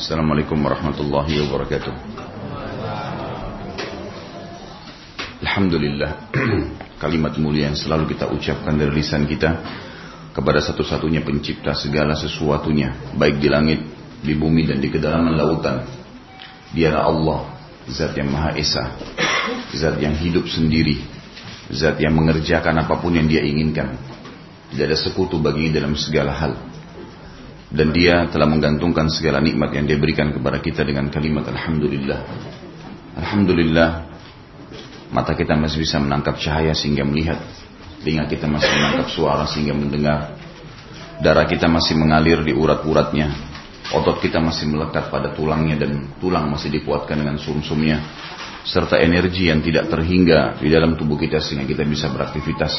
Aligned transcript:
Assalamualaikum 0.00 0.56
warahmatullahi 0.64 1.44
wabarakatuh. 1.44 1.92
Alhamdulillah 5.44 6.32
Kalimat 7.04 7.36
mulia 7.36 7.68
yang 7.68 7.76
selalu 7.76 8.16
kita 8.16 8.32
ucapkan 8.32 8.80
dari 8.80 8.96
lisan 8.96 9.28
kita 9.28 9.60
Kepada 10.32 10.64
satu-satunya 10.64 11.20
pencipta 11.20 11.76
segala 11.76 12.16
sesuatunya 12.16 13.12
Baik 13.12 13.44
di 13.44 13.48
langit, 13.52 13.80
di 14.24 14.32
bumi 14.32 14.64
dan 14.64 14.80
di 14.80 14.88
kedalaman 14.88 15.36
lautan. 15.36 15.84
Dialah 16.72 17.04
Allah 17.04 17.40
Zat 17.92 18.16
yang 18.16 18.32
Maha 18.32 18.56
Esa 18.56 18.96
Zat 19.76 20.00
yang 20.00 20.16
hidup 20.16 20.48
sendiri 20.48 20.96
Zat 21.76 22.00
yang 22.00 22.16
mengerjakan 22.16 22.72
apa 22.88 22.96
pun 23.04 23.12
yang 23.20 23.28
dia 23.28 23.44
inginkan. 23.44 24.00
Tidak 24.72 24.80
ada 24.80 24.96
sekutu 24.96 25.36
baginya 25.44 25.76
dalam 25.76 25.92
segala 25.92 26.32
hal 26.32 26.69
dan 27.70 27.94
dia 27.94 28.26
telah 28.26 28.50
menggantungkan 28.50 29.06
segala 29.06 29.38
nikmat 29.38 29.70
yang 29.70 29.86
dia 29.86 29.94
berikan 29.94 30.34
kepada 30.34 30.58
kita 30.58 30.82
dengan 30.82 31.06
kalimat 31.06 31.46
Alhamdulillah. 31.46 32.20
Alhamdulillah 33.14 33.90
mata 35.14 35.38
kita 35.38 35.54
masih 35.54 35.86
bisa 35.86 36.02
menangkap 36.02 36.34
cahaya 36.42 36.74
sehingga 36.74 37.06
melihat. 37.06 37.38
Telinga 38.00 38.26
kita 38.26 38.50
masih 38.50 38.70
menangkap 38.74 39.06
suara 39.14 39.44
sehingga 39.46 39.76
mendengar. 39.76 40.34
Darah 41.20 41.46
kita 41.46 41.70
masih 41.70 41.94
mengalir 41.94 42.42
di 42.42 42.56
urat-uratnya. 42.56 43.28
Otot 43.92 44.18
kita 44.18 44.40
masih 44.40 44.70
melekat 44.70 45.12
pada 45.12 45.36
tulangnya 45.36 45.84
dan 45.84 46.16
tulang 46.18 46.50
masih 46.50 46.74
dikuatkan 46.74 47.22
dengan 47.22 47.36
sumsumnya. 47.38 48.02
Serta 48.66 48.98
energi 48.98 49.52
yang 49.52 49.62
tidak 49.62 49.92
terhingga 49.92 50.58
di 50.58 50.72
dalam 50.72 50.96
tubuh 50.96 51.20
kita 51.20 51.38
sehingga 51.38 51.68
kita 51.68 51.84
bisa 51.86 52.08
beraktivitas. 52.10 52.72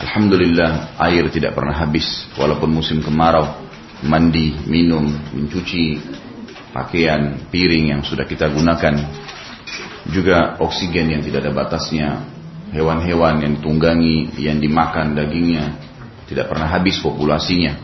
Alhamdulillah 0.00 0.96
air 0.98 1.28
tidak 1.28 1.52
pernah 1.52 1.76
habis. 1.76 2.26
Walaupun 2.40 2.72
musim 2.72 3.04
kemarau 3.04 3.69
mandi, 4.04 4.56
minum, 4.68 5.08
mencuci 5.08 6.00
pakaian, 6.72 7.50
piring 7.50 7.98
yang 7.98 8.02
sudah 8.06 8.24
kita 8.24 8.48
gunakan, 8.48 8.94
juga 10.08 10.56
oksigen 10.62 11.12
yang 11.12 11.22
tidak 11.22 11.44
ada 11.44 11.52
batasnya, 11.52 12.08
hewan-hewan 12.72 13.44
yang 13.44 13.52
ditunggangi, 13.60 14.38
yang 14.40 14.58
dimakan 14.62 15.12
dagingnya, 15.12 15.76
tidak 16.30 16.48
pernah 16.48 16.68
habis 16.70 16.96
populasinya, 17.02 17.76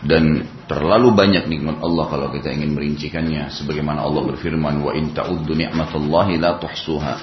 dan 0.00 0.48
terlalu 0.64 1.12
banyak 1.12 1.44
nikmat 1.50 1.82
Allah 1.84 2.08
kalau 2.08 2.28
kita 2.32 2.48
ingin 2.54 2.72
merincikannya, 2.72 3.52
sebagaimana 3.52 4.00
Allah 4.00 4.32
berfirman, 4.32 4.80
wa 4.80 4.96
in 4.96 5.12
ta'uddu 5.12 5.52
ni'matallahi 5.52 6.40
la 6.40 6.56
tuhsuha. 6.56 7.14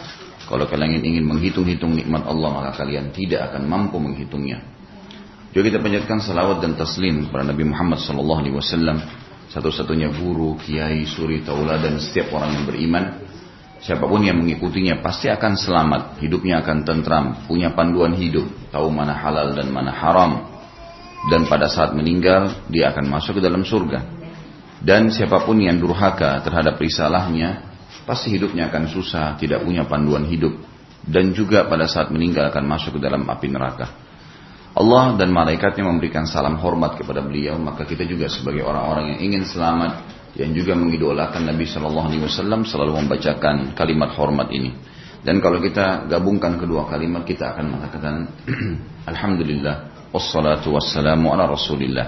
Kalau 0.47 0.63
kalian 0.63 1.03
ingin 1.03 1.27
menghitung-hitung 1.27 1.91
nikmat 1.97 2.23
Allah, 2.23 2.49
maka 2.63 2.85
kalian 2.85 3.11
tidak 3.11 3.51
akan 3.51 3.67
mampu 3.67 3.99
menghitungnya. 3.99 4.76
Juga 5.57 5.73
kita 5.73 5.81
panjatkan 5.81 6.21
salawat 6.21 6.61
dan 6.61 6.77
taslim 6.77 7.25
kepada 7.25 7.49
Nabi 7.49 7.65
Muhammad 7.65 7.97
sallallahu 7.97 8.45
alaihi 8.45 8.53
wasallam, 8.61 9.01
satu-satunya 9.49 10.13
guru, 10.13 10.53
kiai, 10.53 11.09
suri, 11.09 11.41
tauladan 11.41 11.97
setiap 11.97 12.29
orang 12.37 12.61
yang 12.61 12.65
beriman. 12.69 13.25
Siapa 13.81 14.05
pun 14.05 14.21
yang 14.21 14.37
mengikutinya 14.37 15.01
pasti 15.01 15.33
akan 15.33 15.57
selamat, 15.57 16.21
hidupnya 16.21 16.61
akan 16.61 16.85
tentram, 16.85 17.25
punya 17.49 17.73
panduan 17.73 18.13
hidup, 18.13 18.45
tahu 18.69 18.93
mana 18.93 19.17
halal 19.17 19.57
dan 19.57 19.73
mana 19.73 19.89
haram. 19.97 20.45
Dan 21.33 21.49
pada 21.49 21.65
saat 21.65 21.89
meninggal, 21.97 22.69
dia 22.69 22.93
akan 22.93 23.09
masuk 23.09 23.41
ke 23.41 23.49
dalam 23.49 23.65
surga. 23.65 24.05
Dan 24.77 25.09
siapa 25.09 25.41
pun 25.41 25.57
yang 25.57 25.81
durhaka 25.81 26.37
terhadap 26.45 26.77
risalahnya, 26.77 27.65
pasti 28.05 28.29
hidupnya 28.29 28.69
akan 28.69 28.93
susah, 28.93 29.33
tidak 29.41 29.65
punya 29.65 29.89
panduan 29.89 30.21
hidup. 30.29 30.53
Dan 31.01 31.33
juga 31.33 31.65
pada 31.65 31.89
saat 31.89 32.13
meninggal 32.13 32.53
akan 32.53 32.61
masuk 32.61 33.01
ke 33.01 33.09
dalam 33.09 33.25
api 33.25 33.49
neraka. 33.49 34.05
Allah 34.77 35.17
dan 35.17 35.33
malaikatnya 35.33 35.81
memberikan 35.89 36.29
salam 36.29 36.61
hormat 36.61 37.01
kepada 37.01 37.25
beliau, 37.25 37.57
maka 37.57 37.81
kita 37.81 38.05
juga 38.05 38.29
sebagai 38.29 38.61
orang-orang 38.61 39.17
yang 39.17 39.33
ingin 39.33 39.43
selamat, 39.49 40.05
yang 40.37 40.53
juga 40.53 40.77
mengidolakan 40.77 41.49
Nabi 41.49 41.65
Shallallahu 41.65 42.13
Alaihi 42.13 42.21
Wasallam 42.21 42.61
selalu 42.61 42.93
membacakan 43.01 43.73
kalimat 43.73 44.13
hormat 44.13 44.53
ini. 44.53 44.77
Dan 45.25 45.41
kalau 45.41 45.57
kita 45.57 46.05
gabungkan 46.05 46.61
kedua 46.61 46.85
kalimat, 46.85 47.25
kita 47.25 47.57
akan 47.57 47.65
mengatakan 47.73 48.13
Alhamdulillah, 49.11 50.07
wassalatu 50.13 50.77
wassalamu 50.77 51.33
ala 51.33 51.49
Rasulillah. 51.49 52.07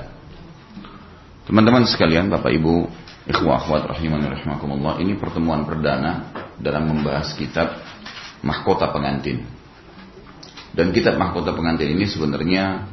Teman-teman 1.49 1.89
sekalian, 1.89 2.29
Bapak 2.29 2.53
Ibu, 2.53 2.85
ikhwah 3.33 3.65
akhwat 3.65 3.97
rahimani 3.97 4.29
rahimakumullah, 4.29 5.01
ini 5.01 5.17
pertemuan 5.17 5.65
perdana 5.65 6.29
dalam 6.61 6.85
membahas 6.85 7.33
kitab 7.33 7.81
Mahkota 8.45 8.93
Pengantin. 8.93 9.58
Dan 10.69 10.93
kitab 10.93 11.17
Mahkota 11.17 11.53
Pengantin 11.57 11.97
ini 11.97 12.05
sebenarnya 12.05 12.85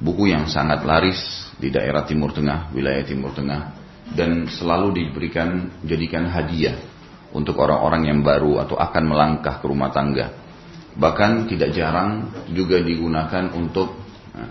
buku 0.00 0.32
yang 0.32 0.48
sangat 0.48 0.84
laris 0.84 1.48
di 1.56 1.72
daerah 1.72 2.04
Timur 2.04 2.32
Tengah, 2.32 2.72
wilayah 2.72 3.04
Timur 3.04 3.32
Tengah, 3.32 3.72
dan 4.12 4.48
selalu 4.48 5.04
diberikan 5.04 5.80
jadikan 5.84 6.28
hadiah 6.28 6.76
untuk 7.32 7.58
orang-orang 7.60 8.08
yang 8.08 8.20
baru 8.24 8.64
atau 8.64 8.76
akan 8.80 9.04
melangkah 9.04 9.60
ke 9.60 9.66
rumah 9.66 9.92
tangga. 9.92 10.32
Bahkan 10.96 11.52
tidak 11.52 11.76
jarang 11.76 12.32
juga 12.56 12.80
digunakan 12.80 13.52
untuk 13.52 13.92
nah, 14.32 14.50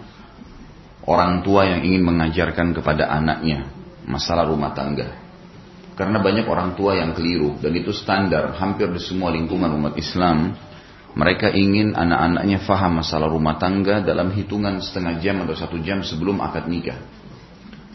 orang 1.10 1.42
tua 1.42 1.66
yang 1.66 1.82
ingin 1.82 2.06
mengajarkan 2.06 2.78
kepada 2.78 3.10
anaknya 3.10 3.74
masalah 4.06 4.46
rumah 4.46 4.74
tangga. 4.78 5.26
Karena 5.96 6.20
banyak 6.20 6.46
orang 6.46 6.76
tua 6.76 7.00
yang 7.00 7.16
keliru 7.16 7.58
dan 7.58 7.72
itu 7.74 7.96
standar 7.96 8.54
hampir 8.60 8.92
di 8.92 9.02
semua 9.02 9.32
lingkungan 9.32 9.72
umat 9.80 9.96
Islam 9.96 10.54
mereka 11.16 11.48
ingin 11.48 11.96
anak-anaknya 11.96 12.60
faham 12.68 13.00
masalah 13.00 13.32
rumah 13.32 13.56
tangga 13.56 14.04
dalam 14.04 14.36
hitungan 14.36 14.84
setengah 14.84 15.24
jam 15.24 15.40
atau 15.48 15.56
satu 15.56 15.80
jam 15.80 16.04
sebelum 16.04 16.44
akad 16.44 16.68
nikah. 16.68 17.00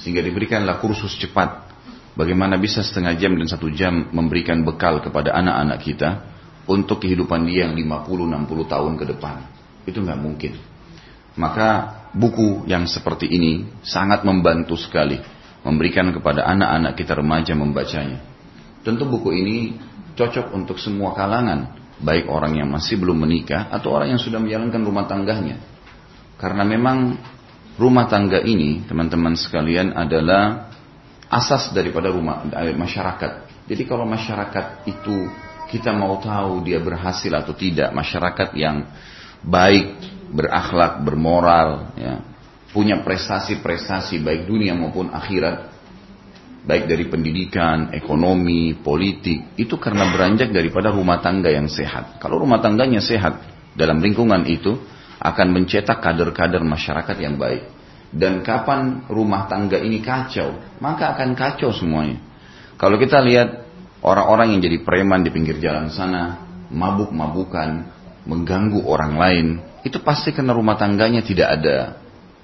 Sehingga 0.01 0.25
diberikanlah 0.25 0.81
kursus 0.81 1.21
cepat. 1.21 1.69
Bagaimana 2.17 2.57
bisa 2.57 2.81
setengah 2.81 3.13
jam 3.21 3.37
dan 3.37 3.45
satu 3.45 3.69
jam 3.69 4.09
memberikan 4.09 4.65
bekal 4.65 5.05
kepada 5.05 5.37
anak-anak 5.37 5.79
kita 5.85 6.09
untuk 6.65 7.05
kehidupan 7.05 7.45
dia 7.45 7.69
yang 7.69 7.77
50-60 7.77 8.73
tahun 8.73 8.93
ke 8.97 9.05
depan. 9.13 9.37
Itu 9.85 10.01
nggak 10.01 10.21
mungkin. 10.21 10.53
Maka 11.37 11.69
buku 12.17 12.65
yang 12.73 12.89
seperti 12.89 13.29
ini 13.29 13.69
sangat 13.85 14.25
membantu 14.25 14.81
sekali 14.81 15.21
memberikan 15.61 16.09
kepada 16.09 16.49
anak-anak 16.49 16.97
kita 16.97 17.21
remaja 17.21 17.53
membacanya. 17.53 18.25
Tentu 18.81 19.05
buku 19.05 19.29
ini 19.37 19.77
cocok 20.17 20.57
untuk 20.57 20.81
semua 20.81 21.13
kalangan 21.13 21.77
baik 22.01 22.27
orang 22.33 22.57
yang 22.57 22.69
masih 22.73 22.97
belum 22.97 23.29
menikah 23.29 23.69
atau 23.69 23.93
orang 23.93 24.17
yang 24.17 24.21
sudah 24.21 24.41
menjalankan 24.41 24.81
rumah 24.81 25.05
tangganya. 25.05 25.61
Karena 26.41 26.65
memang 26.65 27.21
rumah 27.77 28.09
tangga 28.09 28.41
ini, 28.41 28.85
teman-teman 28.89 29.37
sekalian, 29.37 29.93
adalah 29.93 30.73
asas 31.29 31.71
daripada 31.71 32.09
rumah 32.09 32.49
eh, 32.49 32.77
masyarakat. 32.77 33.33
Jadi 33.69 33.83
kalau 33.87 34.09
masyarakat 34.09 34.89
itu 34.89 35.29
kita 35.71 35.95
mau 35.95 36.19
tahu 36.19 36.67
dia 36.67 36.83
berhasil 36.83 37.31
atau 37.31 37.55
tidak, 37.55 37.95
masyarakat 37.95 38.57
yang 38.59 38.89
baik, 39.47 39.97
berakhlak, 40.35 41.05
bermoral, 41.07 41.95
ya, 41.95 42.19
punya 42.75 42.99
prestasi-prestasi 43.05 44.19
baik 44.19 44.51
dunia 44.51 44.75
maupun 44.75 45.15
akhirat, 45.15 45.71
baik 46.61 46.85
dari 46.89 47.05
pendidikan, 47.09 47.93
ekonomi, 47.97 48.77
politik, 48.77 49.57
itu 49.57 49.81
karena 49.81 50.13
beranjak 50.13 50.53
daripada 50.53 50.93
rumah 50.93 51.25
tangga 51.25 51.49
yang 51.49 51.67
sehat. 51.73 52.21
Kalau 52.21 52.41
rumah 52.41 52.61
tangganya 52.61 53.01
sehat 53.01 53.41
dalam 53.73 54.05
lingkungan 54.05 54.45
itu 54.45 54.77
akan 55.21 55.49
mencetak 55.53 56.01
kader-kader 56.01 56.61
masyarakat 56.61 57.17
yang 57.21 57.41
baik. 57.41 57.65
Dan 58.11 58.43
kapan 58.43 59.07
rumah 59.07 59.47
tangga 59.47 59.79
ini 59.79 60.03
kacau, 60.03 60.59
maka 60.83 61.15
akan 61.15 61.39
kacau 61.39 61.71
semuanya. 61.71 62.19
Kalau 62.75 62.99
kita 62.99 63.23
lihat 63.23 63.71
orang-orang 64.03 64.57
yang 64.57 64.61
jadi 64.67 64.83
preman 64.83 65.23
di 65.23 65.31
pinggir 65.31 65.63
jalan 65.63 65.95
sana, 65.95 66.43
mabuk-mabukan, 66.75 67.87
mengganggu 68.27 68.83
orang 68.83 69.15
lain, 69.15 69.47
itu 69.87 70.03
pasti 70.03 70.35
karena 70.35 70.53
rumah 70.53 70.75
tangganya 70.75 71.23
tidak 71.23 71.49
ada 71.61 71.77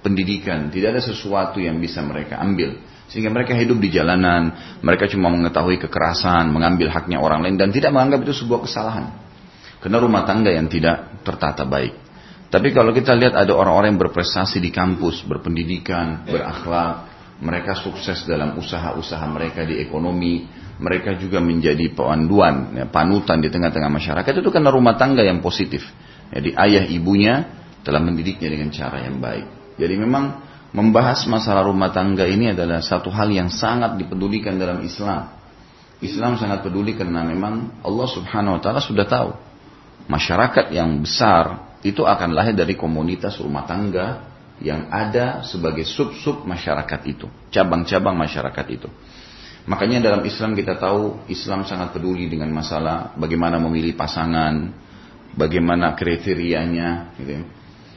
pendidikan, 0.07 0.71
tidak 0.71 0.97
ada 0.97 1.03
sesuatu 1.03 1.59
yang 1.59 1.83
bisa 1.83 1.99
mereka 2.01 2.39
ambil 2.39 2.79
sehingga 3.07 3.31
mereka 3.31 3.55
hidup 3.55 3.79
di 3.79 3.95
jalanan, 3.95 4.51
mereka 4.83 5.07
cuma 5.07 5.31
mengetahui 5.31 5.79
kekerasan, 5.79 6.51
mengambil 6.51 6.91
haknya 6.91 7.23
orang 7.23 7.47
lain 7.47 7.55
dan 7.55 7.71
tidak 7.71 7.95
menganggap 7.95 8.27
itu 8.27 8.35
sebuah 8.43 8.67
kesalahan. 8.67 9.15
Karena 9.79 10.03
rumah 10.03 10.27
tangga 10.27 10.51
yang 10.51 10.67
tidak 10.67 11.23
tertata 11.23 11.63
baik. 11.63 11.95
Tapi 12.51 12.75
kalau 12.75 12.91
kita 12.91 13.15
lihat 13.15 13.35
ada 13.35 13.53
orang-orang 13.55 13.95
yang 13.95 14.01
berprestasi 14.07 14.59
di 14.59 14.71
kampus, 14.75 15.23
berpendidikan, 15.27 16.27
berakhlak, 16.27 16.95
mereka 17.43 17.77
sukses 17.79 18.25
dalam 18.25 18.57
usaha-usaha 18.57 19.27
mereka 19.29 19.67
di 19.67 19.83
ekonomi, 19.83 20.47
mereka 20.81 21.15
juga 21.19 21.43
menjadi 21.43 21.93
panduan, 21.93 22.73
ya, 22.75 22.87
panutan 22.89 23.43
di 23.43 23.53
tengah-tengah 23.53 23.91
masyarakat 23.91 24.33
itu 24.41 24.51
karena 24.51 24.71
rumah 24.73 24.95
tangga 24.95 25.27
yang 25.27 25.43
positif. 25.43 25.85
Jadi 26.33 26.55
ayah 26.59 26.85
ibunya 26.87 27.35
telah 27.87 28.03
mendidiknya 28.03 28.51
dengan 28.51 28.69
cara 28.75 29.05
yang 29.05 29.23
baik. 29.23 29.79
Jadi 29.79 29.95
memang 29.95 30.46
membahas 30.77 31.25
masalah 31.25 31.65
rumah 31.65 31.89
tangga 31.89 32.29
ini 32.29 32.53
adalah 32.53 32.85
satu 32.85 33.09
hal 33.09 33.33
yang 33.33 33.49
sangat 33.49 33.97
dipedulikan 33.97 34.61
dalam 34.61 34.85
Islam. 34.85 35.33
Islam 36.05 36.37
sangat 36.37 36.61
peduli 36.61 36.93
karena 36.93 37.25
memang 37.25 37.81
Allah 37.81 38.09
Subhanahu 38.13 38.61
wa 38.61 38.61
taala 38.61 38.85
sudah 38.85 39.09
tahu 39.09 39.33
masyarakat 40.13 40.69
yang 40.77 41.01
besar 41.01 41.81
itu 41.81 42.05
akan 42.05 42.37
lahir 42.37 42.53
dari 42.53 42.77
komunitas 42.77 43.41
rumah 43.41 43.65
tangga 43.65 44.29
yang 44.61 44.93
ada 44.93 45.41
sebagai 45.41 45.89
sub-sub 45.89 46.45
masyarakat 46.45 47.01
itu, 47.09 47.25
cabang-cabang 47.49 48.13
masyarakat 48.13 48.67
itu. 48.69 48.89
Makanya 49.65 49.99
dalam 49.99 50.23
Islam 50.29 50.53
kita 50.53 50.77
tahu 50.77 51.27
Islam 51.33 51.65
sangat 51.65 51.97
peduli 51.97 52.29
dengan 52.29 52.53
masalah 52.53 53.17
bagaimana 53.17 53.57
memilih 53.57 53.97
pasangan, 53.97 54.77
bagaimana 55.35 55.97
kriterianya. 55.97 57.17
Gitu. 57.19 57.33
Ya. 57.33 57.56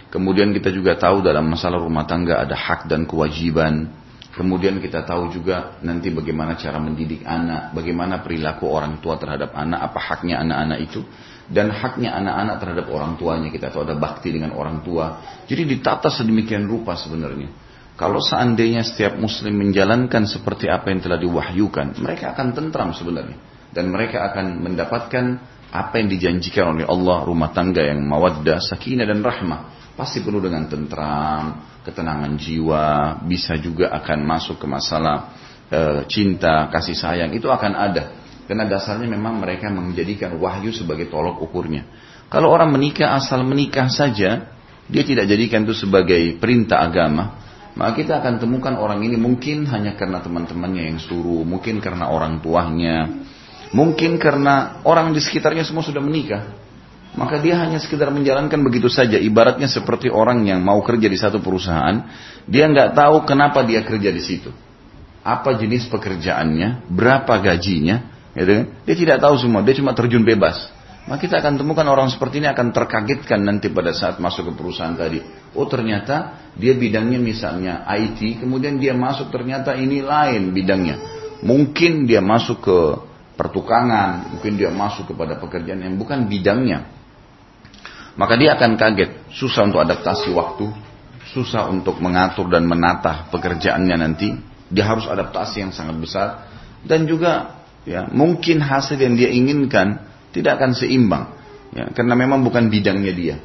Kemudian 0.09 0.49
kita 0.57 0.73
juga 0.73 0.97
tahu 0.97 1.21
dalam 1.21 1.45
masalah 1.45 1.77
rumah 1.77 2.09
tangga 2.09 2.41
ada 2.41 2.57
hak 2.57 2.89
dan 2.89 3.05
kewajiban. 3.05 3.93
Kemudian 4.33 4.81
kita 4.81 5.05
tahu 5.05 5.29
juga 5.29 5.77
nanti 5.85 6.09
bagaimana 6.09 6.57
cara 6.57 6.81
mendidik 6.81 7.25
anak, 7.25 7.77
bagaimana 7.77 8.21
perilaku 8.25 8.65
orang 8.65 8.97
tua 9.01 9.21
terhadap 9.21 9.53
anak, 9.53 9.79
apa 9.91 9.99
haknya 10.01 10.41
anak-anak 10.41 10.79
itu, 10.81 11.01
dan 11.49 11.69
haknya 11.69 12.13
anak-anak 12.17 12.55
terhadap 12.57 12.87
orang 12.89 13.17
tuanya. 13.21 13.49
Kita 13.53 13.69
tahu 13.69 13.85
ada 13.85 13.97
bakti 13.97 14.33
dengan 14.33 14.57
orang 14.57 14.81
tua. 14.81 15.21
Jadi 15.45 15.77
ditata 15.77 16.09
sedemikian 16.09 16.65
rupa 16.65 16.97
sebenarnya. 16.97 17.69
Kalau 17.99 18.23
seandainya 18.23 18.81
setiap 18.81 19.19
muslim 19.19 19.59
menjalankan 19.59 20.23
seperti 20.23 20.71
apa 20.71 20.87
yang 20.87 21.03
telah 21.03 21.19
diwahyukan, 21.19 21.99
mereka 21.99 22.31
akan 22.31 22.55
tentram 22.55 22.95
sebenarnya. 22.95 23.35
Dan 23.69 23.91
mereka 23.91 24.23
akan 24.31 24.63
mendapatkan 24.65 25.25
apa 25.69 25.93
yang 26.01 26.07
dijanjikan 26.09 26.79
oleh 26.79 26.85
Allah, 26.87 27.27
rumah 27.27 27.51
tangga 27.51 27.83
yang 27.83 28.01
mawaddah, 28.07 28.63
sakinah 28.63 29.03
dan 29.03 29.19
rahmah. 29.19 29.78
Pasti 29.99 30.23
penuh 30.23 30.39
dengan 30.39 30.63
tentram, 30.71 31.59
ketenangan 31.83 32.39
jiwa, 32.39 33.19
bisa 33.27 33.59
juga 33.59 33.91
akan 33.99 34.23
masuk 34.23 34.55
ke 34.55 34.63
masalah 34.63 35.35
e, 35.67 36.07
cinta, 36.07 36.71
kasih 36.71 36.95
sayang, 36.95 37.35
itu 37.35 37.51
akan 37.51 37.75
ada. 37.75 38.15
Karena 38.47 38.63
dasarnya 38.63 39.11
memang 39.11 39.43
mereka 39.43 39.67
menjadikan 39.67 40.39
wahyu 40.39 40.71
sebagai 40.71 41.11
tolok 41.11 41.43
ukurnya. 41.43 41.83
Kalau 42.31 42.47
orang 42.47 42.71
menikah 42.71 43.19
asal 43.19 43.43
menikah 43.43 43.91
saja, 43.91 44.47
dia 44.87 45.03
tidak 45.03 45.27
jadikan 45.27 45.67
itu 45.67 45.75
sebagai 45.75 46.39
perintah 46.39 46.79
agama, 46.79 47.35
maka 47.75 47.99
kita 47.99 48.23
akan 48.23 48.39
temukan 48.39 48.79
orang 48.79 49.03
ini 49.03 49.19
mungkin 49.19 49.67
hanya 49.67 49.99
karena 49.99 50.23
teman-temannya 50.23 50.95
yang 50.95 50.99
suruh, 51.03 51.43
mungkin 51.43 51.83
karena 51.83 52.07
orang 52.07 52.39
tuanya, 52.39 53.05
mungkin 53.75 54.15
karena 54.15 54.79
orang 54.87 55.11
di 55.11 55.19
sekitarnya 55.19 55.67
semua 55.67 55.83
sudah 55.83 55.99
menikah. 55.99 56.68
Maka 57.19 57.35
dia 57.43 57.59
hanya 57.59 57.83
sekedar 57.83 58.07
menjalankan 58.15 58.63
begitu 58.63 58.87
saja. 58.87 59.19
Ibaratnya 59.19 59.67
seperti 59.67 60.07
orang 60.07 60.47
yang 60.47 60.63
mau 60.63 60.79
kerja 60.79 61.11
di 61.11 61.19
satu 61.19 61.43
perusahaan, 61.43 62.07
dia 62.47 62.63
nggak 62.71 62.95
tahu 62.95 63.27
kenapa 63.27 63.59
dia 63.67 63.83
kerja 63.83 64.07
di 64.07 64.23
situ. 64.23 64.55
Apa 65.19 65.59
jenis 65.59 65.91
pekerjaannya, 65.91 66.87
berapa 66.87 67.43
gajinya, 67.43 68.07
gitu 68.39 68.51
kan? 68.55 68.65
Dia 68.87 68.95
tidak 68.95 69.17
tahu 69.19 69.35
semua, 69.35 69.59
dia 69.67 69.75
cuma 69.75 69.91
terjun 69.91 70.23
bebas. 70.23 70.71
Maka 71.11 71.25
kita 71.27 71.43
akan 71.43 71.59
temukan 71.59 71.83
orang 71.91 72.07
seperti 72.07 72.39
ini 72.39 72.47
akan 72.47 72.71
terkagetkan 72.71 73.43
nanti 73.43 73.67
pada 73.67 73.91
saat 73.91 74.21
masuk 74.23 74.53
ke 74.53 74.53
perusahaan 74.55 74.95
tadi. 74.95 75.19
Oh 75.57 75.67
ternyata 75.67 76.39
dia 76.55 76.71
bidangnya 76.77 77.19
misalnya 77.19 77.83
IT, 77.99 78.39
kemudian 78.39 78.79
dia 78.79 78.95
masuk 78.95 79.27
ternyata 79.27 79.75
ini 79.75 79.99
lain 79.99 80.55
bidangnya. 80.55 80.95
Mungkin 81.43 82.07
dia 82.07 82.23
masuk 82.23 82.63
ke 82.63 82.77
pertukangan, 83.35 84.37
mungkin 84.37 84.55
dia 84.55 84.71
masuk 84.71 85.11
kepada 85.11 85.35
pekerjaan 85.35 85.83
yang 85.83 85.99
bukan 85.99 86.29
bidangnya. 86.29 86.98
Maka 88.19 88.35
dia 88.35 88.59
akan 88.59 88.75
kaget, 88.75 89.31
susah 89.31 89.63
untuk 89.71 89.79
adaptasi 89.79 90.35
waktu, 90.35 90.67
susah 91.31 91.71
untuk 91.71 92.03
mengatur 92.03 92.51
dan 92.51 92.67
menata 92.67 93.31
pekerjaannya 93.31 93.95
nanti. 93.95 94.35
Dia 94.67 94.91
harus 94.91 95.07
adaptasi 95.07 95.63
yang 95.63 95.71
sangat 95.71 95.95
besar. 95.95 96.27
Dan 96.83 97.07
juga 97.07 97.63
ya 97.87 98.11
mungkin 98.11 98.59
hasil 98.59 98.99
yang 98.99 99.15
dia 99.15 99.31
inginkan 99.31 100.03
tidak 100.35 100.59
akan 100.59 100.75
seimbang. 100.75 101.31
Ya, 101.71 101.87
karena 101.95 102.19
memang 102.19 102.43
bukan 102.43 102.67
bidangnya 102.67 103.13
dia. 103.15 103.35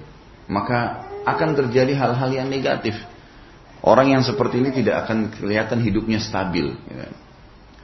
Maka 0.50 1.06
akan 1.22 1.54
terjadi 1.54 1.94
hal-hal 1.94 2.34
yang 2.34 2.50
negatif. 2.50 2.98
Orang 3.78 4.10
yang 4.10 4.26
seperti 4.26 4.58
ini 4.58 4.74
tidak 4.74 5.06
akan 5.06 5.30
kelihatan 5.38 5.84
hidupnya 5.84 6.16
stabil 6.16 6.72
ya. 6.72 7.12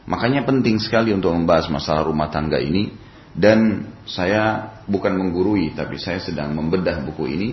makanya 0.08 0.48
penting 0.48 0.80
sekali 0.80 1.12
untuk 1.12 1.36
membahas 1.36 1.70
masalah 1.70 2.02
rumah 2.02 2.32
tangga 2.34 2.58
ini. 2.58 2.90
Dan 3.30 3.86
saya 4.10 4.74
bukan 4.90 5.14
menggurui 5.14 5.70
tapi 5.78 5.94
saya 6.02 6.18
sedang 6.18 6.50
membedah 6.50 7.06
buku 7.06 7.24
ini 7.30 7.48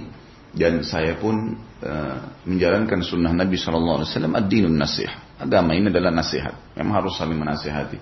dan 0.57 0.81
saya 0.81 1.13
pun 1.21 1.53
uh, 1.85 2.17
menjalankan 2.49 3.05
sunnah 3.05 3.29
Nabi 3.29 3.61
Shallallahu 3.61 4.01
Alaihi 4.01 4.09
Wasallam 4.09 4.33
ad-dinun 4.33 4.73
nasih 4.73 5.09
agama 5.37 5.77
ini 5.77 5.93
adalah 5.93 6.09
nasihat 6.09 6.73
memang 6.73 7.05
harus 7.05 7.13
saling 7.13 7.37
menasihati 7.37 8.01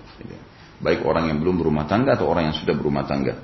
baik 0.80 1.04
orang 1.04 1.32
yang 1.32 1.38
belum 1.40 1.56
berumah 1.60 1.88
tangga 1.88 2.16
atau 2.16 2.28
orang 2.28 2.52
yang 2.52 2.56
sudah 2.56 2.74
berumah 2.76 3.04
tangga. 3.08 3.40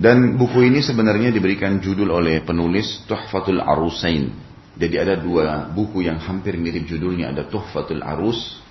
Dan 0.00 0.38
buku 0.38 0.70
ini 0.70 0.80
sebenarnya 0.80 1.34
diberikan 1.34 1.82
judul 1.82 2.14
oleh 2.14 2.40
penulis 2.46 3.04
Tuhfatul 3.04 3.60
Arusain. 3.60 4.32
Jadi 4.80 4.96
ada 4.96 5.18
dua 5.18 5.68
buku 5.68 6.06
yang 6.06 6.16
hampir 6.22 6.56
mirip 6.56 6.88
judulnya, 6.88 7.34
ada 7.34 7.44
Tuhfatul 7.44 8.00
Arus, 8.00 8.62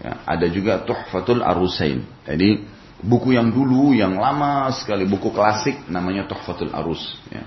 ya, 0.00 0.26
ada 0.26 0.46
juga 0.50 0.82
Tuhfatul 0.82 1.44
Arusain. 1.44 2.02
Jadi 2.24 2.66
buku 3.04 3.36
yang 3.36 3.52
dulu, 3.52 3.92
yang 3.92 4.16
lama 4.16 4.72
sekali, 4.72 5.04
buku 5.04 5.28
klasik 5.30 5.86
namanya 5.92 6.24
Tuhfatul 6.24 6.72
Arus. 6.72 7.20
Ya. 7.28 7.44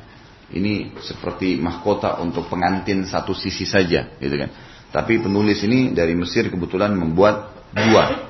Ini 0.47 0.95
seperti 1.03 1.59
mahkota 1.59 2.21
untuk 2.23 2.47
pengantin 2.47 3.03
satu 3.03 3.35
sisi 3.35 3.67
saja, 3.67 4.15
gitu 4.21 4.35
kan. 4.37 4.49
Tapi 4.93 5.19
penulis 5.19 5.59
ini 5.67 5.91
dari 5.91 6.15
Mesir 6.15 6.47
kebetulan 6.47 6.95
membuat 6.95 7.51
dua 7.75 8.27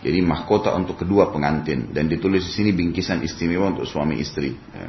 jadi 0.00 0.24
mahkota 0.24 0.72
untuk 0.72 1.04
kedua 1.04 1.28
pengantin 1.28 1.92
dan 1.92 2.08
ditulis 2.08 2.48
di 2.48 2.52
sini 2.52 2.70
bingkisan 2.72 3.20
istimewa 3.20 3.68
untuk 3.68 3.84
suami 3.84 4.16
istri. 4.16 4.56
Ya. 4.72 4.88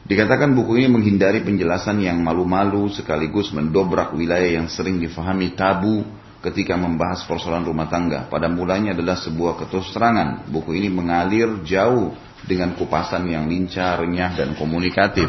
Dikatakan 0.00 0.52
buku 0.52 0.80
ini 0.80 0.88
menghindari 0.92 1.40
penjelasan 1.40 2.04
yang 2.04 2.20
malu-malu 2.20 2.88
sekaligus 2.92 3.52
mendobrak 3.52 4.12
wilayah 4.12 4.60
yang 4.60 4.68
sering 4.68 5.00
difahami 5.00 5.56
tabu 5.56 6.04
ketika 6.40 6.74
membahas 6.76 7.24
persoalan 7.28 7.68
rumah 7.68 7.86
tangga. 7.86 8.26
Pada 8.32 8.48
mulanya 8.48 8.96
adalah 8.96 9.20
sebuah 9.20 9.60
keterus 9.60 9.92
terangan. 9.92 10.48
Buku 10.48 10.72
ini 10.72 10.88
mengalir 10.88 11.60
jauh 11.64 12.16
dengan 12.44 12.72
kupasan 12.72 13.28
yang 13.28 13.44
lincah, 13.44 14.00
renyah, 14.00 14.32
dan 14.32 14.56
komunikatif. 14.56 15.28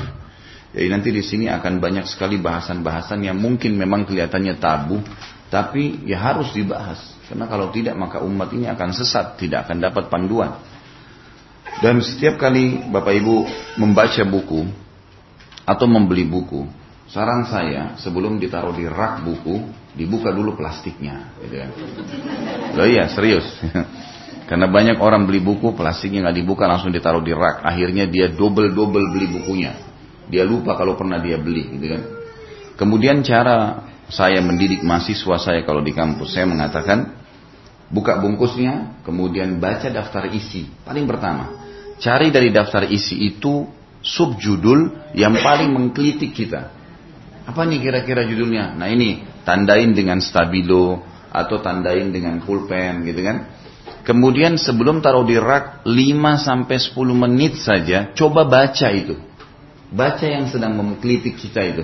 Jadi 0.71 0.87
nanti 0.87 1.11
di 1.11 1.19
sini 1.19 1.51
akan 1.51 1.83
banyak 1.83 2.07
sekali 2.07 2.39
bahasan-bahasan 2.39 3.27
yang 3.27 3.35
mungkin 3.35 3.75
memang 3.75 4.07
kelihatannya 4.07 4.55
tabu, 4.55 5.03
tapi 5.51 6.07
ya 6.07 6.15
harus 6.15 6.55
dibahas. 6.55 7.11
Karena 7.27 7.43
kalau 7.51 7.67
tidak 7.75 7.99
maka 7.99 8.23
umat 8.23 8.55
ini 8.55 8.71
akan 8.71 8.95
sesat, 8.95 9.35
tidak 9.35 9.67
akan 9.67 9.83
dapat 9.83 10.07
panduan. 10.07 10.63
Dan 11.83 11.99
setiap 11.99 12.39
kali 12.39 12.87
Bapak 12.87 13.15
Ibu 13.19 13.35
membaca 13.83 14.23
buku 14.23 14.67
atau 15.67 15.87
membeli 15.91 16.23
buku, 16.23 16.67
saran 17.11 17.43
saya 17.43 17.99
sebelum 17.99 18.39
ditaruh 18.39 18.71
di 18.71 18.87
rak 18.87 19.27
buku, 19.27 19.67
dibuka 19.99 20.31
dulu 20.31 20.55
plastiknya. 20.55 21.35
Gitu 21.43 21.55
kan. 21.59 21.69
Loh 22.79 22.87
iya, 22.87 23.11
serius. 23.11 23.45
Karena 24.49 24.67
banyak 24.67 24.99
orang 24.99 25.27
beli 25.27 25.43
buku, 25.43 25.75
plastiknya 25.75 26.27
nggak 26.27 26.37
dibuka 26.43 26.67
langsung 26.67 26.91
ditaruh 26.91 27.23
di 27.23 27.35
rak. 27.35 27.63
Akhirnya 27.67 28.07
dia 28.07 28.31
double-double 28.31 29.11
beli 29.11 29.27
bukunya. 29.27 29.75
Dia 30.31 30.47
lupa 30.47 30.79
kalau 30.79 30.95
pernah 30.95 31.19
dia 31.19 31.35
beli, 31.35 31.67
gitu 31.75 31.87
kan. 31.91 32.01
Kemudian 32.79 33.19
cara 33.23 33.87
saya 34.07 34.39
mendidik 34.39 34.79
mahasiswa 34.83 35.35
saya 35.39 35.61
kalau 35.67 35.83
di 35.83 35.91
kampus, 35.91 36.35
saya 36.35 36.47
mengatakan 36.47 37.15
buka 37.91 38.19
bungkusnya, 38.19 39.03
kemudian 39.03 39.59
baca 39.59 39.91
daftar 39.91 40.31
isi. 40.31 40.71
Paling 40.87 41.03
pertama, 41.03 41.51
cari 41.99 42.31
dari 42.31 42.51
daftar 42.51 42.87
isi 42.87 43.27
itu 43.27 43.67
subjudul 43.99 45.11
yang 45.15 45.35
paling 45.39 45.71
mengkritik 45.71 46.31
kita. 46.31 46.80
Apa 47.51 47.67
nih 47.67 47.83
kira-kira 47.83 48.23
judulnya? 48.23 48.79
Nah 48.79 48.87
ini 48.87 49.27
tandain 49.43 49.91
dengan 49.91 50.23
stabilo 50.23 51.03
atau 51.27 51.59
tandain 51.59 52.07
dengan 52.07 52.39
pulpen 52.39 53.03
gitu 53.03 53.19
kan. 53.27 53.51
Kemudian 54.07 54.55
sebelum 54.55 55.03
taruh 55.03 55.27
di 55.27 55.35
rak 55.35 55.83
5 55.83 55.91
sampai 56.39 56.77
10 56.79 56.95
menit 57.11 57.59
saja 57.59 58.15
coba 58.15 58.47
baca 58.47 58.87
itu. 58.95 59.19
Baca 59.91 60.23
yang 60.23 60.47
sedang 60.47 60.79
mengkritik 60.79 61.35
kita 61.35 61.59
itu. 61.59 61.83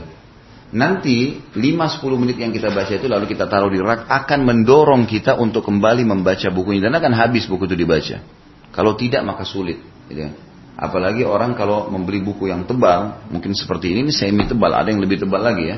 Nanti 0.72 1.44
5-10 1.52 2.16
menit 2.16 2.40
yang 2.40 2.56
kita 2.56 2.72
baca 2.72 2.92
itu 2.96 3.08
lalu 3.12 3.28
kita 3.28 3.52
taruh 3.52 3.68
di 3.68 3.84
rak 3.84 4.08
akan 4.08 4.48
mendorong 4.48 5.04
kita 5.04 5.36
untuk 5.36 5.68
kembali 5.68 6.08
membaca 6.08 6.48
buku 6.48 6.80
ini 6.80 6.88
dan 6.88 6.96
akan 6.96 7.12
habis 7.12 7.44
buku 7.44 7.68
itu 7.68 7.76
dibaca. 7.76 8.24
Kalau 8.72 8.96
tidak 8.96 9.20
maka 9.28 9.44
sulit. 9.44 9.84
Gitu. 10.08 10.47
Apalagi 10.78 11.26
orang 11.26 11.58
kalau 11.58 11.90
membeli 11.90 12.22
buku 12.22 12.54
yang 12.54 12.70
tebal, 12.70 13.26
mungkin 13.34 13.58
seperti 13.58 13.98
ini, 13.98 14.06
ini 14.06 14.14
semi 14.14 14.46
tebal, 14.46 14.78
ada 14.78 14.94
yang 14.94 15.02
lebih 15.02 15.26
tebal 15.26 15.42
lagi 15.42 15.74
ya. 15.74 15.78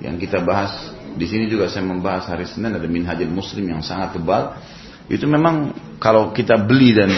Yang 0.00 0.24
kita 0.24 0.40
bahas 0.40 0.72
di 1.20 1.28
sini 1.28 1.52
juga 1.52 1.68
saya 1.68 1.84
membahas 1.84 2.32
hari 2.32 2.48
Senin 2.48 2.72
ada 2.72 2.88
Minhajul 2.88 3.28
Muslim 3.28 3.68
yang 3.68 3.84
sangat 3.84 4.16
tebal. 4.16 4.56
Itu 5.12 5.28
memang 5.28 5.76
kalau 6.00 6.32
kita 6.32 6.56
beli 6.56 6.96
dan 6.96 7.12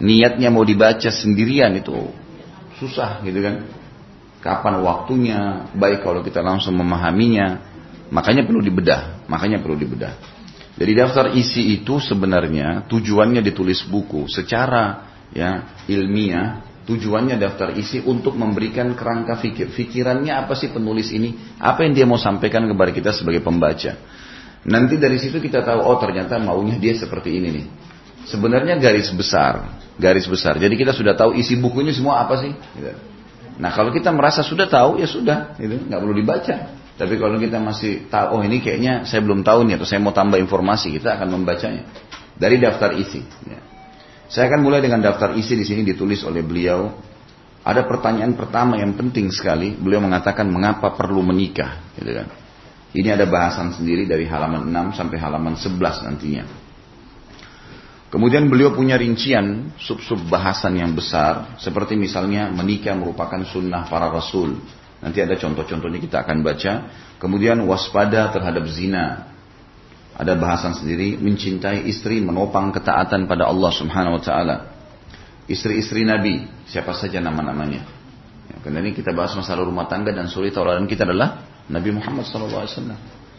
niatnya 0.00 0.48
mau 0.48 0.64
dibaca 0.64 1.08
sendirian 1.12 1.72
itu 1.76 1.92
susah 2.80 3.20
gitu 3.28 3.44
kan 3.44 3.68
kapan 4.40 4.80
waktunya, 4.80 5.68
baik 5.76 6.00
kalau 6.00 6.24
kita 6.24 6.40
langsung 6.40 6.72
memahaminya, 6.80 7.60
makanya 8.08 8.48
perlu 8.48 8.64
dibedah, 8.64 9.28
makanya 9.28 9.60
perlu 9.60 9.76
dibedah. 9.76 10.16
Jadi 10.80 10.92
daftar 10.96 11.36
isi 11.36 11.76
itu 11.76 12.00
sebenarnya 12.00 12.88
tujuannya 12.88 13.44
ditulis 13.44 13.84
buku 13.84 14.24
secara 14.32 15.12
ya 15.36 15.76
ilmiah, 15.84 16.69
tujuannya 16.90 17.38
daftar 17.38 17.70
isi 17.78 18.02
untuk 18.02 18.34
memberikan 18.34 18.98
kerangka 18.98 19.38
fikir. 19.38 19.70
Fikirannya 19.70 20.34
apa 20.34 20.58
sih 20.58 20.74
penulis 20.74 21.14
ini? 21.14 21.38
Apa 21.62 21.86
yang 21.86 21.94
dia 21.94 22.06
mau 22.10 22.18
sampaikan 22.18 22.66
kepada 22.66 22.90
kita 22.90 23.10
sebagai 23.14 23.38
pembaca? 23.46 23.94
Nanti 24.66 24.98
dari 24.98 25.16
situ 25.22 25.38
kita 25.38 25.62
tahu, 25.62 25.78
oh 25.80 25.96
ternyata 26.02 26.36
maunya 26.42 26.76
dia 26.76 26.92
seperti 26.98 27.38
ini 27.38 27.48
nih. 27.54 27.66
Sebenarnya 28.28 28.76
garis 28.76 29.08
besar, 29.14 29.80
garis 29.96 30.26
besar. 30.26 30.58
Jadi 30.58 30.74
kita 30.76 30.92
sudah 30.92 31.14
tahu 31.16 31.38
isi 31.38 31.56
bukunya 31.56 31.94
semua 31.94 32.26
apa 32.26 32.42
sih. 32.42 32.52
Gitu. 32.52 32.92
Nah 33.56 33.70
kalau 33.72 33.94
kita 33.94 34.10
merasa 34.12 34.44
sudah 34.44 34.68
tahu, 34.68 35.00
ya 35.00 35.08
sudah, 35.08 35.56
gitu. 35.56 35.80
nggak 35.88 36.00
perlu 36.02 36.14
dibaca. 36.16 36.56
Tapi 37.00 37.14
kalau 37.16 37.40
kita 37.40 37.56
masih 37.56 38.12
tahu, 38.12 38.36
oh 38.36 38.40
ini 38.44 38.60
kayaknya 38.60 39.08
saya 39.08 39.24
belum 39.24 39.40
tahu 39.40 39.64
nih, 39.64 39.80
atau 39.80 39.88
saya 39.88 40.04
mau 40.04 40.12
tambah 40.12 40.36
informasi, 40.36 40.92
kita 41.00 41.16
akan 41.16 41.32
membacanya 41.32 41.88
dari 42.36 42.60
daftar 42.60 42.92
isi. 42.92 43.24
Ya. 43.48 43.60
Saya 44.30 44.46
akan 44.46 44.62
mulai 44.62 44.78
dengan 44.78 45.02
daftar 45.02 45.34
isi 45.34 45.58
di 45.58 45.66
sini 45.66 45.82
ditulis 45.82 46.22
oleh 46.22 46.46
beliau. 46.46 46.94
Ada 47.66 47.82
pertanyaan 47.82 48.38
pertama 48.38 48.78
yang 48.78 48.94
penting 48.94 49.28
sekali. 49.34 49.74
Beliau 49.74 49.98
mengatakan 49.98 50.46
mengapa 50.46 50.94
perlu 50.94 51.20
menikah, 51.20 51.82
gitu 51.98 52.14
kan. 52.14 52.30
Ini 52.94 53.18
ada 53.18 53.26
bahasan 53.26 53.74
sendiri 53.74 54.06
dari 54.06 54.26
halaman 54.30 54.70
6 54.70 54.98
sampai 54.98 55.18
halaman 55.18 55.54
11 55.58 56.06
nantinya. 56.06 56.44
Kemudian 58.10 58.50
beliau 58.50 58.74
punya 58.74 58.98
rincian 58.98 59.70
sub-sub 59.78 60.18
bahasan 60.26 60.74
yang 60.74 60.90
besar, 60.98 61.54
seperti 61.62 61.94
misalnya 61.94 62.50
menikah 62.50 62.98
merupakan 62.98 63.38
sunnah 63.46 63.86
para 63.86 64.10
rasul. 64.10 64.58
Nanti 64.98 65.22
ada 65.22 65.38
contoh-contohnya 65.38 66.02
kita 66.02 66.26
akan 66.26 66.42
baca. 66.42 66.72
Kemudian 67.22 67.62
waspada 67.66 68.34
terhadap 68.34 68.66
zina. 68.66 69.29
Ada 70.20 70.36
bahasan 70.36 70.76
sendiri, 70.76 71.16
mencintai 71.16 71.88
istri, 71.88 72.20
menopang 72.20 72.68
ketaatan 72.76 73.24
pada 73.24 73.48
Allah 73.48 73.72
subhanahu 73.72 74.20
wa 74.20 74.22
ta'ala. 74.22 74.56
Istri-istri 75.48 76.04
Nabi, 76.04 76.44
siapa 76.68 76.92
saja 76.92 77.24
nama-namanya. 77.24 77.80
Ya, 78.52 78.56
karena 78.60 78.84
ini 78.84 78.92
kita 78.92 79.16
bahas 79.16 79.32
masalah 79.32 79.64
rumah 79.64 79.88
tangga 79.88 80.12
dan 80.12 80.28
suri 80.28 80.52
tauladan 80.52 80.84
kita 80.84 81.08
adalah 81.08 81.48
Nabi 81.72 81.96
Muhammad 81.96 82.28
SAW. 82.28 82.68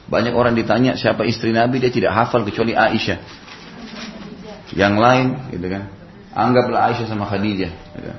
Banyak 0.09 0.33
orang 0.33 0.57
ditanya 0.57 0.97
siapa 0.97 1.21
istri 1.29 1.53
Nabi, 1.53 1.77
dia 1.77 1.93
tidak 1.93 2.17
hafal 2.17 2.41
kecuali 2.41 2.73
Aisyah 2.73 3.21
yang 4.75 4.95
lain 4.95 5.51
gitu 5.51 5.67
kan 5.67 5.91
anggaplah 6.31 6.91
Aisyah 6.91 7.07
sama 7.11 7.27
Khadijah 7.27 7.71
gitu. 7.71 8.11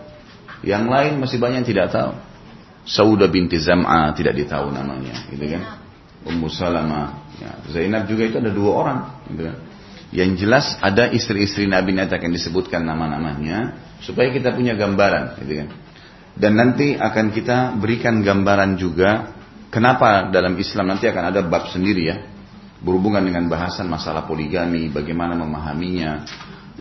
yang 0.69 0.89
lain 0.89 1.17
masih 1.21 1.41
banyak 1.41 1.65
yang 1.65 1.69
tidak 1.69 1.87
tahu 1.93 2.13
Sauda 2.83 3.31
binti 3.31 3.57
Zam'a 3.63 4.13
tidak 4.13 4.37
ditahu 4.37 4.69
namanya 4.69 5.17
gitu 5.33 5.45
kan 5.49 5.81
Ummu 6.29 6.49
Salamah 6.53 7.22
ya. 7.43 7.53
Zainab 7.69 8.07
juga 8.07 8.23
itu 8.31 8.37
ada 8.39 8.55
dua 8.55 8.71
orang 8.79 8.99
gitu 9.27 9.43
kan 9.51 9.57
yang 10.13 10.37
jelas 10.37 10.77
ada 10.79 11.09
istri-istri 11.11 11.67
Nabi 11.67 11.97
nanti 11.97 12.15
akan 12.15 12.31
disebutkan 12.31 12.85
nama-namanya 12.85 13.75
supaya 14.05 14.31
kita 14.31 14.55
punya 14.55 14.79
gambaran 14.79 15.43
gitu 15.43 15.53
kan 15.65 15.69
dan 16.39 16.53
nanti 16.57 16.95
akan 16.95 17.27
kita 17.35 17.77
berikan 17.77 18.23
gambaran 18.23 18.79
juga 18.79 19.35
kenapa 19.73 20.31
dalam 20.31 20.55
Islam 20.61 20.95
nanti 20.95 21.11
akan 21.11 21.25
ada 21.33 21.41
bab 21.43 21.69
sendiri 21.73 22.03
ya 22.07 22.17
berhubungan 22.83 23.23
dengan 23.23 23.47
bahasan 23.47 23.87
masalah 23.87 24.27
poligami, 24.27 24.91
bagaimana 24.91 25.39
memahaminya, 25.39 26.27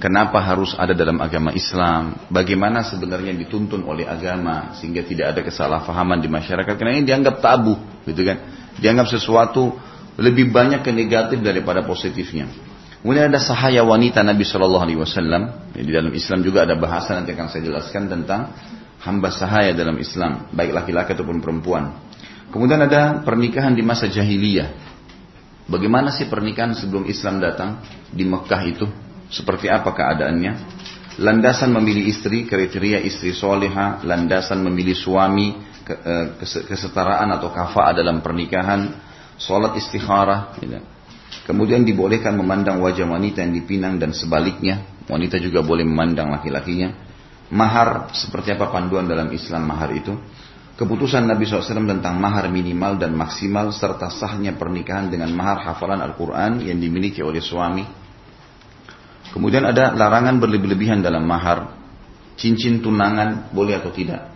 kenapa 0.01 0.41
harus 0.41 0.73
ada 0.73 0.97
dalam 0.97 1.21
agama 1.21 1.53
Islam, 1.53 2.17
bagaimana 2.33 2.81
sebenarnya 2.81 3.37
dituntun 3.37 3.85
oleh 3.85 4.09
agama 4.09 4.73
sehingga 4.81 5.05
tidak 5.05 5.37
ada 5.37 5.41
kesalahpahaman 5.45 6.17
di 6.17 6.27
masyarakat 6.27 6.73
karena 6.73 6.97
ini 6.97 7.05
dianggap 7.05 7.37
tabu, 7.39 7.77
gitu 8.09 8.21
kan? 8.25 8.37
Dianggap 8.81 9.13
sesuatu 9.13 9.77
lebih 10.19 10.51
banyak 10.51 10.83
ke 10.83 10.91
negatif 10.91 11.39
daripada 11.39 11.85
positifnya. 11.85 12.51
Kemudian 13.01 13.33
ada 13.33 13.41
sahaya 13.41 13.81
wanita 13.81 14.21
Nabi 14.21 14.45
Shallallahu 14.45 14.83
Alaihi 14.85 14.99
Wasallam. 15.01 15.73
Di 15.73 15.89
dalam 15.89 16.13
Islam 16.13 16.45
juga 16.45 16.67
ada 16.67 16.77
bahasa 16.77 17.17
nanti 17.17 17.33
akan 17.33 17.47
saya 17.49 17.65
jelaskan 17.65 18.05
tentang 18.11 18.53
hamba 19.01 19.33
sahaya 19.33 19.73
dalam 19.73 19.97
Islam, 19.97 20.53
baik 20.53 20.71
laki-laki 20.77 21.17
ataupun 21.17 21.41
perempuan. 21.41 21.97
Kemudian 22.53 22.77
ada 22.85 23.25
pernikahan 23.25 23.73
di 23.73 23.81
masa 23.81 24.05
jahiliyah. 24.05 24.69
Bagaimana 25.65 26.13
sih 26.13 26.29
pernikahan 26.29 26.77
sebelum 26.77 27.09
Islam 27.09 27.41
datang 27.41 27.81
di 28.11 28.27
Mekah 28.27 28.61
itu? 28.67 28.85
Seperti 29.31 29.71
apa 29.71 29.95
keadaannya? 29.95 30.53
Landasan 31.23 31.71
memilih 31.71 32.05
istri, 32.11 32.43
kriteria 32.45 33.01
istri 33.01 33.31
soleha, 33.31 34.03
landasan 34.03 34.61
memilih 34.61 34.93
suami, 34.93 35.55
eh, 35.87 36.25
kesetaraan 36.43 37.31
atau 37.33 37.49
kafa'ah 37.49 37.95
dalam 37.95 38.19
pernikahan, 38.19 39.10
sholat 39.41 39.73
istikharah. 39.77 40.55
Gitu. 40.61 40.77
Kemudian 41.49 41.81
dibolehkan 41.81 42.37
memandang 42.37 42.77
wajah 42.79 43.09
wanita 43.09 43.41
yang 43.41 43.53
dipinang 43.57 43.97
dan 43.97 44.13
sebaliknya. 44.13 44.85
Wanita 45.09 45.41
juga 45.41 45.65
boleh 45.65 45.83
memandang 45.83 46.29
laki-lakinya. 46.29 46.93
Mahar, 47.51 48.13
seperti 48.15 48.55
apa 48.55 48.71
panduan 48.71 49.09
dalam 49.09 49.27
Islam 49.33 49.67
mahar 49.67 49.91
itu? 49.91 50.15
keputusan 50.81 51.29
Nabi 51.29 51.45
SAW 51.45 51.85
tentang 51.85 52.17
mahar 52.17 52.49
minimal 52.49 52.97
dan 52.97 53.13
maksimal 53.13 53.69
serta 53.69 54.09
sahnya 54.09 54.57
pernikahan 54.57 55.13
dengan 55.13 55.29
mahar 55.29 55.61
hafalan 55.61 56.01
Al-Quran 56.01 56.65
yang 56.65 56.81
dimiliki 56.81 57.21
oleh 57.21 57.37
suami. 57.37 57.85
Kemudian 59.29 59.61
ada 59.61 59.93
larangan 59.93 60.41
berlebih-lebihan 60.41 61.05
dalam 61.05 61.21
mahar, 61.21 61.77
cincin 62.33 62.81
tunangan 62.81 63.53
boleh 63.53 63.77
atau 63.77 63.93
tidak. 63.93 64.33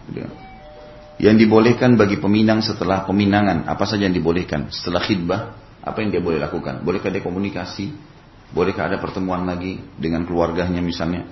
Yang 1.15 1.48
dibolehkan 1.48 1.95
bagi 1.95 2.19
peminang 2.19 2.60
setelah 2.60 3.07
peminangan, 3.07 3.72
apa 3.72 3.88
saja 3.88 4.03
yang 4.03 4.15
dibolehkan? 4.15 4.67
Setelah 4.67 5.00
khidbah, 5.00 5.41
apa 5.79 5.98
yang 6.03 6.12
dia 6.12 6.19
boleh 6.19 6.43
lakukan? 6.43 6.84
Bolehkah 6.84 7.07
dia 7.07 7.24
komunikasi? 7.24 7.93
Bolehkah 8.51 8.91
ada 8.91 9.00
pertemuan 9.00 9.48
lagi 9.48 9.79
dengan 9.95 10.27
keluarganya 10.27 10.84
misalnya? 10.84 11.24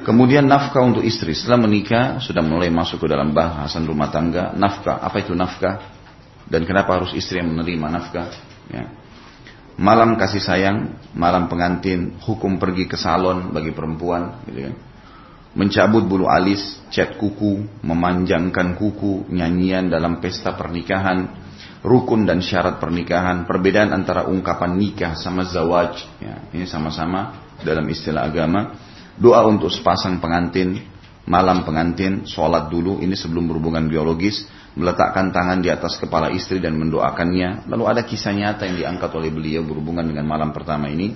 Kemudian 0.00 0.48
nafkah 0.48 0.80
untuk 0.80 1.04
istri. 1.04 1.36
Setelah 1.36 1.70
menikah, 1.70 2.04
sudah 2.18 2.40
mulai 2.40 2.72
masuk 2.72 3.04
ke 3.04 3.06
dalam 3.06 3.30
bahasan 3.36 3.84
rumah 3.84 4.08
tangga. 4.08 4.56
Nafkah, 4.56 4.98
apa 4.98 5.22
itu 5.22 5.36
nafkah? 5.36 5.76
Dan 6.50 6.66
kenapa 6.66 6.98
harus 6.98 7.12
istri 7.14 7.38
yang 7.38 7.52
menerima 7.52 7.86
nafkah? 7.94 8.26
Ya. 8.72 8.90
Malam 9.78 10.18
kasih 10.18 10.42
sayang, 10.42 10.98
malam 11.14 11.46
pengantin, 11.46 12.18
hukum 12.26 12.58
pergi 12.58 12.90
ke 12.90 12.98
salon 12.98 13.54
bagi 13.54 13.70
perempuan. 13.70 14.42
Gitu 14.48 14.66
kan. 14.66 14.74
Mencabut 15.50 16.06
bulu 16.06 16.30
alis, 16.30 16.78
cat 16.94 17.18
kuku, 17.18 17.82
memanjangkan 17.82 18.78
kuku, 18.78 19.26
nyanyian 19.34 19.90
dalam 19.90 20.22
pesta 20.22 20.54
pernikahan, 20.54 21.26
rukun 21.82 22.22
dan 22.22 22.38
syarat 22.38 22.78
pernikahan, 22.78 23.50
perbedaan 23.50 23.90
antara 23.90 24.30
ungkapan 24.30 24.78
nikah 24.78 25.18
sama 25.18 25.42
zawaj. 25.42 26.06
Ya, 26.22 26.46
ini 26.54 26.70
sama-sama 26.70 27.50
dalam 27.66 27.82
istilah 27.90 28.30
agama 28.30 28.78
Doa 29.20 29.44
untuk 29.44 29.68
sepasang 29.68 30.16
pengantin, 30.16 30.80
malam 31.28 31.60
pengantin, 31.68 32.24
sholat 32.24 32.72
dulu, 32.72 33.04
ini 33.04 33.12
sebelum 33.12 33.52
berhubungan 33.52 33.84
biologis, 33.84 34.48
meletakkan 34.72 35.28
tangan 35.28 35.60
di 35.60 35.68
atas 35.68 36.00
kepala 36.00 36.32
istri 36.32 36.56
dan 36.56 36.80
mendoakannya. 36.80 37.68
Lalu 37.68 37.84
ada 37.84 38.00
kisah 38.00 38.32
nyata 38.32 38.64
yang 38.64 38.80
diangkat 38.80 39.12
oleh 39.12 39.28
beliau 39.28 39.60
berhubungan 39.60 40.08
dengan 40.08 40.24
malam 40.24 40.56
pertama 40.56 40.88
ini. 40.88 41.12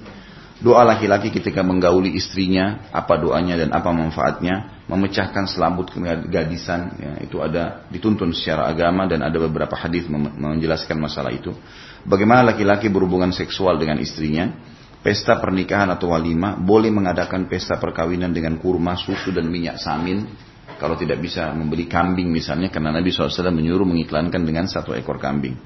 Doa 0.65 0.81
laki-laki 0.81 1.29
ketika 1.29 1.61
menggauli 1.61 2.17
istrinya, 2.17 2.89
apa 2.89 3.21
doanya 3.21 3.61
dan 3.61 3.77
apa 3.77 3.93
manfaatnya, 3.93 4.81
memecahkan 4.89 5.45
selambut 5.45 5.93
kegadisan, 5.93 6.97
ya, 6.97 7.13
itu 7.21 7.37
ada 7.45 7.85
dituntun 7.93 8.33
secara 8.33 8.73
agama 8.73 9.05
dan 9.05 9.21
ada 9.21 9.37
beberapa 9.45 9.77
hadis 9.77 10.09
menjelaskan 10.09 10.97
masalah 10.97 11.37
itu. 11.37 11.53
Bagaimana 12.09 12.57
laki-laki 12.57 12.89
berhubungan 12.89 13.29
seksual 13.29 13.77
dengan 13.77 14.01
istrinya, 14.01 14.57
pesta 15.05 15.37
pernikahan 15.37 15.93
atau 15.93 16.17
walima 16.17 16.57
boleh 16.57 16.89
mengadakan 16.89 17.45
pesta 17.45 17.77
perkawinan 17.77 18.33
dengan 18.33 18.57
kurma, 18.57 18.97
susu 18.97 19.37
dan 19.37 19.53
minyak 19.53 19.77
samin 19.77 20.25
kalau 20.81 20.97
tidak 20.97 21.21
bisa 21.21 21.53
membeli 21.53 21.85
kambing 21.85 22.33
misalnya 22.33 22.73
karena 22.73 22.89
Nabi 22.89 23.13
SAW 23.13 23.53
menyuruh 23.53 23.85
mengiklankan 23.85 24.41
dengan 24.49 24.65
satu 24.65 24.97
ekor 24.97 25.21
kambing. 25.21 25.61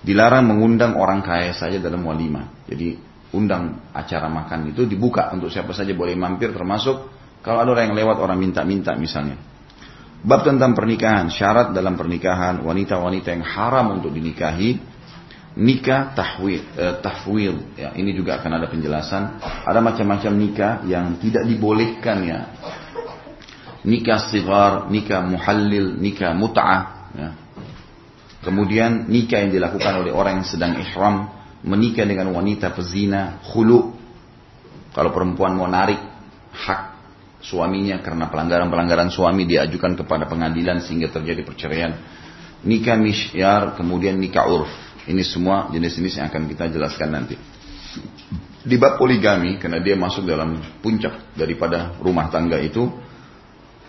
Dilarang 0.00 0.48
mengundang 0.48 0.96
orang 0.96 1.20
kaya 1.20 1.52
saja 1.52 1.76
dalam 1.76 2.00
walima. 2.08 2.48
Jadi 2.64 3.11
undang 3.32 3.92
acara 3.96 4.28
makan 4.28 4.72
itu 4.72 4.84
dibuka 4.84 5.32
untuk 5.32 5.48
siapa 5.48 5.72
saja 5.72 5.96
boleh 5.96 6.16
mampir 6.16 6.52
termasuk 6.52 7.08
kalau 7.42 7.58
ada 7.58 7.74
orang 7.74 7.90
yang 7.90 7.96
lewat 7.98 8.16
orang 8.22 8.38
minta-minta 8.38 8.94
misalnya. 8.94 9.34
Bab 10.22 10.46
tentang 10.46 10.78
pernikahan, 10.78 11.26
syarat 11.26 11.74
dalam 11.74 11.98
pernikahan, 11.98 12.62
wanita-wanita 12.62 13.34
yang 13.34 13.42
haram 13.42 13.98
untuk 13.98 14.14
dinikahi, 14.14 14.78
nikah 15.58 16.16
tahwil, 16.16 16.62
eh, 16.78 16.94
tahwil 17.02 17.76
ya 17.76 17.92
ini 17.92 18.16
juga 18.16 18.40
akan 18.40 18.50
ada 18.56 18.66
penjelasan 18.72 19.22
ada 19.68 19.84
macam-macam 19.84 20.32
nikah 20.32 20.72
yang 20.88 21.20
tidak 21.20 21.44
dibolehkan 21.44 22.24
ya 22.24 22.40
nikah 23.84 24.32
sigar 24.32 24.88
nikah 24.88 25.20
muhallil 25.20 25.92
nikah 26.00 26.32
mut'ah 26.32 27.12
ya. 27.12 27.28
kemudian 28.40 29.12
nikah 29.12 29.44
yang 29.44 29.52
dilakukan 29.52 29.92
oleh 30.00 30.12
orang 30.16 30.40
yang 30.40 30.48
sedang 30.48 30.72
ihram 30.80 31.28
menikah 31.62 32.06
dengan 32.06 32.30
wanita 32.34 32.74
pezina 32.74 33.42
khulu. 33.42 33.94
Kalau 34.92 35.10
perempuan 35.14 35.56
mau 35.56 35.70
narik 35.70 35.98
hak 36.52 36.80
suaminya 37.42 37.98
karena 38.04 38.28
pelanggaran-pelanggaran 38.28 39.10
suami 39.10 39.48
diajukan 39.48 39.98
kepada 39.98 40.28
pengadilan 40.28 40.84
sehingga 40.84 41.10
terjadi 41.10 41.42
perceraian. 41.42 41.92
Nikah 42.62 42.94
misyar 42.94 43.74
kemudian 43.74 44.20
nikah 44.20 44.46
urf. 44.46 44.70
Ini 45.02 45.22
semua 45.26 45.66
jenis-jenis 45.74 46.22
yang 46.22 46.26
akan 46.30 46.46
kita 46.46 46.70
jelaskan 46.70 47.10
nanti. 47.10 47.34
Di 48.62 48.78
bab 48.78 48.94
poligami, 48.94 49.58
karena 49.58 49.82
dia 49.82 49.98
masuk 49.98 50.22
dalam 50.22 50.62
puncak 50.78 51.34
daripada 51.34 51.98
rumah 51.98 52.30
tangga 52.30 52.62
itu, 52.62 52.86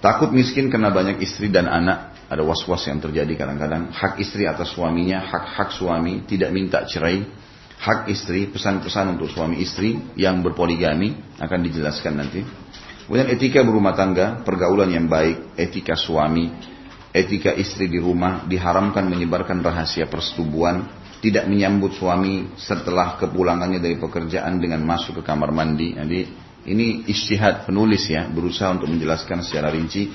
takut 0.02 0.34
miskin 0.34 0.74
karena 0.74 0.90
banyak 0.90 1.22
istri 1.22 1.54
dan 1.54 1.70
anak, 1.70 2.26
ada 2.26 2.42
was-was 2.42 2.82
yang 2.90 2.98
terjadi 2.98 3.46
kadang-kadang, 3.46 3.94
hak 3.94 4.18
istri 4.18 4.50
atas 4.50 4.74
suaminya, 4.74 5.22
hak-hak 5.22 5.78
suami, 5.78 6.26
tidak 6.26 6.50
minta 6.50 6.82
cerai, 6.90 7.22
hak 7.80 8.12
istri, 8.12 8.52
pesan-pesan 8.52 9.18
untuk 9.18 9.32
suami 9.32 9.60
istri 9.62 9.98
yang 10.20 10.44
berpoligami 10.44 11.38
akan 11.40 11.60
dijelaskan 11.64 12.14
nanti. 12.16 12.42
Kemudian 13.04 13.28
etika 13.30 13.60
berumah 13.62 13.94
tangga, 13.94 14.42
pergaulan 14.48 14.88
yang 14.92 15.12
baik, 15.12 15.60
etika 15.60 15.98
suami, 16.00 16.48
etika 17.12 17.52
istri 17.52 17.92
di 17.92 18.00
rumah, 18.00 18.48
diharamkan 18.48 19.06
menyebarkan 19.06 19.60
rahasia 19.60 20.08
persetubuhan, 20.08 20.88
tidak 21.20 21.48
menyambut 21.48 21.96
suami 21.96 22.52
setelah 22.60 23.16
kepulangannya 23.16 23.80
dari 23.80 23.96
pekerjaan 23.96 24.60
dengan 24.60 24.84
masuk 24.84 25.20
ke 25.20 25.24
kamar 25.24 25.52
mandi. 25.52 25.96
Jadi 25.96 26.20
ini 26.68 27.04
istihad 27.12 27.68
penulis 27.68 28.08
ya, 28.08 28.28
berusaha 28.28 28.72
untuk 28.72 28.88
menjelaskan 28.88 29.44
secara 29.44 29.72
rinci. 29.72 30.08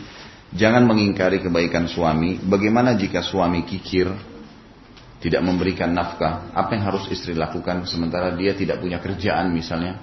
Jangan 0.49 0.89
mengingkari 0.89 1.45
kebaikan 1.45 1.85
suami. 1.93 2.41
Bagaimana 2.41 2.97
jika 2.97 3.21
suami 3.21 3.69
kikir, 3.69 4.09
tidak 5.19 5.43
memberikan 5.43 5.91
nafkah, 5.91 6.55
apa 6.55 6.79
yang 6.79 6.87
harus 6.87 7.11
istri 7.11 7.35
lakukan 7.35 7.83
sementara 7.91 8.31
dia 8.39 8.55
tidak 8.55 8.79
punya 8.79 9.03
kerjaan 9.03 9.51
misalnya? 9.51 9.99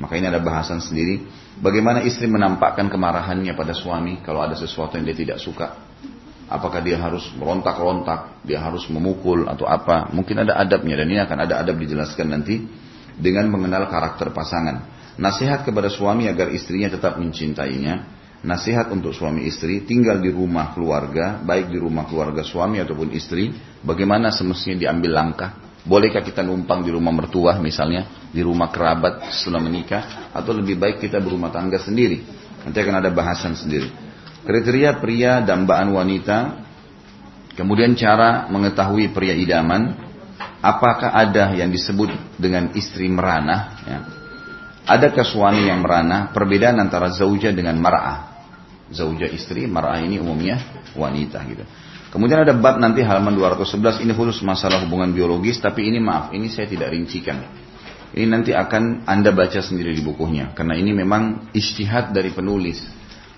Maka 0.00 0.14
ini 0.16 0.30
ada 0.30 0.40
bahasan 0.40 0.80
sendiri. 0.80 1.26
Bagaimana 1.58 2.06
istri 2.06 2.30
menampakkan 2.30 2.86
kemarahannya 2.86 3.52
pada 3.52 3.74
suami 3.74 4.22
kalau 4.22 4.40
ada 4.40 4.54
sesuatu 4.54 4.94
yang 4.96 5.04
dia 5.10 5.18
tidak 5.18 5.38
suka? 5.42 5.74
Apakah 6.48 6.80
dia 6.80 6.96
harus 6.96 7.28
merontak-rontak, 7.36 8.40
dia 8.46 8.62
harus 8.62 8.88
memukul 8.88 9.44
atau 9.44 9.68
apa? 9.68 10.08
Mungkin 10.16 10.48
ada 10.48 10.56
adabnya 10.56 10.96
dan 10.96 11.12
ini 11.12 11.20
akan 11.20 11.38
ada 11.44 11.60
adab 11.60 11.76
dijelaskan 11.76 12.26
nanti 12.30 12.64
dengan 13.20 13.52
mengenal 13.52 13.90
karakter 13.90 14.32
pasangan. 14.32 14.96
Nasihat 15.18 15.66
kepada 15.66 15.92
suami 15.92 16.30
agar 16.30 16.48
istrinya 16.54 16.88
tetap 16.88 17.20
mencintainya. 17.20 18.17
Nasihat 18.38 18.94
untuk 18.94 19.10
suami 19.10 19.50
istri 19.50 19.82
tinggal 19.82 20.22
di 20.22 20.30
rumah 20.30 20.70
keluarga, 20.70 21.42
baik 21.42 21.74
di 21.74 21.78
rumah 21.78 22.06
keluarga 22.06 22.46
suami 22.46 22.78
ataupun 22.78 23.10
istri, 23.10 23.50
bagaimana 23.82 24.30
semestinya 24.30 24.78
diambil 24.78 25.10
langkah 25.10 25.50
Bolehkah 25.88 26.20
kita 26.20 26.44
numpang 26.44 26.84
di 26.84 26.92
rumah 26.92 27.08
mertua 27.08 27.56
misalnya, 27.64 28.28
di 28.28 28.44
rumah 28.44 28.68
kerabat 28.68 29.32
setelah 29.32 29.64
menikah, 29.64 30.28
atau 30.36 30.52
lebih 30.52 30.76
baik 30.76 31.00
kita 31.00 31.16
berumah 31.16 31.48
tangga 31.48 31.80
sendiri? 31.80 32.20
Nanti 32.60 32.76
akan 32.76 33.00
ada 33.00 33.08
bahasan 33.08 33.56
sendiri. 33.56 33.88
Kriteria 34.44 35.00
pria 35.00 35.40
dambaan 35.40 35.88
wanita, 35.96 36.60
kemudian 37.56 37.96
cara 37.96 38.52
mengetahui 38.52 39.16
pria 39.16 39.32
idaman, 39.32 39.96
apakah 40.60 41.08
ada 41.08 41.56
yang 41.56 41.72
disebut 41.72 42.36
dengan 42.36 42.76
istri 42.76 43.08
meranah? 43.08 43.60
Ya. 43.88 43.98
Adakah 44.92 45.24
suami 45.24 45.72
yang 45.72 45.80
meranah? 45.80 46.36
Perbedaan 46.36 46.76
antara 46.84 47.08
zauja 47.16 47.48
dengan 47.48 47.80
mar'ah. 47.80 48.27
Zauja 48.88 49.28
istri, 49.28 49.68
mar'ah 49.68 50.00
ini 50.00 50.16
umumnya 50.16 50.60
wanita 50.96 51.44
gitu. 51.44 51.64
Kemudian 52.08 52.40
ada 52.40 52.56
bab 52.56 52.80
nanti 52.80 53.04
halaman 53.04 53.36
211 53.36 54.00
ini 54.00 54.16
khusus 54.16 54.40
masalah 54.40 54.80
hubungan 54.80 55.12
biologis 55.12 55.60
tapi 55.60 55.92
ini 55.92 56.00
maaf 56.00 56.32
ini 56.32 56.48
saya 56.48 56.64
tidak 56.64 56.88
rincikan. 56.96 57.44
Ini 58.08 58.24
nanti 58.24 58.56
akan 58.56 59.04
Anda 59.04 59.36
baca 59.36 59.60
sendiri 59.60 59.92
di 59.92 60.00
bukunya 60.00 60.56
karena 60.56 60.72
ini 60.72 60.96
memang 60.96 61.52
istihad 61.52 62.16
dari 62.16 62.32
penulis. 62.32 62.80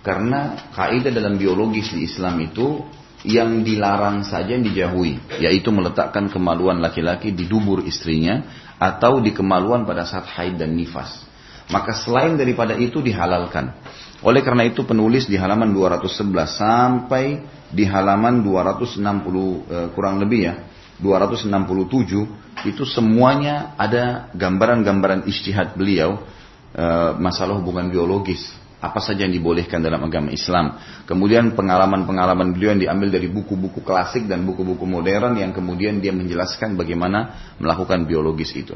Karena 0.01 0.71
kaidah 0.73 1.13
dalam 1.13 1.37
biologis 1.37 1.93
di 1.93 2.07
Islam 2.07 2.41
itu 2.41 2.81
yang 3.27 3.61
dilarang 3.61 4.25
saja 4.25 4.57
yang 4.57 4.65
dijauhi, 4.65 5.21
yaitu 5.45 5.69
meletakkan 5.69 6.33
kemaluan 6.33 6.81
laki-laki 6.81 7.37
di 7.37 7.45
dubur 7.45 7.85
istrinya 7.85 8.41
atau 8.81 9.21
di 9.21 9.37
kemaluan 9.37 9.85
pada 9.85 10.09
saat 10.09 10.25
haid 10.25 10.57
dan 10.57 10.73
nifas. 10.73 11.21
Maka 11.69 11.93
selain 11.93 12.41
daripada 12.41 12.73
itu 12.81 13.05
dihalalkan. 13.05 13.77
Oleh 14.21 14.45
karena 14.45 14.69
itu 14.69 14.85
penulis 14.85 15.25
di 15.25 15.41
halaman 15.41 15.73
211 15.73 16.61
sampai 16.61 17.41
di 17.73 17.89
halaman 17.89 18.45
260 18.45 19.01
eh, 19.01 19.89
kurang 19.97 20.21
lebih 20.21 20.41
ya 20.45 20.55
267 21.01 22.69
itu 22.69 22.85
semuanya 22.85 23.73
ada 23.81 24.29
gambaran-gambaran 24.37 25.25
istihad 25.25 25.73
beliau 25.73 26.21
eh, 26.77 27.13
masalah 27.17 27.57
hubungan 27.57 27.89
biologis 27.89 28.61
apa 28.81 28.97
saja 28.97 29.29
yang 29.29 29.33
dibolehkan 29.37 29.85
dalam 29.85 30.01
agama 30.09 30.33
Islam. 30.33 30.81
Kemudian 31.05 31.53
pengalaman-pengalaman 31.53 32.57
beliau 32.57 32.73
yang 32.73 32.81
diambil 32.81 33.13
dari 33.13 33.29
buku-buku 33.29 33.85
klasik 33.85 34.25
dan 34.25 34.49
buku-buku 34.49 34.89
modern 34.89 35.37
yang 35.37 35.53
kemudian 35.53 36.01
dia 36.01 36.17
menjelaskan 36.17 36.81
bagaimana 36.81 37.53
melakukan 37.61 38.09
biologis 38.09 38.57
itu. 38.57 38.73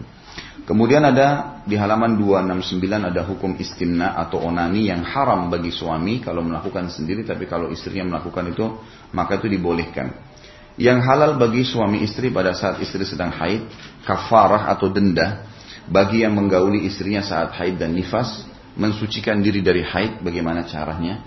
Kemudian 0.63 1.03
ada 1.03 1.59
di 1.67 1.75
halaman 1.75 2.15
269 2.15 3.11
ada 3.11 3.27
hukum 3.27 3.59
istimna 3.59 4.15
atau 4.15 4.39
onani 4.47 4.87
yang 4.87 5.03
haram 5.03 5.51
bagi 5.51 5.75
suami 5.75 6.23
kalau 6.23 6.47
melakukan 6.47 6.87
sendiri 6.89 7.27
tapi 7.27 7.51
kalau 7.51 7.75
istrinya 7.75 8.15
melakukan 8.17 8.55
itu 8.55 8.79
maka 9.11 9.43
itu 9.43 9.51
dibolehkan. 9.51 10.15
Yang 10.79 10.99
halal 11.11 11.39
bagi 11.39 11.67
suami 11.67 12.07
istri 12.07 12.31
pada 12.31 12.55
saat 12.55 12.79
istri 12.83 13.03
sedang 13.03 13.35
haid, 13.35 13.67
kafarah 14.07 14.71
atau 14.71 14.91
denda 14.91 15.43
bagi 15.91 16.23
yang 16.23 16.39
menggauli 16.39 16.87
istrinya 16.87 17.23
saat 17.23 17.55
haid 17.59 17.79
dan 17.79 17.95
nifas, 17.95 18.47
mensucikan 18.79 19.39
diri 19.43 19.63
dari 19.63 19.83
haid 19.83 20.23
bagaimana 20.23 20.67
caranya? 20.67 21.23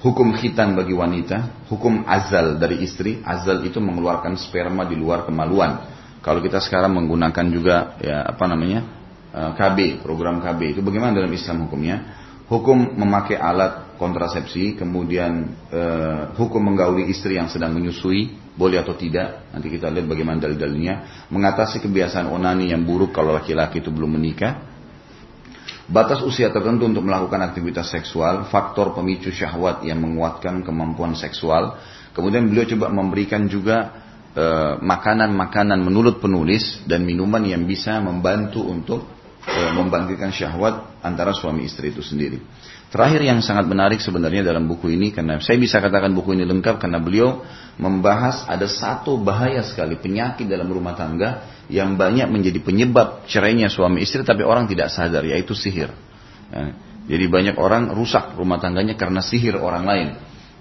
Hukum 0.00 0.34
khitan 0.34 0.72
bagi 0.72 0.96
wanita, 0.96 1.68
hukum 1.68 2.04
azal 2.08 2.56
dari 2.56 2.80
istri, 2.82 3.20
azal 3.22 3.60
itu 3.62 3.78
mengeluarkan 3.78 4.34
sperma 4.40 4.88
di 4.88 4.96
luar 4.96 5.28
kemaluan 5.28 5.91
kalau 6.22 6.38
kita 6.38 6.62
sekarang 6.62 6.94
menggunakan 6.94 7.46
juga 7.50 7.98
ya 7.98 8.22
apa 8.22 8.46
namanya 8.46 8.86
eh, 9.34 9.52
KB, 9.58 10.06
program 10.06 10.38
KB 10.38 10.78
itu 10.78 10.80
bagaimana 10.80 11.12
dalam 11.18 11.34
Islam 11.34 11.66
hukumnya? 11.66 12.22
Hukum 12.46 13.00
memakai 13.00 13.40
alat 13.40 13.96
kontrasepsi, 13.98 14.78
kemudian 14.78 15.50
eh, 15.72 16.22
hukum 16.38 16.62
menggauli 16.62 17.10
istri 17.10 17.34
yang 17.34 17.50
sedang 17.50 17.74
menyusui, 17.74 18.38
boleh 18.54 18.78
atau 18.78 18.94
tidak? 18.94 19.50
Nanti 19.50 19.66
kita 19.72 19.90
lihat 19.90 20.06
bagaimana 20.06 20.38
dalil-dalilnya. 20.46 21.26
Mengatasi 21.32 21.82
kebiasaan 21.82 22.30
onani 22.30 22.70
yang 22.70 22.86
buruk 22.86 23.10
kalau 23.10 23.34
laki-laki 23.34 23.82
itu 23.82 23.90
belum 23.90 24.14
menikah. 24.14 24.70
Batas 25.90 26.22
usia 26.22 26.52
tertentu 26.54 26.86
untuk 26.86 27.02
melakukan 27.02 27.42
aktivitas 27.42 27.90
seksual, 27.90 28.46
faktor 28.48 28.94
pemicu 28.94 29.34
syahwat 29.34 29.82
yang 29.82 29.98
menguatkan 29.98 30.62
kemampuan 30.62 31.18
seksual. 31.18 31.80
Kemudian 32.12 32.46
beliau 32.46 32.68
coba 32.68 32.92
memberikan 32.92 33.48
juga 33.48 34.01
makanan-makanan 34.80 35.78
e, 35.80 35.84
menurut 35.84 36.16
penulis 36.22 36.80
dan 36.88 37.04
minuman 37.04 37.44
yang 37.44 37.68
bisa 37.68 38.00
membantu 38.00 38.64
untuk 38.64 39.04
e, 39.44 39.60
membangkitkan 39.76 40.32
syahwat 40.32 41.04
antara 41.04 41.36
suami 41.36 41.68
istri 41.68 41.92
itu 41.92 42.00
sendiri. 42.00 42.40
Terakhir 42.92 43.24
yang 43.24 43.40
sangat 43.40 43.64
menarik 43.64 44.04
sebenarnya 44.04 44.44
dalam 44.44 44.68
buku 44.68 44.92
ini 44.92 45.16
karena 45.16 45.40
saya 45.40 45.56
bisa 45.56 45.80
katakan 45.80 46.12
buku 46.12 46.36
ini 46.36 46.44
lengkap 46.44 46.76
karena 46.76 47.00
beliau 47.00 47.40
membahas 47.80 48.44
ada 48.44 48.68
satu 48.68 49.16
bahaya 49.16 49.64
sekali 49.64 49.96
penyakit 49.96 50.44
dalam 50.44 50.68
rumah 50.68 50.92
tangga 50.92 51.48
yang 51.72 51.96
banyak 51.96 52.28
menjadi 52.28 52.60
penyebab 52.60 53.24
cerainya 53.24 53.72
suami 53.72 54.04
istri 54.04 54.20
tapi 54.28 54.44
orang 54.44 54.68
tidak 54.68 54.92
sadar 54.92 55.24
yaitu 55.24 55.56
sihir. 55.56 55.88
Ya, 56.52 56.76
jadi 57.08 57.24
banyak 57.32 57.56
orang 57.56 57.96
rusak 57.96 58.36
rumah 58.36 58.60
tangganya 58.60 58.94
karena 58.94 59.24
sihir 59.24 59.56
orang 59.56 59.84
lain. 59.88 60.08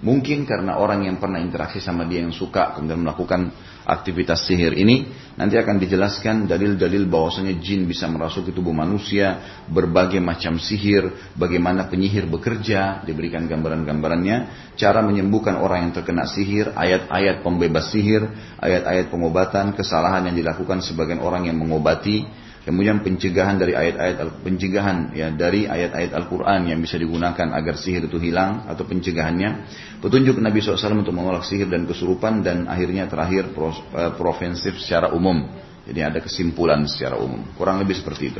Mungkin 0.01 0.49
karena 0.49 0.81
orang 0.81 1.05
yang 1.05 1.21
pernah 1.21 1.37
interaksi 1.37 1.77
sama 1.77 2.09
dia 2.09 2.25
yang 2.25 2.33
suka 2.33 2.73
kemudian 2.73 3.05
melakukan 3.05 3.53
aktivitas 3.85 4.49
sihir 4.49 4.73
ini 4.73 5.05
nanti 5.37 5.61
akan 5.61 5.77
dijelaskan 5.77 6.49
dalil-dalil 6.49 7.05
bahwasanya 7.05 7.61
jin 7.61 7.85
bisa 7.85 8.09
merasuk 8.09 8.49
ke 8.49 8.51
tubuh 8.53 8.73
manusia, 8.73 9.61
berbagai 9.69 10.17
macam 10.17 10.57
sihir, 10.57 11.33
bagaimana 11.37 11.85
penyihir 11.85 12.25
bekerja, 12.25 13.05
diberikan 13.05 13.45
gambaran-gambarannya, 13.45 14.37
cara 14.73 15.05
menyembuhkan 15.05 15.61
orang 15.61 15.89
yang 15.89 15.93
terkena 15.93 16.25
sihir, 16.25 16.73
ayat-ayat 16.73 17.45
pembebas 17.45 17.93
sihir, 17.93 18.25
ayat-ayat 18.57 19.13
pengobatan, 19.13 19.77
kesalahan 19.77 20.29
yang 20.29 20.35
dilakukan 20.37 20.81
sebagian 20.81 21.21
orang 21.21 21.45
yang 21.45 21.61
mengobati, 21.61 22.25
Kemudian 22.61 23.01
pencegahan 23.01 23.57
dari 23.57 23.73
ayat-ayat 23.73 24.45
pencegahan 24.45 25.17
ya 25.17 25.33
dari 25.33 25.65
ayat-ayat 25.65 26.13
Al-Qur'an 26.13 26.69
yang 26.69 26.77
bisa 26.77 26.93
digunakan 26.93 27.49
agar 27.57 27.73
sihir 27.73 28.05
itu 28.05 28.21
hilang 28.21 28.69
atau 28.69 28.85
pencegahannya. 28.85 29.65
Petunjuk 29.97 30.37
Nabi 30.37 30.61
SAW 30.61 31.01
untuk 31.01 31.09
menolak 31.09 31.41
sihir 31.41 31.65
dan 31.73 31.89
kesurupan 31.89 32.45
dan 32.45 32.69
akhirnya 32.69 33.09
terakhir 33.09 33.49
eh, 33.49 34.13
profensif 34.13 34.77
secara 34.77 35.09
umum. 35.09 35.49
Jadi 35.89 35.99
ada 36.05 36.21
kesimpulan 36.21 36.85
secara 36.85 37.17
umum. 37.17 37.41
Kurang 37.57 37.81
lebih 37.81 37.97
seperti 37.97 38.29
itu. 38.29 38.39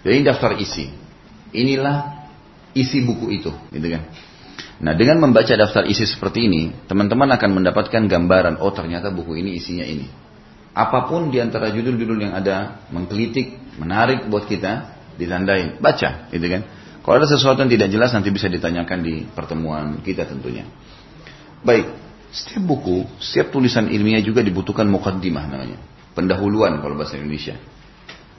Jadi 0.00 0.16
daftar 0.24 0.56
isi. 0.56 0.88
Inilah 1.52 2.24
isi 2.72 3.04
buku 3.04 3.28
itu, 3.28 3.52
gitu 3.76 3.88
kan. 3.92 4.08
Nah, 4.76 4.92
dengan 4.96 5.20
membaca 5.20 5.52
daftar 5.52 5.84
isi 5.84 6.08
seperti 6.08 6.48
ini, 6.48 6.72
teman-teman 6.88 7.28
akan 7.36 7.60
mendapatkan 7.60 8.02
gambaran, 8.08 8.60
oh 8.60 8.72
ternyata 8.72 9.12
buku 9.12 9.40
ini 9.40 9.56
isinya 9.56 9.84
ini 9.84 10.25
apa 10.76 11.08
pun 11.08 11.32
di 11.32 11.40
antara 11.40 11.72
judul-judul 11.72 12.20
yang 12.20 12.36
ada 12.36 12.84
menggelitik, 12.92 13.80
menarik 13.80 14.28
buat 14.28 14.44
kita, 14.44 14.92
ditandai, 15.16 15.80
baca, 15.80 16.28
gitu 16.28 16.46
kan. 16.52 16.62
Kalau 17.00 17.16
ada 17.16 17.24
sesuatu 17.24 17.64
yang 17.64 17.72
tidak 17.72 17.88
jelas 17.88 18.12
nanti 18.12 18.28
bisa 18.28 18.52
ditanyakan 18.52 18.98
di 19.00 19.24
pertemuan 19.24 20.04
kita 20.04 20.28
tentunya. 20.28 20.68
Baik, 21.64 21.88
setiap 22.28 22.68
buku, 22.68 23.08
setiap 23.16 23.56
tulisan 23.56 23.88
ilmiah 23.88 24.20
juga 24.20 24.44
dibutuhkan 24.44 24.84
mukaddimah 24.84 25.48
namanya. 25.48 25.80
Pendahuluan 26.12 26.76
kalau 26.84 27.00
bahasa 27.00 27.16
Indonesia. 27.16 27.56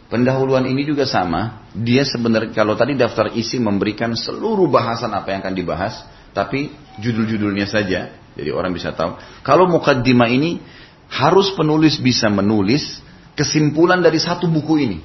Pendahuluan 0.08 0.70
ini 0.70 0.86
juga 0.86 1.10
sama, 1.10 1.68
dia 1.74 2.06
sebenarnya 2.06 2.54
kalau 2.54 2.78
tadi 2.78 2.94
daftar 2.94 3.34
isi 3.34 3.58
memberikan 3.58 4.14
seluruh 4.14 4.70
bahasan 4.70 5.10
apa 5.12 5.34
yang 5.34 5.42
akan 5.42 5.56
dibahas, 5.58 6.06
tapi 6.38 6.70
judul-judulnya 7.02 7.66
saja, 7.66 8.14
jadi 8.38 8.54
orang 8.54 8.78
bisa 8.78 8.94
tahu. 8.94 9.18
Kalau 9.42 9.66
mukaddimah 9.68 10.30
ini 10.30 10.62
harus 11.08 11.52
penulis 11.56 11.98
bisa 12.00 12.28
menulis 12.28 13.00
kesimpulan 13.38 14.02
dari 14.02 14.20
satu 14.20 14.50
buku 14.50 14.74
ini. 14.84 15.00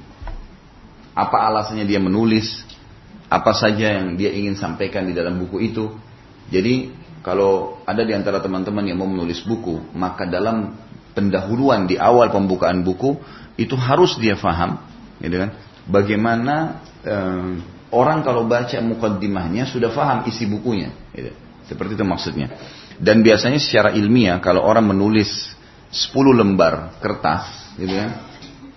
Apa 1.13 1.53
alasannya 1.53 1.85
dia 1.85 2.01
menulis, 2.01 2.65
apa 3.29 3.53
saja 3.53 4.01
yang 4.01 4.17
dia 4.17 4.33
ingin 4.33 4.57
sampaikan 4.57 5.05
di 5.05 5.13
dalam 5.13 5.37
buku 5.41 5.61
itu. 5.61 5.93
Jadi 6.49 6.91
kalau 7.21 7.81
ada 7.87 8.03
di 8.03 8.13
antara 8.17 8.41
teman-teman 8.41 8.83
yang 8.89 8.99
mau 8.99 9.07
menulis 9.07 9.45
buku, 9.45 9.95
maka 9.95 10.27
dalam 10.27 10.75
pendahuluan 11.13 11.85
di 11.85 12.01
awal 12.01 12.33
pembukaan 12.33 12.81
buku 12.81 13.21
itu 13.61 13.77
harus 13.77 14.17
dia 14.17 14.35
faham, 14.35 14.81
gitu 15.21 15.37
kan? 15.37 15.53
Bagaimana 15.85 16.83
eh, 17.05 17.53
orang 17.93 18.25
kalau 18.25 18.49
baca 18.49 18.81
mukaddimahnya 18.81 19.69
sudah 19.69 19.93
faham 19.93 20.25
isi 20.25 20.49
bukunya, 20.49 20.91
gitu. 21.13 21.31
seperti 21.69 22.01
itu 22.01 22.05
maksudnya. 22.09 22.49
Dan 22.97 23.21
biasanya 23.21 23.61
secara 23.61 23.93
ilmiah 23.93 24.41
kalau 24.41 24.65
orang 24.65 24.89
menulis 24.97 25.52
10 25.93 26.41
lembar 26.41 26.97
kertas, 27.05 27.77
gitu 27.77 27.93
kan? 27.93 28.33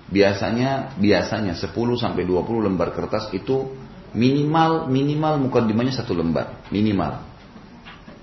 biasanya 0.06 0.94
biasanya 1.02 1.58
10 1.58 1.74
sampai 1.98 2.24
20 2.30 2.68
lembar 2.70 2.94
kertas 2.94 3.34
itu 3.34 3.74
minimal 4.14 4.88
minimal 4.88 5.50
mukaddimahnya 5.50 5.94
satu 5.96 6.14
lembar 6.14 6.70
minimal. 6.70 7.34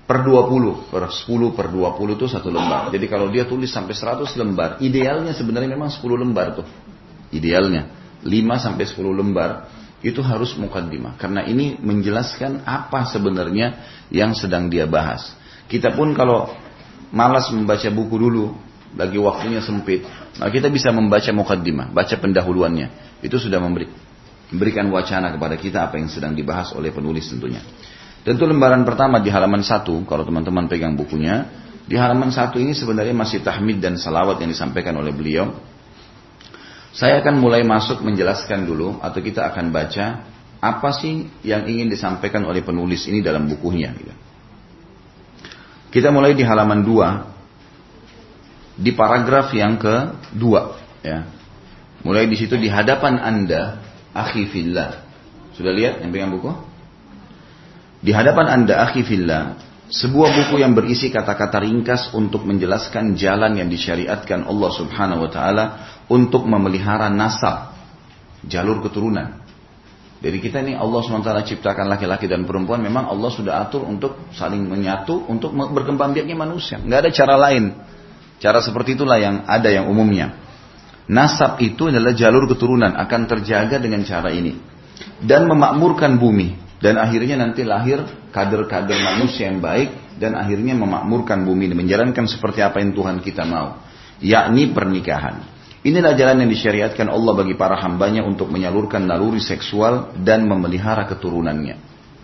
Per 0.03 0.19
20 0.19 0.91
per 0.91 1.03
10 1.07 1.55
per 1.55 1.67
20 1.71 2.17
itu 2.19 2.25
satu 2.27 2.51
lembar. 2.51 2.91
Jadi 2.91 3.05
kalau 3.07 3.31
dia 3.31 3.47
tulis 3.47 3.71
sampai 3.71 3.95
100 3.95 4.27
lembar 4.35 4.69
idealnya 4.83 5.31
sebenarnya 5.31 5.75
memang 5.75 5.91
10 5.91 6.03
lembar 6.19 6.59
tuh. 6.59 6.67
Idealnya 7.31 7.87
5 8.23 8.29
sampai 8.63 8.83
10 8.87 9.19
lembar 9.19 9.51
itu 10.03 10.19
harus 10.19 10.59
mukaddimah 10.59 11.15
karena 11.15 11.47
ini 11.47 11.79
menjelaskan 11.79 12.67
apa 12.67 13.07
sebenarnya 13.07 13.79
yang 14.11 14.35
sedang 14.35 14.67
dia 14.67 14.83
bahas. 14.83 15.31
Kita 15.71 15.95
pun 15.95 16.11
kalau 16.11 16.51
malas 17.15 17.47
membaca 17.55 17.87
buku 17.87 18.15
dulu 18.19 18.45
lagi 18.93 19.17
waktunya 19.17 19.59
sempit, 19.59 20.05
maka 20.37 20.49
kita 20.53 20.69
bisa 20.69 20.93
membaca 20.93 21.29
mukaddimah, 21.33 21.89
baca 21.89 22.15
pendahuluannya. 22.17 23.19
Itu 23.25 23.41
sudah 23.41 23.57
memberi, 23.57 23.89
memberikan 24.53 24.89
wacana 24.93 25.33
kepada 25.33 25.55
kita 25.57 25.89
apa 25.89 25.97
yang 25.97 26.09
sedang 26.09 26.37
dibahas 26.37 26.73
oleh 26.77 26.93
penulis 26.93 27.25
tentunya. 27.29 27.61
Tentu 28.23 28.47
lembaran 28.47 28.85
pertama 28.87 29.19
di 29.19 29.27
halaman 29.33 29.65
satu, 29.65 30.05
kalau 30.07 30.23
teman-teman 30.23 30.69
pegang 30.71 30.95
bukunya, 30.95 31.49
di 31.83 31.99
halaman 31.99 32.31
satu 32.31 32.61
ini 32.61 32.71
sebenarnya 32.71 33.11
masih 33.11 33.43
tahmid 33.43 33.83
dan 33.83 33.99
salawat 33.99 34.39
yang 34.39 34.47
disampaikan 34.53 34.95
oleh 34.95 35.11
beliau. 35.11 35.51
Saya 36.93 37.19
akan 37.19 37.41
mulai 37.41 37.65
masuk 37.65 38.05
menjelaskan 38.05 38.63
dulu, 38.63 39.01
atau 39.01 39.19
kita 39.19 39.43
akan 39.51 39.73
baca 39.73 40.05
apa 40.63 40.89
sih 40.95 41.27
yang 41.43 41.67
ingin 41.67 41.91
disampaikan 41.91 42.47
oleh 42.47 42.63
penulis 42.63 43.03
ini 43.11 43.19
dalam 43.19 43.49
bukunya. 43.51 43.91
Gitu. 43.91 44.13
Kita 45.91 46.09
mulai 46.09 46.31
di 46.37 46.47
halaman 46.47 46.81
2 46.87 47.32
di 48.73 48.91
paragraf 48.93 49.53
yang 49.53 49.77
kedua 49.77 50.77
ya. 51.05 51.29
Mulai 52.03 52.27
di 52.27 52.35
situ 52.35 52.59
di 52.59 52.67
hadapan 52.67 53.21
Anda 53.21 53.79
akhi 54.11 54.51
fillah. 54.51 54.99
Sudah 55.55 55.71
lihat 55.71 56.03
yang 56.03 56.11
pegang 56.11 56.33
buku? 56.33 56.51
Di 58.03 58.11
hadapan 58.11 58.51
Anda 58.51 58.83
akhi 58.83 59.07
fillah, 59.07 59.55
sebuah 59.87 60.29
buku 60.35 60.59
yang 60.59 60.75
berisi 60.75 61.07
kata-kata 61.07 61.63
ringkas 61.63 62.11
untuk 62.11 62.43
menjelaskan 62.43 63.15
jalan 63.15 63.55
yang 63.55 63.71
disyariatkan 63.71 64.43
Allah 64.43 64.71
Subhanahu 64.75 65.23
wa 65.23 65.31
taala 65.31 65.65
untuk 66.11 66.43
memelihara 66.43 67.07
nasab, 67.07 67.71
jalur 68.43 68.83
keturunan. 68.83 69.39
Jadi 70.23 70.39
kita 70.39 70.63
ini 70.63 70.71
Allah 70.71 71.03
SWT 71.03 71.51
ciptakan 71.51 71.91
laki-laki 71.91 72.31
dan 72.31 72.47
perempuan 72.47 72.79
memang 72.79 73.11
Allah 73.11 73.27
sudah 73.27 73.59
atur 73.59 73.83
untuk 73.83 74.31
saling 74.31 74.63
menyatu 74.63 75.27
untuk 75.27 75.51
berkembang 75.51 76.15
biaknya 76.15 76.31
manusia. 76.39 76.79
Nggak 76.79 76.99
ada 77.03 77.11
cara 77.11 77.35
lain. 77.35 77.75
Cara 78.43 78.59
seperti 78.59 78.99
itulah 78.99 79.15
yang 79.23 79.47
ada 79.47 79.71
yang 79.71 79.87
umumnya. 79.87 80.35
Nasab 81.07 81.63
itu 81.63 81.87
adalah 81.87 82.11
jalur 82.11 82.43
keturunan 82.51 82.91
akan 82.91 83.21
terjaga 83.23 83.79
dengan 83.79 84.03
cara 84.03 84.35
ini. 84.35 84.59
Dan 85.23 85.47
memakmurkan 85.47 86.19
bumi. 86.19 86.59
Dan 86.83 86.99
akhirnya 86.99 87.39
nanti 87.39 87.63
lahir 87.63 88.03
kader-kader 88.35 88.99
manusia 88.99 89.47
yang 89.47 89.63
baik. 89.63 90.19
Dan 90.19 90.35
akhirnya 90.35 90.75
memakmurkan 90.75 91.47
bumi. 91.47 91.71
Dan 91.71 91.87
menjalankan 91.87 92.27
seperti 92.27 92.59
apa 92.59 92.83
yang 92.83 92.91
Tuhan 92.91 93.23
kita 93.23 93.47
mau. 93.47 93.79
Yakni 94.19 94.75
pernikahan. 94.75 95.47
Inilah 95.87 96.11
jalan 96.11 96.43
yang 96.43 96.51
disyariatkan 96.51 97.07
Allah 97.07 97.33
bagi 97.39 97.55
para 97.55 97.79
hambanya 97.79 98.27
untuk 98.27 98.51
menyalurkan 98.51 99.07
naluri 99.07 99.39
seksual 99.39 100.19
dan 100.19 100.43
memelihara 100.47 101.07
keturunannya. 101.07 101.75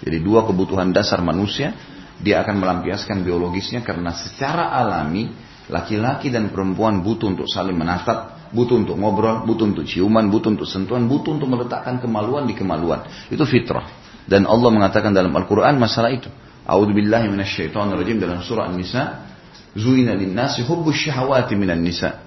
Jadi 0.04 0.18
dua 0.20 0.44
kebutuhan 0.48 0.92
dasar 0.92 1.24
manusia, 1.24 1.76
dia 2.20 2.44
akan 2.44 2.60
melampiaskan 2.60 3.24
biologisnya 3.24 3.84
karena 3.84 4.16
secara 4.16 4.72
alami 4.76 5.49
Laki-laki 5.70 6.34
dan 6.34 6.50
perempuan 6.50 7.06
butuh 7.06 7.30
untuk 7.30 7.46
saling 7.46 7.78
menatap, 7.78 8.50
butuh 8.50 8.82
untuk 8.82 8.98
ngobrol, 8.98 9.46
butuh 9.46 9.70
untuk 9.70 9.86
ciuman, 9.86 10.26
butuh 10.34 10.58
untuk 10.58 10.66
sentuhan, 10.66 11.06
butuh 11.06 11.38
untuk 11.38 11.46
meletakkan 11.46 12.02
kemaluan 12.02 12.50
di 12.50 12.58
kemaluan. 12.58 13.06
Itu 13.30 13.46
fitrah. 13.46 13.86
Dan 14.26 14.50
Allah 14.50 14.70
mengatakan 14.74 15.14
dalam 15.14 15.30
Al-Quran 15.30 15.78
masalah 15.78 16.10
itu. 16.10 16.30
A'udzubillahi 16.66 17.30
minasyaitonirrajim 17.30 18.18
dalam 18.18 18.42
surah 18.42 18.70
An-Nisa. 18.70 19.30
Zuina 19.78 20.18
linnasi 20.18 20.66
hubbus 20.66 20.98
syahawati 20.98 21.54
minan 21.54 21.86
nisa. 21.86 22.26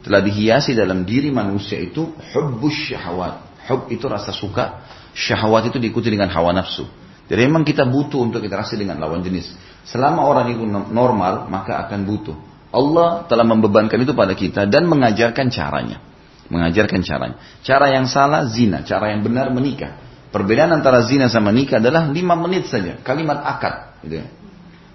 Telah 0.00 0.24
dihiasi 0.24 0.72
dalam 0.72 1.04
diri 1.04 1.28
manusia 1.28 1.76
itu 1.76 2.16
hubbus 2.32 2.88
syahawat. 2.88 3.44
Hub 3.68 3.92
itu 3.92 4.08
rasa 4.08 4.32
suka, 4.32 4.80
syahwat 5.12 5.68
itu 5.68 5.76
diikuti 5.76 6.08
dengan 6.08 6.32
hawa 6.32 6.56
nafsu. 6.56 6.88
Jadi 7.28 7.44
memang 7.44 7.60
kita 7.68 7.84
butuh 7.84 8.24
untuk 8.24 8.40
interaksi 8.40 8.80
dengan 8.80 8.96
lawan 8.96 9.20
jenis. 9.20 9.52
Selama 9.84 10.24
orang 10.24 10.56
itu 10.56 10.64
normal, 10.64 11.52
maka 11.52 11.76
akan 11.84 12.08
butuh. 12.08 12.47
Allah 12.68 13.24
telah 13.24 13.46
membebankan 13.48 13.96
itu 14.04 14.12
pada 14.12 14.36
kita 14.36 14.68
dan 14.68 14.84
mengajarkan 14.84 15.48
caranya. 15.48 16.04
Mengajarkan 16.48 17.00
caranya. 17.04 17.36
Cara 17.64 17.92
yang 17.92 18.08
salah 18.08 18.48
zina, 18.48 18.84
cara 18.84 19.12
yang 19.12 19.24
benar 19.24 19.52
menikah. 19.52 20.00
Perbedaan 20.28 20.72
antara 20.76 21.04
zina 21.04 21.32
sama 21.32 21.48
nikah 21.52 21.80
adalah 21.80 22.08
lima 22.12 22.36
menit 22.36 22.68
saja, 22.68 23.00
kalimat 23.00 23.40
akad. 23.40 24.04
Gitu 24.04 24.20
ya. 24.20 24.26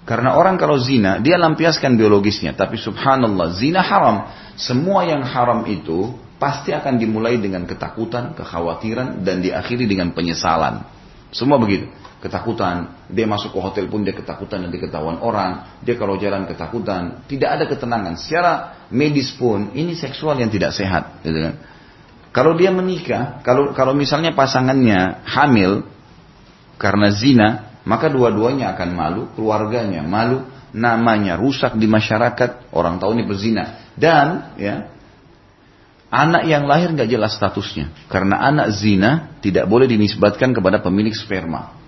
Karena 0.04 0.36
orang 0.38 0.60
kalau 0.60 0.78
zina, 0.78 1.18
dia 1.18 1.34
lampiaskan 1.40 1.98
biologisnya. 1.98 2.54
Tapi 2.54 2.78
subhanallah, 2.78 3.56
zina 3.58 3.82
haram. 3.82 4.30
Semua 4.54 5.02
yang 5.08 5.26
haram 5.26 5.66
itu 5.66 6.14
pasti 6.38 6.70
akan 6.70 7.00
dimulai 7.00 7.40
dengan 7.40 7.66
ketakutan, 7.66 8.36
kekhawatiran, 8.38 9.24
dan 9.26 9.42
diakhiri 9.42 9.88
dengan 9.88 10.14
penyesalan. 10.14 10.86
Semua 11.34 11.58
begitu 11.58 11.90
ketakutan. 12.24 13.04
Dia 13.12 13.28
masuk 13.28 13.52
ke 13.52 13.60
hotel 13.60 13.84
pun 13.92 14.00
dia 14.00 14.16
ketakutan 14.16 14.64
dan 14.64 14.72
diketahuan 14.72 15.20
orang. 15.20 15.76
Dia 15.84 16.00
kalau 16.00 16.16
jalan 16.16 16.48
ketakutan. 16.48 17.20
Tidak 17.28 17.44
ada 17.44 17.68
ketenangan. 17.68 18.16
Secara 18.16 18.52
medis 18.88 19.36
pun 19.36 19.76
ini 19.76 19.92
seksual 19.92 20.40
yang 20.40 20.48
tidak 20.48 20.72
sehat. 20.72 21.20
Gitu 21.20 21.36
kan. 21.36 21.54
Kalau 22.32 22.56
dia 22.56 22.72
menikah, 22.72 23.44
kalau 23.44 23.76
kalau 23.76 23.92
misalnya 23.92 24.32
pasangannya 24.32 25.22
hamil 25.28 25.86
karena 26.80 27.12
zina, 27.12 27.48
maka 27.86 28.10
dua-duanya 28.10 28.74
akan 28.74 28.90
malu, 28.90 29.22
keluarganya 29.38 30.02
malu, 30.02 30.42
namanya 30.74 31.38
rusak 31.38 31.78
di 31.78 31.86
masyarakat, 31.86 32.74
orang 32.74 32.98
tahu 32.98 33.14
ini 33.14 33.22
berzina. 33.22 33.86
Dan 33.94 34.58
ya, 34.58 34.90
anak 36.10 36.42
yang 36.50 36.66
lahir 36.66 36.90
nggak 36.90 37.06
jelas 37.06 37.38
statusnya, 37.38 37.94
karena 38.10 38.42
anak 38.42 38.74
zina 38.74 39.38
tidak 39.38 39.70
boleh 39.70 39.86
dinisbatkan 39.86 40.50
kepada 40.50 40.82
pemilik 40.82 41.14
sperma 41.14 41.83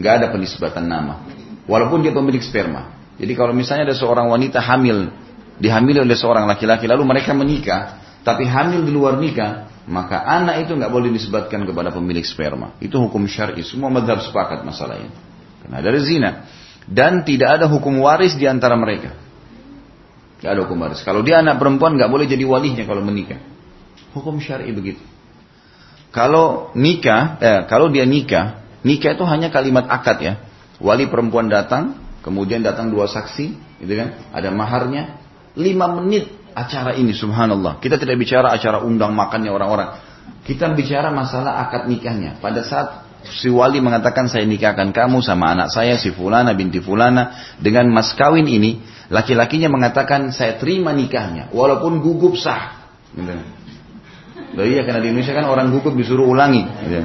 nggak 0.00 0.12
ada 0.24 0.26
penisbatan 0.32 0.88
nama. 0.88 1.28
Walaupun 1.68 2.00
dia 2.00 2.16
pemilik 2.16 2.40
sperma. 2.40 2.96
Jadi 3.20 3.36
kalau 3.36 3.52
misalnya 3.52 3.92
ada 3.92 3.96
seorang 3.96 4.32
wanita 4.32 4.64
hamil, 4.64 5.12
dihamili 5.60 6.00
oleh 6.00 6.16
seorang 6.16 6.48
laki-laki, 6.48 6.88
lalu 6.88 7.04
mereka 7.04 7.36
menikah, 7.36 8.00
tapi 8.24 8.48
hamil 8.48 8.80
di 8.80 8.90
luar 8.90 9.20
nikah, 9.20 9.68
maka 9.84 10.24
anak 10.24 10.64
itu 10.64 10.72
nggak 10.72 10.88
boleh 10.88 11.12
disebutkan 11.12 11.68
kepada 11.68 11.92
pemilik 11.92 12.24
sperma. 12.24 12.80
Itu 12.80 12.96
hukum 12.96 13.28
syar'i. 13.28 13.60
Semua 13.60 13.92
madhab 13.92 14.24
sepakat 14.24 14.64
masalahnya. 14.64 15.12
Karena 15.60 15.76
ada 15.84 16.00
zina. 16.00 16.30
Dan 16.88 17.22
tidak 17.28 17.60
ada 17.60 17.66
hukum 17.68 18.00
waris 18.00 18.34
di 18.34 18.48
antara 18.48 18.74
mereka. 18.74 19.12
Gak 20.40 20.56
ada 20.56 20.64
hukum 20.64 20.80
waris. 20.80 21.04
Kalau 21.04 21.20
dia 21.20 21.44
anak 21.44 21.60
perempuan 21.60 22.00
nggak 22.00 22.08
boleh 22.08 22.24
jadi 22.24 22.40
walinya 22.48 22.88
kalau 22.88 23.04
menikah. 23.04 23.38
Hukum 24.16 24.40
syar'i 24.40 24.72
begitu. 24.72 25.04
Kalau 26.10 26.74
nikah, 26.74 27.38
eh, 27.38 27.60
kalau 27.70 27.92
dia 27.92 28.02
nikah, 28.02 28.59
Nikah 28.80 29.12
itu 29.16 29.24
hanya 29.28 29.52
kalimat 29.52 29.84
akad 29.88 30.18
ya. 30.24 30.34
Wali 30.80 31.04
perempuan 31.12 31.52
datang, 31.52 32.00
kemudian 32.24 32.64
datang 32.64 32.88
dua 32.88 33.04
saksi, 33.04 33.46
gitu 33.84 33.92
kan? 33.92 34.32
Ada 34.32 34.48
maharnya. 34.48 35.20
Lima 35.52 35.92
menit 35.92 36.32
acara 36.56 36.96
ini, 36.96 37.12
subhanallah. 37.12 37.82
Kita 37.84 38.00
tidak 38.00 38.16
bicara 38.16 38.56
acara 38.56 38.80
undang 38.80 39.12
makannya 39.12 39.52
orang-orang. 39.52 40.00
Kita 40.40 40.72
bicara 40.72 41.12
masalah 41.12 41.60
akad 41.68 41.92
nikahnya. 41.92 42.40
Pada 42.40 42.64
saat 42.64 43.04
si 43.28 43.52
wali 43.52 43.84
mengatakan 43.84 44.32
saya 44.32 44.48
nikahkan 44.48 44.96
kamu 44.96 45.20
sama 45.20 45.52
anak 45.52 45.68
saya 45.68 46.00
si 46.00 46.08
fulana 46.08 46.56
binti 46.56 46.80
fulana 46.80 47.52
dengan 47.60 47.92
mas 47.92 48.16
kawin 48.16 48.48
ini, 48.48 48.80
laki-lakinya 49.12 49.68
mengatakan 49.68 50.32
saya 50.32 50.56
terima 50.56 50.96
nikahnya 50.96 51.52
walaupun 51.52 52.00
gugup 52.00 52.40
sah. 52.40 52.80
Gitu. 53.12 53.36
Loh 54.56 54.64
iya 54.64 54.88
karena 54.88 55.04
di 55.04 55.12
Indonesia 55.12 55.36
kan 55.36 55.44
orang 55.44 55.68
gugup 55.68 55.92
disuruh 55.92 56.24
ulangi. 56.24 56.64
Gitu 56.64 57.04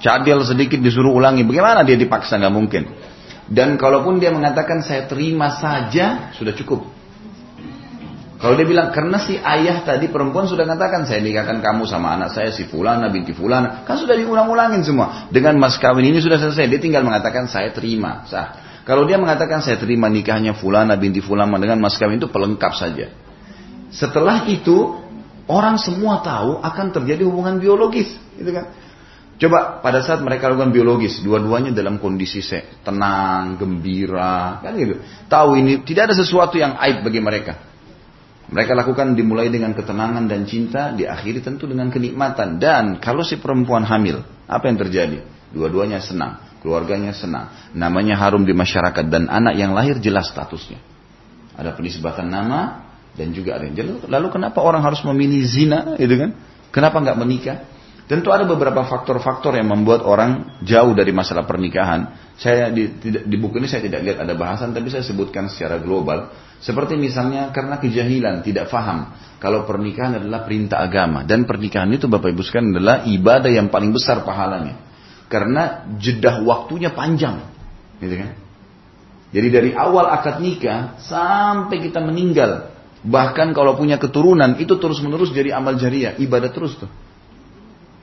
cadel 0.00 0.42
sedikit 0.42 0.80
disuruh 0.80 1.12
ulangi. 1.12 1.44
Bagaimana 1.44 1.84
dia 1.84 1.94
dipaksa? 1.94 2.40
Nggak 2.40 2.54
mungkin. 2.54 2.82
Dan 3.50 3.76
kalaupun 3.76 4.18
dia 4.18 4.32
mengatakan 4.32 4.80
saya 4.80 5.06
terima 5.06 5.54
saja, 5.60 6.34
sudah 6.34 6.54
cukup. 6.56 6.86
Kalau 8.40 8.56
dia 8.56 8.64
bilang 8.64 8.88
karena 8.88 9.20
si 9.20 9.36
ayah 9.36 9.84
tadi 9.84 10.08
perempuan 10.08 10.48
sudah 10.48 10.64
katakan 10.64 11.04
saya 11.04 11.20
nikahkan 11.20 11.60
kamu 11.60 11.84
sama 11.84 12.16
anak 12.16 12.32
saya 12.32 12.48
si 12.48 12.64
fulana 12.64 13.12
binti 13.12 13.36
fulana 13.36 13.84
kan 13.84 14.00
sudah 14.00 14.16
diulang-ulangin 14.16 14.80
semua 14.80 15.28
dengan 15.28 15.60
mas 15.60 15.76
kawin 15.76 16.08
ini 16.08 16.24
sudah 16.24 16.40
selesai 16.40 16.72
dia 16.72 16.80
tinggal 16.80 17.04
mengatakan 17.04 17.52
saya 17.52 17.68
terima 17.68 18.24
sah. 18.24 18.80
Kalau 18.88 19.04
dia 19.04 19.20
mengatakan 19.20 19.60
saya 19.60 19.76
terima 19.76 20.08
nikahnya 20.08 20.56
fulana 20.56 20.96
binti 20.96 21.20
fulana 21.20 21.60
dengan 21.60 21.84
mas 21.84 22.00
kawin 22.00 22.16
itu 22.16 22.32
pelengkap 22.32 22.72
saja. 22.80 23.12
Setelah 23.92 24.48
itu 24.48 24.96
orang 25.44 25.76
semua 25.76 26.24
tahu 26.24 26.64
akan 26.64 26.96
terjadi 26.96 27.28
hubungan 27.28 27.60
biologis, 27.60 28.14
gitu 28.40 28.56
kan? 28.56 28.72
Coba 29.40 29.80
pada 29.80 30.04
saat 30.04 30.20
mereka 30.20 30.52
lakukan 30.52 30.68
biologis, 30.68 31.24
dua-duanya 31.24 31.72
dalam 31.72 31.96
kondisi 31.96 32.44
tenang, 32.84 33.56
gembira, 33.56 34.60
kan 34.60 34.76
gitu. 34.76 35.00
Tahu 35.32 35.56
ini 35.56 35.80
tidak 35.80 36.12
ada 36.12 36.14
sesuatu 36.20 36.60
yang 36.60 36.76
aib 36.76 37.00
bagi 37.00 37.24
mereka. 37.24 37.56
Mereka 38.52 38.76
lakukan 38.76 39.16
dimulai 39.16 39.48
dengan 39.48 39.72
ketenangan 39.72 40.28
dan 40.28 40.44
cinta, 40.44 40.92
diakhiri 40.92 41.40
tentu 41.40 41.64
dengan 41.64 41.88
kenikmatan. 41.88 42.60
Dan 42.60 43.00
kalau 43.00 43.24
si 43.24 43.40
perempuan 43.40 43.80
hamil, 43.88 44.20
apa 44.44 44.68
yang 44.68 44.76
terjadi? 44.76 45.24
Dua-duanya 45.56 46.04
senang, 46.04 46.60
keluarganya 46.60 47.16
senang. 47.16 47.72
Namanya 47.72 48.20
harum 48.20 48.44
di 48.44 48.52
masyarakat 48.52 49.08
dan 49.08 49.24
anak 49.32 49.56
yang 49.56 49.72
lahir 49.72 49.96
jelas 50.04 50.28
statusnya. 50.28 50.84
Ada 51.56 51.72
penisbatan 51.72 52.28
nama 52.28 52.92
dan 53.16 53.32
juga 53.32 53.56
ada 53.56 53.64
yang 53.64 53.72
jelas. 53.78 54.04
Lalu 54.04 54.36
kenapa 54.36 54.60
orang 54.60 54.84
harus 54.84 55.00
memilih 55.00 55.40
zina, 55.48 55.96
gitu 55.96 56.12
kan? 56.28 56.36
Kenapa 56.76 57.00
nggak 57.00 57.16
menikah? 57.16 57.79
Tentu 58.10 58.34
ada 58.34 58.42
beberapa 58.42 58.82
faktor-faktor 58.90 59.54
yang 59.54 59.70
membuat 59.70 60.02
orang 60.02 60.58
jauh 60.66 60.90
dari 60.98 61.14
masalah 61.14 61.46
pernikahan. 61.46 62.34
Saya 62.34 62.66
di, 62.74 62.90
di 63.06 63.36
buku 63.38 63.62
ini 63.62 63.70
saya 63.70 63.86
tidak 63.86 64.02
lihat 64.02 64.18
ada 64.26 64.34
bahasan, 64.34 64.74
tapi 64.74 64.90
saya 64.90 65.06
sebutkan 65.06 65.46
secara 65.46 65.78
global 65.78 66.26
seperti 66.60 67.00
misalnya 67.00 67.48
karena 67.56 67.80
kejahilan, 67.80 68.44
tidak 68.44 68.68
faham. 68.68 69.16
Kalau 69.40 69.64
pernikahan 69.64 70.20
adalah 70.20 70.44
perintah 70.44 70.84
agama. 70.84 71.24
Dan 71.24 71.48
pernikahan 71.48 71.88
itu 71.88 72.04
Bapak 72.04 72.36
Ibu 72.36 72.44
sekalian 72.44 72.76
adalah 72.76 73.08
ibadah 73.08 73.48
yang 73.48 73.72
paling 73.72 73.96
besar 73.96 74.20
pahalanya. 74.28 74.76
Karena 75.32 75.88
jedah 75.96 76.44
waktunya 76.44 76.92
panjang. 76.92 77.40
Gitu 77.96 78.12
kan? 78.12 78.30
Jadi 79.32 79.48
dari 79.48 79.70
awal 79.72 80.12
akad 80.12 80.44
nikah 80.44 81.00
sampai 81.00 81.80
kita 81.80 82.04
meninggal. 82.04 82.74
Bahkan 83.06 83.56
kalau 83.56 83.80
punya 83.80 83.96
keturunan 83.96 84.60
itu 84.60 84.76
terus 84.76 85.00
menerus 85.00 85.32
jadi 85.32 85.56
amal 85.56 85.80
jariah. 85.80 86.12
Ibadah 86.20 86.52
terus 86.52 86.76
tuh. 86.76 86.90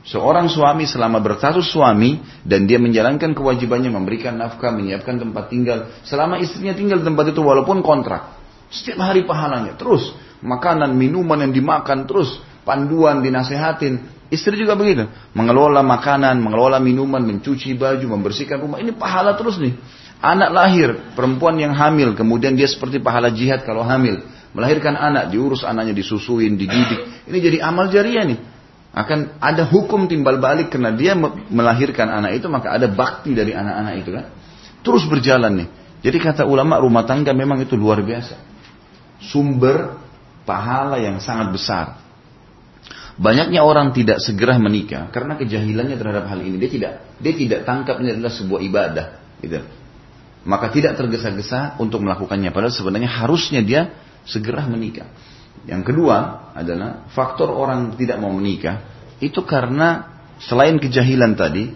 Seorang 0.07 0.47
suami 0.47 0.87
selama 0.87 1.19
berstatus 1.19 1.67
suami 1.67 2.23
dan 2.47 2.63
dia 2.63 2.79
menjalankan 2.79 3.35
kewajibannya 3.35 3.91
memberikan 3.91 4.39
nafkah, 4.39 4.71
menyiapkan 4.71 5.19
tempat 5.19 5.51
tinggal. 5.51 5.91
Selama 6.07 6.39
istrinya 6.39 6.71
tinggal 6.71 7.03
di 7.03 7.05
tempat 7.11 7.35
itu 7.35 7.43
walaupun 7.43 7.83
kontrak. 7.83 8.39
Setiap 8.71 9.03
hari 9.03 9.27
pahalanya. 9.27 9.75
Terus 9.75 10.15
makanan, 10.39 10.95
minuman 10.95 11.43
yang 11.43 11.51
dimakan 11.51 12.07
terus. 12.07 12.39
Panduan, 12.63 13.19
dinasehatin. 13.19 14.07
Istri 14.31 14.63
juga 14.63 14.79
begitu. 14.79 15.11
Mengelola 15.35 15.83
makanan, 15.83 16.39
mengelola 16.39 16.79
minuman, 16.79 17.19
mencuci 17.27 17.75
baju, 17.75 18.07
membersihkan 18.07 18.63
rumah. 18.63 18.79
Ini 18.79 18.95
pahala 18.95 19.35
terus 19.35 19.59
nih. 19.59 19.75
Anak 20.23 20.55
lahir, 20.55 20.95
perempuan 21.19 21.59
yang 21.59 21.75
hamil. 21.75 22.15
Kemudian 22.15 22.55
dia 22.55 22.67
seperti 22.71 23.03
pahala 23.03 23.27
jihad 23.27 23.67
kalau 23.67 23.83
hamil. 23.83 24.23
Melahirkan 24.55 24.95
anak, 24.95 25.35
diurus 25.35 25.67
anaknya, 25.67 25.91
disusuin, 25.91 26.55
dididik. 26.55 27.27
Ini 27.27 27.37
jadi 27.43 27.57
amal 27.59 27.91
jariah 27.91 28.23
nih. 28.23 28.39
Akan 28.97 29.37
ada 29.37 29.61
hukum 29.61 30.09
timbal 30.09 30.41
balik 30.41 30.73
karena 30.73 30.89
dia 30.89 31.13
melahirkan 31.53 32.09
anak 32.09 32.41
itu 32.41 32.49
maka 32.49 32.73
ada 32.73 32.89
bakti 32.89 33.37
dari 33.37 33.53
anak-anak 33.53 33.93
itu 34.01 34.09
kan. 34.09 34.25
Terus 34.81 35.05
berjalan 35.05 35.53
nih. 35.53 35.69
Jadi 36.01 36.17
kata 36.17 36.49
ulama 36.49 36.81
rumah 36.81 37.05
tangga 37.05 37.29
memang 37.37 37.61
itu 37.61 37.77
luar 37.77 38.01
biasa 38.01 38.57
sumber 39.21 39.97
pahala 40.45 41.01
yang 41.01 41.17
sangat 41.17 41.49
besar. 41.53 41.85
Banyaknya 43.17 43.65
orang 43.65 43.97
tidak 43.97 44.21
segera 44.21 44.61
menikah 44.61 45.09
karena 45.09 45.33
kejahilannya 45.41 45.97
terhadap 45.97 46.29
hal 46.29 46.37
ini. 46.37 46.61
Dia 46.61 46.69
tidak 46.69 46.91
dia 47.17 47.33
tidak 47.33 47.59
tangkap 47.65 47.97
ini 47.97 48.13
adalah 48.13 48.29
sebuah 48.29 48.61
ibadah, 48.61 49.07
gitu. 49.41 49.65
Maka 50.45 50.69
tidak 50.69 50.95
tergesa-gesa 51.01 51.81
untuk 51.81 52.05
melakukannya. 52.05 52.53
Padahal 52.53 52.71
sebenarnya 52.71 53.09
harusnya 53.09 53.65
dia 53.65 53.89
segera 54.23 54.69
menikah. 54.69 55.09
Yang 55.67 55.93
kedua 55.93 56.49
adalah 56.55 57.05
faktor 57.11 57.51
orang 57.51 57.93
tidak 57.99 58.17
mau 58.23 58.31
menikah 58.31 58.87
itu 59.19 59.43
karena 59.43 60.17
selain 60.39 60.77
kejahilan 60.77 61.33
tadi, 61.33 61.73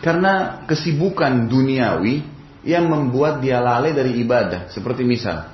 karena 0.00 0.64
kesibukan 0.64 1.50
duniawi 1.50 2.22
yang 2.64 2.88
membuat 2.88 3.44
dia 3.44 3.60
lalai 3.60 3.92
dari 3.92 4.16
ibadah. 4.22 4.70
Seperti 4.70 5.02
misal, 5.04 5.50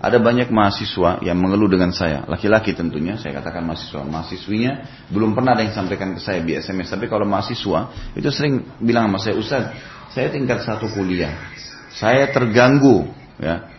ada 0.00 0.18
banyak 0.18 0.50
mahasiswa 0.50 1.22
yang 1.22 1.38
mengeluh 1.38 1.70
dengan 1.70 1.94
saya, 1.94 2.26
laki-laki 2.26 2.74
tentunya, 2.74 3.16
saya 3.16 3.38
katakan 3.38 3.62
mahasiswa, 3.64 4.02
mahasiswinya 4.02 4.72
belum 5.08 5.32
pernah 5.32 5.54
ada 5.54 5.62
yang 5.64 5.76
sampaikan 5.76 6.18
ke 6.18 6.20
saya 6.20 6.42
di 6.42 6.58
SMS, 6.58 6.90
tapi 6.90 7.06
kalau 7.06 7.24
mahasiswa 7.24 8.12
itu 8.18 8.28
sering 8.34 8.66
bilang 8.82 9.08
sama 9.08 9.18
saya, 9.22 9.34
Ustaz, 9.38 9.64
saya 10.10 10.28
tingkat 10.34 10.66
satu 10.66 10.90
kuliah, 10.90 11.36
saya 11.94 12.28
terganggu, 12.34 13.06
ya, 13.38 13.69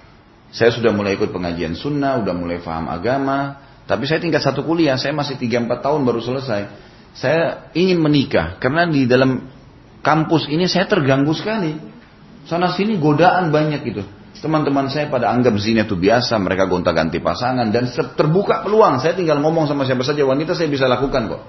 saya 0.51 0.69
sudah 0.75 0.91
mulai 0.91 1.15
ikut 1.15 1.31
pengajian 1.31 1.79
sunnah, 1.79 2.19
sudah 2.19 2.35
mulai 2.35 2.59
paham 2.59 2.91
agama, 2.91 3.63
tapi 3.87 4.03
saya 4.07 4.19
tingkat 4.19 4.43
satu 4.43 4.67
kuliah, 4.67 4.99
saya 4.99 5.15
masih 5.15 5.39
3-4 5.39 5.79
tahun 5.79 6.03
baru 6.03 6.19
selesai. 6.19 6.61
Saya 7.11 7.71
ingin 7.75 7.99
menikah, 7.99 8.59
karena 8.59 8.87
di 8.87 9.07
dalam 9.07 9.47
kampus 10.03 10.51
ini 10.51 10.67
saya 10.67 10.87
terganggu 10.87 11.31
sekali. 11.31 11.75
Sana 12.47 12.71
sini 12.75 12.99
godaan 12.99 13.51
banyak 13.51 13.81
gitu. 13.83 14.03
Teman-teman 14.41 14.89
saya 14.89 15.05
pada 15.05 15.29
anggap 15.29 15.53
zina 15.61 15.85
itu 15.85 15.93
biasa, 15.93 16.33
mereka 16.41 16.65
gonta-ganti 16.65 17.21
pasangan 17.21 17.69
dan 17.69 17.85
terbuka 18.17 18.65
peluang. 18.65 18.97
Saya 18.97 19.13
tinggal 19.13 19.37
ngomong 19.37 19.69
sama 19.69 19.85
siapa 19.85 20.01
saja 20.01 20.25
wanita 20.25 20.57
saya 20.57 20.65
bisa 20.65 20.89
lakukan 20.89 21.29
kok. 21.29 21.41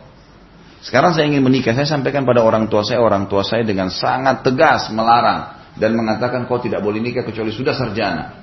Sekarang 0.83 1.15
saya 1.15 1.31
ingin 1.31 1.47
menikah, 1.47 1.73
saya 1.79 1.87
sampaikan 1.87 2.27
pada 2.27 2.43
orang 2.43 2.67
tua 2.67 2.83
saya, 2.83 2.99
orang 2.99 3.31
tua 3.31 3.47
saya 3.47 3.62
dengan 3.62 3.87
sangat 3.88 4.43
tegas 4.43 4.91
melarang 4.91 5.62
dan 5.79 5.95
mengatakan 5.95 6.45
kau 6.45 6.59
tidak 6.59 6.83
boleh 6.83 6.99
nikah 6.99 7.23
kecuali 7.23 7.55
sudah 7.55 7.73
sarjana. 7.73 8.42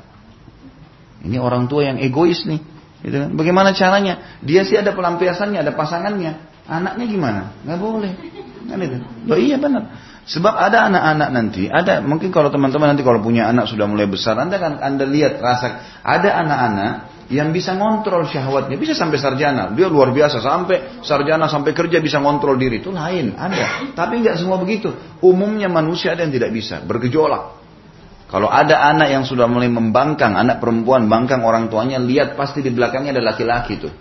Ini 1.24 1.38
orang 1.40 1.68
tua 1.68 1.90
yang 1.90 1.98
egois 2.00 2.48
nih. 2.48 2.62
Gitu 3.00 3.16
kan? 3.16 3.30
Bagaimana 3.36 3.72
caranya? 3.72 4.40
Dia 4.44 4.68
sih 4.68 4.76
ada 4.76 4.92
pelampiasannya, 4.92 5.60
ada 5.60 5.72
pasangannya. 5.76 6.48
Anaknya 6.70 7.06
gimana? 7.08 7.42
Gak 7.66 7.80
boleh. 7.80 8.12
Kan 8.70 8.80
itu. 8.84 8.98
Oh 9.28 9.40
iya 9.40 9.58
benar. 9.58 9.90
Sebab 10.30 10.54
ada 10.54 10.86
anak-anak 10.86 11.30
nanti, 11.34 11.66
ada 11.66 12.06
mungkin 12.06 12.30
kalau 12.30 12.54
teman-teman 12.54 12.94
nanti 12.94 13.02
kalau 13.02 13.18
punya 13.18 13.50
anak 13.50 13.66
sudah 13.66 13.90
mulai 13.90 14.06
besar, 14.06 14.38
anda 14.38 14.62
kan 14.62 14.78
anda 14.78 15.02
lihat 15.02 15.42
rasa 15.42 15.98
ada 16.06 16.38
anak-anak 16.46 16.94
yang 17.34 17.50
bisa 17.50 17.74
ngontrol 17.74 18.30
syahwatnya, 18.30 18.78
bisa 18.78 18.94
sampai 18.94 19.18
sarjana, 19.18 19.74
dia 19.74 19.90
luar 19.90 20.14
biasa 20.14 20.38
sampai 20.38 21.02
sarjana 21.02 21.50
sampai 21.50 21.74
kerja 21.74 21.98
bisa 21.98 22.22
ngontrol 22.22 22.62
diri 22.62 22.78
itu 22.78 22.94
lain, 22.94 23.34
ada. 23.42 23.90
Tapi 23.98 24.22
nggak 24.22 24.38
semua 24.38 24.62
begitu. 24.62 24.94
Umumnya 25.18 25.66
manusia 25.66 26.14
ada 26.14 26.22
yang 26.22 26.34
tidak 26.34 26.54
bisa, 26.54 26.78
bergejolak. 26.86 27.59
Kalau 28.30 28.46
ada 28.46 28.94
anak 28.94 29.10
yang 29.10 29.26
sudah 29.26 29.50
mulai 29.50 29.74
membangkang, 29.74 30.38
anak 30.38 30.62
perempuan 30.62 31.10
bangkang 31.10 31.42
orang 31.42 31.66
tuanya, 31.74 31.98
lihat 31.98 32.38
pasti 32.38 32.62
di 32.62 32.70
belakangnya 32.70 33.18
ada 33.18 33.24
laki-laki 33.34 33.82
tuh. 33.82 33.94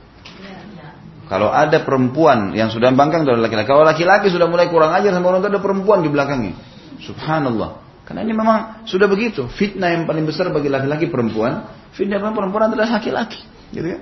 Kalau 1.29 1.53
ada 1.53 1.85
perempuan 1.85 2.57
yang 2.57 2.73
sudah 2.73 2.89
bangkang 2.93 3.25
dari 3.25 3.41
laki-laki. 3.41 3.69
Kalau 3.69 3.85
laki-laki 3.85 4.33
sudah 4.33 4.49
mulai 4.49 4.73
kurang 4.73 4.97
ajar 4.97 5.13
sama 5.13 5.29
orang 5.33 5.45
tua 5.45 5.53
ada 5.53 5.61
perempuan 5.61 6.01
di 6.01 6.09
belakangnya. 6.09 6.57
Subhanallah. 7.05 7.85
Karena 8.09 8.25
ini 8.25 8.33
memang 8.33 8.85
sudah 8.89 9.05
begitu. 9.05 9.45
Fitnah 9.53 9.93
yang 9.93 10.09
paling 10.09 10.25
besar 10.25 10.49
bagi 10.49 10.73
laki-laki 10.73 11.13
perempuan. 11.13 11.69
Fitnah 11.93 12.17
yang 12.17 12.33
perempuan 12.33 12.73
adalah 12.73 12.97
laki-laki. 12.97 13.45
Gitu 13.69 13.85
ya. 13.85 14.01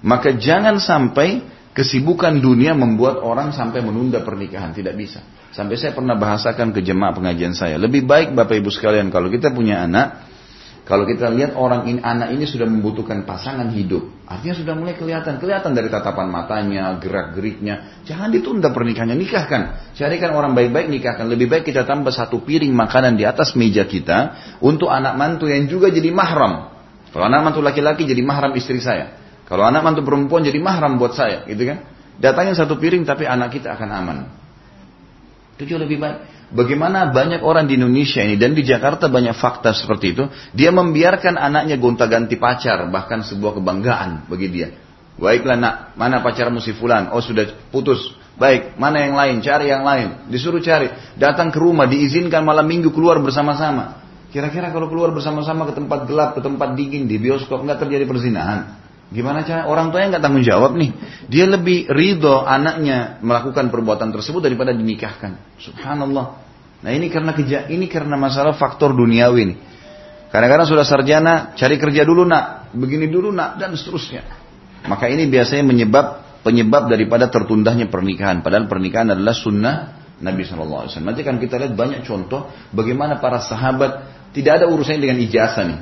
Maka 0.00 0.32
jangan 0.40 0.80
sampai 0.80 1.44
kesibukan 1.76 2.40
dunia 2.40 2.72
membuat 2.72 3.20
orang 3.20 3.52
sampai 3.52 3.84
menunda 3.84 4.24
pernikahan. 4.24 4.72
Tidak 4.72 4.96
bisa. 4.96 5.20
Sampai 5.52 5.76
saya 5.76 5.92
pernah 5.92 6.16
bahasakan 6.16 6.72
ke 6.72 6.80
jemaah 6.80 7.12
pengajian 7.12 7.52
saya. 7.52 7.76
Lebih 7.76 8.08
baik 8.08 8.32
Bapak 8.32 8.56
Ibu 8.56 8.72
sekalian 8.72 9.12
kalau 9.12 9.28
kita 9.28 9.52
punya 9.52 9.84
anak 9.84 10.32
kalau 10.82 11.06
kita 11.06 11.30
lihat 11.30 11.54
orang 11.54 11.86
ini, 11.86 12.02
anak 12.02 12.34
ini 12.34 12.42
sudah 12.42 12.66
membutuhkan 12.66 13.22
pasangan 13.22 13.70
hidup, 13.70 14.02
artinya 14.26 14.50
sudah 14.58 14.74
mulai 14.74 14.98
kelihatan, 14.98 15.38
kelihatan 15.38 15.78
dari 15.78 15.86
tatapan 15.86 16.26
matanya, 16.26 16.98
gerak 16.98 17.38
geriknya. 17.38 18.02
Jangan 18.02 18.34
ditunda 18.34 18.74
pernikahannya, 18.74 19.14
nikahkan. 19.14 19.94
Carikan 19.94 20.34
orang 20.34 20.58
baik-baik, 20.58 20.90
nikahkan. 20.90 21.30
Lebih 21.30 21.46
baik 21.46 21.70
kita 21.70 21.86
tambah 21.86 22.10
satu 22.10 22.42
piring 22.42 22.74
makanan 22.74 23.14
di 23.14 23.22
atas 23.22 23.54
meja 23.54 23.86
kita 23.86 24.34
untuk 24.58 24.90
anak 24.90 25.14
mantu 25.14 25.46
yang 25.46 25.70
juga 25.70 25.86
jadi 25.86 26.10
mahram. 26.10 26.74
Kalau 27.14 27.30
anak 27.30 27.40
mantu 27.46 27.62
laki-laki 27.62 28.02
jadi 28.02 28.22
mahram 28.26 28.50
istri 28.58 28.82
saya. 28.82 29.14
Kalau 29.46 29.62
anak 29.62 29.86
mantu 29.86 30.02
perempuan 30.02 30.42
jadi 30.42 30.58
mahram 30.58 30.98
buat 30.98 31.14
saya, 31.14 31.46
gitu 31.46 31.62
kan? 31.62 31.78
Datangin 32.18 32.58
satu 32.58 32.74
piring 32.74 33.06
tapi 33.06 33.22
anak 33.22 33.54
kita 33.54 33.70
akan 33.70 33.88
aman. 33.94 34.18
Itu 35.62 35.78
jauh 35.78 35.82
lebih 35.86 36.02
baik. 36.02 36.50
Bagaimana 36.50 37.14
banyak 37.14 37.46
orang 37.46 37.70
di 37.70 37.78
Indonesia 37.78 38.18
ini 38.18 38.34
dan 38.34 38.52
di 38.52 38.66
Jakarta 38.66 39.06
banyak 39.06 39.32
fakta 39.38 39.70
seperti 39.70 40.18
itu. 40.18 40.26
Dia 40.50 40.74
membiarkan 40.74 41.38
anaknya 41.38 41.78
gonta-ganti 41.78 42.34
pacar, 42.34 42.90
bahkan 42.90 43.22
sebuah 43.22 43.62
kebanggaan 43.62 44.26
bagi 44.26 44.50
dia. 44.50 44.68
Baiklah 45.22 45.54
nak, 45.54 45.74
mana 45.94 46.18
pacarmu 46.18 46.58
si 46.58 46.74
fulan? 46.74 47.14
Oh 47.14 47.22
sudah 47.22 47.46
putus. 47.70 48.18
Baik, 48.34 48.74
mana 48.74 49.06
yang 49.06 49.14
lain? 49.14 49.34
Cari 49.38 49.70
yang 49.70 49.86
lain. 49.86 50.26
Disuruh 50.26 50.58
cari. 50.58 50.90
Datang 51.14 51.54
ke 51.54 51.62
rumah, 51.62 51.86
diizinkan 51.86 52.42
malam 52.42 52.66
minggu 52.66 52.90
keluar 52.90 53.22
bersama-sama. 53.22 54.02
Kira-kira 54.34 54.72
kalau 54.74 54.88
keluar 54.90 55.14
bersama-sama 55.14 55.68
ke 55.68 55.78
tempat 55.78 56.08
gelap, 56.10 56.34
ke 56.34 56.40
tempat 56.42 56.74
dingin, 56.74 57.06
di 57.06 57.22
bioskop, 57.22 57.62
nggak 57.62 57.86
terjadi 57.86 58.08
perzinahan. 58.08 58.82
Gimana 59.12 59.44
cara 59.44 59.68
orang 59.68 59.92
tuanya 59.92 60.16
nggak 60.16 60.24
tanggung 60.24 60.42
jawab 60.42 60.72
nih? 60.74 60.90
Dia 61.28 61.44
lebih 61.44 61.86
ridho 61.92 62.42
anaknya 62.42 63.20
melakukan 63.20 63.68
perbuatan 63.68 64.08
tersebut 64.08 64.40
daripada 64.40 64.72
dinikahkan. 64.72 65.60
Subhanallah. 65.60 66.40
Nah 66.82 66.90
ini 66.90 67.12
karena 67.12 67.36
keja 67.36 67.68
ini 67.68 67.86
karena 67.86 68.16
masalah 68.16 68.56
faktor 68.56 68.96
duniawi 68.96 69.54
nih. 69.54 69.58
Kadang-kadang 70.32 70.64
sudah 70.64 70.84
sarjana, 70.88 71.52
cari 71.60 71.76
kerja 71.76 72.08
dulu 72.08 72.24
nak, 72.24 72.72
begini 72.72 73.04
dulu 73.12 73.28
nak, 73.28 73.60
dan 73.60 73.76
seterusnya. 73.76 74.24
Maka 74.88 75.12
ini 75.12 75.28
biasanya 75.28 75.60
menyebab 75.60 76.40
penyebab 76.40 76.88
daripada 76.88 77.28
tertundahnya 77.28 77.92
pernikahan. 77.92 78.40
Padahal 78.40 78.64
pernikahan 78.64 79.12
adalah 79.12 79.36
sunnah 79.36 79.74
Nabi 80.24 80.42
SAW. 80.42 80.88
Nanti 81.04 81.20
kan 81.20 81.36
kita 81.36 81.60
lihat 81.60 81.76
banyak 81.76 82.08
contoh 82.08 82.48
bagaimana 82.72 83.20
para 83.20 83.44
sahabat 83.44 84.08
tidak 84.32 84.62
ada 84.62 84.66
urusannya 84.72 85.04
dengan 85.04 85.18
ijazah 85.20 85.64
nih. 85.68 85.80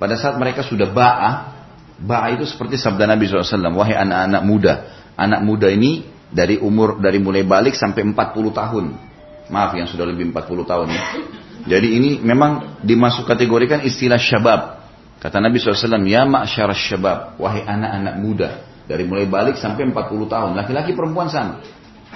Pada 0.00 0.14
saat 0.16 0.40
mereka 0.40 0.64
sudah 0.64 0.88
ba'ah, 0.88 1.59
Ba 2.00 2.32
itu 2.32 2.48
seperti 2.48 2.80
sabda 2.80 3.04
Nabi 3.04 3.28
SAW, 3.28 3.76
wahai 3.76 3.92
anak-anak 3.92 4.42
muda. 4.48 4.74
Anak 5.20 5.44
muda 5.44 5.68
ini 5.68 6.08
dari 6.32 6.56
umur 6.56 6.96
dari 6.96 7.20
mulai 7.20 7.44
balik 7.44 7.76
sampai 7.76 8.08
40 8.08 8.16
tahun. 8.56 8.84
Maaf 9.52 9.76
yang 9.76 9.84
sudah 9.84 10.08
lebih 10.08 10.32
40 10.32 10.64
tahun 10.64 10.86
ya. 10.88 11.02
Jadi 11.76 11.88
ini 11.92 12.10
memang 12.24 12.80
dimasuk 12.80 13.28
kategorikan 13.28 13.84
istilah 13.84 14.16
syabab. 14.16 14.80
Kata 15.20 15.36
Nabi 15.36 15.60
SAW, 15.60 16.00
ya 16.08 16.24
ma'asyar 16.24 16.72
syabab, 16.72 17.36
wahai 17.36 17.60
anak-anak 17.68 18.14
muda. 18.16 18.50
Dari 18.88 19.04
mulai 19.04 19.28
balik 19.28 19.60
sampai 19.60 19.84
40 19.92 20.32
tahun. 20.32 20.50
Laki-laki 20.56 20.96
perempuan 20.96 21.28
sama. 21.28 21.60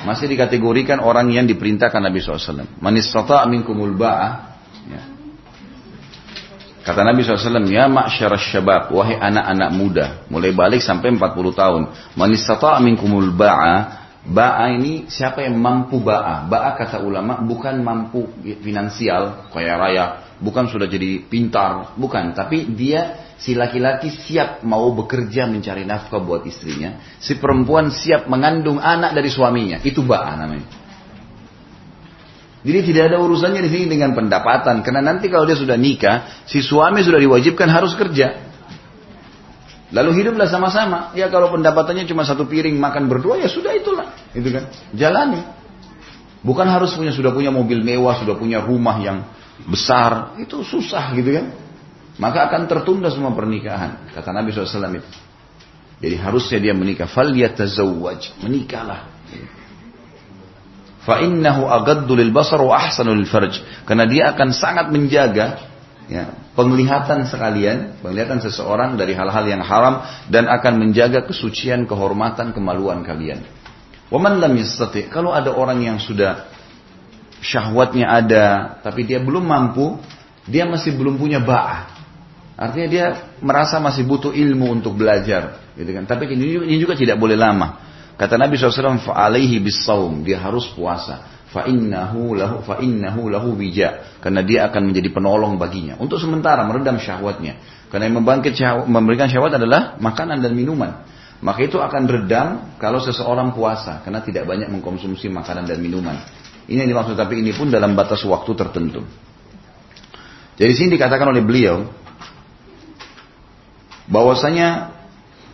Masih 0.09 0.27
dikategorikan 0.27 0.99
orang 1.05 1.29
yang 1.31 1.44
diperintahkan 1.44 2.01
Nabi 2.01 2.18
SAW. 2.25 2.81
Manis 2.81 3.12
minkumul 3.53 3.94
ba'ah, 3.94 4.59
Kata 6.85 7.01
Nabi 7.01 7.25
SAW, 7.25 7.64
Ya 7.73 7.88
ma'syarah 7.88 8.37
syabab, 8.37 8.92
wahai 8.92 9.16
anak-anak 9.16 9.70
muda, 9.73 10.07
mulai 10.29 10.53
balik 10.53 10.85
sampai 10.85 11.16
40 11.16 11.57
tahun. 11.57 11.83
Manistata 12.12 12.77
minkumul 12.85 13.33
ba'a, 13.33 14.05
ba'a 14.29 14.68
ini 14.77 15.09
siapa 15.09 15.40
yang 15.49 15.57
mampu 15.57 16.05
ba'a? 16.05 16.44
Ba'a 16.44 16.77
kata 16.77 17.01
ulama 17.01 17.40
bukan 17.40 17.81
mampu 17.81 18.29
finansial, 18.61 19.49
kaya 19.49 19.81
raya, 19.81 20.37
bukan 20.44 20.68
sudah 20.68 20.85
jadi 20.85 21.25
pintar, 21.25 21.97
bukan. 21.97 22.37
Tapi 22.37 22.77
dia 22.77 23.33
si 23.40 23.57
laki-laki 23.57 24.12
siap 24.12 24.61
mau 24.61 24.92
bekerja 24.92 25.49
mencari 25.49 25.88
nafkah 25.88 26.20
buat 26.20 26.44
istrinya. 26.44 27.01
Si 27.16 27.40
perempuan 27.40 27.88
siap 27.97 28.29
mengandung 28.29 28.77
anak 28.77 29.16
dari 29.16 29.33
suaminya. 29.33 29.81
Itu 29.81 30.05
ba'a 30.05 30.37
namanya. 30.37 30.84
Jadi 32.64 32.79
tidak 32.81 33.12
ada 33.12 33.20
urusannya 33.20 33.61
di 33.61 33.70
sini 33.70 33.87
dengan 33.92 34.16
pendapatan. 34.16 34.81
Karena 34.81 35.05
nanti 35.05 35.29
kalau 35.29 35.44
dia 35.44 35.53
sudah 35.53 35.77
nikah, 35.77 36.48
si 36.48 36.64
suami 36.64 37.05
sudah 37.05 37.20
diwajibkan 37.20 37.68
harus 37.68 37.92
kerja. 37.92 38.40
Lalu 39.92 40.11
hiduplah 40.24 40.48
sama-sama. 40.48 41.12
Ya 41.12 41.29
kalau 41.29 41.53
pendapatannya 41.53 42.09
cuma 42.09 42.24
satu 42.24 42.48
piring 42.48 42.81
makan 42.81 43.05
berdua 43.05 43.37
ya 43.37 43.53
sudah 43.53 43.77
itulah. 43.77 44.16
Itu 44.33 44.48
kan. 44.48 44.72
Jalani. 44.96 45.44
Bukan 46.40 46.64
harus 46.64 46.96
punya 46.96 47.12
sudah 47.12 47.37
punya 47.37 47.53
mobil 47.53 47.85
mewah, 47.85 48.16
sudah 48.16 48.37
punya 48.37 48.64
rumah 48.64 48.96
yang 48.96 49.29
besar. 49.68 50.33
Itu 50.40 50.64
susah 50.64 51.12
gitu 51.20 51.37
kan. 51.37 51.46
Maka 52.16 52.48
akan 52.48 52.64
tertunda 52.64 53.12
semua 53.12 53.37
pernikahan. 53.37 54.09
Kata 54.16 54.33
Nabi 54.33 54.57
SAW 54.57 54.88
itu. 54.96 55.11
Jadi 56.00 56.16
harusnya 56.16 56.59
dia 56.64 56.72
menikah. 56.72 57.05
Fal 57.05 57.29
yatazawwaj. 57.29 58.40
Menikahlah. 58.40 59.05
Fa'innahu 61.04 61.68
agaddu 61.68 62.16
lil 62.16 62.32
basar 62.32 62.60
wa 62.64 62.80
ahsanu 62.80 63.12
lil. 63.12 63.28
Karena 63.84 64.04
dia 64.08 64.32
akan 64.32 64.48
sangat 64.56 64.88
menjaga 64.88 65.60
ya, 66.08 66.32
penglihatan 66.56 67.28
sekalian, 67.28 68.00
penglihatan 68.00 68.40
seseorang 68.40 68.96
dari 68.96 69.12
hal-hal 69.12 69.44
yang 69.44 69.60
haram 69.60 70.00
dan 70.32 70.48
akan 70.48 70.80
menjaga 70.80 71.28
kesucian, 71.28 71.84
kehormatan, 71.84 72.56
kemaluan 72.56 73.04
kalian. 73.04 73.44
Waman 74.08 74.40
lam 74.40 74.52
yastati. 74.56 75.12
Kalau 75.12 75.32
ada 75.32 75.52
orang 75.52 75.84
yang 75.84 76.00
sudah 76.00 76.48
syahwatnya 77.44 78.08
ada, 78.08 78.80
tapi 78.80 79.04
dia 79.04 79.20
belum 79.20 79.44
mampu, 79.44 80.00
dia 80.48 80.64
masih 80.64 80.96
belum 80.96 81.20
punya 81.20 81.40
ba'ah. 81.40 81.92
Artinya 82.54 82.88
dia 82.88 83.06
merasa 83.42 83.82
masih 83.82 84.06
butuh 84.06 84.30
ilmu 84.30 84.70
untuk 84.80 84.94
belajar, 84.94 85.58
gitu 85.74 85.90
kan. 85.90 86.06
Tapi 86.06 86.32
ini 86.32 86.78
juga 86.78 86.94
tidak 86.94 87.18
boleh 87.18 87.34
lama. 87.34 87.82
Kata 88.14 88.38
Nabi 88.38 88.55
SAW, 88.55 89.03
fa'alaihi 89.03 89.59
bisawm. 89.59 90.22
Dia 90.22 90.38
harus 90.38 90.70
puasa. 90.70 91.35
Fa'innahu 91.50 92.35
lahu, 92.35 92.57
fa'innahu 92.62 93.31
lahu 93.31 93.59
bija. 93.59 94.18
Karena 94.22 94.42
dia 94.42 94.70
akan 94.70 94.90
menjadi 94.90 95.11
penolong 95.11 95.59
baginya. 95.59 95.98
Untuk 95.98 96.22
sementara 96.22 96.62
meredam 96.62 96.98
syahwatnya. 96.98 97.59
Karena 97.90 98.11
yang 98.11 98.22
membangkit 98.22 98.55
syahwat, 98.55 98.87
memberikan 98.87 99.27
syahwat 99.27 99.59
adalah 99.59 99.98
makanan 99.98 100.42
dan 100.42 100.55
minuman. 100.55 101.07
Maka 101.42 101.66
itu 101.66 101.83
akan 101.83 102.03
redam 102.07 102.46
kalau 102.79 103.03
seseorang 103.03 103.50
puasa. 103.50 104.03
Karena 104.07 104.22
tidak 104.22 104.46
banyak 104.46 104.70
mengkonsumsi 104.70 105.27
makanan 105.31 105.66
dan 105.66 105.83
minuman. 105.83 106.18
Ini 106.70 106.87
yang 106.87 106.90
dimaksud. 106.94 107.18
Tapi 107.18 107.42
ini 107.42 107.50
pun 107.50 107.70
dalam 107.70 107.98
batas 107.98 108.22
waktu 108.22 108.50
tertentu. 108.55 109.03
Jadi 110.55 110.70
sini 110.70 110.94
dikatakan 110.94 111.27
oleh 111.35 111.42
beliau. 111.42 112.07
bahwasanya 114.05 114.93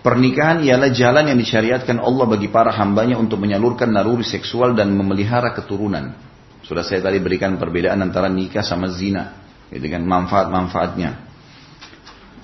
Pernikahan 0.00 0.64
ialah 0.64 0.88
jalan 0.96 1.28
yang 1.28 1.36
disyariatkan 1.36 2.00
Allah 2.00 2.24
bagi 2.24 2.48
para 2.48 2.72
hambanya 2.72 3.20
untuk 3.20 3.36
menyalurkan 3.36 3.92
naruri 3.92 4.24
seksual 4.24 4.72
dan 4.72 4.96
memelihara 4.96 5.52
keturunan. 5.52 6.16
Sudah 6.64 6.80
saya 6.80 7.04
tadi 7.04 7.20
berikan 7.20 7.60
perbedaan 7.60 8.00
antara 8.00 8.32
nikah 8.32 8.64
sama 8.64 8.88
zina. 8.88 9.36
Gitu 9.68 9.84
kan, 9.92 10.00
manfaat-manfaatnya. 10.00 11.28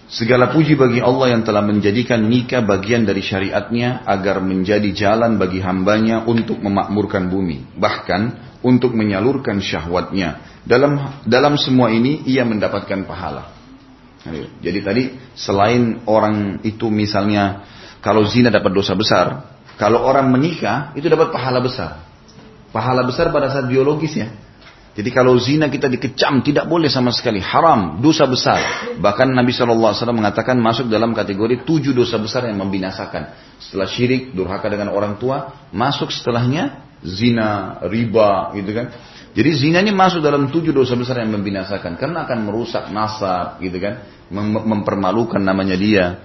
Segala 0.06 0.52
puji 0.52 0.76
bagi 0.78 1.00
Allah 1.00 1.34
yang 1.34 1.42
telah 1.42 1.64
menjadikan 1.64 2.28
nikah 2.28 2.62
bagian 2.62 3.08
dari 3.08 3.24
syariatnya 3.24 4.04
agar 4.04 4.38
menjadi 4.38 4.92
jalan 4.92 5.40
bagi 5.40 5.58
hambanya 5.64 6.28
untuk 6.28 6.60
memakmurkan 6.60 7.26
bumi. 7.32 7.74
Bahkan 7.74 8.22
untuk 8.62 8.92
menyalurkan 8.92 9.64
syahwatnya. 9.64 10.60
Dalam 10.62 11.24
dalam 11.24 11.56
semua 11.56 11.88
ini 11.88 12.20
ia 12.28 12.44
mendapatkan 12.44 13.02
pahala. 13.08 13.55
Jadi 14.62 14.78
tadi 14.82 15.02
selain 15.38 16.02
orang 16.08 16.60
itu 16.66 16.90
misalnya 16.90 17.66
kalau 18.02 18.26
zina 18.26 18.50
dapat 18.50 18.70
dosa 18.70 18.94
besar, 18.94 19.26
kalau 19.76 20.02
orang 20.02 20.30
menikah 20.30 20.94
itu 20.96 21.06
dapat 21.06 21.30
pahala 21.34 21.60
besar. 21.60 22.06
Pahala 22.70 23.04
besar 23.06 23.32
pada 23.32 23.48
saat 23.48 23.66
biologis 23.70 24.14
ya. 24.16 24.28
Jadi 24.96 25.12
kalau 25.12 25.36
zina 25.36 25.68
kita 25.68 25.92
dikecam 25.92 26.40
tidak 26.40 26.64
boleh 26.72 26.88
sama 26.88 27.12
sekali 27.12 27.36
haram 27.36 28.00
dosa 28.00 28.24
besar. 28.24 28.96
Bahkan 28.96 29.28
Nabi 29.28 29.52
saw 29.52 29.68
mengatakan 30.08 30.56
masuk 30.56 30.88
dalam 30.88 31.12
kategori 31.12 31.68
tujuh 31.68 31.92
dosa 31.92 32.16
besar 32.16 32.48
yang 32.48 32.56
membinasakan. 32.56 33.36
Setelah 33.60 33.88
syirik, 33.92 34.32
durhaka 34.32 34.72
dengan 34.72 34.88
orang 34.88 35.20
tua, 35.20 35.68
masuk 35.68 36.08
setelahnya 36.08 36.80
zina, 37.04 37.76
riba, 37.84 38.56
gitu 38.56 38.72
kan. 38.72 38.86
Jadi 39.36 39.50
zina 39.52 39.84
ini 39.84 39.92
masuk 39.92 40.24
dalam 40.24 40.48
tujuh 40.48 40.72
dosa 40.72 40.96
besar 40.96 41.20
yang 41.20 41.28
membinasakan 41.36 42.00
karena 42.00 42.24
akan 42.24 42.48
merusak 42.48 42.88
nasab, 42.88 43.60
gitu 43.60 43.76
kan 43.76 44.00
mem 44.32 44.56
mempermalukan 44.64 45.36
namanya 45.36 45.76
dia. 45.76 46.24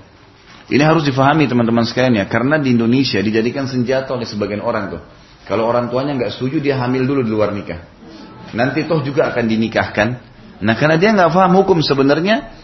Ini 0.71 0.79
harus 0.79 1.03
difahami 1.03 1.51
teman-teman 1.51 1.83
sekalian 1.83 2.23
ya, 2.23 2.25
karena 2.31 2.55
di 2.55 2.71
Indonesia 2.71 3.19
dijadikan 3.19 3.67
senjata 3.67 4.15
oleh 4.15 4.23
sebagian 4.23 4.63
orang 4.63 4.95
tuh. 4.95 5.01
Kalau 5.43 5.67
orang 5.67 5.91
tuanya 5.91 6.15
nggak 6.15 6.31
setuju 6.39 6.63
dia 6.63 6.79
hamil 6.79 7.03
dulu 7.03 7.27
di 7.27 7.31
luar 7.35 7.51
nikah. 7.51 7.83
Nanti 8.55 8.87
toh 8.87 9.03
juga 9.03 9.27
akan 9.35 9.43
dinikahkan. 9.43 10.07
Nah 10.63 10.73
karena 10.79 10.95
dia 10.95 11.11
nggak 11.11 11.35
paham 11.35 11.59
hukum 11.59 11.83
sebenarnya 11.83 12.55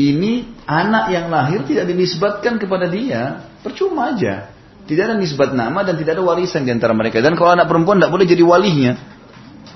ini 0.00 0.48
anak 0.64 1.12
yang 1.12 1.28
lahir 1.28 1.60
tidak 1.68 1.84
dinisbatkan 1.84 2.56
kepada 2.56 2.88
dia, 2.88 3.44
percuma 3.60 4.16
aja. 4.16 4.48
Tidak 4.88 5.02
ada 5.04 5.20
nisbat 5.20 5.52
nama 5.52 5.84
dan 5.84 6.00
tidak 6.00 6.16
ada 6.16 6.24
warisan 6.24 6.64
di 6.64 6.72
antara 6.72 6.96
mereka. 6.96 7.20
Dan 7.20 7.36
kalau 7.36 7.52
anak 7.52 7.68
perempuan 7.68 8.00
tidak 8.00 8.10
boleh 8.16 8.24
jadi 8.24 8.40
walinya. 8.40 9.19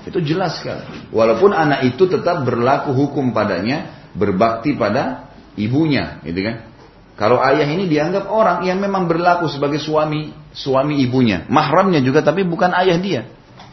Itu 0.05 0.21
jelas 0.21 0.61
sekali. 0.61 0.85
Walaupun 1.09 1.51
anak 1.51 1.89
itu 1.89 2.05
tetap 2.05 2.45
berlaku 2.45 2.93
hukum 2.93 3.33
padanya, 3.33 4.09
berbakti 4.13 4.77
pada 4.77 5.33
ibunya, 5.57 6.21
gitu 6.21 6.45
kan? 6.45 6.55
Kalau 7.15 7.39
ayah 7.39 7.65
ini 7.65 7.87
dianggap 7.87 8.27
orang 8.27 8.67
yang 8.67 8.77
memang 8.77 9.07
berlaku 9.07 9.47
sebagai 9.47 9.79
suami 9.79 10.35
suami 10.51 10.99
ibunya, 11.01 11.47
mahramnya 11.47 12.03
juga 12.03 12.21
tapi 12.21 12.43
bukan 12.43 12.75
ayah 12.75 12.99
dia. 12.99 13.21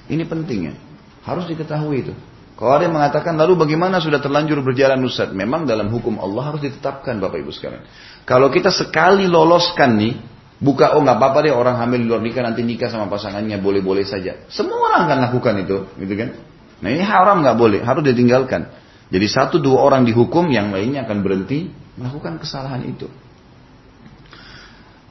Ini 0.06 0.24
pentingnya, 0.26 0.78
harus 1.26 1.46
diketahui 1.50 2.06
itu. 2.06 2.14
Kalau 2.54 2.78
ada 2.78 2.86
yang 2.86 2.94
mengatakan 2.94 3.34
lalu 3.34 3.58
bagaimana 3.58 3.98
sudah 3.98 4.22
terlanjur 4.22 4.62
berjalan 4.62 5.02
Ustaz? 5.02 5.34
Memang 5.34 5.66
dalam 5.66 5.90
hukum 5.90 6.22
Allah 6.22 6.54
harus 6.54 6.62
ditetapkan 6.62 7.18
Bapak 7.18 7.42
Ibu 7.42 7.50
sekalian. 7.50 7.82
Kalau 8.22 8.54
kita 8.54 8.70
sekali 8.70 9.26
loloskan 9.26 9.98
nih, 9.98 10.14
buka 10.62 10.94
oh 10.94 11.02
nggak 11.02 11.18
apa-apa 11.18 11.38
deh 11.42 11.50
orang 11.50 11.74
hamil 11.82 12.06
luar 12.06 12.22
nikah 12.22 12.46
nanti 12.46 12.62
nikah 12.62 12.86
sama 12.86 13.10
pasangannya 13.10 13.58
boleh-boleh 13.58 14.06
saja. 14.06 14.46
Semua 14.46 14.78
orang 14.78 15.10
akan 15.10 15.18
lakukan 15.28 15.54
itu, 15.66 15.76
gitu 15.98 16.14
kan? 16.14 16.38
Nah 16.78 16.88
ini 16.94 17.02
haram 17.02 17.42
nggak 17.42 17.58
boleh, 17.58 17.80
harus 17.82 18.06
ditinggalkan. 18.06 18.70
Jadi 19.10 19.26
satu 19.28 19.58
dua 19.58 19.82
orang 19.82 20.06
dihukum, 20.06 20.48
yang 20.48 20.70
lainnya 20.70 21.04
akan 21.04 21.20
berhenti 21.20 21.68
melakukan 21.98 22.40
kesalahan 22.40 22.80
itu. 22.86 23.10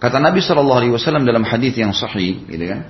Kata 0.02 0.18
Nabi 0.18 0.42
Wasallam 0.42 1.28
dalam 1.28 1.46
hadis 1.46 1.78
yang 1.78 1.94
sahih, 1.94 2.42
gitu 2.50 2.66
kan? 2.66 2.90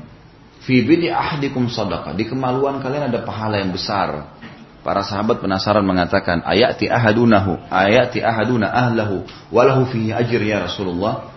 Fi 0.64 0.86
bidi 0.86 1.12
ahdikum 1.12 1.68
sadaqah. 1.68 2.16
Di 2.16 2.30
kemaluan 2.30 2.80
kalian 2.80 3.12
ada 3.12 3.26
pahala 3.26 3.60
yang 3.60 3.74
besar. 3.76 4.38
Para 4.82 5.06
sahabat 5.06 5.44
penasaran 5.44 5.86
mengatakan, 5.86 6.42
ayati 6.42 6.90
ahadunahu, 6.90 7.70
ayati 7.70 8.24
ahaduna 8.24 8.72
ahlahu, 8.72 9.28
walahu 9.54 9.86
fihi 9.92 10.10
ajir 10.16 10.42
ya 10.42 10.66
Rasulullah. 10.66 11.31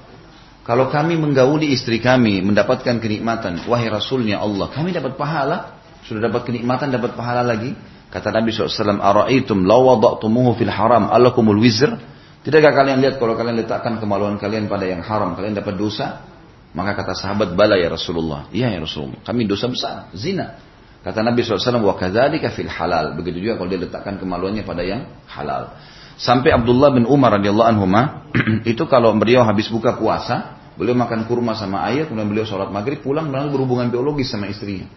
Kalau 0.64 0.88
kami 0.88 1.20
menggauli 1.20 1.76
istri 1.76 2.00
kami, 2.00 2.40
mendapatkan 2.40 2.96
kenikmatan, 2.96 3.68
wahai 3.68 3.92
Rasulnya 3.92 4.40
Allah, 4.40 4.72
kami 4.72 4.96
dapat 4.96 5.20
pahala, 5.20 5.76
sudah 6.08 6.24
dapat 6.24 6.48
kenikmatan, 6.48 6.88
dapat 6.88 7.12
pahala 7.12 7.44
lagi. 7.44 7.76
Kata 8.08 8.32
Nabi 8.32 8.48
SAW, 8.48 8.96
Ara'aitum 8.96 9.68
lawada'tumuhu 9.68 10.56
fil 10.56 10.72
haram, 10.72 11.12
alakumul 11.12 11.60
wizr. 11.60 11.92
Tidakkah 12.40 12.72
kalian 12.72 13.04
lihat 13.04 13.20
kalau 13.20 13.36
kalian 13.36 13.60
letakkan 13.60 14.00
kemaluan 14.00 14.40
kalian 14.40 14.64
pada 14.64 14.88
yang 14.88 15.04
haram, 15.04 15.36
kalian 15.36 15.52
dapat 15.52 15.76
dosa? 15.76 16.24
Maka 16.72 16.96
kata 16.96 17.12
sahabat, 17.12 17.52
bala 17.52 17.76
ya 17.76 17.92
Rasulullah. 17.92 18.48
Iya 18.48 18.72
ya 18.72 18.80
Rasulullah, 18.80 19.20
kami 19.20 19.44
dosa 19.44 19.68
besar, 19.68 20.08
zina. 20.16 20.56
Kata 21.04 21.20
Nabi 21.20 21.44
SAW, 21.44 21.84
wa 21.84 21.92
kadzalika 22.00 22.48
fil 22.48 22.72
halal. 22.72 23.12
Begitu 23.20 23.44
juga 23.44 23.60
kalau 23.60 23.68
dia 23.68 23.84
letakkan 23.84 24.16
kemaluannya 24.16 24.64
pada 24.64 24.80
yang 24.80 25.04
halal. 25.28 25.76
Sampai 26.16 26.54
Abdullah 26.54 26.94
bin 26.94 27.04
Umar 27.10 27.36
radhiyallahu 27.36 27.68
anhu 27.68 27.86
itu 28.72 28.86
kalau 28.86 29.12
beliau 29.18 29.42
habis 29.42 29.66
buka 29.66 29.98
puasa, 29.98 30.53
beliau 30.74 30.94
makan 30.98 31.26
kurma 31.30 31.54
sama 31.54 31.86
ayah, 31.90 32.06
kemudian 32.06 32.30
beliau 32.30 32.46
sholat 32.46 32.70
maghrib, 32.70 33.02
pulang 33.02 33.30
lalu 33.30 33.58
berhubungan 33.58 33.90
biologis 33.90 34.30
sama 34.30 34.50
istrinya. 34.50 34.90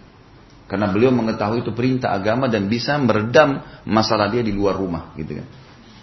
Karena 0.67 0.91
beliau 0.91 1.15
mengetahui 1.15 1.63
itu 1.63 1.71
perintah 1.71 2.11
agama 2.11 2.51
dan 2.51 2.67
bisa 2.67 2.99
meredam 2.99 3.63
masalah 3.87 4.27
dia 4.27 4.43
di 4.43 4.51
luar 4.51 4.75
rumah, 4.75 5.15
gitu 5.15 5.39
kan. 5.39 5.47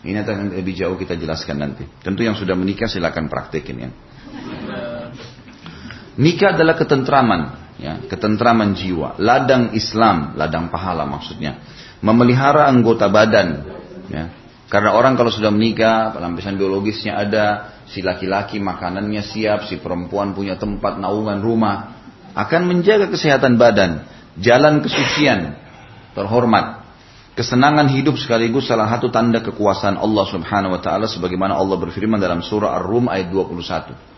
Ini 0.04 0.20
akan 0.20 0.52
lebih 0.56 0.76
jauh 0.76 0.96
kita 1.00 1.16
jelaskan 1.16 1.56
nanti. 1.60 1.84
Tentu 2.04 2.24
yang 2.24 2.36
sudah 2.36 2.52
menikah 2.52 2.88
silakan 2.88 3.28
praktekin 3.28 3.76
ya. 3.76 3.90
Nikah 6.14 6.54
adalah 6.54 6.78
ketentraman, 6.78 7.40
ya, 7.82 7.98
ketentraman 8.06 8.78
jiwa, 8.78 9.18
ladang 9.18 9.74
Islam, 9.74 10.38
ladang 10.38 10.70
pahala 10.70 11.02
maksudnya. 11.08 11.58
Memelihara 12.04 12.70
anggota 12.70 13.10
badan, 13.10 13.66
ya. 14.06 14.30
Karena 14.70 14.94
orang 14.94 15.18
kalau 15.18 15.28
sudah 15.28 15.50
menikah, 15.50 16.14
pelampiasan 16.14 16.54
biologisnya 16.54 17.18
ada, 17.18 17.73
si 17.88 18.00
laki-laki 18.00 18.60
makanannya 18.60 19.22
siap, 19.24 19.68
si 19.68 19.80
perempuan 19.80 20.32
punya 20.32 20.56
tempat 20.56 20.96
naungan 20.96 21.40
rumah, 21.44 21.76
akan 22.34 22.62
menjaga 22.66 23.12
kesehatan 23.12 23.60
badan, 23.60 24.04
jalan 24.40 24.82
kesucian, 24.82 25.54
terhormat. 26.16 26.82
Kesenangan 27.34 27.90
hidup 27.90 28.14
sekaligus 28.14 28.70
salah 28.70 28.86
satu 28.86 29.10
tanda 29.10 29.42
kekuasaan 29.42 29.98
Allah 29.98 30.24
Subhanahu 30.30 30.78
wa 30.78 30.80
taala 30.82 31.10
sebagaimana 31.10 31.58
Allah 31.58 31.74
berfirman 31.82 32.22
dalam 32.22 32.46
surah 32.46 32.78
Ar-Rum 32.78 33.10
ayat 33.10 33.34
21. 33.34 34.13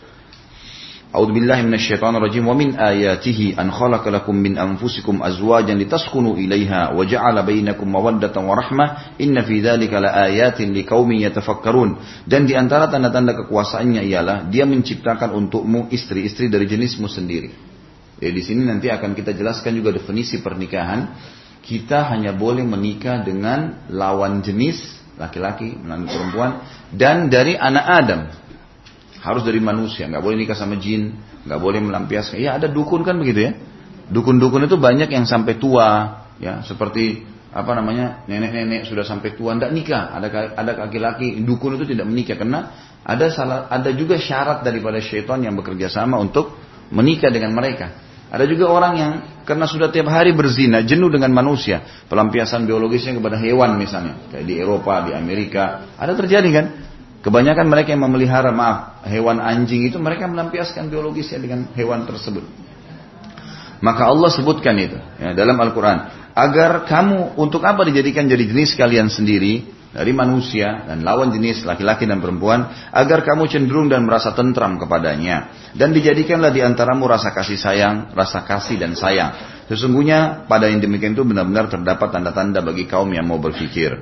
A'udzu 1.16 1.32
billahi 1.32 1.64
minasyaitonir 1.64 2.20
rajim 2.20 2.44
wa 2.44 2.52
min 2.52 2.76
ayatihi 2.76 3.56
an 3.56 3.72
khalaqa 3.72 4.12
lakum 4.12 4.36
min 4.36 4.60
anfusikum 4.60 5.24
azwajan 5.24 5.80
litaskunu 5.80 6.36
ilaiha 6.36 6.92
wa 6.92 7.08
ja'ala 7.08 7.40
bainakum 7.40 7.88
mawaddatan 7.88 8.44
wa 8.44 8.52
rahmah 8.52 9.16
inna 9.16 9.40
fi 9.40 9.64
dzalika 9.64 9.96
laayatin 9.96 10.76
liqaumin 10.76 11.24
yatafakkarun 11.24 11.96
dan 12.28 12.44
di 12.44 12.52
antara 12.52 12.92
tanda-tanda 12.92 13.32
kekuasaannya 13.32 14.04
ialah 14.04 14.52
dia 14.52 14.68
menciptakan 14.68 15.32
untukmu 15.32 15.88
istri-istri 15.88 16.52
dari 16.52 16.68
jenismu 16.68 17.08
sendiri. 17.08 17.48
Jadi 18.20 18.32
di 18.36 18.42
sini 18.44 18.68
nanti 18.68 18.92
akan 18.92 19.16
kita 19.16 19.32
jelaskan 19.32 19.72
juga 19.72 19.96
definisi 19.96 20.44
pernikahan. 20.44 21.16
Kita 21.64 22.12
hanya 22.12 22.36
boleh 22.36 22.60
menikah 22.60 23.24
dengan 23.24 23.88
lawan 23.88 24.44
jenis 24.44 25.00
laki-laki 25.16 25.80
menantu 25.80 26.12
perempuan 26.12 26.60
dan 26.92 27.32
dari 27.32 27.56
anak 27.56 27.86
Adam 27.88 28.20
harus 29.26 29.42
dari 29.42 29.58
manusia, 29.58 30.06
nggak 30.06 30.22
boleh 30.22 30.38
nikah 30.38 30.54
sama 30.54 30.78
jin, 30.78 31.18
nggak 31.42 31.58
boleh 31.58 31.82
melampiaskan. 31.82 32.38
Ya 32.38 32.54
ada 32.54 32.70
dukun 32.70 33.02
kan 33.02 33.18
begitu 33.18 33.50
ya. 33.50 33.52
Dukun-dukun 34.06 34.70
itu 34.70 34.78
banyak 34.78 35.10
yang 35.10 35.26
sampai 35.26 35.58
tua, 35.58 36.22
ya 36.38 36.62
seperti 36.62 37.26
apa 37.50 37.72
namanya 37.74 38.22
nenek-nenek 38.30 38.86
sudah 38.86 39.02
sampai 39.02 39.34
tua 39.34 39.58
tidak 39.58 39.74
nikah. 39.74 40.14
Ada 40.14 40.54
ada 40.54 40.72
laki-laki 40.86 41.42
dukun 41.42 41.74
itu 41.74 41.90
tidak 41.90 42.06
menikah 42.06 42.38
karena 42.38 42.70
ada 43.02 43.26
salah 43.34 43.66
ada 43.66 43.90
juga 43.90 44.14
syarat 44.14 44.62
daripada 44.62 45.02
syaitan 45.02 45.42
yang 45.42 45.58
bekerja 45.58 45.90
sama 45.90 46.22
untuk 46.22 46.54
menikah 46.94 47.34
dengan 47.34 47.50
mereka. 47.50 48.06
Ada 48.30 48.46
juga 48.46 48.70
orang 48.70 48.94
yang 48.94 49.12
karena 49.46 49.66
sudah 49.70 49.90
tiap 49.94 50.10
hari 50.10 50.34
berzina, 50.34 50.82
jenuh 50.82 51.06
dengan 51.06 51.30
manusia, 51.30 51.82
pelampiasan 52.10 52.66
biologisnya 52.66 53.14
kepada 53.14 53.38
hewan 53.38 53.78
misalnya, 53.78 54.18
kayak 54.34 54.42
di 54.42 54.54
Eropa, 54.58 55.06
di 55.06 55.14
Amerika, 55.14 55.94
ada 55.94 56.10
terjadi 56.18 56.50
kan? 56.50 56.66
Kebanyakan 57.26 57.66
mereka 57.66 57.90
yang 57.90 58.06
memelihara 58.06 58.54
maaf 58.54 59.02
hewan 59.02 59.42
anjing 59.42 59.82
itu 59.82 59.98
mereka 59.98 60.30
melampiaskan 60.30 60.86
biologisnya 60.86 61.42
dengan 61.42 61.66
hewan 61.74 62.06
tersebut. 62.06 62.46
Maka 63.82 64.06
Allah 64.06 64.30
sebutkan 64.30 64.78
itu 64.78 64.94
ya, 65.18 65.34
dalam 65.34 65.58
Al-Quran. 65.58 66.06
Agar 66.38 66.86
kamu 66.86 67.34
untuk 67.34 67.66
apa 67.66 67.82
dijadikan 67.82 68.30
jadi 68.30 68.46
jenis 68.46 68.78
kalian 68.78 69.10
sendiri 69.10 69.66
dari 69.90 70.14
manusia 70.14 70.86
dan 70.86 71.02
lawan 71.02 71.34
jenis 71.34 71.66
laki-laki 71.66 72.06
dan 72.06 72.22
perempuan 72.22 72.70
agar 72.94 73.26
kamu 73.26 73.50
cenderung 73.50 73.90
dan 73.90 74.06
merasa 74.06 74.30
tentram 74.30 74.78
kepadanya 74.78 75.50
dan 75.74 75.90
dijadikanlah 75.96 76.54
di 76.54 76.62
antaramu 76.62 77.10
rasa 77.10 77.34
kasih 77.34 77.58
sayang, 77.58 78.14
rasa 78.14 78.46
kasih 78.46 78.78
dan 78.78 78.94
sayang. 78.94 79.34
Sesungguhnya 79.66 80.46
pada 80.46 80.70
yang 80.70 80.78
demikian 80.78 81.18
itu 81.18 81.26
benar-benar 81.26 81.66
terdapat 81.66 82.06
tanda-tanda 82.14 82.62
bagi 82.62 82.86
kaum 82.86 83.10
yang 83.10 83.26
mau 83.26 83.42
berpikir. 83.42 83.98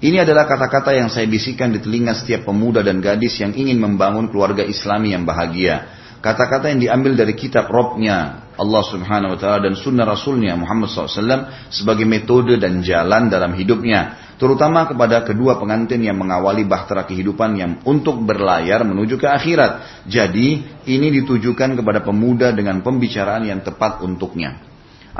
Ini 0.00 0.24
adalah 0.24 0.48
kata-kata 0.48 0.96
yang 0.96 1.12
saya 1.12 1.28
bisikan 1.28 1.76
di 1.76 1.78
telinga 1.84 2.16
setiap 2.16 2.48
pemuda 2.48 2.80
dan 2.80 3.04
gadis 3.04 3.36
yang 3.36 3.52
ingin 3.52 3.76
membangun 3.76 4.32
keluarga 4.32 4.64
islami 4.64 5.12
yang 5.12 5.28
bahagia. 5.28 5.92
Kata-kata 6.24 6.72
yang 6.72 6.80
diambil 6.80 7.20
dari 7.20 7.36
kitab 7.36 7.68
Robnya 7.68 8.48
Allah 8.56 8.82
subhanahu 8.84 9.36
wa 9.36 9.38
ta'ala 9.40 9.68
dan 9.68 9.76
sunnah 9.76 10.08
rasulnya 10.08 10.56
Muhammad 10.56 10.88
SAW 10.88 11.72
sebagai 11.72 12.08
metode 12.08 12.56
dan 12.56 12.80
jalan 12.80 13.28
dalam 13.28 13.52
hidupnya. 13.52 14.32
Terutama 14.40 14.88
kepada 14.88 15.20
kedua 15.20 15.60
pengantin 15.60 16.00
yang 16.00 16.16
mengawali 16.16 16.64
bahtera 16.64 17.04
kehidupan 17.04 17.50
yang 17.60 17.72
untuk 17.84 18.24
berlayar 18.24 18.84
menuju 18.88 19.20
ke 19.20 19.28
akhirat. 19.28 20.04
Jadi 20.08 20.64
ini 20.88 21.08
ditujukan 21.20 21.76
kepada 21.76 22.00
pemuda 22.00 22.56
dengan 22.56 22.80
pembicaraan 22.80 23.44
yang 23.44 23.60
tepat 23.60 24.00
untuknya. 24.00 24.69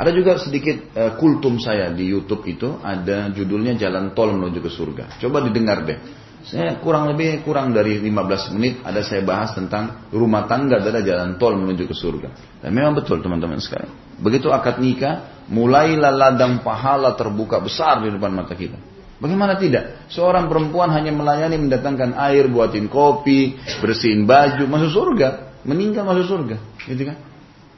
Ada 0.01 0.17
juga 0.17 0.41
sedikit 0.41 0.97
uh, 0.97 1.13
kultum 1.13 1.61
saya 1.61 1.93
di 1.93 2.09
YouTube 2.09 2.41
itu 2.49 2.81
ada 2.81 3.29
judulnya 3.29 3.77
Jalan 3.77 4.17
Tol 4.17 4.33
menuju 4.33 4.57
ke 4.57 4.71
surga. 4.73 5.21
Coba 5.21 5.45
didengar 5.45 5.85
deh. 5.85 6.21
Saya 6.41 6.81
kurang 6.81 7.05
lebih 7.13 7.45
kurang 7.45 7.69
dari 7.69 8.01
15 8.01 8.57
menit 8.57 8.81
ada 8.81 9.05
saya 9.05 9.21
bahas 9.21 9.53
tentang 9.53 10.09
rumah 10.09 10.49
tangga 10.49 10.81
adalah 10.81 11.05
jalan 11.05 11.37
tol 11.37 11.53
menuju 11.53 11.85
ke 11.85 11.93
surga. 11.93 12.29
Dan 12.65 12.73
memang 12.73 12.97
betul 12.97 13.21
teman-teman 13.21 13.61
sekalian. 13.61 13.93
Begitu 14.17 14.49
akad 14.49 14.81
nikah, 14.81 15.45
mulailah 15.53 16.09
ladang 16.09 16.65
pahala 16.65 17.13
terbuka 17.13 17.61
besar 17.61 18.01
di 18.01 18.09
depan 18.09 18.33
mata 18.33 18.57
kita. 18.57 18.73
Bagaimana 19.21 19.53
tidak? 19.53 20.09
Seorang 20.09 20.49
perempuan 20.49 20.89
hanya 20.89 21.13
melayani 21.13 21.61
mendatangkan 21.61 22.17
air, 22.17 22.49
buatin 22.49 22.89
kopi, 22.89 23.53
bersihin 23.77 24.25
baju, 24.25 24.65
masuk 24.65 24.89
surga. 24.97 25.61
Meninggal 25.61 26.09
masuk 26.09 26.25
surga. 26.25 26.57
Gitu 26.89 27.05
kan? 27.05 27.21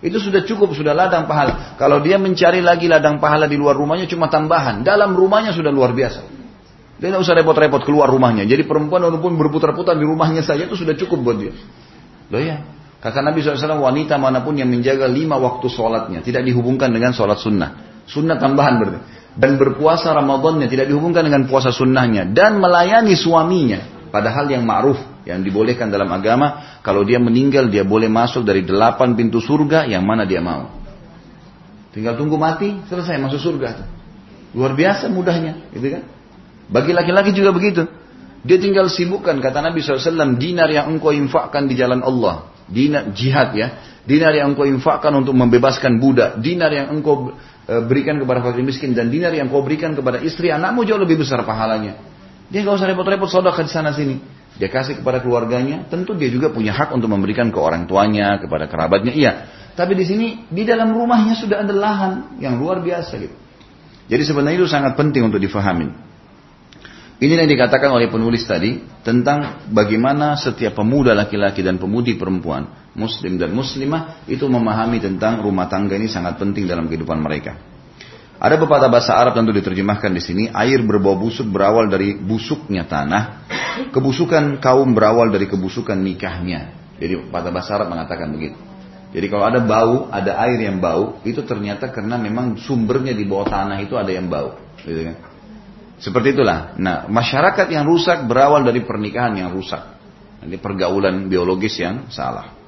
Itu 0.04 0.20
sudah 0.20 0.44
cukup, 0.44 0.76
sudah 0.76 0.92
ladang 0.92 1.32
pahala. 1.32 1.80
Kalau 1.80 2.04
dia 2.04 2.20
mencari 2.20 2.60
lagi 2.60 2.92
ladang 2.92 3.24
pahala 3.24 3.48
di 3.48 3.56
luar 3.56 3.80
rumahnya 3.80 4.04
cuma 4.04 4.28
tambahan. 4.28 4.84
Dalam 4.84 5.16
rumahnya 5.16 5.56
sudah 5.56 5.72
luar 5.72 5.96
biasa. 5.96 6.28
Dia 7.00 7.08
tidak 7.08 7.24
usah 7.24 7.40
repot-repot 7.40 7.88
keluar 7.88 8.12
rumahnya. 8.12 8.44
Jadi 8.44 8.68
perempuan 8.68 9.00
walaupun 9.08 9.40
berputar-putar 9.40 9.96
di 9.96 10.04
rumahnya 10.04 10.44
saja 10.44 10.68
itu 10.68 10.76
sudah 10.76 10.92
cukup 11.00 11.24
buat 11.24 11.38
dia. 11.40 11.56
Loh 12.28 12.44
ya. 12.44 12.60
Kata 13.00 13.24
Nabi 13.24 13.44
SAW, 13.44 13.80
wanita 13.80 14.20
mana 14.20 14.44
pun 14.44 14.60
yang 14.60 14.68
menjaga 14.68 15.08
lima 15.08 15.40
waktu 15.40 15.72
sholatnya. 15.72 16.20
Tidak 16.20 16.44
dihubungkan 16.44 16.92
dengan 16.92 17.16
sholat 17.16 17.40
sunnah. 17.40 18.04
Sunnah 18.04 18.36
tambahan 18.36 18.74
berarti. 18.84 19.00
Dan 19.40 19.56
berpuasa 19.56 20.12
Ramadannya 20.12 20.68
tidak 20.68 20.92
dihubungkan 20.92 21.24
dengan 21.24 21.48
puasa 21.48 21.72
sunnahnya. 21.72 22.28
Dan 22.28 22.60
melayani 22.60 23.16
suaminya. 23.16 24.12
Padahal 24.12 24.52
yang 24.52 24.68
ma'ruf 24.68 25.13
yang 25.24 25.40
dibolehkan 25.40 25.88
dalam 25.88 26.12
agama 26.12 26.80
kalau 26.84 27.08
dia 27.08 27.20
meninggal 27.20 27.72
dia 27.72 27.88
boleh 27.88 28.12
masuk 28.12 28.44
dari 28.44 28.64
delapan 28.64 29.16
pintu 29.16 29.40
surga 29.40 29.88
yang 29.88 30.04
mana 30.04 30.28
dia 30.28 30.44
mau. 30.44 30.68
Tinggal 31.96 32.20
tunggu 32.20 32.36
mati 32.36 32.76
selesai 32.92 33.16
masuk 33.22 33.40
surga. 33.40 33.88
Luar 34.54 34.76
biasa 34.76 35.08
mudahnya 35.08 35.72
gitu 35.72 35.88
kan? 36.00 36.04
Bagi 36.68 36.92
laki-laki 36.92 37.32
juga 37.32 37.56
begitu. 37.56 37.88
Dia 38.44 38.60
tinggal 38.60 38.92
sibukkan 38.92 39.40
kata 39.40 39.64
Nabi 39.64 39.80
SAW 39.80 40.36
dinar 40.36 40.68
yang 40.68 40.92
engkau 40.92 41.16
infakkan 41.16 41.72
di 41.72 41.80
jalan 41.80 42.04
Allah. 42.04 42.52
Dinar 42.68 43.16
jihad 43.16 43.56
ya. 43.56 43.80
Dinar 44.04 44.36
yang 44.36 44.52
engkau 44.52 44.68
infakkan 44.68 45.16
untuk 45.16 45.32
membebaskan 45.32 45.96
budak. 46.04 46.44
Dinar 46.44 46.68
yang 46.76 46.92
engkau 46.92 47.32
e, 47.64 47.74
berikan 47.88 48.20
kepada 48.20 48.44
fakir 48.44 48.68
miskin. 48.68 48.92
Dan 48.92 49.08
dinar 49.08 49.32
yang 49.32 49.48
engkau 49.48 49.64
berikan 49.64 49.96
kepada 49.96 50.20
istri 50.20 50.52
anakmu 50.52 50.84
jauh 50.84 51.00
lebih 51.00 51.24
besar 51.24 51.40
pahalanya. 51.48 51.96
Dia 52.52 52.68
nggak 52.68 52.76
usah 52.76 52.88
repot-repot 52.92 53.32
sodok 53.32 53.64
di 53.64 53.72
sana 53.72 53.96
sini 53.96 54.33
dia 54.54 54.70
kasih 54.70 55.02
kepada 55.02 55.18
keluarganya, 55.20 55.90
tentu 55.90 56.14
dia 56.14 56.30
juga 56.30 56.54
punya 56.54 56.74
hak 56.74 56.94
untuk 56.94 57.10
memberikan 57.10 57.50
ke 57.50 57.58
orang 57.58 57.90
tuanya, 57.90 58.38
kepada 58.38 58.70
kerabatnya, 58.70 59.14
iya. 59.14 59.32
Tapi 59.74 59.98
di 59.98 60.06
sini 60.06 60.28
di 60.54 60.62
dalam 60.62 60.94
rumahnya 60.94 61.34
sudah 61.34 61.66
ada 61.66 61.74
lahan 61.74 62.38
yang 62.38 62.62
luar 62.62 62.86
biasa 62.86 63.18
gitu. 63.18 63.34
Jadi 64.06 64.24
sebenarnya 64.30 64.62
itu 64.62 64.70
sangat 64.70 64.94
penting 64.94 65.26
untuk 65.26 65.42
difahami. 65.42 65.90
Ini 67.18 67.40
yang 67.40 67.50
dikatakan 67.50 67.90
oleh 67.90 68.12
penulis 68.12 68.44
tadi 68.46 68.84
tentang 69.02 69.66
bagaimana 69.72 70.36
setiap 70.38 70.78
pemuda 70.78 71.16
laki-laki 71.16 71.64
dan 71.66 71.80
pemudi 71.80 72.20
perempuan, 72.20 72.94
muslim 72.94 73.40
dan 73.40 73.56
muslimah 73.56 74.28
itu 74.30 74.44
memahami 74.46 75.00
tentang 75.02 75.42
rumah 75.42 75.72
tangga 75.72 75.98
ini 75.98 76.12
sangat 76.12 76.38
penting 76.38 76.70
dalam 76.70 76.86
kehidupan 76.86 77.18
mereka. 77.18 77.73
Ada 78.44 78.60
beberapa 78.60 78.92
bahasa 78.92 79.16
Arab 79.16 79.40
tentu 79.40 79.56
diterjemahkan 79.56 80.12
di 80.12 80.20
sini. 80.20 80.44
Air 80.52 80.84
berbau 80.84 81.16
busuk 81.16 81.48
berawal 81.48 81.88
dari 81.88 82.20
busuknya 82.20 82.84
tanah. 82.84 83.48
Kebusukan 83.96 84.60
kaum 84.60 84.92
berawal 84.92 85.32
dari 85.32 85.48
kebusukan 85.48 85.96
nikahnya. 85.96 86.76
Jadi 87.00 87.24
pada 87.32 87.56
bahasa 87.56 87.80
Arab 87.80 87.96
mengatakan 87.96 88.36
begitu. 88.36 88.60
Jadi 89.16 89.32
kalau 89.32 89.48
ada 89.48 89.64
bau, 89.64 90.12
ada 90.12 90.36
air 90.44 90.60
yang 90.60 90.84
bau, 90.84 91.24
itu 91.24 91.40
ternyata 91.48 91.88
karena 91.88 92.20
memang 92.20 92.60
sumbernya 92.60 93.16
di 93.16 93.24
bawah 93.24 93.48
tanah 93.48 93.80
itu 93.80 93.96
ada 93.96 94.12
yang 94.12 94.28
bau. 94.28 94.60
Gitu 94.84 95.08
kan? 95.08 95.16
Seperti 96.04 96.36
itulah. 96.36 96.76
Nah, 96.76 97.08
masyarakat 97.08 97.72
yang 97.72 97.88
rusak 97.88 98.28
berawal 98.28 98.68
dari 98.68 98.84
pernikahan 98.84 99.40
yang 99.40 99.56
rusak. 99.56 99.80
Ini 100.44 100.60
pergaulan 100.60 101.32
biologis 101.32 101.80
yang 101.80 102.12
salah. 102.12 102.63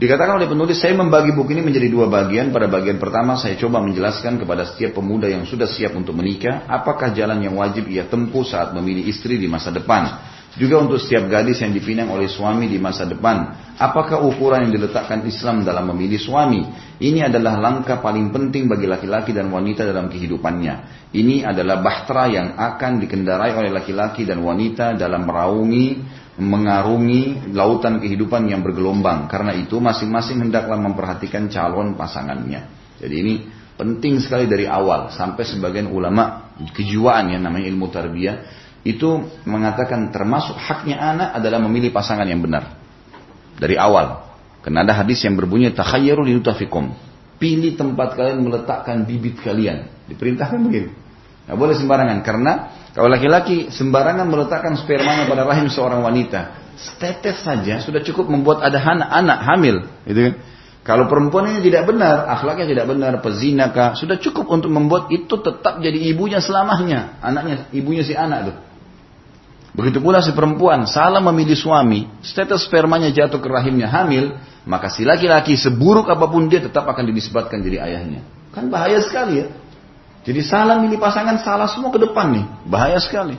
Dikatakan 0.00 0.40
oleh 0.40 0.48
penulis, 0.48 0.80
saya 0.80 0.96
membagi 0.96 1.36
buku 1.36 1.52
ini 1.52 1.60
menjadi 1.60 1.92
dua 1.92 2.08
bagian. 2.08 2.48
Pada 2.56 2.72
bagian 2.72 2.96
pertama, 2.96 3.36
saya 3.36 3.52
coba 3.60 3.84
menjelaskan 3.84 4.40
kepada 4.40 4.64
setiap 4.64 4.96
pemuda 4.96 5.28
yang 5.28 5.44
sudah 5.44 5.68
siap 5.68 5.92
untuk 5.92 6.16
menikah, 6.16 6.64
apakah 6.72 7.12
jalan 7.12 7.36
yang 7.44 7.52
wajib 7.60 7.84
ia 7.84 8.08
tempuh 8.08 8.40
saat 8.40 8.72
memilih 8.72 9.04
istri 9.04 9.36
di 9.36 9.44
masa 9.44 9.68
depan. 9.68 10.24
Juga 10.56 10.80
untuk 10.80 10.98
setiap 11.04 11.28
gadis 11.28 11.60
yang 11.60 11.76
dipinang 11.76 12.08
oleh 12.16 12.32
suami 12.32 12.66
di 12.66 12.80
masa 12.80 13.04
depan, 13.04 13.54
apakah 13.76 14.24
ukuran 14.24 14.66
yang 14.66 14.82
diletakkan 14.82 15.20
Islam 15.28 15.68
dalam 15.68 15.92
memilih 15.92 16.16
suami? 16.16 16.64
Ini 16.96 17.28
adalah 17.28 17.60
langkah 17.60 18.00
paling 18.00 18.32
penting 18.32 18.72
bagi 18.72 18.88
laki-laki 18.88 19.36
dan 19.36 19.52
wanita 19.52 19.84
dalam 19.84 20.08
kehidupannya. 20.08 21.06
Ini 21.12 21.44
adalah 21.44 21.84
bahtera 21.84 22.24
yang 22.26 22.48
akan 22.56 23.04
dikendarai 23.04 23.52
oleh 23.52 23.70
laki-laki 23.70 24.24
dan 24.24 24.40
wanita 24.40 24.96
dalam 24.96 25.28
meraungi 25.28 25.86
mengarungi 26.40 27.52
lautan 27.52 28.00
kehidupan 28.00 28.48
yang 28.48 28.64
bergelombang. 28.64 29.28
Karena 29.28 29.52
itu 29.52 29.76
masing-masing 29.76 30.48
hendaklah 30.48 30.80
memperhatikan 30.80 31.52
calon 31.52 31.94
pasangannya. 31.94 32.66
Jadi 32.96 33.14
ini 33.14 33.34
penting 33.76 34.20
sekali 34.20 34.48
dari 34.48 34.64
awal 34.64 35.12
sampai 35.12 35.44
sebagian 35.44 35.88
ulama 35.88 36.52
kejiwaan 36.72 37.32
yang 37.32 37.44
namanya 37.44 37.68
ilmu 37.72 37.88
tarbiyah 37.88 38.36
itu 38.84 39.24
mengatakan 39.44 40.08
termasuk 40.08 40.56
haknya 40.56 40.96
anak 40.96 41.36
adalah 41.36 41.60
memilih 41.60 41.92
pasangan 41.92 42.24
yang 42.24 42.40
benar 42.40 42.80
dari 43.60 43.76
awal. 43.76 44.32
Karena 44.60 44.84
ada 44.84 44.92
hadis 45.04 45.20
yang 45.24 45.36
berbunyi 45.36 45.72
takhayyaru 45.72 46.24
linutafikum. 46.24 46.92
Pilih 47.40 47.72
tempat 47.76 48.16
kalian 48.16 48.44
meletakkan 48.44 49.08
bibit 49.08 49.40
kalian. 49.40 49.88
Diperintahkan 50.08 50.60
begitu. 50.60 50.92
Tidak 51.50 51.58
boleh 51.58 51.74
sembarangan 51.74 52.22
karena 52.22 52.52
kalau 52.94 53.10
laki-laki 53.10 53.74
sembarangan 53.74 54.22
meletakkan 54.22 54.78
spermanya 54.78 55.26
pada 55.26 55.42
rahim 55.42 55.66
seorang 55.66 55.98
wanita, 55.98 56.54
setetes 56.78 57.42
saja 57.42 57.82
sudah 57.82 58.06
cukup 58.06 58.30
membuat 58.30 58.62
ada 58.62 58.78
anak, 58.78 59.10
anak 59.10 59.38
hamil, 59.50 59.76
gitu 60.06 60.30
kan? 60.30 60.34
Kalau 60.86 61.10
perempuan 61.10 61.50
ini 61.50 61.58
tidak 61.66 61.90
benar, 61.90 62.30
akhlaknya 62.38 62.70
tidak 62.70 62.86
benar, 62.86 63.18
pezinaka, 63.18 63.98
sudah 63.98 64.14
cukup 64.22 64.46
untuk 64.46 64.70
membuat 64.70 65.10
itu 65.10 65.42
tetap 65.42 65.82
jadi 65.82 65.98
ibunya 66.14 66.38
selamanya, 66.38 67.18
anaknya, 67.18 67.66
ibunya 67.74 68.06
si 68.06 68.14
anak 68.14 68.38
itu. 68.46 68.54
Begitu 69.74 69.98
pula 69.98 70.22
si 70.22 70.30
perempuan 70.30 70.86
salah 70.86 71.18
memilih 71.18 71.58
suami, 71.58 72.06
status 72.22 72.62
spermanya 72.62 73.10
jatuh 73.10 73.42
ke 73.42 73.48
rahimnya 73.50 73.90
hamil, 73.90 74.38
maka 74.70 74.86
si 74.86 75.02
laki-laki 75.02 75.58
seburuk 75.58 76.06
apa 76.06 76.30
pun 76.30 76.46
dia 76.46 76.62
tetap 76.62 76.86
akan 76.86 77.10
dinisbatkan 77.10 77.58
jadi 77.58 77.90
ayahnya. 77.90 78.22
Kan 78.54 78.70
bahaya 78.70 79.02
sekali 79.02 79.42
ya. 79.42 79.59
Jadi 80.30 80.46
salah 80.46 80.78
milih 80.78 81.02
pasangan 81.02 81.42
salah 81.42 81.66
semua 81.66 81.90
ke 81.90 81.98
depan 81.98 82.30
nih, 82.30 82.44
bahaya 82.70 83.02
sekali. 83.02 83.34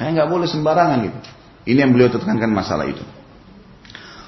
Kayak 0.00 0.10
nggak 0.16 0.28
boleh 0.32 0.48
sembarangan 0.48 0.98
gitu. 1.04 1.18
Ini 1.68 1.84
yang 1.84 1.92
beliau 1.92 2.08
tekankan 2.08 2.48
masalah 2.48 2.88
itu. 2.88 3.04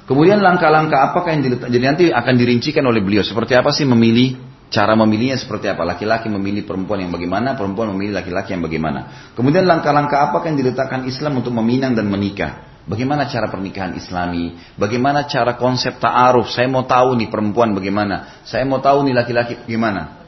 Kemudian 0.04 0.44
langkah-langkah 0.44 1.08
apakah 1.08 1.32
yang 1.32 1.56
jadi 1.56 1.86
nanti 1.88 2.04
akan 2.12 2.34
dirincikan 2.36 2.84
oleh 2.84 3.00
beliau 3.00 3.24
seperti 3.24 3.56
apa 3.56 3.72
sih 3.72 3.88
memilih 3.88 4.36
cara 4.68 4.92
memilihnya 4.92 5.40
seperti 5.40 5.72
apa 5.72 5.86
laki-laki 5.86 6.28
memilih 6.28 6.68
perempuan 6.68 7.00
yang 7.00 7.14
bagaimana 7.14 7.56
perempuan 7.56 7.94
memilih 7.94 8.18
laki-laki 8.18 8.54
yang 8.54 8.62
bagaimana 8.62 9.32
kemudian 9.34 9.66
langkah-langkah 9.66 10.30
apakah 10.30 10.50
yang 10.50 10.62
diletakkan 10.62 11.06
Islam 11.06 11.42
untuk 11.42 11.54
meminang 11.54 11.94
dan 11.98 12.06
menikah 12.06 12.70
Bagaimana 12.90 13.28
cara 13.30 13.46
pernikahan 13.46 13.94
islami? 13.94 14.56
Bagaimana 14.74 15.28
cara 15.28 15.54
konsep 15.54 16.02
ta'aruf? 16.02 16.50
Saya 16.50 16.66
mau 16.66 16.82
tahu 16.82 17.14
nih 17.22 17.30
perempuan 17.30 17.70
bagaimana? 17.70 18.42
Saya 18.42 18.66
mau 18.66 18.82
tahu 18.82 19.06
nih 19.06 19.14
laki-laki 19.14 19.62
bagaimana? 19.62 20.19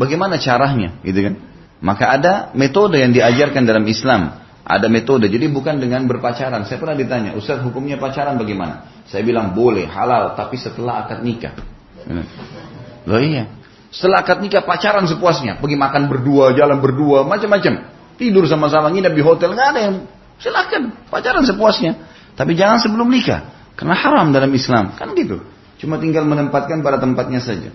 Bagaimana 0.00 0.40
caranya, 0.40 0.96
gitu 1.04 1.20
kan? 1.20 1.34
Maka 1.84 2.04
ada 2.16 2.32
metode 2.56 2.96
yang 2.96 3.12
diajarkan 3.12 3.68
dalam 3.68 3.84
Islam. 3.84 4.40
Ada 4.64 4.88
metode, 4.88 5.28
jadi 5.28 5.50
bukan 5.52 5.76
dengan 5.76 6.08
berpacaran. 6.08 6.64
Saya 6.64 6.80
pernah 6.80 6.96
ditanya, 6.96 7.36
Ustaz 7.36 7.60
hukumnya 7.60 8.00
pacaran 8.00 8.40
bagaimana? 8.40 8.88
Saya 9.04 9.20
bilang 9.20 9.52
boleh, 9.52 9.84
halal, 9.84 10.32
tapi 10.40 10.56
setelah 10.56 11.04
akad 11.04 11.20
nikah. 11.20 11.52
Loh 13.04 13.20
iya. 13.20 13.50
Setelah 13.90 14.24
akad 14.24 14.40
nikah 14.40 14.64
pacaran 14.64 15.04
sepuasnya, 15.04 15.58
pergi 15.60 15.76
makan 15.76 16.08
berdua, 16.08 16.56
jalan 16.56 16.78
berdua, 16.80 17.26
macam-macam. 17.28 17.92
Tidur 18.16 18.48
sama-sama, 18.48 18.88
nginep 18.88 19.12
di 19.12 19.22
hotel, 19.24 19.52
nggak 19.52 19.68
ada 19.74 19.80
yang 19.84 19.94
silakan 20.40 20.96
pacaran 21.10 21.44
sepuasnya. 21.44 21.92
Tapi 22.38 22.56
jangan 22.56 22.78
sebelum 22.78 23.10
nikah, 23.10 23.74
karena 23.74 23.98
haram 23.98 24.30
dalam 24.32 24.48
Islam, 24.54 24.94
kan 24.94 25.12
gitu. 25.12 25.42
Cuma 25.82 25.98
tinggal 25.98 26.28
menempatkan 26.28 26.84
pada 26.84 27.02
tempatnya 27.02 27.42
saja. 27.42 27.74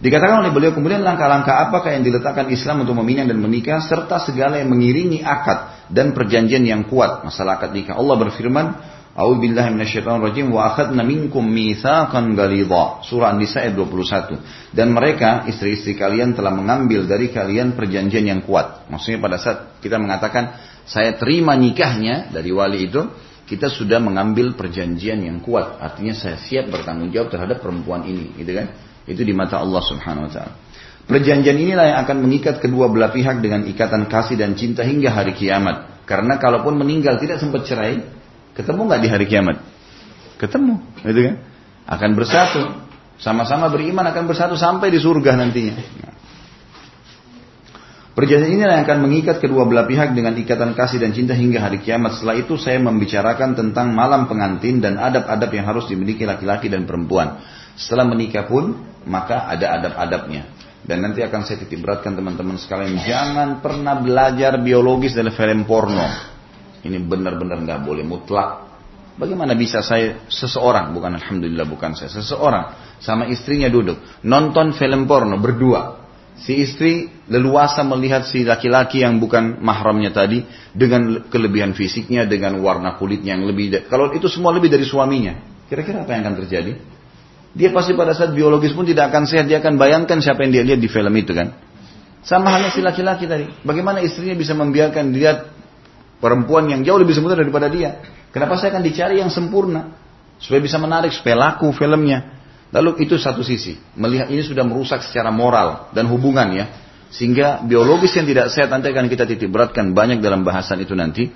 Dikatakan 0.00 0.40
oleh 0.40 0.52
beliau 0.56 0.72
kemudian 0.72 1.04
langkah-langkah 1.04 1.68
apakah 1.68 1.92
yang 1.92 2.00
diletakkan 2.00 2.48
Islam 2.48 2.88
untuk 2.88 2.96
meminang 3.04 3.28
dan 3.28 3.36
menikah 3.36 3.84
serta 3.84 4.16
segala 4.24 4.56
yang 4.56 4.72
mengiringi 4.72 5.20
akad 5.20 5.92
dan 5.92 6.16
perjanjian 6.16 6.64
yang 6.64 6.88
kuat 6.88 7.20
masalah 7.20 7.60
akad 7.60 7.76
nikah. 7.76 8.00
Allah 8.00 8.16
berfirman, 8.16 8.66
A'udzubillahi 9.10 9.76
minasyaitonirrajim 9.76 10.48
wa 10.48 10.72
akhadna 10.72 11.04
minkum 11.04 11.44
mitsaqan 11.44 12.32
ghalidha. 12.32 13.04
Surah 13.04 13.36
An-Nisa 13.36 13.60
ayat 13.60 13.76
21. 13.76 14.72
Dan 14.72 14.96
mereka 14.96 15.44
istri-istri 15.50 15.92
kalian 15.92 16.32
telah 16.32 16.54
mengambil 16.54 17.04
dari 17.04 17.28
kalian 17.28 17.76
perjanjian 17.76 18.24
yang 18.24 18.40
kuat. 18.40 18.88
Maksudnya 18.88 19.20
pada 19.20 19.36
saat 19.36 19.58
kita 19.84 20.00
mengatakan 20.00 20.56
saya 20.88 21.20
terima 21.20 21.52
nikahnya 21.60 22.32
dari 22.32 22.48
wali 22.54 22.88
itu, 22.88 23.04
kita 23.44 23.68
sudah 23.68 24.00
mengambil 24.00 24.56
perjanjian 24.56 25.20
yang 25.20 25.44
kuat. 25.44 25.76
Artinya 25.76 26.16
saya 26.16 26.40
siap 26.40 26.72
bertanggung 26.72 27.12
jawab 27.12 27.28
terhadap 27.34 27.60
perempuan 27.60 28.06
ini, 28.06 28.32
gitu 28.38 28.56
kan? 28.56 28.89
Itu 29.10 29.26
di 29.26 29.34
mata 29.34 29.58
Allah 29.58 29.82
Subhanahu 29.82 30.26
wa 30.26 30.32
taala. 30.32 30.54
Perjanjian 31.10 31.58
inilah 31.58 31.90
yang 31.90 31.98
akan 32.06 32.22
mengikat 32.22 32.62
kedua 32.62 32.86
belah 32.86 33.10
pihak 33.10 33.42
dengan 33.42 33.66
ikatan 33.66 34.06
kasih 34.06 34.38
dan 34.38 34.54
cinta 34.54 34.86
hingga 34.86 35.10
hari 35.10 35.34
kiamat. 35.34 36.06
Karena 36.06 36.38
kalaupun 36.38 36.78
meninggal 36.78 37.18
tidak 37.18 37.42
sempat 37.42 37.66
cerai, 37.66 37.98
ketemu 38.54 38.80
nggak 38.86 39.00
di 39.02 39.08
hari 39.10 39.26
kiamat? 39.26 39.58
Ketemu, 40.38 40.78
gitu 41.02 41.20
kan? 41.26 41.36
Akan 41.90 42.14
bersatu, 42.14 42.62
sama-sama 43.18 43.66
beriman 43.66 44.06
akan 44.06 44.24
bersatu 44.30 44.54
sampai 44.54 44.94
di 44.94 45.02
surga 45.02 45.34
nantinya. 45.34 45.76
Perjanjian 48.10 48.52
ini 48.52 48.62
yang 48.66 48.82
akan 48.84 48.98
mengikat 49.06 49.38
kedua 49.38 49.64
belah 49.64 49.86
pihak 49.86 50.12
dengan 50.12 50.34
ikatan 50.34 50.74
kasih 50.74 50.98
dan 50.98 51.14
cinta 51.14 51.32
hingga 51.32 51.62
hari 51.62 51.78
kiamat. 51.80 52.18
Setelah 52.18 52.36
itu 52.36 52.58
saya 52.58 52.76
membicarakan 52.82 53.54
tentang 53.54 53.94
malam 53.94 54.26
pengantin 54.26 54.82
dan 54.82 54.98
adab-adab 54.98 55.50
yang 55.54 55.64
harus 55.64 55.86
dimiliki 55.86 56.26
laki-laki 56.26 56.66
dan 56.66 56.84
perempuan. 56.84 57.38
Setelah 57.80 58.04
menikah 58.04 58.44
pun 58.44 58.76
maka 59.08 59.48
ada 59.48 59.80
adab-adabnya. 59.80 60.60
Dan 60.84 61.04
nanti 61.04 61.24
akan 61.24 61.44
saya 61.44 61.64
titip 61.64 61.80
beratkan 61.80 62.16
teman-teman 62.16 62.56
sekalian, 62.56 63.00
jangan 63.04 63.60
pernah 63.60 64.00
belajar 64.00 64.56
biologis 64.60 65.12
dari 65.12 65.28
film 65.32 65.68
porno. 65.68 66.04
Ini 66.80 66.96
benar-benar 67.04 67.60
nggak 67.64 67.80
boleh 67.84 68.04
mutlak. 68.04 68.68
Bagaimana 69.20 69.52
bisa 69.52 69.84
saya 69.84 70.24
seseorang, 70.32 70.96
bukan 70.96 71.20
alhamdulillah 71.20 71.68
bukan 71.68 71.92
saya, 71.92 72.08
seseorang 72.08 72.96
sama 73.04 73.28
istrinya 73.28 73.68
duduk 73.68 74.00
nonton 74.24 74.72
film 74.72 75.04
porno 75.04 75.36
berdua. 75.36 76.00
Si 76.40 76.56
istri 76.56 77.12
leluasa 77.28 77.84
melihat 77.84 78.24
si 78.24 78.48
laki-laki 78.48 79.04
yang 79.04 79.20
bukan 79.20 79.60
mahramnya 79.60 80.08
tadi 80.08 80.40
dengan 80.72 81.28
kelebihan 81.28 81.76
fisiknya, 81.76 82.24
dengan 82.24 82.56
warna 82.64 82.96
kulitnya 82.96 83.36
yang 83.36 83.44
lebih. 83.44 83.84
Kalau 83.92 84.16
itu 84.16 84.24
semua 84.32 84.56
lebih 84.56 84.72
dari 84.72 84.88
suaminya, 84.88 85.36
kira-kira 85.68 86.08
apa 86.08 86.16
yang 86.16 86.24
akan 86.24 86.36
terjadi? 86.40 86.72
Dia 87.50 87.74
pasti 87.74 87.98
pada 87.98 88.14
saat 88.14 88.30
biologis 88.30 88.70
pun 88.70 88.86
tidak 88.86 89.10
akan 89.10 89.26
sehat. 89.26 89.50
Dia 89.50 89.58
akan 89.58 89.74
bayangkan 89.74 90.22
siapa 90.22 90.46
yang 90.46 90.52
dia 90.54 90.62
lihat 90.62 90.80
di 90.80 90.86
film 90.86 91.10
itu 91.18 91.34
kan. 91.34 91.50
Sama 92.22 92.52
halnya 92.52 92.70
si 92.70 92.84
laki-laki 92.84 93.26
tadi. 93.26 93.48
Bagaimana 93.66 94.04
istrinya 94.04 94.36
bisa 94.36 94.54
membiarkan 94.54 95.10
lihat 95.10 95.50
perempuan 96.20 96.68
yang 96.68 96.84
jauh 96.86 97.00
lebih 97.00 97.16
sempurna 97.16 97.34
daripada 97.40 97.66
dia. 97.66 97.98
Kenapa 98.30 98.54
saya 98.60 98.76
akan 98.76 98.84
dicari 98.86 99.18
yang 99.18 99.32
sempurna? 99.32 99.90
Supaya 100.38 100.62
bisa 100.62 100.78
menarik, 100.78 101.10
supaya 101.10 101.36
laku 101.36 101.74
filmnya. 101.74 102.38
Lalu 102.70 103.02
itu 103.02 103.18
satu 103.18 103.42
sisi. 103.42 103.74
Melihat 103.98 104.30
ini 104.30 104.46
sudah 104.46 104.62
merusak 104.62 105.02
secara 105.02 105.34
moral 105.34 105.90
dan 105.90 106.06
hubungan 106.06 106.54
ya. 106.54 106.66
Sehingga 107.10 107.66
biologis 107.66 108.14
yang 108.14 108.30
tidak 108.30 108.54
sehat 108.54 108.70
nanti 108.70 108.94
akan 108.94 109.10
kita 109.10 109.26
titik 109.26 109.50
beratkan 109.50 109.90
banyak 109.90 110.22
dalam 110.22 110.46
bahasan 110.46 110.78
itu 110.78 110.94
nanti. 110.94 111.26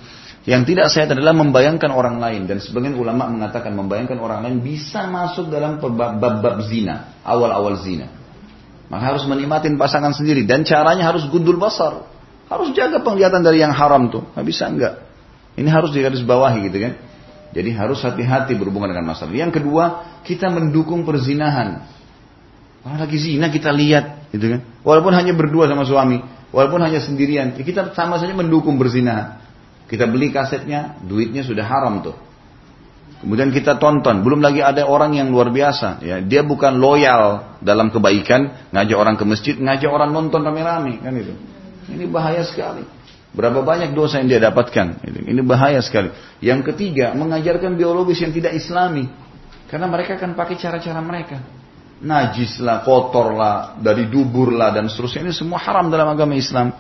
Yang 0.45 0.77
tidak 0.77 0.87
sehat 0.93 1.09
adalah 1.09 1.33
membayangkan 1.33 1.89
orang 1.89 2.21
lain 2.21 2.45
dan 2.45 2.61
sebagian 2.61 2.93
ulama 3.01 3.33
mengatakan 3.33 3.73
membayangkan 3.73 4.21
orang 4.21 4.45
lain 4.45 4.61
bisa 4.61 5.09
masuk 5.09 5.49
dalam 5.49 5.81
bab-bab 5.81 6.61
zina, 6.69 7.17
awal-awal 7.25 7.81
zina. 7.81 8.13
Maka 8.93 9.17
harus 9.17 9.25
menikmatin 9.25 9.81
pasangan 9.81 10.13
sendiri 10.13 10.45
dan 10.45 10.69
caranya 10.69 11.09
harus 11.09 11.25
gundul 11.33 11.57
basar. 11.57 12.05
Harus 12.53 12.77
jaga 12.77 13.01
penglihatan 13.01 13.41
dari 13.41 13.65
yang 13.65 13.73
haram 13.73 14.13
tuh. 14.13 14.29
Nggak 14.37 14.47
bisa 14.47 14.69
enggak. 14.69 14.95
Ini 15.57 15.69
harus 15.73 15.97
digaris 15.97 16.21
bawahi 16.21 16.69
gitu 16.69 16.77
kan. 16.77 16.93
Jadi 17.57 17.71
harus 17.73 18.05
hati-hati 18.05 18.53
berhubungan 18.59 18.93
dengan 18.93 19.17
masalah. 19.17 19.33
Yang 19.33 19.63
kedua, 19.63 20.05
kita 20.27 20.53
mendukung 20.53 21.09
perzinahan. 21.09 21.89
Kalau 22.85 23.01
lagi 23.01 23.17
zina 23.17 23.49
kita 23.49 23.73
lihat 23.73 24.29
gitu 24.29 24.59
kan. 24.59 24.61
Walaupun 24.85 25.17
hanya 25.17 25.33
berdua 25.33 25.71
sama 25.71 25.89
suami, 25.89 26.21
walaupun 26.53 26.85
hanya 26.85 27.01
sendirian, 27.01 27.57
kita 27.57 27.97
sama 27.97 28.21
saja 28.21 28.37
mendukung 28.37 28.77
berzinahan. 28.77 29.41
Kita 29.85 30.09
beli 30.09 30.33
kasetnya, 30.33 30.97
duitnya 31.05 31.45
sudah 31.45 31.65
haram 31.65 32.01
tuh. 32.01 32.17
Kemudian 33.25 33.49
kita 33.53 33.81
tonton, 33.81 34.21
belum 34.21 34.45
lagi 34.45 34.61
ada 34.61 34.85
orang 34.85 35.17
yang 35.17 35.33
luar 35.33 35.49
biasa, 35.49 36.05
ya. 36.05 36.21
Dia 36.21 36.45
bukan 36.45 36.77
loyal 36.77 37.57
dalam 37.65 37.89
kebaikan, 37.89 38.69
ngajak 38.69 38.97
orang 39.01 39.17
ke 39.17 39.25
masjid, 39.25 39.55
ngajak 39.57 39.89
orang 39.89 40.13
nonton 40.13 40.45
rame-rame, 40.45 41.01
kan 41.01 41.17
itu. 41.17 41.33
Ini 41.89 42.05
bahaya 42.09 42.45
sekali. 42.45 42.85
Berapa 43.35 43.65
banyak 43.65 43.97
dosa 43.97 44.21
yang 44.21 44.29
dia 44.29 44.41
dapatkan. 44.45 45.03
Ini 45.09 45.43
bahaya 45.43 45.81
sekali. 45.81 46.13
Yang 46.45 46.73
ketiga, 46.73 47.17
mengajarkan 47.17 47.75
biologis 47.75 48.21
yang 48.21 48.31
tidak 48.31 48.55
islami. 48.61 49.09
Karena 49.73 49.89
mereka 49.89 50.21
akan 50.21 50.37
pakai 50.37 50.55
cara-cara 50.61 51.01
mereka. 51.01 51.41
Najis 52.05 52.61
lah, 52.61 52.85
kotor 52.85 53.33
lah, 53.33 53.81
dari 53.81 54.07
dubur 54.07 54.53
lah, 54.53 54.71
dan 54.71 54.87
seterusnya. 54.87 55.27
Ini 55.27 55.35
semua 55.35 55.59
haram 55.65 55.89
dalam 55.89 56.13
agama 56.13 56.37
Islam. 56.37 56.71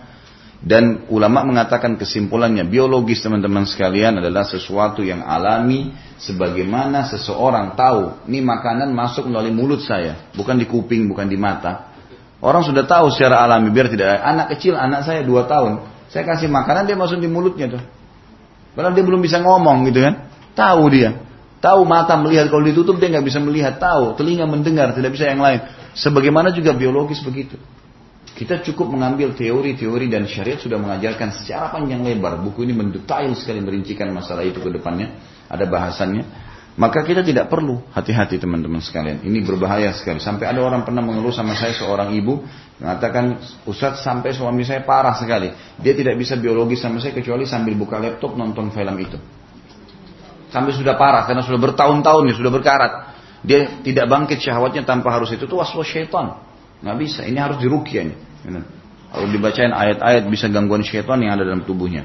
Dan 0.65 1.05
ulama 1.13 1.45
mengatakan 1.45 2.01
kesimpulannya 2.01 2.65
biologis 2.65 3.21
teman-teman 3.21 3.69
sekalian 3.69 4.17
adalah 4.17 4.49
sesuatu 4.49 5.05
yang 5.05 5.21
alami 5.21 5.93
sebagaimana 6.17 7.05
seseorang 7.05 7.77
tahu 7.77 8.25
ini 8.33 8.41
makanan 8.41 8.89
masuk 8.97 9.29
melalui 9.29 9.53
mulut 9.53 9.85
saya, 9.85 10.33
bukan 10.33 10.57
di 10.57 10.65
kuping, 10.65 11.05
bukan 11.05 11.29
di 11.29 11.37
mata. 11.37 11.93
Orang 12.41 12.65
sudah 12.65 12.89
tahu 12.89 13.13
secara 13.13 13.45
alami 13.45 13.69
biar 13.77 13.93
tidak 13.93 14.25
anak 14.25 14.57
kecil 14.57 14.73
anak 14.81 15.05
saya 15.05 15.21
dua 15.21 15.45
tahun, 15.45 15.85
saya 16.09 16.25
kasih 16.25 16.49
makanan 16.49 16.89
dia 16.89 16.97
masuk 16.97 17.21
di 17.21 17.29
mulutnya 17.29 17.77
tuh. 17.77 17.85
Padahal 18.73 18.97
dia 18.97 19.05
belum 19.05 19.21
bisa 19.21 19.45
ngomong 19.45 19.85
gitu 19.93 20.01
kan. 20.01 20.33
Tahu 20.57 20.83
dia. 20.89 21.13
Tahu 21.61 21.85
mata 21.85 22.17
melihat 22.17 22.49
kalau 22.49 22.65
ditutup 22.65 22.97
dia 22.97 23.13
nggak 23.13 23.25
bisa 23.29 23.37
melihat, 23.37 23.77
tahu 23.77 24.17
telinga 24.17 24.49
mendengar 24.49 24.97
tidak 24.97 25.13
bisa 25.13 25.29
yang 25.29 25.45
lain. 25.45 25.61
Sebagaimana 25.93 26.57
juga 26.57 26.73
biologis 26.73 27.21
begitu. 27.21 27.61
Kita 28.35 28.67
cukup 28.67 28.91
mengambil 28.91 29.31
teori-teori 29.39 30.11
dan 30.11 30.27
syariat 30.27 30.59
sudah 30.59 30.75
mengajarkan 30.75 31.31
secara 31.39 31.71
panjang 31.71 32.03
lebar. 32.03 32.43
Buku 32.43 32.67
ini 32.67 32.75
mendetail 32.75 33.31
sekali 33.39 33.63
merincikan 33.63 34.11
masalah 34.11 34.43
itu 34.43 34.59
ke 34.59 34.75
depannya. 34.75 35.23
Ada 35.47 35.71
bahasannya. 35.71 36.25
Maka 36.75 37.07
kita 37.07 37.23
tidak 37.23 37.47
perlu 37.47 37.87
hati-hati 37.95 38.43
teman-teman 38.43 38.83
sekalian. 38.83 39.23
Ini 39.23 39.47
berbahaya 39.47 39.95
sekali. 39.95 40.19
Sampai 40.19 40.51
ada 40.51 40.59
orang 40.59 40.83
pernah 40.83 41.07
mengeluh 41.07 41.31
sama 41.31 41.55
saya 41.55 41.71
seorang 41.79 42.11
ibu 42.19 42.43
mengatakan 42.83 43.39
Ustadz 43.63 44.03
sampai 44.03 44.35
suami 44.35 44.67
saya 44.67 44.83
parah 44.83 45.15
sekali. 45.15 45.55
Dia 45.79 45.95
tidak 45.95 46.19
bisa 46.19 46.35
biologis 46.35 46.83
sama 46.83 46.99
saya 46.99 47.15
kecuali 47.15 47.47
sambil 47.47 47.79
buka 47.79 48.03
laptop 48.03 48.35
nonton 48.35 48.75
film 48.75 48.97
itu. 48.99 49.15
Sampai 50.51 50.75
sudah 50.75 50.99
parah 50.99 51.23
karena 51.31 51.47
sudah 51.47 51.63
bertahun-tahun 51.63 52.23
ya 52.27 52.35
sudah 52.35 52.51
berkarat. 52.51 52.93
Dia 53.47 53.79
tidak 53.87 54.11
bangkit 54.11 54.43
syahwatnya 54.43 54.83
tanpa 54.83 55.15
harus 55.15 55.31
itu. 55.31 55.47
Itu 55.47 55.63
waswas. 55.63 55.87
Nggak 56.85 56.97
bisa. 57.01 57.21
Ini 57.25 57.39
harus 57.41 57.59
dirukyah. 57.65 58.13
Kalau 59.15 59.27
dibacain 59.33 59.73
ayat-ayat 59.73 60.29
bisa 60.29 60.53
gangguan 60.53 60.85
syaitan 60.85 61.17
yang 61.25 61.41
ada 61.41 61.49
dalam 61.49 61.65
tubuhnya. 61.65 62.05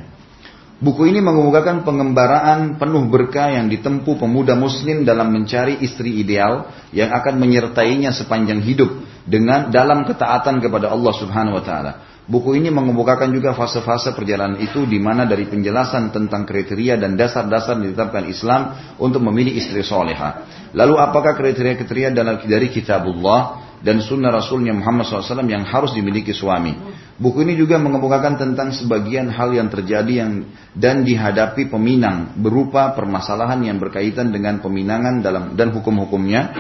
Buku 0.80 1.12
ini 1.12 1.20
mengemukakan 1.20 1.84
pengembaraan 1.84 2.80
penuh 2.80 3.04
berkah 3.12 3.52
yang 3.52 3.68
ditempuh 3.68 4.16
pemuda 4.16 4.56
muslim 4.56 5.04
dalam 5.04 5.28
mencari 5.28 5.84
istri 5.84 6.24
ideal 6.24 6.72
yang 6.96 7.12
akan 7.12 7.36
menyertainya 7.36 8.16
sepanjang 8.16 8.64
hidup 8.64 8.88
dengan 9.28 9.68
dalam 9.68 10.08
ketaatan 10.08 10.64
kepada 10.64 10.88
Allah 10.88 11.12
Subhanahu 11.20 11.60
wa 11.60 11.64
taala. 11.68 11.92
Buku 12.30 12.56
ini 12.56 12.72
mengemukakan 12.72 13.34
juga 13.36 13.52
fase-fase 13.58 14.16
perjalanan 14.16 14.56
itu 14.64 14.88
di 14.88 15.02
mana 15.02 15.28
dari 15.28 15.50
penjelasan 15.52 16.16
tentang 16.16 16.48
kriteria 16.48 16.96
dan 16.96 17.20
dasar-dasar 17.20 17.76
ditetapkan 17.82 18.30
Islam 18.30 18.62
untuk 19.02 19.20
memilih 19.20 19.60
istri 19.60 19.84
soleha. 19.84 20.48
Lalu 20.72 20.96
apakah 20.96 21.36
kriteria-kriteria 21.36 22.16
dari 22.48 22.68
kitabullah 22.72 23.69
dan 23.80 24.04
sunnah 24.04 24.32
Rasulnya 24.32 24.76
Muhammad 24.76 25.08
SAW 25.08 25.48
yang 25.48 25.64
harus 25.64 25.96
dimiliki 25.96 26.36
suami. 26.36 26.76
Buku 27.20 27.44
ini 27.44 27.60
juga 27.60 27.76
mengemukakan 27.76 28.40
tentang 28.40 28.72
sebagian 28.72 29.28
hal 29.28 29.52
yang 29.52 29.68
terjadi 29.68 30.24
yang 30.24 30.48
dan 30.72 31.04
dihadapi 31.04 31.68
peminang 31.68 32.40
berupa 32.40 32.96
permasalahan 32.96 33.60
yang 33.60 33.76
berkaitan 33.76 34.32
dengan 34.32 34.64
peminangan 34.64 35.20
dalam 35.20 35.44
dan 35.60 35.76
hukum-hukumnya, 35.76 36.56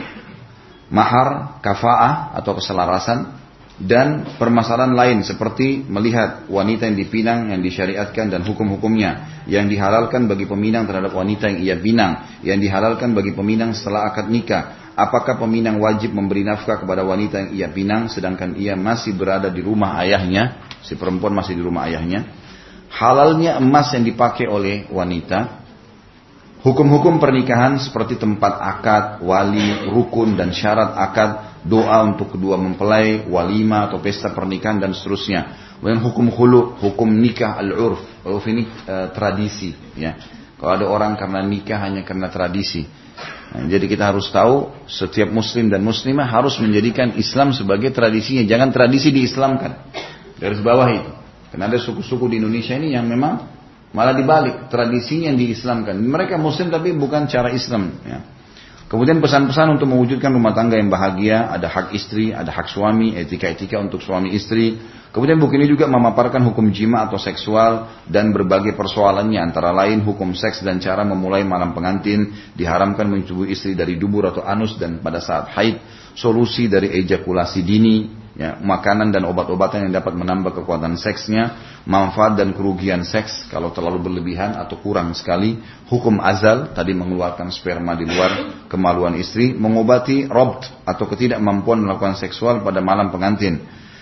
mahar, 0.92 1.60
kafaah 1.64 2.36
atau 2.36 2.60
keselarasan, 2.60 3.40
dan 3.80 4.36
permasalahan 4.36 4.92
lain 4.92 5.20
seperti 5.24 5.88
melihat 5.88 6.52
wanita 6.52 6.92
yang 6.92 7.00
dipinang 7.00 7.40
yang 7.56 7.64
disyariatkan 7.64 8.28
dan 8.28 8.44
hukum-hukumnya 8.44 9.44
yang 9.48 9.72
dihalalkan 9.72 10.28
bagi 10.28 10.44
peminang 10.44 10.84
terhadap 10.84 11.16
wanita 11.16 11.48
yang 11.48 11.60
ia 11.64 11.76
pinang 11.80 12.44
yang 12.44 12.60
dihalalkan 12.60 13.16
bagi 13.16 13.32
peminang 13.32 13.72
setelah 13.72 14.12
akad 14.12 14.28
nikah 14.28 14.89
Apakah 15.00 15.40
peminang 15.40 15.80
wajib 15.80 16.12
memberi 16.12 16.44
nafkah 16.44 16.76
kepada 16.76 17.08
wanita 17.08 17.40
yang 17.40 17.52
ia 17.56 17.68
pinang 17.72 18.12
sedangkan 18.12 18.60
ia 18.60 18.76
masih 18.76 19.16
berada 19.16 19.48
di 19.48 19.64
rumah 19.64 19.96
ayahnya, 20.04 20.60
si 20.84 21.00
perempuan 21.00 21.32
masih 21.32 21.56
di 21.56 21.64
rumah 21.64 21.88
ayahnya? 21.88 22.28
Halalnya 22.92 23.64
emas 23.64 23.96
yang 23.96 24.04
dipakai 24.04 24.52
oleh 24.52 24.92
wanita. 24.92 25.64
Hukum-hukum 26.60 27.24
pernikahan 27.24 27.80
seperti 27.80 28.20
tempat 28.20 28.60
akad, 28.60 29.24
wali, 29.24 29.88
rukun 29.88 30.36
dan 30.36 30.52
syarat 30.52 30.92
akad, 30.92 31.64
doa 31.64 32.04
untuk 32.04 32.36
kedua 32.36 32.60
mempelai, 32.60 33.24
walima 33.32 33.88
atau 33.88 34.04
pesta 34.04 34.36
pernikahan 34.36 34.84
dan 34.84 34.92
seterusnya. 34.92 35.72
Kemudian 35.80 36.04
hukum 36.04 36.28
hulu, 36.28 36.76
hukum 36.84 37.08
nikah 37.08 37.56
al-urf. 37.56 38.04
Urf 38.28 38.44
ini 38.52 38.68
e, 38.68 38.96
tradisi, 39.16 39.72
ya. 39.96 40.20
Kalau 40.60 40.76
ada 40.76 40.86
orang 40.92 41.16
karena 41.16 41.40
nikah 41.40 41.80
hanya 41.80 42.04
karena 42.04 42.28
tradisi, 42.28 42.84
Nah, 43.50 43.66
jadi 43.66 43.90
kita 43.90 44.14
harus 44.14 44.30
tahu 44.30 44.70
setiap 44.86 45.34
muslim 45.34 45.74
dan 45.74 45.82
muslimah 45.82 46.30
harus 46.30 46.62
menjadikan 46.62 47.18
Islam 47.18 47.50
sebagai 47.50 47.90
tradisinya. 47.90 48.46
Jangan 48.46 48.70
tradisi 48.70 49.10
diislamkan. 49.10 49.74
Garis 50.38 50.62
bawah 50.62 50.86
itu. 50.94 51.12
Karena 51.50 51.66
ada 51.66 51.82
suku-suku 51.82 52.30
di 52.30 52.38
Indonesia 52.38 52.78
ini 52.78 52.94
yang 52.94 53.10
memang 53.10 53.50
malah 53.90 54.14
dibalik 54.14 54.70
tradisinya 54.70 55.34
yang 55.34 55.40
diislamkan. 55.42 55.98
Mereka 55.98 56.38
muslim 56.38 56.70
tapi 56.70 56.94
bukan 56.94 57.26
cara 57.26 57.50
Islam. 57.50 57.90
Ya. 58.06 58.22
Kemudian 58.90 59.22
pesan-pesan 59.22 59.78
untuk 59.78 59.86
mewujudkan 59.86 60.34
rumah 60.34 60.50
tangga 60.58 60.74
yang 60.74 60.90
bahagia, 60.90 61.46
ada 61.54 61.70
hak 61.70 61.94
istri, 61.94 62.34
ada 62.34 62.50
hak 62.50 62.74
suami, 62.74 63.14
etika-etika 63.14 63.78
untuk 63.78 64.02
suami 64.02 64.34
istri. 64.34 64.82
Kemudian 65.14 65.38
buku 65.38 65.62
ini 65.62 65.70
juga 65.70 65.86
memaparkan 65.86 66.42
hukum 66.50 66.74
jima 66.74 67.06
atau 67.06 67.22
seksual 67.22 68.02
dan 68.10 68.34
berbagai 68.34 68.74
persoalannya 68.74 69.38
antara 69.38 69.70
lain 69.70 70.02
hukum 70.02 70.34
seks 70.34 70.66
dan 70.66 70.82
cara 70.82 71.06
memulai 71.06 71.46
malam 71.46 71.70
pengantin, 71.78 72.34
diharamkan 72.58 73.06
mencubui 73.06 73.54
istri 73.54 73.78
dari 73.78 73.94
dubur 73.94 74.26
atau 74.26 74.42
anus 74.42 74.74
dan 74.82 74.98
pada 75.06 75.22
saat 75.22 75.54
haid, 75.54 75.78
solusi 76.18 76.66
dari 76.66 76.90
ejakulasi 76.90 77.62
dini, 77.62 78.19
ya, 78.40 78.56
makanan 78.64 79.12
dan 79.12 79.28
obat-obatan 79.28 79.84
yang 79.86 79.94
dapat 80.00 80.16
menambah 80.16 80.64
kekuatan 80.64 80.96
seksnya, 80.96 81.60
manfaat 81.84 82.40
dan 82.40 82.56
kerugian 82.56 83.04
seks 83.04 83.52
kalau 83.52 83.76
terlalu 83.76 84.00
berlebihan 84.00 84.56
atau 84.56 84.80
kurang 84.80 85.12
sekali, 85.12 85.60
hukum 85.92 86.24
azal 86.24 86.72
tadi 86.72 86.96
mengeluarkan 86.96 87.52
sperma 87.52 88.00
di 88.00 88.08
luar 88.08 88.66
kemaluan 88.72 89.20
istri, 89.20 89.52
mengobati 89.52 90.24
robt 90.32 90.72
atau 90.88 91.04
ketidakmampuan 91.12 91.84
melakukan 91.84 92.16
seksual 92.16 92.64
pada 92.64 92.80
malam 92.80 93.12
pengantin 93.12 93.60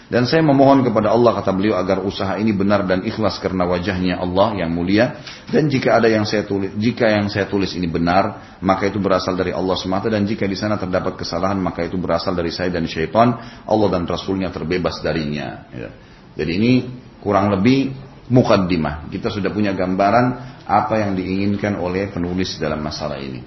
dan 0.08 0.24
saya 0.24 0.40
memohon 0.40 0.88
kepada 0.88 1.12
Allah 1.12 1.36
kata 1.36 1.52
beliau 1.52 1.76
agar 1.76 2.00
usaha 2.00 2.40
ini 2.40 2.56
benar 2.56 2.88
dan 2.88 3.04
ikhlas 3.04 3.44
karena 3.44 3.68
wajahnya 3.68 4.24
Allah 4.24 4.56
yang 4.56 4.72
mulia. 4.72 5.20
Dan 5.52 5.68
jika 5.68 6.00
ada 6.00 6.08
yang 6.08 6.24
saya 6.24 6.48
tulis, 6.48 6.72
jika 6.80 7.12
yang 7.12 7.28
saya 7.28 7.44
tulis 7.52 7.76
ini 7.76 7.92
benar, 7.92 8.56
maka 8.64 8.88
itu 8.88 9.04
berasal 9.04 9.36
dari 9.36 9.52
Allah 9.52 9.76
semata. 9.76 10.08
Dan 10.08 10.24
jika 10.24 10.48
di 10.48 10.56
sana 10.56 10.80
terdapat 10.80 11.20
kesalahan, 11.20 11.60
maka 11.60 11.84
itu 11.84 12.00
berasal 12.00 12.32
dari 12.40 12.56
saya 12.56 12.72
dan 12.72 12.88
syaitan. 12.88 13.36
Allah 13.68 13.88
dan 13.92 14.08
Rasulnya 14.08 14.48
terbebas 14.48 15.04
darinya. 15.04 15.68
Ya. 15.76 15.92
Jadi 16.40 16.52
ini 16.56 16.72
kurang 17.20 17.52
lebih 17.52 17.92
mukaddimah. 18.32 19.12
Kita 19.12 19.28
sudah 19.28 19.52
punya 19.52 19.76
gambaran 19.76 20.26
apa 20.64 21.04
yang 21.04 21.20
diinginkan 21.20 21.76
oleh 21.76 22.08
penulis 22.16 22.56
dalam 22.56 22.80
masalah 22.80 23.20
ini. 23.20 23.44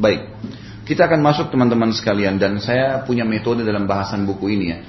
Baik, 0.00 0.40
kita 0.88 1.04
akan 1.04 1.20
masuk 1.20 1.52
teman-teman 1.52 1.92
sekalian 1.92 2.40
dan 2.40 2.64
saya 2.64 3.04
punya 3.04 3.28
metode 3.28 3.60
dalam 3.60 3.84
bahasan 3.84 4.24
buku 4.24 4.48
ini 4.56 4.66
ya 4.72 4.80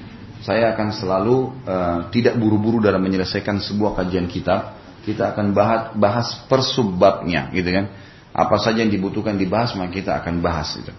saya 0.42 0.74
akan 0.74 0.88
selalu 0.94 1.36
uh, 1.66 1.98
tidak 2.14 2.38
buru-buru 2.38 2.78
dalam 2.78 3.02
menyelesaikan 3.02 3.58
sebuah 3.58 3.98
kajian 3.98 4.30
kitab. 4.30 4.78
Kita 5.02 5.32
akan 5.32 5.56
bahas, 5.56 5.82
bahas 5.96 6.28
per 6.46 6.60
subbabnya, 6.60 7.48
gitu 7.50 7.70
kan? 7.72 7.90
Apa 8.36 8.60
saja 8.60 8.84
yang 8.84 8.92
dibutuhkan 8.92 9.40
dibahas, 9.40 9.72
maka 9.74 9.90
kita 9.90 10.12
akan 10.20 10.44
bahas 10.44 10.76
itu. 10.76 10.92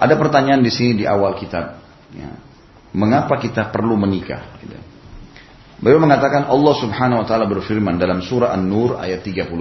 Ada 0.00 0.18
pertanyaan 0.18 0.64
di 0.64 0.72
sini 0.72 1.04
di 1.04 1.04
awal 1.04 1.36
kitab. 1.38 1.78
Ya. 2.10 2.32
Mengapa 2.94 3.38
kita 3.38 3.70
perlu 3.70 3.94
menikah? 3.94 4.58
Gitu. 4.58 4.74
Beliau 5.84 6.00
mengatakan 6.00 6.48
Allah 6.48 6.74
Subhanahu 6.80 7.22
Wa 7.22 7.26
Taala 7.28 7.44
berfirman 7.50 8.00
dalam 8.00 8.24
surah 8.24 8.56
An-Nur 8.56 8.96
ayat 8.96 9.20
32. 9.20 9.52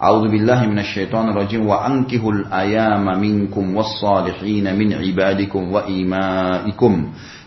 A'udzu 0.00 0.28
billahi 0.32 0.64
minasyaitonir 0.64 1.36
rajim 1.36 1.68
wa 1.68 1.84
ankihul 1.84 2.48
ayama 2.48 3.20
minkum 3.20 3.76
was-salihin 3.76 4.64
min 4.72 4.96
ibadikum 4.96 5.68
wa 5.68 5.84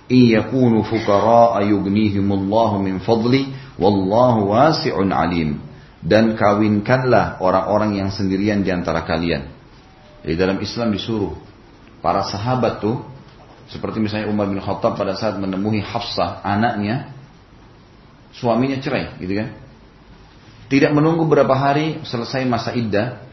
imaikum 0.10 0.12
in 0.12 0.24
yakunu 0.36 0.84
fuqara 0.84 1.64
yughnihimullahu 1.64 2.84
min 2.84 3.00
fadli 3.00 3.54
wallahu 3.80 4.52
wasi'un 4.52 5.12
alim 5.12 5.60
dan 6.04 6.36
kawinkanlah 6.36 7.40
orang-orang 7.40 7.96
yang 7.96 8.10
sendirian 8.12 8.64
di 8.64 8.72
antara 8.72 9.08
kalian. 9.08 9.48
Jadi 10.24 10.36
dalam 10.36 10.60
Islam 10.60 10.92
disuruh 10.92 11.36
para 12.04 12.24
sahabat 12.28 12.84
tuh 12.84 13.00
seperti 13.72 14.04
misalnya 14.04 14.28
Umar 14.28 14.52
bin 14.52 14.60
Khattab 14.60 15.00
pada 15.00 15.16
saat 15.16 15.40
menemui 15.40 15.80
Hafsah 15.80 16.44
anaknya 16.44 17.16
suaminya 18.36 18.76
cerai 18.84 19.16
gitu 19.24 19.40
kan. 19.40 19.56
Tidak 20.68 20.92
menunggu 20.92 21.28
beberapa 21.28 21.56
hari 21.56 22.04
selesai 22.04 22.44
masa 22.48 22.74
iddah 22.74 23.24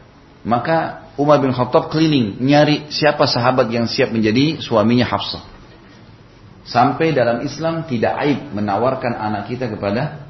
Maka 0.41 1.05
Umar 1.21 1.37
bin 1.37 1.53
Khattab 1.53 1.93
keliling 1.93 2.41
nyari 2.41 2.89
siapa 2.89 3.29
sahabat 3.29 3.69
yang 3.69 3.85
siap 3.85 4.09
menjadi 4.09 4.57
suaminya 4.57 5.05
Hafsah. 5.05 5.45
Sampai 6.61 7.09
dalam 7.13 7.41
Islam 7.41 7.89
tidak 7.89 8.13
aib 8.21 8.53
menawarkan 8.53 9.17
anak 9.17 9.49
kita 9.49 9.65
kepada 9.65 10.29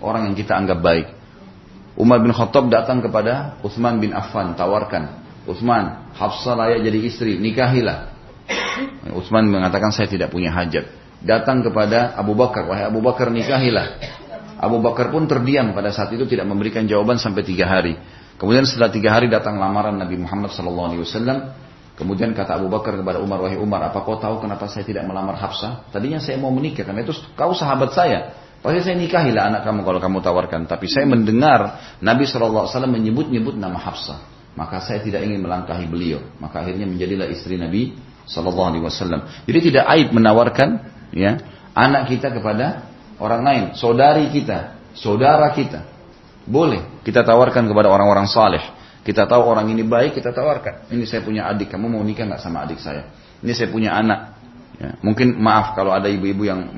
orang 0.00 0.32
yang 0.32 0.36
kita 0.36 0.56
anggap 0.56 0.80
baik. 0.80 1.06
Umar 1.94 2.18
bin 2.24 2.34
Khattab 2.34 2.72
datang 2.72 3.04
kepada 3.04 3.60
Uthman 3.62 4.02
bin 4.02 4.10
Affan, 4.16 4.56
tawarkan. 4.58 5.22
Uthman, 5.44 6.10
Hafsah 6.16 6.56
layak 6.56 6.82
jadi 6.88 6.98
istri, 7.04 7.36
nikahilah. 7.38 8.10
Uthman 9.14 9.46
mengatakan 9.46 9.92
saya 9.94 10.10
tidak 10.10 10.32
punya 10.32 10.50
hajat. 10.50 10.90
Datang 11.20 11.62
kepada 11.62 12.16
Abu 12.18 12.34
Bakar, 12.34 12.66
wahai 12.66 12.88
Abu 12.88 13.04
Bakar 13.04 13.30
nikahilah. 13.30 14.00
Abu 14.58 14.80
Bakar 14.80 15.12
pun 15.12 15.28
terdiam 15.28 15.76
pada 15.76 15.92
saat 15.92 16.10
itu 16.16 16.24
tidak 16.24 16.48
memberikan 16.48 16.88
jawaban 16.88 17.20
sampai 17.20 17.44
tiga 17.44 17.68
hari. 17.68 17.94
Kemudian 18.40 18.66
setelah 18.66 18.90
tiga 18.90 19.14
hari 19.14 19.30
datang 19.30 19.60
lamaran 19.60 19.94
Nabi 19.94 20.18
Muhammad 20.18 20.50
SAW. 20.50 20.96
Kemudian 21.94 22.34
kata 22.34 22.58
Abu 22.58 22.66
Bakar 22.66 22.98
kepada 22.98 23.22
Umar, 23.22 23.38
wahai 23.38 23.54
Umar, 23.54 23.86
apa 23.86 24.02
kau 24.02 24.18
tahu 24.18 24.42
kenapa 24.42 24.66
saya 24.66 24.82
tidak 24.82 25.06
melamar 25.06 25.38
Hafsah? 25.38 25.86
Tadinya 25.94 26.18
saya 26.18 26.42
mau 26.42 26.50
menikah, 26.50 26.82
karena 26.82 27.06
itu 27.06 27.14
kau 27.38 27.54
sahabat 27.54 27.94
saya. 27.94 28.34
Pasti 28.64 28.80
saya 28.80 28.96
nikahilah 28.96 29.52
anak 29.52 29.62
kamu 29.68 29.84
kalau 29.84 30.00
kamu 30.00 30.18
tawarkan. 30.24 30.64
Tapi 30.64 30.88
saya 30.88 31.04
mendengar 31.04 31.84
Nabi 32.00 32.24
SAW 32.24 32.66
menyebut-nyebut 32.88 33.60
nama 33.60 33.76
Hafsah. 33.76 34.24
Maka 34.56 34.80
saya 34.80 35.04
tidak 35.04 35.20
ingin 35.20 35.44
melangkahi 35.44 35.84
beliau. 35.84 36.24
Maka 36.40 36.64
akhirnya 36.64 36.88
menjadilah 36.88 37.28
istri 37.28 37.60
Nabi 37.60 37.92
SAW. 38.24 38.80
Jadi 39.44 39.58
tidak 39.68 39.84
aib 39.92 40.16
menawarkan 40.16 40.80
ya 41.12 41.44
anak 41.76 42.08
kita 42.08 42.32
kepada 42.32 42.88
orang 43.20 43.42
lain, 43.44 43.64
saudari 43.76 44.32
kita, 44.32 44.80
saudara 44.96 45.52
kita. 45.52 45.84
Boleh 46.48 47.04
kita 47.04 47.20
tawarkan 47.20 47.68
kepada 47.68 47.92
orang-orang 47.92 48.24
saleh. 48.24 48.64
Kita 49.04 49.28
tahu 49.28 49.42
orang 49.44 49.68
ini 49.68 49.84
baik, 49.84 50.16
kita 50.16 50.32
tawarkan. 50.32 50.88
Ini 50.88 51.04
saya 51.04 51.20
punya 51.20 51.44
adik, 51.44 51.68
kamu 51.68 51.92
mau 51.92 52.00
nikah 52.00 52.24
nggak 52.24 52.40
sama 52.40 52.64
adik 52.64 52.80
saya? 52.80 53.12
Ini 53.44 53.52
saya 53.52 53.68
punya 53.68 53.92
anak. 53.92 54.40
Ya, 54.80 54.96
mungkin 55.04 55.36
maaf 55.38 55.76
kalau 55.76 55.92
ada 55.92 56.08
ibu-ibu 56.08 56.48
yang 56.48 56.72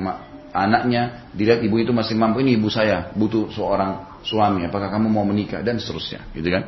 anaknya 0.51 1.33
dilihat 1.33 1.63
ibu 1.63 1.81
itu 1.81 1.95
masih 1.95 2.19
mampu 2.19 2.45
ini 2.45 2.59
ibu 2.59 2.67
saya 2.67 3.15
butuh 3.15 3.49
seorang 3.55 4.21
suami. 4.27 4.67
Apakah 4.67 4.91
kamu 4.91 5.07
mau 5.07 5.23
menikah 5.23 5.63
dan 5.63 5.79
seterusnya, 5.79 6.27
gitu 6.35 6.51
kan? 6.51 6.67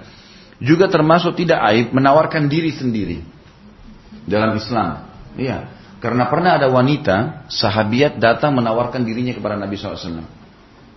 Juga 0.62 0.86
termasuk 0.86 1.34
tidak 1.34 1.58
aib 1.74 1.90
menawarkan 1.90 2.46
diri 2.46 2.70
sendiri 2.70 3.18
dalam 4.30 4.54
Islam. 4.54 5.10
Iya, 5.34 5.70
karena 5.98 6.30
pernah 6.30 6.54
ada 6.54 6.70
wanita 6.70 7.50
sahabiat 7.50 8.22
datang 8.22 8.54
menawarkan 8.54 9.02
dirinya 9.02 9.34
kepada 9.34 9.58
Nabi 9.58 9.74
SAW. 9.74 10.22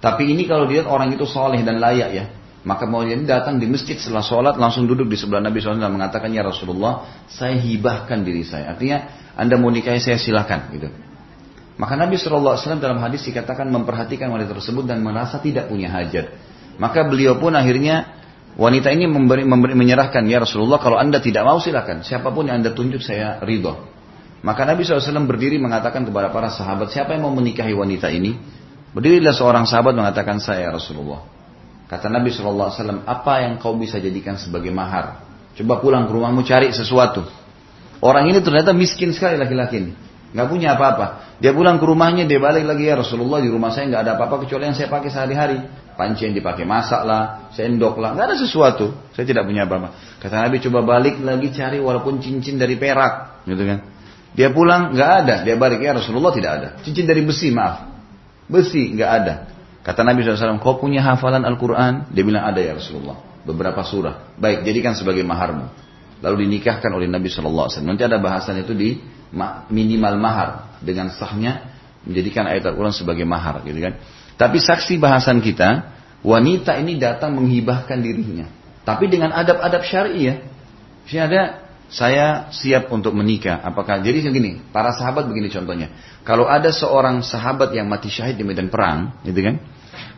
Tapi 0.02 0.24
ini 0.30 0.46
kalau 0.46 0.66
dilihat 0.70 0.90
orang 0.90 1.14
itu 1.14 1.26
soleh 1.26 1.62
dan 1.66 1.82
layak 1.82 2.10
ya. 2.14 2.26
Maka 2.62 2.86
mau 2.86 3.02
dia 3.02 3.18
datang 3.18 3.58
di 3.58 3.66
masjid 3.66 3.98
setelah 3.98 4.22
sholat 4.22 4.54
langsung 4.54 4.86
duduk 4.86 5.10
di 5.10 5.18
sebelah 5.18 5.42
Nabi 5.42 5.58
SAW 5.58 5.82
dan 5.82 5.90
mengatakan 5.90 6.30
ya 6.30 6.46
Rasulullah 6.46 7.26
saya 7.26 7.58
hibahkan 7.58 8.22
diri 8.22 8.46
saya. 8.46 8.78
Artinya 8.78 9.10
anda 9.34 9.58
mau 9.58 9.74
nikahi 9.74 9.98
saya 9.98 10.22
silahkan 10.22 10.70
gitu. 10.70 10.94
Maka 11.82 11.98
Nabi 11.98 12.22
SAW 12.22 12.78
dalam 12.78 13.02
hadis 13.02 13.26
dikatakan 13.26 13.66
memperhatikan 13.66 14.30
wanita 14.30 14.54
tersebut 14.54 14.86
dan 14.86 15.02
merasa 15.02 15.42
tidak 15.42 15.74
punya 15.74 15.90
hajat. 15.90 16.30
Maka 16.78 17.02
beliau 17.10 17.42
pun 17.42 17.58
akhirnya 17.58 18.14
wanita 18.54 18.94
ini 18.94 19.10
memberi, 19.10 19.42
memberi, 19.42 19.74
menyerahkan 19.74 20.22
ya 20.30 20.46
Rasulullah 20.46 20.78
kalau 20.78 21.02
anda 21.02 21.18
tidak 21.18 21.42
mau 21.42 21.58
silahkan. 21.58 22.06
Siapa 22.06 22.30
pun 22.30 22.46
yang 22.46 22.62
anda 22.62 22.78
tunjuk 22.78 23.02
saya 23.02 23.42
ridho. 23.42 23.90
Maka 24.46 24.70
Nabi 24.70 24.86
SAW 24.86 25.26
berdiri 25.26 25.58
mengatakan 25.58 26.06
kepada 26.06 26.30
para 26.30 26.54
sahabat 26.54 26.94
siapa 26.94 27.18
yang 27.18 27.26
mau 27.26 27.34
menikahi 27.34 27.74
wanita 27.74 28.14
ini? 28.14 28.38
Berdirilah 28.94 29.34
seorang 29.34 29.66
sahabat 29.66 29.98
mengatakan 29.98 30.38
saya 30.38 30.70
Rasulullah. 30.70 31.41
Kata 31.92 32.08
Nabi 32.08 32.32
SAW, 32.32 33.04
apa 33.04 33.34
yang 33.44 33.60
kau 33.60 33.76
bisa 33.76 34.00
jadikan 34.00 34.40
sebagai 34.40 34.72
mahar? 34.72 35.28
Coba 35.60 35.84
pulang 35.84 36.08
ke 36.08 36.16
rumahmu 36.16 36.40
cari 36.48 36.72
sesuatu. 36.72 37.28
Orang 38.00 38.32
ini 38.32 38.40
ternyata 38.40 38.72
miskin 38.72 39.12
sekali 39.12 39.36
laki-laki 39.36 39.76
ini. 39.84 39.92
Gak 40.32 40.48
punya 40.48 40.80
apa-apa. 40.80 41.36
Dia 41.44 41.52
pulang 41.52 41.76
ke 41.76 41.86
rumahnya, 41.90 42.24
dia 42.24 42.40
balik 42.40 42.64
lagi 42.64 42.88
ya 42.88 42.96
Rasulullah 42.96 43.44
di 43.44 43.52
rumah 43.52 43.76
saya 43.76 43.92
nggak 43.92 44.02
ada 44.08 44.12
apa-apa 44.16 44.48
kecuali 44.48 44.72
yang 44.72 44.78
saya 44.78 44.88
pakai 44.88 45.12
sehari-hari. 45.12 45.60
Panci 46.00 46.24
yang 46.24 46.32
dipakai 46.32 46.64
masak 46.64 47.04
lah, 47.04 47.52
sendok 47.52 48.00
lah, 48.00 48.16
nggak 48.16 48.26
ada 48.32 48.38
sesuatu. 48.40 48.96
Saya 49.12 49.28
tidak 49.28 49.44
punya 49.44 49.68
apa-apa. 49.68 49.92
Kata 50.24 50.48
Nabi 50.48 50.64
coba 50.64 50.80
balik 50.88 51.20
lagi 51.20 51.52
cari 51.52 51.84
walaupun 51.84 52.24
cincin 52.24 52.56
dari 52.56 52.80
perak, 52.80 53.44
gitu 53.44 53.68
kan? 53.68 53.84
Dia 54.32 54.56
pulang 54.56 54.96
nggak 54.96 55.12
ada, 55.26 55.36
dia 55.44 55.60
balik 55.60 55.84
ya 55.84 55.92
Rasulullah 55.92 56.32
tidak 56.32 56.52
ada. 56.56 56.68
Cincin 56.80 57.04
dari 57.04 57.20
besi 57.28 57.52
maaf, 57.52 57.84
besi 58.48 58.96
nggak 58.96 59.12
ada. 59.12 59.34
Kata 59.82 60.06
Nabi 60.06 60.22
SAW, 60.22 60.62
kau 60.62 60.78
punya 60.78 61.02
hafalan 61.02 61.42
Al-Quran? 61.42 62.14
Dia 62.14 62.22
bilang 62.22 62.46
ada 62.46 62.62
ya 62.62 62.78
Rasulullah. 62.78 63.18
Beberapa 63.42 63.82
surah. 63.82 64.38
Baik, 64.38 64.62
jadikan 64.62 64.94
sebagai 64.94 65.26
maharmu. 65.26 65.66
Lalu 66.22 66.46
dinikahkan 66.46 66.94
oleh 66.94 67.10
Nabi 67.10 67.34
SAW. 67.34 67.82
Nanti 67.82 68.06
ada 68.06 68.22
bahasan 68.22 68.62
itu 68.62 68.78
di 68.78 69.02
minimal 69.74 70.14
mahar. 70.22 70.50
Dengan 70.82 71.10
sahnya 71.10 71.74
menjadikan 72.06 72.46
ayat 72.46 72.70
Al-Quran 72.70 72.94
sebagai 72.94 73.26
mahar. 73.26 73.66
Gitu 73.66 73.82
kan. 73.82 73.98
Tapi 74.38 74.58
saksi 74.62 75.02
bahasan 75.02 75.42
kita, 75.42 75.94
wanita 76.22 76.78
ini 76.78 77.02
datang 77.02 77.34
menghibahkan 77.38 77.98
dirinya. 77.98 78.46
Tapi 78.86 79.10
dengan 79.10 79.34
adab-adab 79.34 79.82
syari 79.82 80.30
ya. 80.30 80.36
Ada 81.10 81.61
saya 81.92 82.48
siap 82.56 82.88
untuk 82.88 83.12
menikah. 83.12 83.60
Apakah 83.68 84.00
jadi 84.00 84.24
begini? 84.24 84.64
Para 84.72 84.96
sahabat 84.96 85.28
begini 85.28 85.52
contohnya. 85.52 85.92
Kalau 86.24 86.48
ada 86.48 86.72
seorang 86.72 87.20
sahabat 87.20 87.76
yang 87.76 87.92
mati 87.92 88.08
syahid 88.08 88.40
di 88.40 88.48
medan 88.48 88.72
perang, 88.72 89.20
gitu 89.28 89.44
kan? 89.44 89.60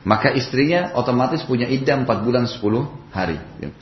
Maka 0.05 0.30
istrinya 0.38 0.93
otomatis 0.93 1.41
punya 1.41 1.65
iddah 1.65 2.05
4 2.05 2.05
bulan 2.21 2.45
10 2.45 2.61
hari. 3.09 3.41
Gitu. 3.57 3.74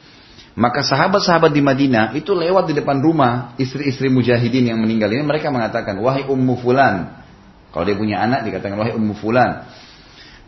Maka 0.56 0.84
sahabat-sahabat 0.84 1.52
di 1.52 1.60
Madinah 1.64 2.16
itu 2.16 2.32
lewat 2.32 2.72
di 2.72 2.74
depan 2.76 3.00
rumah 3.00 3.56
istri-istri 3.56 4.12
mujahidin 4.12 4.72
yang 4.72 4.80
meninggal 4.80 5.08
ini 5.12 5.24
mereka 5.24 5.48
mengatakan 5.48 6.00
wahai 6.00 6.28
ummu 6.28 6.60
fulan. 6.60 7.24
Kalau 7.72 7.84
dia 7.88 7.96
punya 7.96 8.20
anak 8.20 8.44
dikatakan 8.48 8.76
wahai 8.76 8.96
ummu 8.96 9.16
fulan. 9.16 9.68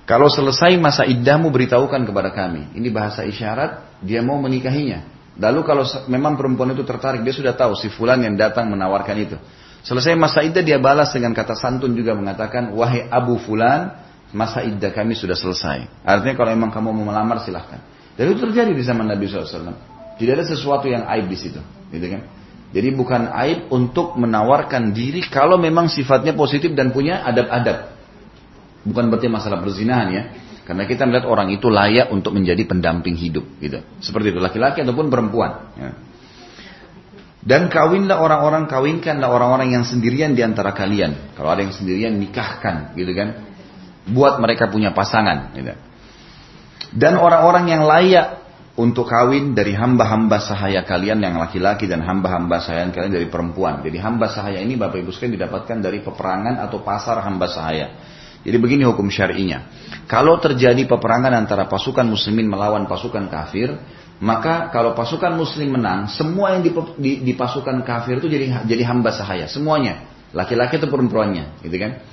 Kalau 0.03 0.27
selesai 0.27 0.75
masa 0.75 1.07
iddahmu 1.07 1.47
beritahukan 1.47 2.03
kepada 2.03 2.35
kami. 2.35 2.75
Ini 2.75 2.87
bahasa 2.91 3.23
isyarat 3.23 4.03
dia 4.03 4.19
mau 4.19 4.35
menikahinya. 4.43 5.12
Lalu 5.34 5.59
kalau 5.65 5.84
memang 6.05 6.38
perempuan 6.38 6.77
itu 6.77 6.86
tertarik 6.86 7.25
dia 7.25 7.34
sudah 7.34 7.57
tahu 7.57 7.73
si 7.73 7.89
fulan 7.89 8.21
yang 8.21 8.38
datang 8.38 8.69
menawarkan 8.69 9.15
itu. 9.17 9.38
Selesai 9.84 10.15
masa 10.15 10.45
iddah 10.45 10.63
dia 10.63 10.79
balas 10.79 11.11
dengan 11.11 11.36
kata 11.36 11.59
santun 11.59 11.91
juga 11.91 12.15
mengatakan, 12.15 12.71
wahai 12.71 13.03
Abu 13.11 13.36
Fulan, 13.36 13.91
masa 14.31 14.63
iddah 14.63 14.95
kami 14.95 15.11
sudah 15.11 15.36
selesai. 15.36 16.07
Artinya 16.07 16.39
kalau 16.39 16.55
memang 16.55 16.71
kamu 16.71 16.95
mau 16.95 17.11
melamar 17.11 17.43
silahkan. 17.43 17.84
Dan 18.15 18.31
itu 18.31 18.47
terjadi 18.47 18.71
di 18.71 18.84
zaman 18.86 19.09
Nabi 19.11 19.27
SAW. 19.27 19.75
Tidak 20.15 20.34
ada 20.39 20.45
sesuatu 20.47 20.88
yang 20.88 21.03
aib 21.09 21.27
di 21.27 21.36
situ, 21.36 21.59
gitu 21.91 22.05
kan? 22.07 22.21
Jadi 22.73 22.89
bukan 22.95 23.29
aib 23.43 23.69
untuk 23.69 24.17
menawarkan 24.17 24.95
diri 24.95 25.21
kalau 25.27 25.59
memang 25.59 25.91
sifatnya 25.91 26.31
positif 26.34 26.71
dan 26.73 26.89
punya 26.89 27.21
adab-adab. 27.21 27.93
Bukan 28.88 29.11
berarti 29.11 29.27
masalah 29.27 29.61
perzinahan 29.61 30.07
ya. 30.09 30.23
Karena 30.64 30.88
kita 30.88 31.03
melihat 31.03 31.28
orang 31.28 31.51
itu 31.51 31.68
layak 31.68 32.07
untuk 32.16 32.32
menjadi 32.32 32.64
pendamping 32.64 33.20
hidup, 33.20 33.43
gitu. 33.59 33.84
Seperti 33.99 34.32
itu 34.32 34.39
laki-laki 34.39 34.80
ataupun 34.84 35.11
perempuan. 35.11 35.51
Ya. 35.76 35.91
Dan 37.43 37.68
kawinlah 37.68 38.24
orang-orang, 38.24 38.72
kawinkanlah 38.72 39.28
orang-orang 39.28 39.76
yang 39.76 39.84
sendirian 39.84 40.32
di 40.32 40.39
antara 40.39 40.72
kalian. 40.72 41.36
Kalau 41.36 41.51
ada 41.51 41.59
yang 41.59 41.76
sendirian, 41.76 42.16
nikahkan, 42.16 42.95
gitu 42.95 43.11
kan. 43.11 43.43
Buat 44.07 44.39
mereka 44.39 44.72
punya 44.72 44.95
pasangan. 44.95 45.51
Gitu. 45.51 45.76
Dan 46.95 47.20
orang-orang 47.20 47.68
yang 47.68 47.84
layak 47.84 48.43
untuk 48.74 49.05
kawin 49.05 49.53
dari 49.53 49.78
hamba-hamba 49.78 50.41
sahaya 50.41 50.82
kalian 50.82 51.22
yang 51.22 51.38
laki-laki 51.38 51.86
dan 51.86 52.01
hamba-hamba 52.01 52.57
sahaya 52.57 52.89
kalian 52.89 53.14
dari 53.14 53.28
perempuan. 53.30 53.86
Jadi 53.86 53.97
hamba 54.01 54.32
sahaya 54.32 54.64
ini 54.64 54.80
Bapak 54.80 55.03
Ibu 55.03 55.14
sekalian 55.14 55.38
didapatkan 55.38 55.78
dari 55.78 56.01
peperangan 56.01 56.57
atau 56.57 56.82
pasar 56.82 57.22
hamba 57.22 57.45
sahaya. 57.51 57.93
Jadi 58.43 58.57
begini 58.59 58.83
hukum 58.83 59.07
syar'inya. 59.07 59.71
Kalau 60.05 60.35
terjadi 60.37 60.83
peperangan 60.83 61.31
antara 61.31 61.71
pasukan 61.71 62.03
muslimin 62.03 62.51
melawan 62.51 62.83
pasukan 62.85 63.31
kafir, 63.31 63.79
maka 64.19 64.71
kalau 64.71 64.91
pasukan 64.95 65.35
muslim 65.35 65.79
menang, 65.79 66.11
semua 66.11 66.55
yang 66.55 66.63
di, 66.63 67.33
pasukan 67.35 67.83
kafir 67.87 68.19
itu 68.19 68.27
jadi 68.27 68.67
jadi 68.67 68.83
hamba 68.87 69.15
sahaya, 69.15 69.47
semuanya. 69.47 70.11
Laki-laki 70.35 70.81
atau 70.81 70.89
perempuannya, 70.89 71.61
gitu 71.61 71.77
kan? 71.77 72.03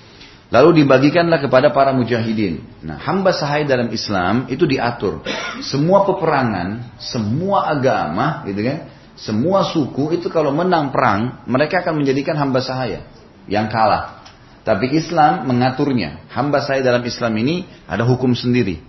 Lalu 0.50 0.82
dibagikanlah 0.82 1.38
kepada 1.38 1.70
para 1.70 1.94
mujahidin. 1.94 2.82
Nah, 2.82 2.98
hamba 3.00 3.30
sahaya 3.30 3.62
dalam 3.62 3.88
Islam 3.94 4.50
itu 4.50 4.66
diatur. 4.66 5.22
Semua 5.62 6.02
peperangan, 6.04 6.98
semua 6.98 7.70
agama, 7.70 8.42
gitu 8.44 8.60
kan? 8.66 8.90
Semua 9.14 9.62
suku 9.62 10.18
itu 10.18 10.26
kalau 10.26 10.50
menang 10.50 10.90
perang, 10.90 11.46
mereka 11.46 11.86
akan 11.86 12.02
menjadikan 12.02 12.34
hamba 12.34 12.60
sahaya 12.60 13.06
yang 13.46 13.70
kalah. 13.70 14.19
Tapi 14.60 14.92
Islam 14.92 15.48
mengaturnya. 15.48 16.28
Hamba 16.28 16.60
sahaya 16.60 16.84
dalam 16.84 17.02
Islam 17.04 17.32
ini 17.40 17.64
ada 17.88 18.04
hukum 18.04 18.36
sendiri. 18.36 18.80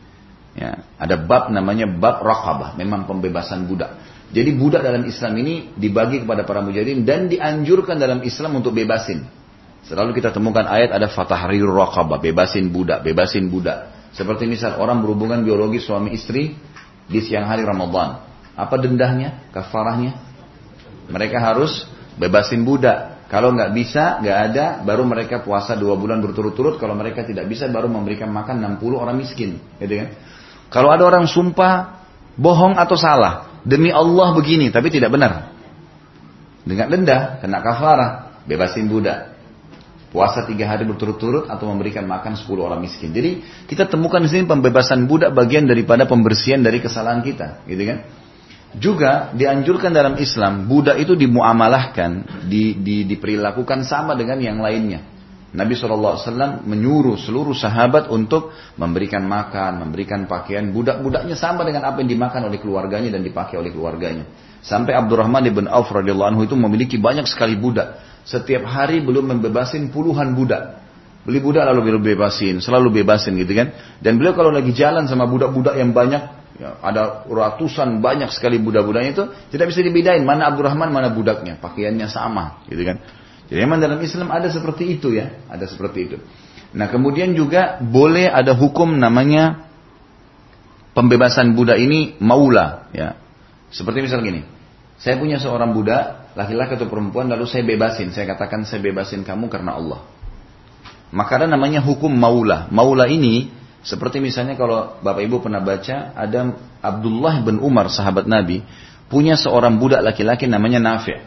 Ya, 0.51 0.83
ada 0.99 1.15
bab 1.15 1.47
namanya 1.47 1.87
bab 1.87 2.19
raqabah, 2.19 2.75
memang 2.75 3.07
pembebasan 3.07 3.63
budak. 3.71 3.95
Jadi 4.31 4.51
budak 4.55 4.83
dalam 4.83 5.03
Islam 5.07 5.33
ini 5.39 5.71
dibagi 5.75 6.23
kepada 6.23 6.43
para 6.43 6.59
mujahidin 6.63 7.07
dan 7.07 7.31
dianjurkan 7.31 7.99
dalam 7.99 8.19
Islam 8.23 8.59
untuk 8.59 8.75
bebasin. 8.75 9.23
Selalu 9.87 10.15
kita 10.15 10.31
temukan 10.35 10.67
ayat 10.67 10.91
ada 10.91 11.07
fatahrir 11.07 11.67
raqabah, 11.67 12.19
bebasin 12.19 12.67
budak, 12.71 13.03
bebasin 13.03 13.47
budak. 13.47 13.91
Seperti 14.11 14.43
misal 14.47 14.75
orang 14.75 14.99
berhubungan 14.99 15.39
biologi 15.43 15.79
suami 15.79 16.11
istri 16.11 16.55
di 17.07 17.19
siang 17.23 17.47
hari 17.47 17.63
Ramadan 17.63 18.23
Apa 18.55 18.75
dendahnya? 18.75 19.47
Kafarahnya? 19.55 20.15
Mereka 21.07 21.39
harus 21.39 21.87
bebasin 22.19 22.63
budak. 22.67 23.10
Kalau 23.31 23.55
nggak 23.55 23.71
bisa, 23.71 24.19
nggak 24.19 24.37
ada, 24.51 24.65
baru 24.83 25.07
mereka 25.07 25.39
puasa 25.39 25.79
dua 25.79 25.95
bulan 25.95 26.19
berturut-turut. 26.19 26.75
Kalau 26.75 26.99
mereka 26.99 27.23
tidak 27.23 27.47
bisa, 27.47 27.71
baru 27.71 27.87
memberikan 27.87 28.27
makan 28.27 28.59
60 28.75 28.91
orang 28.91 29.15
miskin. 29.15 29.55
Gitu 29.79 30.03
kan? 30.03 30.09
Kalau 30.67 30.91
ada 30.91 31.07
orang 31.07 31.31
sumpah 31.31 32.03
bohong 32.35 32.75
atau 32.75 32.99
salah, 32.99 33.63
demi 33.63 33.87
Allah 33.87 34.35
begini, 34.35 34.67
tapi 34.67 34.91
tidak 34.91 35.15
benar. 35.15 35.47
Dengan 36.67 36.91
denda, 36.91 37.39
kena 37.39 37.63
kafarah, 37.63 38.43
bebasin 38.43 38.91
budak. 38.91 39.31
Puasa 40.11 40.43
tiga 40.43 40.67
hari 40.67 40.83
berturut-turut 40.83 41.47
atau 41.47 41.71
memberikan 41.71 42.03
makan 42.03 42.35
10 42.35 42.51
orang 42.59 42.83
miskin. 42.83 43.15
Jadi 43.15 43.47
kita 43.63 43.87
temukan 43.87 44.19
di 44.19 44.27
sini 44.27 44.43
pembebasan 44.43 45.07
budak 45.07 45.31
bagian 45.31 45.71
daripada 45.71 46.03
pembersihan 46.03 46.59
dari 46.59 46.83
kesalahan 46.83 47.23
kita, 47.23 47.63
gitu 47.63 47.95
kan? 47.95 48.03
Juga 48.71 49.35
dianjurkan 49.35 49.91
dalam 49.91 50.15
Islam 50.15 50.63
budak 50.71 50.95
itu 50.95 51.19
dimuamalahkan, 51.19 52.43
di, 52.47 52.79
di, 52.79 53.03
diperlakukan 53.03 53.83
sama 53.83 54.15
dengan 54.15 54.39
yang 54.39 54.63
lainnya. 54.63 55.11
Nabi 55.51 55.75
SAW 55.75 56.63
menyuruh 56.63 57.19
seluruh 57.19 57.51
sahabat 57.51 58.07
untuk 58.07 58.55
memberikan 58.79 59.27
makan, 59.27 59.83
memberikan 59.83 60.23
pakaian. 60.23 60.71
Budak-budaknya 60.71 61.35
sama 61.35 61.67
dengan 61.67 61.91
apa 61.91 61.99
yang 61.99 62.15
dimakan 62.15 62.47
oleh 62.47 62.55
keluarganya 62.63 63.11
dan 63.11 63.19
dipakai 63.19 63.59
oleh 63.59 63.75
keluarganya. 63.75 64.23
Sampai 64.63 64.95
Abdurrahman 64.95 65.43
ibn 65.51 65.67
Auf 65.67 65.91
radhiyallahu 65.91 66.29
anhu 66.31 66.41
itu 66.47 66.55
memiliki 66.55 66.95
banyak 66.95 67.27
sekali 67.27 67.59
budak. 67.59 67.99
Setiap 68.23 68.63
hari 68.63 69.03
belum 69.03 69.27
membebasin 69.27 69.91
puluhan 69.91 70.31
budak. 70.39 70.79
Beli 71.27 71.43
budak 71.43 71.67
lalu 71.67 71.99
bebasin, 71.99 72.63
selalu 72.63 73.03
bebasin 73.03 73.35
gitu 73.35 73.51
kan. 73.51 73.75
Dan 73.99 74.17
beliau 74.17 74.33
kalau 74.33 74.55
lagi 74.55 74.71
jalan 74.71 75.05
sama 75.05 75.27
budak-budak 75.27 75.75
yang 75.75 75.91
banyak, 75.91 76.40
Ya, 76.59 76.77
ada 76.83 77.23
ratusan 77.25 78.03
banyak 78.03 78.29
sekali 78.29 78.59
budak-budaknya 78.59 79.11
itu 79.15 79.23
tidak 79.55 79.71
bisa 79.71 79.81
dibedain 79.81 80.21
mana 80.21 80.51
Abdurrahman 80.51 80.91
mana 80.91 81.09
budaknya, 81.09 81.57
pakaiannya 81.57 82.05
sama, 82.11 82.61
gitu 82.67 82.83
kan. 82.85 82.99
Jadi 83.47 83.59
memang 83.65 83.79
dalam 83.79 83.97
Islam 84.03 84.29
ada 84.29 84.51
seperti 84.51 84.99
itu 84.99 85.15
ya, 85.15 85.41
ada 85.47 85.63
seperti 85.65 85.99
itu. 86.05 86.17
Nah 86.75 86.91
kemudian 86.91 87.33
juga 87.33 87.79
boleh 87.81 88.29
ada 88.29 88.53
hukum 88.53 88.93
namanya 88.99 89.67
pembebasan 90.91 91.55
budak 91.55 91.79
ini 91.79 92.19
maula, 92.19 92.91
ya. 92.91 93.15
Seperti 93.71 94.03
misal 94.03 94.19
gini, 94.19 94.43
saya 94.99 95.15
punya 95.15 95.39
seorang 95.39 95.71
budak, 95.71 96.35
laki-laki 96.35 96.75
atau 96.75 96.91
perempuan, 96.91 97.31
lalu 97.31 97.47
saya 97.47 97.63
bebasin, 97.63 98.11
saya 98.11 98.27
katakan 98.27 98.67
saya 98.67 98.83
bebasin 98.83 99.23
kamu 99.23 99.47
karena 99.47 99.79
Allah. 99.79 100.03
Maka 101.11 101.43
ada 101.43 101.47
namanya 101.47 101.83
hukum 101.83 102.11
maula. 102.11 102.71
Maula 102.71 103.07
ini 103.07 103.51
seperti 103.81 104.21
misalnya 104.21 104.53
kalau 104.53 105.01
Bapak 105.01 105.25
Ibu 105.25 105.41
pernah 105.41 105.57
baca 105.57 106.13
ada 106.13 106.53
Abdullah 106.85 107.41
bin 107.41 107.57
Umar 107.57 107.89
sahabat 107.89 108.29
Nabi 108.29 108.61
punya 109.09 109.35
seorang 109.35 109.81
budak 109.81 110.05
laki-laki 110.05 110.45
namanya 110.45 110.79
Nafi. 110.79 111.17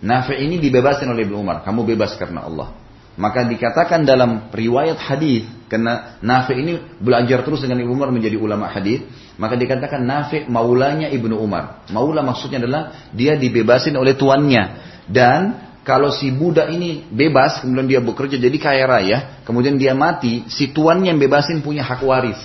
Nafi 0.00 0.40
ini 0.40 0.56
dibebaskan 0.56 1.12
oleh 1.12 1.28
Ibnu 1.28 1.36
Umar. 1.36 1.60
Kamu 1.60 1.84
bebas 1.84 2.16
karena 2.16 2.48
Allah. 2.48 2.72
Maka 3.20 3.44
dikatakan 3.44 4.08
dalam 4.08 4.48
riwayat 4.48 4.96
hadis 4.96 5.44
karena 5.68 6.16
Nafi 6.24 6.56
ini 6.56 6.80
belajar 6.96 7.44
terus 7.44 7.60
dengan 7.60 7.84
Ibnu 7.84 7.92
Umar 7.92 8.08
menjadi 8.08 8.40
ulama 8.40 8.72
hadis, 8.72 9.04
maka 9.36 9.60
dikatakan 9.60 10.00
Nafi 10.00 10.48
maulanya 10.48 11.12
Ibnu 11.12 11.36
Umar. 11.36 11.84
Maula 11.92 12.24
maksudnya 12.24 12.64
adalah 12.64 13.12
dia 13.12 13.36
dibebasin 13.36 13.92
oleh 13.98 14.16
tuannya 14.16 14.64
dan 15.10 15.69
kalau 15.80 16.12
si 16.12 16.28
budak 16.28 16.68
ini 16.68 17.08
bebas, 17.08 17.64
kemudian 17.64 17.88
dia 17.88 18.00
bekerja 18.04 18.36
jadi 18.36 18.58
kaya 18.60 18.84
raya, 18.84 19.18
kemudian 19.48 19.80
dia 19.80 19.96
mati, 19.96 20.44
si 20.52 20.68
tuan 20.76 21.00
yang 21.00 21.16
bebasin 21.16 21.64
punya 21.64 21.80
hak 21.80 22.04
waris. 22.04 22.40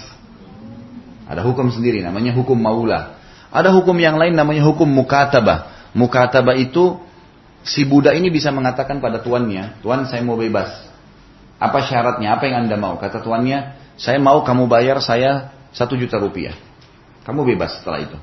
Ada 1.27 1.43
hukum 1.43 1.67
sendiri, 1.67 1.99
namanya 1.99 2.31
hukum 2.31 2.55
maula. 2.55 3.19
Ada 3.51 3.75
hukum 3.75 3.95
yang 3.99 4.15
lain 4.15 4.35
namanya 4.39 4.63
hukum 4.63 4.87
mukatabah. 4.87 5.91
Mukatabah 5.91 6.55
itu 6.55 6.99
si 7.63 7.83
budak 7.83 8.15
ini 8.15 8.31
bisa 8.31 8.55
mengatakan 8.55 9.03
pada 9.03 9.19
tuannya, 9.19 9.83
tuan 9.83 10.07
saya 10.07 10.23
mau 10.23 10.39
bebas. 10.39 10.71
Apa 11.59 11.83
syaratnya? 11.83 12.35
Apa 12.35 12.47
yang 12.47 12.67
anda 12.67 12.79
mau? 12.79 12.95
Kata 12.95 13.19
tuannya, 13.19 13.75
saya 13.99 14.19
mau 14.19 14.43
kamu 14.47 14.67
bayar 14.67 15.03
saya 15.03 15.51
satu 15.75 15.99
juta 15.99 16.15
rupiah. 16.19 16.55
Kamu 17.27 17.43
bebas 17.43 17.83
setelah 17.83 17.99
itu. 17.99 18.17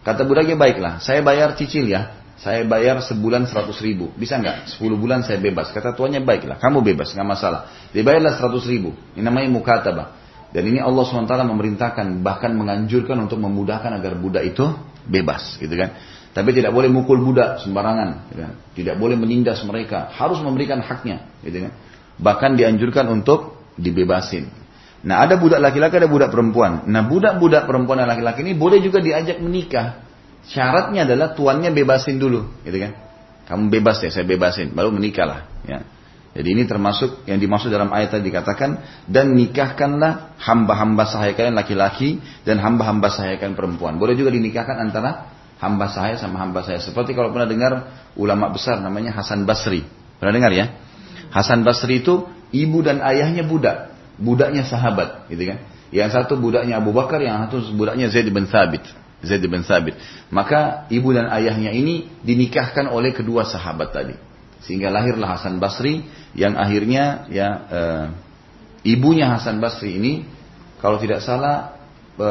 Kata 0.00 0.24
budaknya 0.24 0.56
baiklah, 0.56 1.00
saya 1.00 1.20
bayar 1.24 1.56
cicil 1.56 1.88
ya. 1.88 2.19
Saya 2.40 2.64
bayar 2.64 3.04
sebulan 3.04 3.44
seratus 3.44 3.84
ribu. 3.84 4.08
Bisa 4.16 4.40
nggak? 4.40 4.72
Sepuluh 4.72 4.96
bulan 4.96 5.20
saya 5.20 5.36
bebas. 5.36 5.76
Kata 5.76 5.92
tuannya 5.92 6.24
baiklah. 6.24 6.56
Kamu 6.56 6.80
bebas. 6.80 7.12
nggak 7.12 7.28
masalah. 7.28 7.68
Dibayarlah 7.92 8.32
seratus 8.40 8.64
ribu. 8.64 8.96
Ini 9.12 9.20
namanya 9.20 9.52
mukatabah. 9.52 10.16
Dan 10.48 10.72
ini 10.72 10.80
Allah 10.80 11.04
SWT 11.04 11.28
memerintahkan. 11.28 12.24
Bahkan 12.24 12.50
menganjurkan 12.56 13.20
untuk 13.20 13.44
memudahkan 13.44 13.92
agar 13.92 14.16
budak 14.16 14.56
itu 14.56 14.64
bebas. 15.04 15.60
Gitu 15.60 15.76
kan. 15.76 16.00
Tapi 16.32 16.56
tidak 16.56 16.72
boleh 16.72 16.88
mukul 16.88 17.20
budak 17.20 17.60
sembarangan. 17.60 18.32
Gitu 18.32 18.40
kan. 18.40 18.52
Tidak 18.72 18.94
boleh 18.96 19.20
menindas 19.20 19.60
mereka. 19.68 20.08
Harus 20.08 20.40
memberikan 20.40 20.80
haknya. 20.80 21.28
Gitu 21.44 21.68
kan. 21.68 21.76
Bahkan 22.16 22.56
dianjurkan 22.56 23.04
untuk 23.12 23.60
dibebasin. 23.76 24.48
Nah 25.04 25.24
ada 25.24 25.36
budak 25.36 25.60
laki-laki, 25.60 25.96
ada 25.96 26.08
budak 26.08 26.32
perempuan. 26.32 26.88
Nah 26.88 27.04
budak-budak 27.04 27.64
perempuan 27.64 28.04
dan 28.04 28.08
laki-laki 28.08 28.44
ini 28.44 28.52
boleh 28.56 28.80
juga 28.84 29.00
diajak 29.00 29.40
menikah. 29.40 30.09
Syaratnya 30.46 31.04
adalah 31.04 31.36
tuannya 31.36 31.70
bebasin 31.72 32.16
dulu, 32.16 32.48
gitu 32.64 32.78
kan? 32.80 32.92
Kamu 33.50 33.68
bebas 33.68 34.00
ya, 34.00 34.10
saya 34.14 34.24
bebasin, 34.24 34.72
baru 34.72 34.94
menikahlah. 34.94 35.46
Ya. 35.66 35.82
Jadi 36.30 36.48
ini 36.54 36.62
termasuk 36.62 37.26
yang 37.26 37.42
dimaksud 37.42 37.74
dalam 37.74 37.90
ayat 37.90 38.14
tadi 38.14 38.30
dikatakan 38.30 38.78
dan 39.10 39.34
nikahkanlah 39.34 40.38
hamba-hamba 40.38 41.02
sahaya 41.02 41.34
kalian 41.34 41.58
laki-laki 41.58 42.22
dan 42.46 42.62
hamba-hamba 42.62 43.10
sahaya 43.10 43.34
kalian 43.34 43.58
perempuan. 43.58 43.98
Boleh 43.98 44.14
juga 44.14 44.30
dinikahkan 44.30 44.78
antara 44.78 45.26
hamba 45.58 45.90
sahaya 45.90 46.14
sama 46.22 46.38
hamba 46.38 46.62
saya. 46.62 46.78
Seperti 46.78 47.18
kalau 47.18 47.34
pernah 47.34 47.50
dengar 47.50 47.72
ulama 48.14 48.46
besar 48.54 48.78
namanya 48.78 49.10
Hasan 49.10 49.42
Basri. 49.42 49.82
Pernah 50.22 50.30
dengar 50.30 50.52
ya? 50.54 50.70
Hasan 51.34 51.66
Basri 51.66 51.98
itu 51.98 52.30
ibu 52.54 52.78
dan 52.78 53.02
ayahnya 53.02 53.42
budak, 53.42 53.90
budaknya 54.14 54.62
sahabat, 54.62 55.26
gitu 55.34 55.50
kan? 55.50 55.58
Yang 55.90 56.10
satu 56.14 56.38
budaknya 56.38 56.78
Abu 56.78 56.94
Bakar, 56.94 57.18
yang 57.18 57.42
satu 57.50 57.74
budaknya 57.74 58.06
Zaid 58.06 58.30
bin 58.30 58.46
Thabit. 58.46 58.86
Zaid 59.20 59.44
bin 59.44 59.60
Thabit. 59.60 59.96
Maka 60.32 60.88
ibu 60.88 61.12
dan 61.12 61.28
ayahnya 61.28 61.72
ini 61.76 62.08
dinikahkan 62.24 62.88
oleh 62.88 63.12
kedua 63.12 63.44
sahabat 63.44 63.92
tadi. 63.92 64.16
Sehingga 64.64 64.92
lahirlah 64.92 65.36
Hasan 65.36 65.60
Basri 65.60 66.04
yang 66.36 66.56
akhirnya 66.56 67.28
ya 67.32 67.48
e, 67.68 67.80
ibunya 68.92 69.28
Hasan 69.32 69.60
Basri 69.60 69.96
ini 69.96 70.24
kalau 70.80 71.00
tidak 71.00 71.24
salah 71.24 71.76
e, 72.16 72.28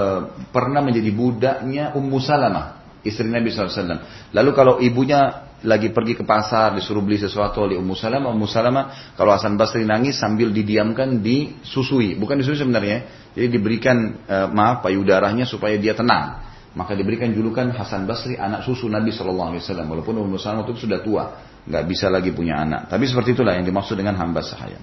pernah 0.49 0.81
menjadi 0.81 1.09
budaknya 1.13 1.93
Ummu 1.93 2.17
Salamah, 2.21 3.01
istri 3.05 3.29
Nabi 3.29 3.49
SAW. 3.49 4.05
Lalu 4.33 4.49
kalau 4.53 4.77
ibunya 4.81 5.49
lagi 5.59 5.91
pergi 5.91 6.15
ke 6.15 6.23
pasar 6.23 6.71
disuruh 6.77 7.03
beli 7.03 7.17
sesuatu 7.17 7.65
oleh 7.65 7.77
Ummu 7.77 7.97
Salamah, 7.97 8.29
Ummu 8.33 8.47
Salamah 8.49 9.13
kalau 9.17 9.33
Hasan 9.33 9.57
Basri 9.57 9.85
nangis 9.85 10.17
sambil 10.17 10.53
didiamkan 10.53 11.21
disusui, 11.21 12.17
bukan 12.17 12.41
disusui 12.41 12.61
sebenarnya, 12.61 13.29
jadi 13.33 13.45
diberikan 13.49 14.21
e, 14.25 14.35
maaf 14.53 14.85
payudaranya 14.85 15.49
supaya 15.49 15.77
dia 15.77 15.97
tenang. 15.97 16.48
Maka 16.77 16.93
diberikan 16.93 17.33
julukan 17.33 17.73
Hasan 17.73 18.05
Basri 18.05 18.37
anak 18.37 18.61
susu 18.61 18.85
Nabi 18.85 19.09
Shallallahu 19.09 19.57
Alaihi 19.57 19.63
Wasallam. 19.65 19.87
Walaupun 19.89 20.21
Ummu 20.21 20.37
Salamah 20.37 20.69
itu 20.69 20.85
sudah 20.85 21.01
tua, 21.01 21.23
nggak 21.65 21.83
bisa 21.89 22.13
lagi 22.13 22.29
punya 22.29 22.61
anak. 22.61 22.85
Tapi 22.93 23.09
seperti 23.09 23.33
itulah 23.33 23.57
yang 23.57 23.65
dimaksud 23.65 23.97
dengan 23.97 24.13
hamba 24.21 24.45
sahaya. 24.45 24.77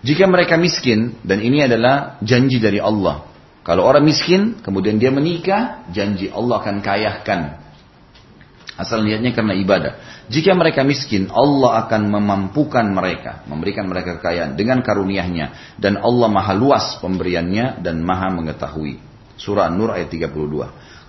Jika 0.00 0.24
mereka 0.24 0.56
miskin 0.56 1.20
dan 1.20 1.44
ini 1.44 1.60
adalah 1.60 2.16
janji 2.24 2.56
dari 2.56 2.80
Allah. 2.80 3.28
Kalau 3.60 3.84
orang 3.84 4.00
miskin 4.00 4.64
kemudian 4.64 4.96
dia 4.96 5.12
menikah, 5.12 5.84
janji 5.92 6.32
Allah 6.32 6.64
akan 6.64 6.76
kayahkan. 6.80 7.40
Asal 8.80 9.04
niatnya 9.04 9.36
karena 9.36 9.52
ibadah. 9.52 9.92
Jika 10.32 10.56
mereka 10.56 10.80
miskin, 10.88 11.28
Allah 11.28 11.84
akan 11.84 12.08
memampukan 12.08 12.88
mereka, 12.88 13.44
memberikan 13.44 13.84
mereka 13.84 14.16
kekayaan 14.16 14.56
dengan 14.56 14.80
karuniahnya. 14.80 15.76
Dan 15.76 16.00
Allah 16.00 16.32
maha 16.32 16.56
luas 16.56 16.96
pemberiannya 17.04 17.84
dan 17.84 18.00
maha 18.00 18.32
mengetahui. 18.32 18.96
Surah 19.36 19.68
An-Nur 19.68 19.92
ayat 19.92 20.08
32. 20.08 20.32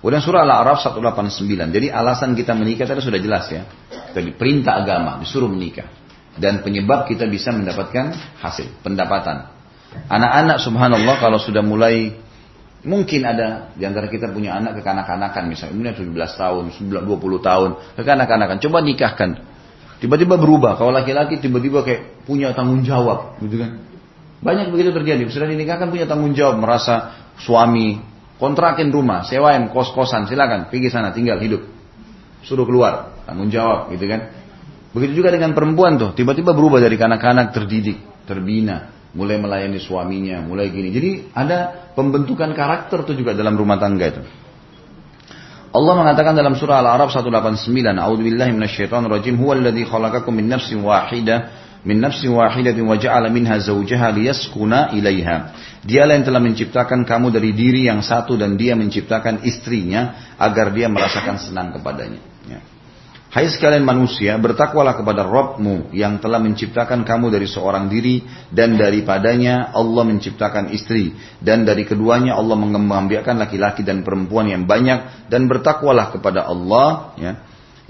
Kemudian 0.02 0.18
surah 0.18 0.42
Al-A'raf 0.42 0.82
189. 0.82 1.46
Jadi 1.70 1.86
alasan 1.86 2.34
kita 2.34 2.58
menikah 2.58 2.90
tadi 2.90 2.98
sudah 2.98 3.22
jelas 3.22 3.46
ya. 3.54 3.62
Kita 4.10 4.18
perintah 4.34 4.82
agama, 4.82 5.22
disuruh 5.22 5.46
menikah. 5.46 5.86
Dan 6.34 6.66
penyebab 6.66 7.06
kita 7.06 7.30
bisa 7.30 7.54
mendapatkan 7.54 8.10
hasil, 8.42 8.82
pendapatan. 8.82 9.46
Anak-anak 10.10 10.58
subhanallah 10.58 11.22
kalau 11.22 11.38
sudah 11.38 11.62
mulai 11.62 12.18
Mungkin 12.82 13.22
ada 13.22 13.70
di 13.78 13.86
antara 13.86 14.10
kita 14.10 14.34
punya 14.34 14.58
anak 14.58 14.82
kekanak-kanakan 14.82 15.46
misalnya, 15.46 15.94
umurnya 15.94 15.94
17 16.26 16.34
tahun, 16.34 16.62
20 17.06 17.06
tahun, 17.38 17.70
kekanak-kanakan. 17.94 18.56
Coba 18.58 18.82
nikahkan. 18.82 19.30
Tiba-tiba 20.02 20.34
berubah. 20.34 20.74
Kalau 20.74 20.90
laki-laki 20.90 21.38
tiba-tiba 21.38 21.86
kayak 21.86 22.26
punya 22.26 22.50
tanggung 22.50 22.82
jawab, 22.82 23.38
gitu 23.38 23.62
kan. 23.62 23.78
Banyak 24.42 24.74
begitu 24.74 24.90
terjadi. 24.90 25.22
Sudah 25.30 25.46
dinikahkan 25.46 25.94
punya 25.94 26.10
tanggung 26.10 26.34
jawab, 26.34 26.58
merasa 26.58 27.14
suami, 27.38 28.02
kontrakin 28.42 28.90
rumah, 28.90 29.22
sewain 29.22 29.70
kos-kosan, 29.70 30.26
silakan 30.26 30.66
pergi 30.66 30.90
sana 30.90 31.14
tinggal 31.14 31.38
hidup. 31.38 31.62
Suruh 32.42 32.66
keluar, 32.66 33.22
tanggung 33.22 33.54
jawab 33.54 33.94
gitu 33.94 34.10
kan. 34.10 34.34
Begitu 34.90 35.22
juga 35.22 35.30
dengan 35.30 35.54
perempuan 35.54 35.94
tuh, 35.94 36.10
tiba-tiba 36.10 36.50
berubah 36.50 36.82
dari 36.82 36.98
kanak-kanak 36.98 37.54
terdidik, 37.54 38.26
terbina, 38.26 38.90
mulai 39.14 39.38
melayani 39.38 39.78
suaminya, 39.78 40.42
mulai 40.42 40.74
gini. 40.74 40.90
Jadi 40.90 41.10
ada 41.30 41.88
pembentukan 41.94 42.50
karakter 42.50 43.06
tuh 43.06 43.14
juga 43.14 43.30
dalam 43.30 43.54
rumah 43.54 43.78
tangga 43.78 44.10
itu. 44.10 44.22
Allah 45.72 45.94
mengatakan 45.96 46.36
dalam 46.36 46.52
surah 46.52 46.84
Al-Araf 46.84 47.14
189, 47.14 47.96
A'udzubillahi 47.96 48.52
minasyaitonir 48.52 49.08
rajim, 49.08 49.40
"Huwallazi 49.40 49.88
khalaqakum 49.88 50.34
min 50.34 50.50
nafsin 50.50 50.84
wahidah 50.84 51.61
min 51.82 51.98
nafsin 51.98 52.30
wahidatin 52.34 52.86
wa 52.86 52.94
ja'ala 52.98 53.30
minha 53.30 53.58
zawjaha 53.58 54.14
liyaskuna 54.14 54.94
ilaiha." 54.94 55.36
Dialah 55.82 56.14
yang 56.14 56.26
telah 56.26 56.42
menciptakan 56.42 57.02
kamu 57.02 57.34
dari 57.34 57.50
diri 57.50 57.90
yang 57.90 58.06
satu 58.06 58.38
dan 58.38 58.54
dia 58.54 58.78
menciptakan 58.78 59.42
istrinya 59.42 60.34
agar 60.38 60.70
dia 60.70 60.86
merasakan 60.86 61.42
senang 61.42 61.74
kepadanya. 61.74 62.22
Ya. 62.46 62.62
Hai 63.32 63.48
sekalian 63.48 63.88
manusia, 63.88 64.36
bertakwalah 64.36 64.92
kepada 64.92 65.24
Rabbmu 65.24 65.96
yang 65.96 66.20
telah 66.20 66.36
menciptakan 66.36 67.00
kamu 67.00 67.32
dari 67.32 67.48
seorang 67.48 67.88
diri 67.88 68.20
dan 68.52 68.76
daripadanya 68.76 69.72
Allah 69.72 70.04
menciptakan 70.04 70.68
istri 70.68 71.16
dan 71.40 71.64
dari 71.64 71.88
keduanya 71.88 72.36
Allah 72.36 72.60
mengembangbiakan 72.60 73.40
laki-laki 73.40 73.88
dan 73.88 74.04
perempuan 74.04 74.52
yang 74.52 74.68
banyak 74.68 75.32
dan 75.32 75.48
bertakwalah 75.48 76.12
kepada 76.12 76.44
Allah 76.44 77.16
ya, 77.16 77.32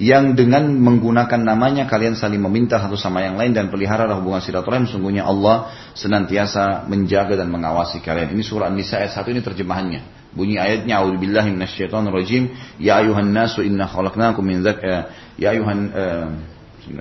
yang 0.03 0.35
dengan 0.35 0.67
menggunakan 0.83 1.39
namanya 1.47 1.87
kalian 1.87 2.19
saling 2.19 2.43
meminta 2.43 2.83
satu 2.83 2.99
sama 2.99 3.23
yang 3.23 3.39
lain 3.39 3.55
dan 3.55 3.71
peliharalah 3.71 4.19
hubungan 4.19 4.43
silaturahim 4.43 4.91
sungguhnya 4.91 5.23
Allah 5.23 5.71
senantiasa 5.95 6.91
menjaga 6.91 7.39
dan 7.39 7.47
mengawasi 7.55 8.03
kalian. 8.03 8.35
Ini 8.35 8.43
surah 8.43 8.67
An-Nisa 8.67 8.99
ayat 8.99 9.15
1 9.15 9.31
ini 9.31 9.41
terjemahannya. 9.47 10.01
Bunyi 10.35 10.59
ayatnya 10.59 10.99
a'udzubillahi 10.99 11.55
minasyaitonirrajim 11.55 12.51
ya 12.83 12.99
ayuhan 12.99 13.31
nasu 13.31 13.63
inna 13.63 13.87
khalaqnakum 13.87 14.43
min 14.43 14.67
dzak 14.67 14.83
eh, 14.83 15.03
ya 15.39 15.55
ayuhan 15.55 15.79
eh, 15.95 16.27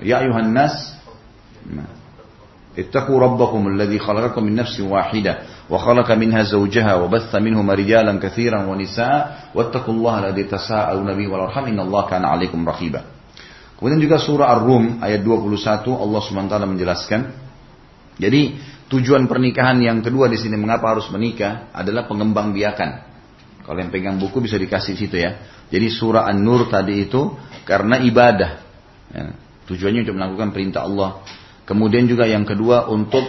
ya 0.06 0.22
ayuhan 0.22 0.54
nas 0.54 0.94
ittaqu 2.78 3.12
rabbakum 3.18 3.66
alladzi 3.72 3.98
khalaqakum 3.98 4.46
min 4.46 4.62
nafsin 4.62 4.86
wahidah 4.86 5.48
وخلق 5.69 6.09
منها 6.11 6.41
زوجها 6.43 6.93
وبث 6.95 7.31
منهما 7.35 7.73
رجالا 7.73 8.13
كثيرا 8.23 8.65
ونساء 8.65 9.51
واتقوا 9.55 9.93
الله 9.93 10.13
الذي 10.19 10.43
تساءلون 10.43 11.09
به 11.17 11.25
والأرحام 11.27 11.65
إن 11.71 11.79
الله 11.79 12.03
كان 12.07 12.23
عليكم 12.25 12.59
رقيبا 12.63 13.01
Kemudian 13.77 14.01
juga 14.01 14.17
surah 14.17 14.57
Ar-Rum 14.57 15.05
ayat 15.05 15.21
21 15.21 15.85
Allah 15.85 16.21
SWT 16.25 16.55
menjelaskan 16.65 17.21
Jadi 18.17 18.57
tujuan 18.89 19.29
pernikahan 19.29 19.77
yang 19.77 20.01
kedua 20.01 20.25
di 20.25 20.41
sini 20.41 20.57
mengapa 20.57 20.97
harus 20.97 21.05
menikah 21.13 21.69
adalah 21.77 22.09
pengembang 22.09 22.57
biakan 22.57 23.07
kalau 23.67 23.83
yang 23.83 23.91
pegang 23.91 24.15
buku 24.15 24.39
bisa 24.39 24.55
dikasih 24.55 24.95
situ 24.95 25.19
ya. 25.19 25.43
Jadi 25.67 25.91
surah 25.91 26.23
An-Nur 26.31 26.71
tadi 26.71 27.03
itu 27.03 27.35
karena 27.67 27.99
ibadah. 27.99 28.63
Ya, 29.11 29.35
tujuannya 29.67 30.07
untuk 30.07 30.15
melakukan 30.15 30.55
perintah 30.55 30.87
Allah. 30.87 31.19
Kemudian 31.67 32.07
juga 32.07 32.23
yang 32.23 32.47
kedua 32.47 32.87
untuk 32.87 33.27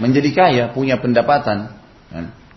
menjadi 0.00 0.30
kaya, 0.32 0.64
punya 0.72 0.98
pendapatan. 0.98 1.76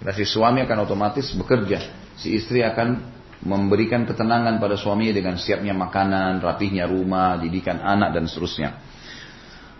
Ya, 0.04 0.12
si 0.16 0.26
suami 0.26 0.64
akan 0.64 0.88
otomatis 0.88 1.32
bekerja. 1.36 1.80
Si 2.18 2.34
istri 2.34 2.64
akan 2.64 3.14
memberikan 3.44 4.08
ketenangan 4.08 4.58
pada 4.58 4.80
suaminya 4.80 5.14
dengan 5.16 5.36
siapnya 5.36 5.76
makanan, 5.76 6.40
rapihnya 6.40 6.88
rumah, 6.88 7.38
didikan 7.38 7.80
anak 7.84 8.16
dan 8.16 8.24
seterusnya. 8.26 8.80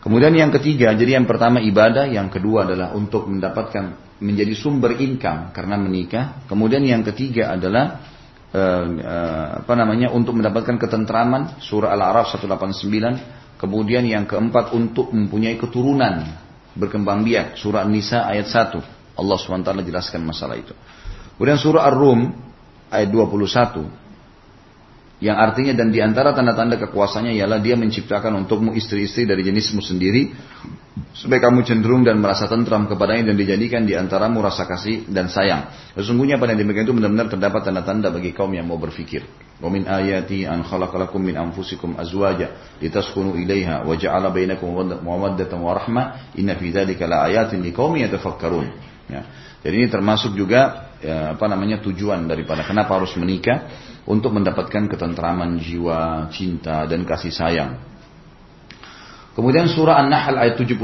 Kemudian 0.04 0.36
yang 0.36 0.52
ketiga, 0.52 0.92
jadi 0.92 1.16
yang 1.16 1.24
pertama 1.24 1.64
ibadah, 1.64 2.12
yang 2.12 2.28
kedua 2.28 2.68
adalah 2.68 2.92
untuk 2.92 3.24
mendapatkan 3.32 4.16
menjadi 4.20 4.52
sumber 4.52 5.00
income 5.00 5.56
karena 5.56 5.80
menikah. 5.80 6.44
Kemudian 6.52 6.84
yang 6.84 7.08
ketiga 7.08 7.56
adalah 7.56 8.04
uh, 8.52 8.84
uh, 9.00 9.48
apa 9.64 9.74
namanya 9.80 10.12
untuk 10.12 10.36
mendapatkan 10.36 10.76
ketentraman, 10.76 11.64
surah 11.64 11.96
Al-A'raf 11.96 12.36
189. 12.36 13.56
Kemudian 13.64 14.04
yang 14.04 14.28
keempat 14.28 14.76
untuk 14.76 15.16
mempunyai 15.16 15.56
keturunan 15.56 16.43
berkembang 16.74 17.22
biak, 17.26 17.58
surah 17.58 17.86
An-Nisa 17.86 18.26
ayat 18.26 18.50
1. 18.50 19.18
Allah 19.18 19.38
SWT 19.38 19.70
jelaskan 19.86 20.22
masalah 20.26 20.58
itu. 20.58 20.74
Kemudian 21.38 21.58
surah 21.58 21.86
Ar-Rum 21.90 22.34
ayat 22.90 23.10
21 23.10 24.04
yang 25.24 25.40
artinya 25.40 25.72
dan 25.72 25.88
di 25.88 26.04
antara 26.04 26.36
tanda-tanda 26.36 26.76
kekuasaannya 26.76 27.40
ialah 27.40 27.64
dia 27.64 27.80
menciptakan 27.80 28.44
untukmu 28.44 28.76
istri-istri 28.76 29.24
dari 29.24 29.40
jenismu 29.40 29.80
sendiri 29.80 30.36
supaya 31.16 31.48
kamu 31.48 31.64
cenderung 31.64 32.04
dan 32.04 32.20
merasa 32.20 32.44
tentram 32.52 32.92
kepadanya 32.92 33.32
dan 33.32 33.40
dijadikan 33.40 33.88
diantaramu 33.88 34.44
rasa 34.44 34.68
kasih 34.68 35.08
dan 35.08 35.32
sayang. 35.32 35.72
Sesungguhnya 35.96 36.36
pada 36.36 36.58
demikian 36.58 36.84
itu 36.84 36.92
benar-benar 36.92 37.32
terdapat 37.32 37.72
tanda-tanda 37.72 38.12
bagi 38.12 38.36
kaum 38.36 38.52
yang 38.52 38.68
mau 38.68 38.76
berfikir. 38.76 39.24
Ayati 39.64 40.44
an 40.44 40.64
khalaqalakum 40.68 41.24
min 41.24 41.40
anfusikum 41.40 41.96
azwaja 41.96 42.76
litaskunu 42.84 43.40
ilaiha 43.40 43.88
wa 43.88 43.96
ja'ala 43.96 44.28
bainakum 44.28 44.76
mawaddatan 45.00 45.60
wa 45.64 45.72
rahmah 45.72 46.36
inna 46.36 46.60
fi 46.60 46.68
dzalika 46.72 47.08
laayatin 47.08 47.64
liqaumin 47.64 48.04
yatafakkarun. 48.04 48.68
Ya. 49.08 49.24
Jadi 49.64 49.76
ini 49.80 49.88
termasuk 49.88 50.36
juga 50.36 50.92
ya, 51.00 51.32
apa 51.40 51.48
namanya 51.48 51.80
tujuan 51.80 52.28
daripada 52.28 52.68
kenapa 52.68 53.00
harus 53.00 53.16
menikah 53.16 53.72
untuk 54.04 54.36
mendapatkan 54.36 54.92
ketentraman 54.92 55.56
jiwa, 55.64 56.28
cinta 56.36 56.84
dan 56.84 57.08
kasih 57.08 57.32
sayang. 57.32 57.93
Kemudian 59.34 59.66
surah 59.66 59.98
An-Nahl 60.06 60.38
ayat 60.38 60.62
72. 60.62 60.78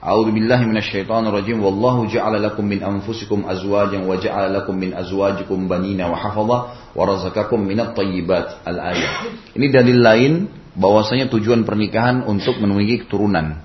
A'udzu 0.00 0.32
billahi 0.32 0.64
minasyaitonir 0.64 1.36
rajim. 1.36 1.60
Wallahu 1.60 2.08
ja'ala 2.08 2.40
lakum 2.40 2.64
min 2.64 2.80
anfusikum 2.80 3.44
azwajan 3.44 4.08
wa 4.08 4.16
ja'ala 4.16 4.48
lakum 4.48 4.72
min 4.72 4.96
azwajikum 4.96 5.68
banina 5.68 6.08
wa 6.08 6.16
hafadha 6.16 6.58
wa 6.96 7.02
razaqakum 7.04 7.60
minat 7.60 7.92
thayyibat. 7.92 8.64
Al-ayat. 8.64 9.36
Ini 9.52 9.66
dalil 9.68 10.00
lain 10.00 10.32
bahwasanya 10.72 11.28
tujuan 11.28 11.68
pernikahan 11.68 12.24
untuk 12.24 12.56
memiliki 12.56 13.04
keturunan. 13.04 13.60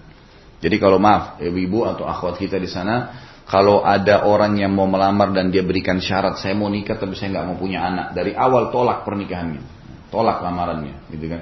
Jadi 0.59 0.75
kalau 0.75 0.99
maaf, 0.99 1.39
ibu-ibu 1.39 1.87
atau 1.87 2.03
akhwat 2.03 2.35
kita 2.43 2.59
di 2.59 2.67
sana 2.67 3.15
kalau 3.49 3.81
ada 3.81 4.29
orang 4.29 4.61
yang 4.61 4.75
mau 4.75 4.85
melamar 4.85 5.33
dan 5.33 5.49
dia 5.49 5.65
berikan 5.65 5.97
syarat, 5.97 6.37
saya 6.37 6.53
mau 6.53 6.69
nikah 6.69 7.01
tapi 7.01 7.17
saya 7.17 7.33
nggak 7.33 7.45
mau 7.49 7.57
punya 7.57 7.81
anak. 7.81 8.13
Dari 8.13 8.37
awal 8.37 8.69
tolak 8.69 9.07
pernikahannya, 9.07 9.63
tolak 10.13 10.43
lamarannya, 10.45 11.09
gitu 11.09 11.33
kan? 11.33 11.41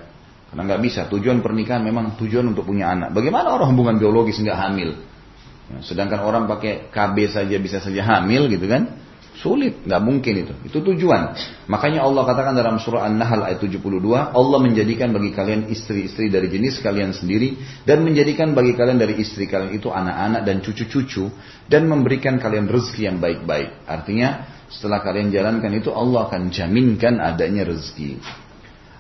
Karena 0.51 0.61
nggak 0.63 0.81
bisa. 0.83 1.01
Tujuan 1.11 1.43
pernikahan 1.43 1.83
memang 1.83 2.15
tujuan 2.15 2.47
untuk 2.47 2.67
punya 2.67 2.91
anak. 2.91 3.11
Bagaimana 3.11 3.51
orang 3.51 3.75
hubungan 3.75 3.99
biologis 3.99 4.39
nggak 4.39 4.57
hamil? 4.57 4.95
Ya, 5.67 5.83
sedangkan 5.83 6.23
orang 6.23 6.47
pakai 6.47 6.87
KB 6.87 7.15
saja 7.27 7.55
bisa 7.59 7.83
saja 7.83 8.01
hamil, 8.03 8.47
gitu 8.47 8.63
kan? 8.71 8.87
Sulit, 9.37 9.85
nggak 9.85 10.01
mungkin 10.01 10.33
itu. 10.47 10.53
Itu 10.65 10.81
tujuan. 10.81 11.37
Makanya 11.69 12.01
Allah 12.01 12.25
katakan 12.25 12.57
dalam 12.57 12.81
surah 12.81 13.05
An-Nahl 13.05 13.45
ayat 13.45 13.61
72, 13.61 14.01
Allah 14.09 14.59
menjadikan 14.63 15.13
bagi 15.13 15.29
kalian 15.29 15.69
istri-istri 15.69 16.33
dari 16.33 16.49
jenis 16.49 16.81
kalian 16.81 17.13
sendiri 17.13 17.53
dan 17.85 18.01
menjadikan 18.01 18.57
bagi 18.57 18.73
kalian 18.73 18.97
dari 18.97 19.21
istri 19.21 19.45
kalian 19.45 19.77
itu 19.77 19.93
anak-anak 19.93 20.41
dan 20.41 20.57
cucu-cucu 20.65 21.29
dan 21.69 21.85
memberikan 21.85 22.41
kalian 22.41 22.65
rezeki 22.65 23.13
yang 23.13 23.17
baik-baik. 23.21 23.85
Artinya, 23.85 24.57
setelah 24.73 25.05
kalian 25.05 25.29
jalankan 25.29 25.69
itu 25.69 25.93
Allah 25.93 26.25
akan 26.25 26.49
jaminkan 26.49 27.21
adanya 27.21 27.69
rezeki. 27.69 28.17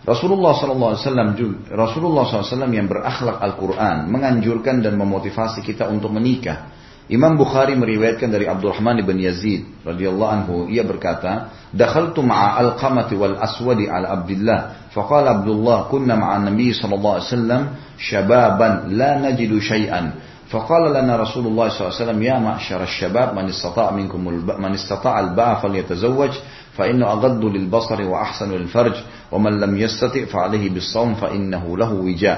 Rasulullah 0.06 0.50
SAW 0.58 1.38
juga, 1.38 1.56
Rasulullah 1.70 2.26
SAW 2.26 2.66
yang 2.74 2.90
berakhlak 2.90 3.38
Al-Quran 3.38 4.10
menganjurkan 4.10 4.82
dan 4.82 4.98
memotivasi 4.98 5.62
kita 5.62 5.86
untuk 5.86 6.10
menikah 6.10 6.82
Imam 7.10 7.34
Bukhari 7.34 7.74
meriwayatkan 7.74 8.30
dari 8.30 8.46
Abdurrahman 8.46 9.02
bin 9.02 9.18
Yazid 9.18 9.66
radhiyallahu 9.82 10.32
anhu 10.32 10.54
ia 10.70 10.80
berkata, 10.86 11.50
"Dakhaltu 11.74 12.22
ma'a 12.22 12.62
Al-Qamati 12.62 13.18
wal 13.18 13.36
Aswadi 13.42 13.90
ala 13.90 14.22
Abdullah, 14.22 14.88
faqala 14.94 15.42
Abdullah 15.42 15.90
kunna 15.90 16.14
ma'a 16.14 16.38
Nabi 16.46 16.70
sallallahu 16.70 17.14
alaihi 17.18 17.28
wasallam 17.28 17.62
shababan 17.98 18.94
la 18.94 19.18
najidu 19.18 19.58
syai'an." 19.58 20.32
فقال 20.52 20.92
لنا 20.92 21.16
رسول 21.16 21.48
الله 21.48 21.66
صلى 21.68 21.80
الله 21.80 21.94
عليه 21.96 22.04
وسلم 22.04 22.20
يا 22.22 22.36
معشر 22.36 22.82
الشباب 22.84 23.32
من 23.32 23.48
استطاع 23.48 23.88
منكم 23.96 24.20
من 24.60 24.72
استطاع 24.76 25.20
الباء 25.20 25.64
فليتزوج 25.64 26.32
فإنه 26.76 27.06
أغض 27.08 27.44
للبصر 27.44 27.98
وأحسن 28.04 28.52
للفرج 28.52 28.96
وَمَنْ 29.27 29.53
لَمْ 29.59 29.73
يَسْتَطِعْ 29.75 30.27
yastati' 30.27 30.71
بِالصَّوْمْ 30.71 31.19
فَإِنَّهُ 31.19 31.63
لَهُ 31.63 31.91
fa. 31.91 32.35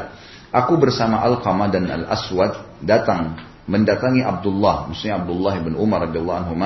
Aku 0.50 0.82
bersama 0.82 1.22
Al-Qamah 1.22 1.70
dan 1.70 1.86
Al-Aswad 1.86 2.82
datang 2.82 3.38
mendatangi 3.70 4.26
Abdullah, 4.26 4.90
maksudnya 4.90 5.22
Abdullah 5.22 5.62
bin 5.62 5.78
Umar 5.78 6.10
radhiyallahu 6.10 6.40
anhu 6.42 6.58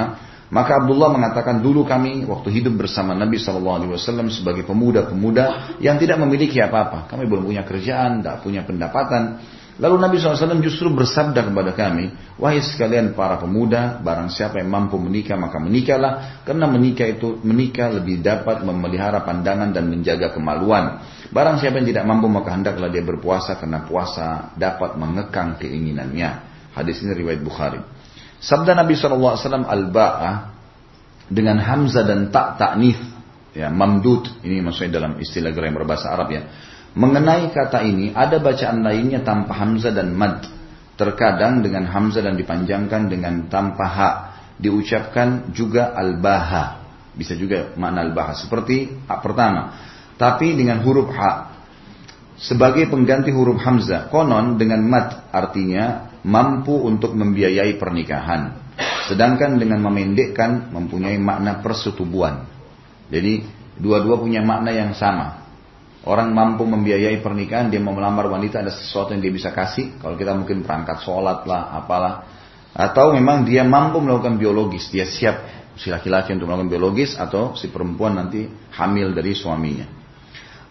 maka 0.54 0.86
Abdullah 0.86 1.10
mengatakan 1.10 1.66
dulu 1.66 1.82
kami 1.82 2.30
waktu 2.30 2.54
hidup 2.54 2.86
bersama 2.86 3.18
Nabi 3.18 3.42
Shallallahu 3.42 3.78
Alaihi 3.82 3.92
Wasallam 3.98 4.30
sebagai 4.30 4.62
pemuda-pemuda 4.70 5.76
yang 5.82 5.98
tidak 5.98 6.22
memiliki 6.22 6.62
apa-apa. 6.62 7.10
Kami 7.10 7.26
belum 7.26 7.50
punya 7.50 7.66
kerjaan, 7.66 8.22
tidak 8.22 8.46
punya 8.46 8.62
pendapatan. 8.62 9.42
Lalu 9.74 9.96
Nabi 9.98 10.22
SAW 10.22 10.62
justru 10.62 10.94
bersabda 10.94 11.50
kepada 11.50 11.74
kami, 11.74 12.14
wahai 12.38 12.62
sekalian 12.62 13.18
para 13.18 13.42
pemuda, 13.42 13.98
barang 14.06 14.30
siapa 14.30 14.62
yang 14.62 14.70
mampu 14.70 15.02
menikah 15.02 15.34
maka 15.34 15.58
menikahlah, 15.58 16.46
karena 16.46 16.70
menikah 16.70 17.10
itu 17.10 17.42
menikah 17.42 17.90
lebih 17.90 18.22
dapat 18.22 18.62
memelihara 18.62 19.26
pandangan 19.26 19.74
dan 19.74 19.90
menjaga 19.90 20.30
kemaluan. 20.30 21.02
Barang 21.34 21.58
siapa 21.58 21.82
yang 21.82 21.90
tidak 21.90 22.06
mampu 22.06 22.30
maka 22.30 22.54
hendaklah 22.54 22.94
dia 22.94 23.02
berpuasa 23.02 23.58
karena 23.58 23.82
puasa 23.82 24.54
dapat 24.54 24.94
mengekang 24.94 25.58
keinginannya. 25.58 26.54
Hadis 26.78 27.02
ini 27.02 27.18
riwayat 27.18 27.42
Bukhari. 27.42 27.82
Sabda 28.38 28.78
Nabi 28.78 28.94
SAW 28.94 29.42
al-ba'ah 29.66 30.54
dengan 31.34 31.58
hamzah 31.58 32.06
dan 32.06 32.30
tak 32.30 32.62
taknif 32.62 33.00
ya 33.54 33.70
mamdud 33.70 34.44
ini 34.44 34.60
maksudnya 34.66 35.00
dalam 35.02 35.22
istilah 35.22 35.50
grammar 35.50 35.86
bahasa 35.86 36.14
Arab 36.14 36.30
ya. 36.30 36.42
Mengenai 36.94 37.50
kata 37.50 37.82
ini 37.82 38.14
ada 38.14 38.38
bacaan 38.38 38.86
lainnya 38.86 39.26
tanpa 39.26 39.58
hamzah 39.58 39.94
dan 39.94 40.14
mad. 40.14 40.46
Terkadang 40.94 41.66
dengan 41.66 41.90
hamzah 41.90 42.22
dan 42.22 42.38
dipanjangkan 42.38 43.10
dengan 43.10 43.50
tanpa 43.50 43.86
ha. 43.90 44.12
Diucapkan 44.62 45.50
juga 45.50 45.98
al-baha. 45.98 46.86
Bisa 47.18 47.34
juga 47.34 47.74
makna 47.78 48.06
al-bahas. 48.06 48.46
Seperti 48.46 48.90
a, 49.10 49.18
pertama, 49.18 49.74
tapi 50.18 50.54
dengan 50.54 50.82
huruf 50.86 51.10
H. 51.14 51.22
Sebagai 52.38 52.90
pengganti 52.90 53.30
huruf 53.30 53.62
Hamzah. 53.62 54.10
Konon 54.10 54.58
dengan 54.58 54.82
mat 54.86 55.30
artinya 55.34 56.14
mampu 56.26 56.74
untuk 56.80 57.14
membiayai 57.14 57.78
pernikahan. 57.78 58.62
Sedangkan 59.10 59.60
dengan 59.60 59.84
memendekkan 59.84 60.74
mempunyai 60.74 61.20
makna 61.20 61.60
persetubuhan. 61.60 62.46
Jadi 63.12 63.46
dua-dua 63.78 64.18
punya 64.18 64.42
makna 64.42 64.72
yang 64.72 64.96
sama. 64.96 65.43
Orang 66.04 66.36
mampu 66.36 66.68
membiayai 66.68 67.24
pernikahan, 67.24 67.72
dia 67.72 67.80
mau 67.80 67.96
melamar 67.96 68.28
wanita 68.28 68.60
ada 68.60 68.76
sesuatu 68.76 69.16
yang 69.16 69.24
dia 69.24 69.32
bisa 69.32 69.56
kasih. 69.56 70.04
Kalau 70.04 70.20
kita 70.20 70.36
mungkin 70.36 70.68
perangkat 70.68 71.00
sholat 71.00 71.48
lah, 71.48 71.72
apalah. 71.80 72.28
Atau 72.76 73.16
memang 73.16 73.48
dia 73.48 73.64
mampu 73.64 74.04
melakukan 74.04 74.36
biologis, 74.36 74.92
dia 74.92 75.08
siap 75.08 75.48
si 75.80 75.88
laki-laki 75.88 76.36
untuk 76.36 76.52
melakukan 76.52 76.70
biologis 76.70 77.16
atau 77.16 77.56
si 77.56 77.72
perempuan 77.72 78.20
nanti 78.20 78.52
hamil 78.76 79.16
dari 79.16 79.32
suaminya. 79.32 79.88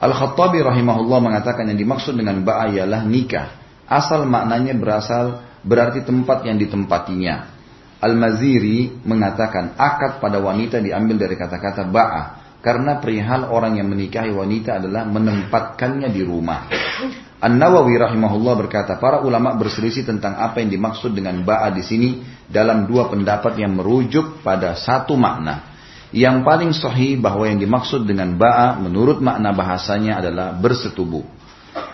Al-Khattabi 0.02 0.60
rahimahullah 0.60 1.20
mengatakan 1.22 1.64
yang 1.70 1.78
dimaksud 1.80 2.12
dengan 2.12 2.42
ba'a 2.44 2.68
ialah 2.74 3.06
nikah. 3.06 3.56
Asal 3.88 4.28
maknanya 4.28 4.76
berasal 4.76 5.40
berarti 5.64 6.04
tempat 6.04 6.44
yang 6.44 6.60
ditempatinya. 6.60 7.54
Al-Maziri 8.02 9.00
mengatakan 9.06 9.78
akad 9.78 10.18
pada 10.18 10.42
wanita 10.42 10.82
diambil 10.82 11.22
dari 11.22 11.38
kata-kata 11.38 11.86
ba'a 11.86 12.41
karena 12.62 13.02
perihal 13.02 13.50
orang 13.50 13.76
yang 13.82 13.90
menikahi 13.90 14.30
wanita 14.30 14.78
adalah 14.78 15.02
menempatkannya 15.10 16.08
di 16.14 16.22
rumah. 16.22 16.70
An-Nawawi 17.42 17.98
rahimahullah 17.98 18.54
berkata, 18.54 19.02
para 19.02 19.18
ulama 19.26 19.58
berselisih 19.58 20.06
tentang 20.06 20.38
apa 20.38 20.62
yang 20.62 20.70
dimaksud 20.70 21.10
dengan 21.10 21.42
ba'a 21.42 21.74
di 21.74 21.82
sini 21.82 22.22
dalam 22.46 22.86
dua 22.86 23.10
pendapat 23.10 23.58
yang 23.58 23.74
merujuk 23.74 24.46
pada 24.46 24.78
satu 24.78 25.18
makna. 25.18 25.74
Yang 26.14 26.46
paling 26.46 26.70
sahih 26.70 27.18
bahwa 27.18 27.50
yang 27.50 27.58
dimaksud 27.58 28.06
dengan 28.06 28.38
ba'a 28.38 28.78
menurut 28.78 29.18
makna 29.18 29.50
bahasanya 29.50 30.22
adalah 30.22 30.54
bersetubuh. 30.54 31.26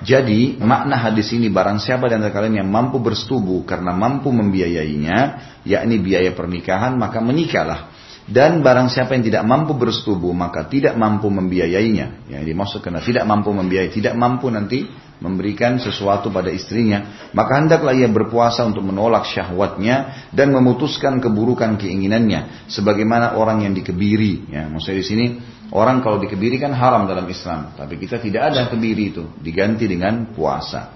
Jadi 0.05 0.61
makna 0.61 1.01
hadis 1.01 1.33
ini 1.33 1.49
barang 1.49 1.81
siapa 1.81 2.13
antara 2.13 2.35
kalian 2.35 2.61
yang 2.61 2.69
mampu 2.69 3.01
bersetubuh 3.01 3.65
karena 3.65 3.97
mampu 3.97 4.29
membiayainya, 4.29 5.19
yakni 5.65 5.97
biaya 5.97 6.35
pernikahan, 6.37 6.99
maka 6.99 7.25
menikahlah. 7.25 7.98
Dan 8.29 8.61
barang 8.61 8.93
siapa 8.93 9.17
yang 9.17 9.25
tidak 9.25 9.45
mampu 9.49 9.73
bersetubuh 9.73 10.37
maka 10.37 10.69
tidak 10.69 11.01
mampu 11.01 11.33
membiayainya. 11.33 12.29
Yang 12.29 12.45
dimaksud 12.53 12.81
karena 12.85 13.01
tidak 13.01 13.25
mampu 13.25 13.57
membiayai, 13.57 13.89
tidak 13.89 14.13
mampu 14.21 14.53
nanti 14.53 14.85
memberikan 15.19 15.83
sesuatu 15.83 16.31
pada 16.31 16.53
istrinya, 16.53 17.31
maka 17.35 17.59
hendaklah 17.59 17.91
ia 17.91 18.07
berpuasa 18.07 18.63
untuk 18.63 18.87
menolak 18.87 19.27
syahwatnya 19.27 20.29
dan 20.31 20.55
memutuskan 20.55 21.19
keburukan 21.19 21.75
keinginannya, 21.75 22.71
sebagaimana 22.71 23.35
orang 23.35 23.67
yang 23.67 23.75
dikebiri. 23.75 24.47
Ya, 24.53 24.71
maksudnya 24.71 25.03
di 25.03 25.07
sini 25.07 25.27
orang 25.75 26.05
kalau 26.07 26.23
dikebiri 26.23 26.63
kan 26.63 26.71
haram 26.71 27.11
dalam 27.11 27.27
Islam, 27.27 27.75
tapi 27.75 27.99
kita 27.99 28.23
tidak 28.23 28.55
ada 28.55 28.71
kebiri 28.71 29.11
itu, 29.11 29.25
diganti 29.43 29.91
dengan 29.91 30.31
puasa. 30.31 30.95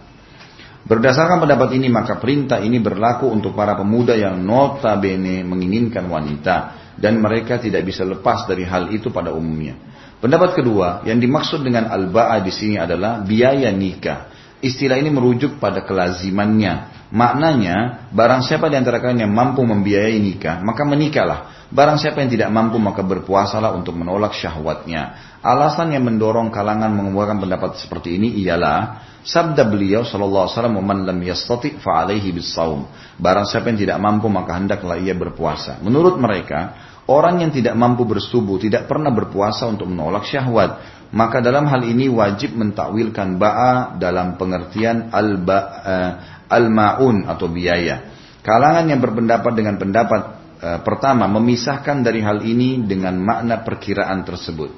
Berdasarkan 0.83 1.39
pendapat 1.39 1.78
ini 1.78 1.87
maka 1.87 2.18
perintah 2.18 2.59
ini 2.59 2.83
berlaku 2.83 3.30
untuk 3.30 3.55
para 3.55 3.78
pemuda 3.78 4.18
yang 4.18 4.43
notabene 4.43 5.47
menginginkan 5.47 6.11
wanita 6.11 6.82
dan 6.97 7.20
mereka 7.20 7.57
tidak 7.57 7.88
bisa 7.88 8.05
lepas 8.05 8.45
dari 8.45 8.64
hal 8.64 8.93
itu 8.93 9.09
pada 9.09 9.32
umumnya. 9.32 9.76
Pendapat 10.22 10.55
kedua, 10.55 11.03
yang 11.03 11.18
dimaksud 11.18 11.66
dengan 11.66 11.90
al-ba'a 11.90 12.38
di 12.38 12.55
sini 12.55 12.78
adalah 12.78 13.20
biaya 13.26 13.74
nikah. 13.74 14.30
Istilah 14.62 14.95
ini 14.95 15.11
merujuk 15.11 15.59
pada 15.59 15.82
kelazimannya. 15.82 17.02
Maknanya, 17.13 18.09
barang 18.09 18.41
siapa 18.41 18.73
di 18.73 18.81
antara 18.81 18.97
kalian 18.97 19.29
yang 19.29 19.35
mampu 19.37 19.61
membiayai 19.61 20.17
nikah, 20.17 20.65
maka 20.65 20.89
menikahlah. 20.89 21.69
Barang 21.69 22.01
siapa 22.01 22.25
yang 22.25 22.33
tidak 22.33 22.49
mampu, 22.49 22.81
maka 22.81 23.05
berpuasalah 23.05 23.77
untuk 23.77 23.93
menolak 24.01 24.33
syahwatnya. 24.33 25.37
Alasan 25.45 25.93
yang 25.93 26.09
mendorong 26.09 26.49
kalangan 26.49 26.89
mengemukakan 26.89 27.37
pendapat 27.37 27.77
seperti 27.77 28.17
ini 28.17 28.33
ialah 28.41 29.05
sabda 29.29 29.69
beliau 29.69 30.09
sallallahu 30.09 30.49
alaihi 30.49 30.57
wasallam, 30.57 30.77
"Man 30.81 30.99
lam 31.05 31.19
yastati 31.21 31.77
fa 31.85 32.01
alaihi 32.01 32.33
bisawm." 32.33 32.89
Barang 33.21 33.45
siapa 33.45 33.69
yang 33.69 33.81
tidak 33.85 33.99
mampu, 34.01 34.33
maka 34.33 34.57
hendaklah 34.57 34.97
ia 34.97 35.13
berpuasa. 35.13 35.85
Menurut 35.85 36.17
mereka, 36.17 36.73
Orang 37.03 37.43
yang 37.43 37.51
tidak 37.51 37.75
mampu 37.75 38.07
bersubuh 38.07 38.63
tidak 38.63 38.87
pernah 38.87 39.11
berpuasa 39.11 39.67
untuk 39.67 39.91
menolak 39.91 40.23
syahwat. 40.23 41.03
Maka 41.13 41.43
dalam 41.43 41.67
hal 41.67 41.83
ini 41.83 42.07
wajib 42.07 42.55
mentakwilkan 42.55 43.37
ba'a 43.37 43.99
dalam 43.99 44.39
pengertian 44.39 45.11
eh, 45.11 46.11
al-ma'un 46.53 47.25
atau 47.25 47.49
biaya. 47.49 48.13
Kalangan 48.45 48.85
yang 48.93 49.01
berpendapat 49.01 49.53
dengan 49.57 49.81
pendapat 49.81 50.23
uh, 50.61 50.79
pertama 50.85 51.25
memisahkan 51.33 52.05
dari 52.05 52.21
hal 52.21 52.45
ini 52.45 52.85
dengan 52.85 53.17
makna 53.17 53.65
perkiraan 53.65 54.27
tersebut. 54.29 54.71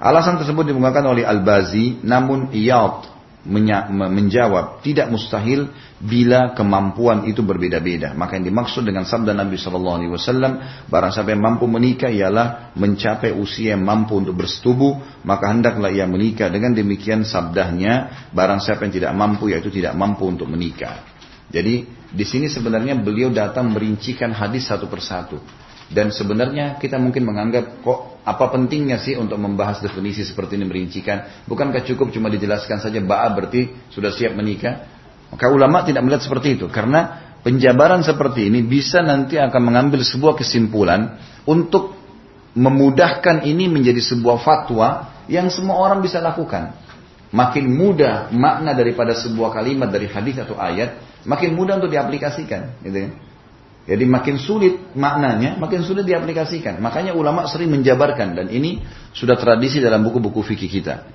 Alasan 0.00 0.40
tersebut 0.40 0.64
dimulakan 0.72 1.12
oleh 1.12 1.28
Al-Bazi, 1.28 2.00
namun 2.00 2.48
Iyad 2.56 3.20
menjawab 3.88 4.84
tidak 4.84 5.08
mustahil 5.08 5.72
bila 5.96 6.52
kemampuan 6.52 7.24
itu 7.24 7.40
berbeda-beda. 7.40 8.12
Maka 8.12 8.36
yang 8.36 8.52
dimaksud 8.52 8.84
dengan 8.84 9.08
sabda 9.08 9.32
Nabi 9.32 9.56
Shallallahu 9.56 9.96
Alaihi 9.96 10.12
Wasallam, 10.12 10.52
barang 10.92 11.12
siapa 11.12 11.32
yang 11.32 11.40
mampu 11.40 11.64
menikah 11.64 12.12
ialah 12.12 12.76
mencapai 12.76 13.32
usia 13.32 13.76
yang 13.76 13.84
mampu 13.84 14.20
untuk 14.20 14.36
bersetubuh, 14.36 15.24
maka 15.24 15.48
hendaklah 15.48 15.88
ia 15.88 16.04
menikah. 16.04 16.52
Dengan 16.52 16.76
demikian 16.76 17.24
sabdahnya, 17.24 18.28
barang 18.32 18.60
siapa 18.60 18.84
yang 18.84 18.92
tidak 18.92 19.12
mampu 19.16 19.48
yaitu 19.52 19.72
tidak 19.72 19.96
mampu 19.96 20.28
untuk 20.28 20.48
menikah. 20.48 21.19
Jadi 21.50 21.86
di 22.10 22.24
sini 22.26 22.46
sebenarnya 22.46 22.94
beliau 22.98 23.30
datang 23.34 23.74
merincikan 23.74 24.30
hadis 24.30 24.70
satu 24.70 24.86
persatu. 24.86 25.38
Dan 25.90 26.14
sebenarnya 26.14 26.78
kita 26.78 27.02
mungkin 27.02 27.26
menganggap 27.26 27.82
kok 27.82 28.22
apa 28.22 28.54
pentingnya 28.54 29.02
sih 29.02 29.18
untuk 29.18 29.42
membahas 29.42 29.82
definisi 29.82 30.22
seperti 30.22 30.54
ini 30.54 30.62
merincikan? 30.62 31.42
Bukankah 31.50 31.82
cukup 31.82 32.14
cuma 32.14 32.30
dijelaskan 32.30 32.78
saja 32.78 33.02
ba'a 33.02 33.26
berarti 33.34 33.90
sudah 33.90 34.14
siap 34.14 34.38
menikah? 34.38 34.86
Maka 35.34 35.50
ulama 35.50 35.82
tidak 35.82 36.06
melihat 36.06 36.22
seperti 36.22 36.54
itu 36.54 36.70
karena 36.70 37.34
penjabaran 37.42 38.06
seperti 38.06 38.46
ini 38.46 38.62
bisa 38.62 39.02
nanti 39.02 39.34
akan 39.34 39.62
mengambil 39.62 40.06
sebuah 40.06 40.38
kesimpulan 40.38 41.18
untuk 41.42 41.98
memudahkan 42.54 43.46
ini 43.46 43.66
menjadi 43.66 43.98
sebuah 43.98 44.42
fatwa 44.42 45.10
yang 45.26 45.50
semua 45.50 45.78
orang 45.78 46.02
bisa 46.02 46.22
lakukan. 46.22 46.74
Makin 47.30 47.66
mudah 47.70 48.34
makna 48.34 48.74
daripada 48.74 49.14
sebuah 49.14 49.54
kalimat 49.54 49.86
dari 49.86 50.10
hadis 50.10 50.42
atau 50.42 50.58
ayat, 50.58 50.98
makin 51.24 51.56
mudah 51.56 51.80
untuk 51.80 51.92
diaplikasikan, 51.92 52.80
gitu 52.84 52.98
ya. 52.98 53.10
Jadi 53.90 54.04
makin 54.06 54.36
sulit 54.38 54.94
maknanya, 54.94 55.58
makin 55.58 55.82
sulit 55.82 56.06
diaplikasikan. 56.06 56.78
Makanya 56.78 57.16
ulama 57.16 57.48
sering 57.50 57.72
menjabarkan 57.72 58.38
dan 58.38 58.46
ini 58.52 58.78
sudah 59.16 59.34
tradisi 59.34 59.82
dalam 59.82 60.04
buku-buku 60.06 60.46
fikih 60.46 60.70
kita. 60.70 61.10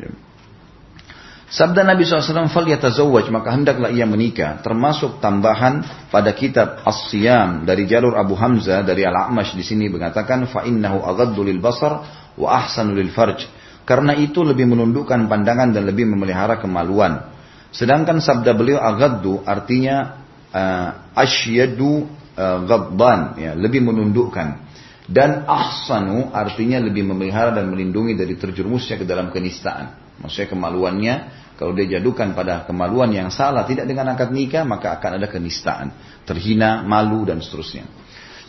Sabda 1.46 1.86
Nabi 1.86 2.04
SAW, 2.04 2.50
"Fal 2.50 2.66
yatazawwaj," 2.66 3.30
maka 3.30 3.54
hendaklah 3.54 3.94
ia 3.94 4.04
menikah, 4.10 4.60
termasuk 4.66 5.22
tambahan 5.22 5.86
pada 6.10 6.34
kitab 6.34 6.82
As-Siyam 6.84 7.70
dari 7.70 7.86
jalur 7.86 8.18
Abu 8.18 8.34
Hamzah 8.34 8.82
dari 8.82 9.06
Al-A'mash 9.06 9.54
di 9.54 9.62
sini 9.62 9.86
mengatakan, 9.88 10.50
"Fa 10.50 10.66
innahu 10.66 11.06
aghaddu 11.06 11.46
lil 11.46 11.62
basar 11.62 12.02
wa 12.34 12.48
ahsanu 12.50 12.98
lil 12.98 13.14
farj." 13.14 13.46
Karena 13.86 14.18
itu 14.18 14.42
lebih 14.42 14.66
menundukkan 14.66 15.30
pandangan 15.30 15.70
dan 15.70 15.86
lebih 15.86 16.10
memelihara 16.10 16.58
kemaluan. 16.58 17.35
Sedangkan 17.76 18.24
sabda 18.24 18.56
beliau 18.56 18.80
aghaddu 18.80 19.44
artinya 19.44 20.24
uh, 20.56 21.12
asyadu 21.12 22.08
uh, 22.40 23.36
ya, 23.36 23.52
lebih 23.52 23.84
menundukkan. 23.84 24.64
Dan 25.06 25.44
ahsanu 25.46 26.34
artinya 26.34 26.82
lebih 26.82 27.06
memelihara 27.06 27.54
dan 27.54 27.70
melindungi 27.70 28.18
dari 28.18 28.40
terjerumusnya 28.40 28.98
ke 28.98 29.06
dalam 29.06 29.30
kenistaan. 29.30 30.18
Maksudnya 30.24 30.50
kemaluannya, 30.50 31.16
kalau 31.60 31.78
dia 31.78 32.00
jadukan 32.00 32.34
pada 32.34 32.66
kemaluan 32.66 33.14
yang 33.14 33.30
salah, 33.30 33.70
tidak 33.70 33.86
dengan 33.86 34.18
akad 34.18 34.34
nikah, 34.34 34.66
maka 34.66 34.98
akan 34.98 35.22
ada 35.22 35.28
kenistaan. 35.30 35.94
Terhina, 36.26 36.82
malu, 36.82 37.22
dan 37.22 37.44
seterusnya. 37.44 37.86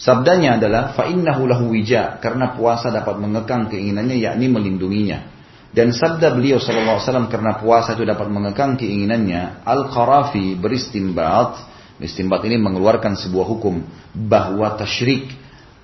Sabdanya 0.01 0.57
adalah, 0.57 0.97
fa'innahu 0.97 1.45
lahu 1.45 1.77
wija, 1.77 2.23
karena 2.25 2.57
puasa 2.57 2.89
dapat 2.89 3.21
mengekang 3.21 3.69
keinginannya, 3.69 4.17
yakni 4.17 4.49
melindunginya. 4.49 5.36
Dan 5.77 5.93
sabda 5.93 6.33
beliau 6.33 6.57
SAW 6.57 7.29
karena 7.29 7.61
puasa 7.61 7.93
itu 7.93 8.09
dapat 8.09 8.33
mengekang 8.33 8.81
keinginannya, 8.81 9.61
Al-Qarafi 9.61 10.57
beristimbat, 10.57 11.77
Istimbat 11.97 12.45
ini 12.45 12.61
mengeluarkan 12.61 13.17
sebuah 13.17 13.47
hukum 13.49 13.81
bahwa 14.13 14.69
tasyrik, 14.77 15.33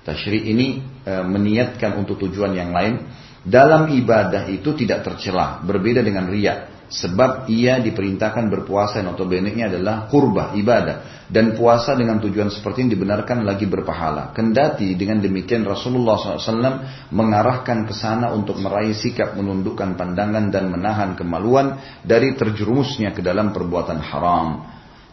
tasyrik 0.05 0.45
ini 0.45 0.85
e, 1.01 1.13
meniatkan 1.25 1.97
untuk 1.97 2.21
tujuan 2.21 2.53
yang 2.53 2.69
lain 2.69 3.01
dalam 3.41 3.89
ibadah 3.89 4.45
itu 4.45 4.77
tidak 4.77 5.01
tercela, 5.01 5.57
berbeda 5.65 6.05
dengan 6.05 6.29
riya. 6.29 6.69
Sebab 6.85 7.49
ia 7.49 7.81
diperintahkan 7.81 8.45
berpuasa 8.45 9.01
yang 9.01 9.17
notabene 9.17 9.57
adalah 9.65 10.05
kurbah, 10.05 10.53
ibadah. 10.53 11.22
Dan 11.33 11.57
puasa 11.57 11.97
dengan 11.97 12.21
tujuan 12.21 12.53
seperti 12.53 12.85
ini 12.85 12.93
dibenarkan 12.93 13.41
lagi 13.41 13.65
berpahala. 13.65 14.29
Kendati 14.37 14.93
dengan 14.93 15.17
demikian 15.17 15.65
Rasulullah 15.65 16.13
SAW 16.13 17.09
mengarahkan 17.09 17.89
ke 17.89 17.93
sana 17.97 18.29
untuk 18.37 18.61
meraih 18.61 18.93
sikap 18.93 19.33
menundukkan 19.33 19.97
pandangan 19.97 20.53
dan 20.53 20.69
menahan 20.69 21.17
kemaluan 21.17 21.81
dari 22.05 22.37
terjerumusnya 22.37 23.17
ke 23.17 23.25
dalam 23.25 23.49
perbuatan 23.49 23.97
haram. 23.97 24.61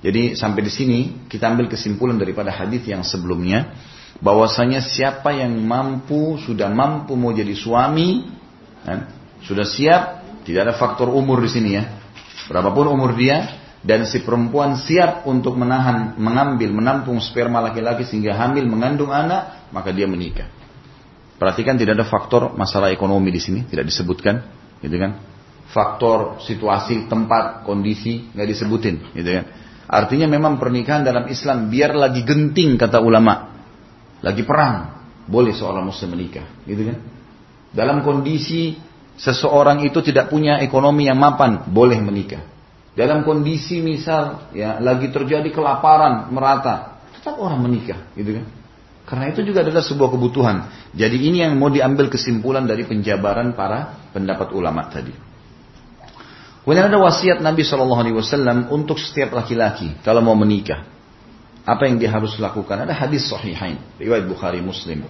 Jadi 0.05 0.37
sampai 0.37 0.61
di 0.61 0.73
sini 0.73 0.99
kita 1.25 1.57
ambil 1.57 1.73
kesimpulan 1.73 2.21
daripada 2.21 2.53
hadis 2.53 2.85
yang 2.85 3.01
sebelumnya 3.01 3.73
bahwasanya 4.21 4.85
siapa 4.85 5.33
yang 5.33 5.57
mampu 5.57 6.37
sudah 6.45 6.69
mampu 6.69 7.17
mau 7.17 7.33
jadi 7.33 7.57
suami 7.57 8.29
kan, 8.85 9.09
sudah 9.45 9.65
siap 9.65 10.03
tidak 10.45 10.69
ada 10.69 10.75
faktor 10.77 11.09
umur 11.09 11.41
di 11.41 11.49
sini 11.53 11.71
ya 11.81 11.85
berapapun 12.49 12.93
umur 12.93 13.17
dia 13.17 13.60
dan 13.81 14.05
si 14.05 14.21
perempuan 14.21 14.77
siap 14.77 15.25
untuk 15.25 15.57
menahan 15.57 16.17
mengambil 16.21 16.69
menampung 16.73 17.17
sperma 17.19 17.65
laki-laki 17.65 18.05
sehingga 18.05 18.37
hamil 18.37 18.69
mengandung 18.69 19.09
anak 19.09 19.71
maka 19.73 19.89
dia 19.91 20.05
menikah 20.05 20.49
perhatikan 21.41 21.81
tidak 21.81 22.01
ada 22.01 22.07
faktor 22.07 22.53
masalah 22.57 22.93
ekonomi 22.93 23.33
di 23.33 23.41
sini 23.41 23.61
tidak 23.65 23.89
disebutkan 23.89 24.45
gitu 24.85 24.97
kan 25.01 25.17
faktor 25.73 26.45
situasi 26.45 27.09
tempat 27.09 27.65
kondisi 27.65 28.29
nggak 28.37 28.49
disebutin 28.49 28.97
gitu 29.17 29.31
kan 29.33 29.45
artinya 29.89 30.29
memang 30.29 30.61
pernikahan 30.61 31.01
dalam 31.01 31.25
Islam 31.33 31.73
biar 31.73 31.97
lagi 31.97 32.21
genting 32.21 32.77
kata 32.77 33.01
ulama 33.01 33.51
lagi 34.21 34.45
perang, 34.45 35.01
boleh 35.25 35.57
seorang 35.57 35.89
muslim 35.89 36.13
menikah, 36.13 36.45
gitu 36.69 36.93
kan? 36.93 36.99
Dalam 37.73 38.05
kondisi 38.05 38.77
seseorang 39.17 39.81
itu 39.85 40.05
tidak 40.05 40.29
punya 40.29 40.61
ekonomi 40.61 41.09
yang 41.09 41.17
mapan, 41.17 41.65
boleh 41.73 41.97
menikah. 42.05 42.45
Dalam 42.91 43.23
kondisi 43.23 43.79
misal 43.79 44.51
ya 44.51 44.83
lagi 44.83 45.09
terjadi 45.15 45.47
kelaparan 45.55 46.29
merata, 46.35 46.99
tetap 47.15 47.39
orang 47.39 47.63
menikah, 47.63 48.11
gitu 48.19 48.43
kan? 48.43 48.47
Karena 49.11 49.25
itu 49.35 49.43
juga 49.43 49.67
adalah 49.67 49.83
sebuah 49.83 50.11
kebutuhan. 50.15 50.57
Jadi 50.95 51.19
ini 51.27 51.43
yang 51.43 51.59
mau 51.59 51.67
diambil 51.67 52.07
kesimpulan 52.07 52.63
dari 52.63 52.87
penjabaran 52.87 53.59
para 53.59 54.11
pendapat 54.15 54.55
ulama 54.55 54.87
tadi. 54.87 55.11
Kemudian 56.63 56.87
ada 56.87 57.03
wasiat 57.03 57.43
Nabi 57.43 57.67
Shallallahu 57.67 58.01
Alaihi 58.07 58.15
Wasallam 58.15 58.71
untuk 58.71 59.03
setiap 59.03 59.35
laki-laki 59.35 59.99
kalau 60.07 60.23
mau 60.23 60.39
menikah. 60.39 60.87
Apa 61.67 61.91
yang 61.91 61.99
dia 61.99 62.15
harus 62.15 62.39
lakukan? 62.39 62.87
Ada 62.87 62.95
hadis 62.95 63.27
sahihain, 63.27 63.83
riwayat 63.99 64.31
Bukhari 64.31 64.63
Muslim. 64.63 65.03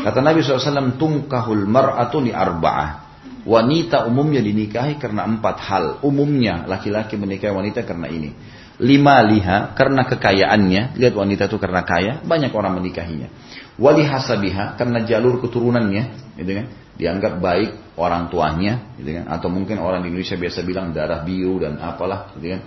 Kata 0.00 0.24
Nabi 0.24 0.40
SAW, 0.40 0.96
tungkahul 0.96 1.68
mar'atu 1.68 2.24
li 2.24 2.32
arba'ah. 2.32 3.11
Wanita 3.42 4.06
umumnya 4.06 4.38
dinikahi 4.38 5.02
karena 5.02 5.26
empat 5.26 5.56
hal. 5.66 5.84
Umumnya 6.06 6.62
laki-laki 6.70 7.18
menikahi 7.18 7.50
wanita 7.50 7.82
karena 7.82 8.06
ini. 8.06 8.30
Lima 8.78 9.18
liha 9.22 9.74
karena 9.74 10.06
kekayaannya. 10.06 10.94
Lihat 10.94 11.14
wanita 11.14 11.50
itu 11.50 11.58
karena 11.58 11.82
kaya, 11.82 12.22
banyak 12.22 12.54
orang 12.54 12.78
menikahinya. 12.78 13.28
Wali 13.82 14.06
hasabiha 14.06 14.78
karena 14.78 15.02
jalur 15.02 15.42
keturunannya, 15.42 16.36
gitu 16.38 16.52
kan? 16.54 16.66
Dianggap 16.94 17.42
baik 17.42 17.98
orang 17.98 18.30
tuanya, 18.30 18.94
gitu 19.00 19.10
kan? 19.18 19.24
Atau 19.26 19.50
mungkin 19.50 19.82
orang 19.82 20.06
di 20.06 20.14
Indonesia 20.14 20.38
biasa 20.38 20.62
bilang 20.62 20.94
darah 20.94 21.26
biru 21.26 21.58
dan 21.58 21.82
apalah, 21.82 22.30
gitu 22.38 22.58
kan? 22.58 22.62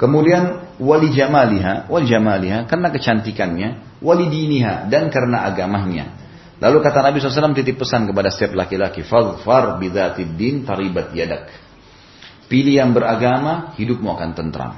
Kemudian 0.00 0.42
wali 0.80 1.12
jamaliha, 1.12 1.92
wali 1.92 2.08
jamaliha 2.08 2.64
karena 2.64 2.88
kecantikannya, 2.88 4.00
wali 4.00 4.32
diniha 4.32 4.88
dan 4.88 5.12
karena 5.12 5.44
agamanya. 5.44 6.16
Lalu 6.60 6.76
kata 6.84 7.00
Nabi 7.00 7.24
SAW 7.24 7.56
titip 7.56 7.80
pesan 7.80 8.04
kepada 8.04 8.28
setiap 8.28 8.52
laki-laki, 8.52 9.00
fadfar 9.00 9.80
bidatid 9.80 10.36
din 10.36 10.60
taribat 10.60 11.08
yadak. 11.16 11.48
Pilih 12.52 12.76
yang 12.76 12.92
beragama, 12.92 13.72
hidupmu 13.80 14.12
akan 14.12 14.30
tentram. 14.36 14.74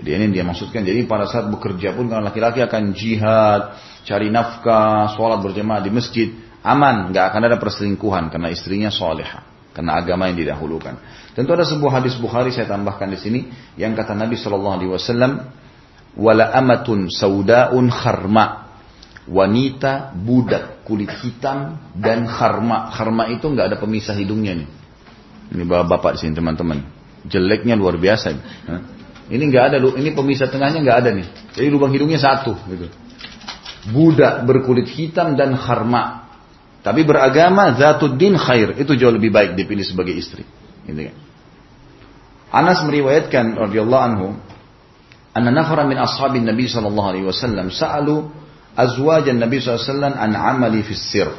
Jadi 0.00 0.08
ini 0.16 0.26
dia 0.30 0.46
maksudkan. 0.46 0.86
Jadi 0.86 1.04
pada 1.08 1.26
saat 1.26 1.50
bekerja 1.50 1.96
pun 1.96 2.06
kalau 2.06 2.22
laki-laki 2.22 2.62
akan 2.62 2.94
jihad, 2.94 3.74
cari 4.06 4.28
nafkah, 4.30 5.16
sholat 5.16 5.42
berjamaah 5.42 5.82
di 5.82 5.90
masjid, 5.90 6.28
aman, 6.62 7.10
nggak 7.10 7.24
akan 7.32 7.40
ada 7.50 7.56
perselingkuhan 7.58 8.30
karena 8.30 8.48
istrinya 8.52 8.92
soleha, 8.92 9.42
karena 9.74 9.98
agama 9.98 10.30
yang 10.30 10.38
didahulukan. 10.38 10.94
Tentu 11.34 11.50
ada 11.56 11.66
sebuah 11.66 12.00
hadis 12.00 12.14
Bukhari 12.20 12.54
saya 12.54 12.70
tambahkan 12.70 13.10
di 13.10 13.18
sini 13.18 13.40
yang 13.80 13.96
kata 13.96 14.14
Nabi 14.14 14.38
Shallallahu 14.38 14.74
Alaihi 14.78 14.90
Wasallam, 14.94 15.32
wala 16.14 16.54
amatun 16.54 17.10
saudaun 17.10 17.90
kharma 17.90 18.69
wanita 19.28 20.16
budak 20.16 20.86
kulit 20.88 21.12
hitam 21.20 21.76
dan 21.98 22.24
kharma. 22.24 22.94
Kharma 22.94 23.28
itu 23.28 23.50
nggak 23.50 23.74
ada 23.74 23.76
pemisah 23.76 24.16
hidungnya 24.16 24.64
nih. 24.64 24.68
Ini 25.50 25.62
bapak 25.66 25.86
bapak 25.90 26.10
di 26.16 26.18
sini 26.26 26.32
teman-teman. 26.38 26.78
Jeleknya 27.26 27.76
luar 27.76 28.00
biasa 28.00 28.32
ini. 28.32 28.42
Nggak 29.50 29.64
ada 29.74 29.76
ini 29.98 30.10
pemisah 30.14 30.48
tengahnya 30.48 30.80
nggak 30.80 30.98
ada 31.04 31.10
nih. 31.12 31.26
Jadi 31.52 31.66
lubang 31.68 31.92
hidungnya 31.92 32.22
satu 32.22 32.56
gitu. 32.70 32.86
Budak 33.90 34.46
berkulit 34.46 34.88
hitam 34.88 35.36
dan 35.36 35.56
kharma. 35.58 36.30
Tapi 36.80 37.04
beragama 37.04 37.76
zatuddin 37.76 38.40
khair 38.40 38.72
itu 38.80 38.96
jauh 38.96 39.12
lebih 39.12 39.28
baik 39.28 39.52
dipilih 39.52 39.84
sebagai 39.84 40.16
istri. 40.16 40.48
Gitu 40.88 41.12
kan. 41.12 41.16
Anas 42.50 42.82
meriwayatkan 42.82 43.54
radhiyallahu 43.54 44.02
anhu 44.02 44.26
anna 45.30 45.86
min 45.86 45.98
ashabin 46.02 46.42
Nabi 46.42 46.66
sallallahu 46.66 47.08
alaihi 47.14 47.26
wasallam 47.30 47.70
sa'alu 47.70 48.26
azwajan 48.79 49.39
Nabi 49.39 49.61
sallallahu 49.61 49.81
alaihi 49.81 49.91
wasallam 49.91 50.15
an 50.19 50.31
amali 50.35 50.81
fi 50.83 50.93
sir. 50.95 51.29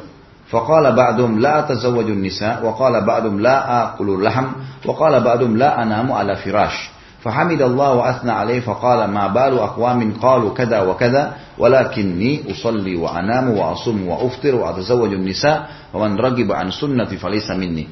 فقال 0.47 0.95
بعضهم 0.95 1.43
لا 1.43 1.59
أتزوج 1.59 2.07
النساء 2.07 2.63
وقال 2.63 3.03
بعضهم 3.03 3.39
لا 3.39 3.83
آكل 3.83 4.07
اللحم 4.09 4.47
وقال 4.85 5.19
بعضهم 5.19 5.57
لا 5.57 5.83
أنام 5.83 6.07
على 6.11 6.35
فراش 6.39 6.89
فحمد 7.19 7.61
الله 7.61 7.89
وأثنى 7.93 8.31
عليه 8.31 8.59
فقال 8.63 9.11
ما 9.11 9.27
بال 9.27 9.59
أقوام 9.59 9.99
قالوا 10.23 10.53
كذا 10.53 10.79
وكذا 10.81 11.23
ولكني 11.57 12.31
أصلي 12.51 12.95
وأنام 12.95 13.45
وأصوم 13.49 14.07
وأفطر 14.07 14.55
وأتزوج 14.55 15.11
النساء 15.13 15.57
ومن 15.93 16.15
رغب 16.15 16.51
عن 16.51 16.71
سنتي 16.71 17.17
فليس 17.17 17.51
مني 17.51 17.87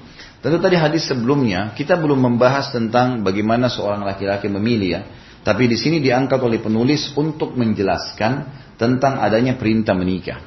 Tentu 0.46 0.62
tadi 0.62 0.78
hadis 0.78 1.10
sebelumnya 1.10 1.74
kita 1.74 1.98
belum 1.98 2.22
membahas 2.22 2.70
tentang 2.70 3.26
bagaimana 3.26 3.66
seorang 3.66 4.06
laki-laki 4.06 4.46
memilih 4.46 4.90
ya. 4.94 5.02
Tapi 5.42 5.66
di 5.66 5.74
sini 5.74 5.98
diangkat 5.98 6.38
oleh 6.38 6.62
penulis 6.62 7.18
untuk 7.18 7.58
menjelaskan 7.58 8.46
tentang 8.81 9.21
adanya 9.21 9.61
perintah 9.61 9.93
menikah. 9.93 10.41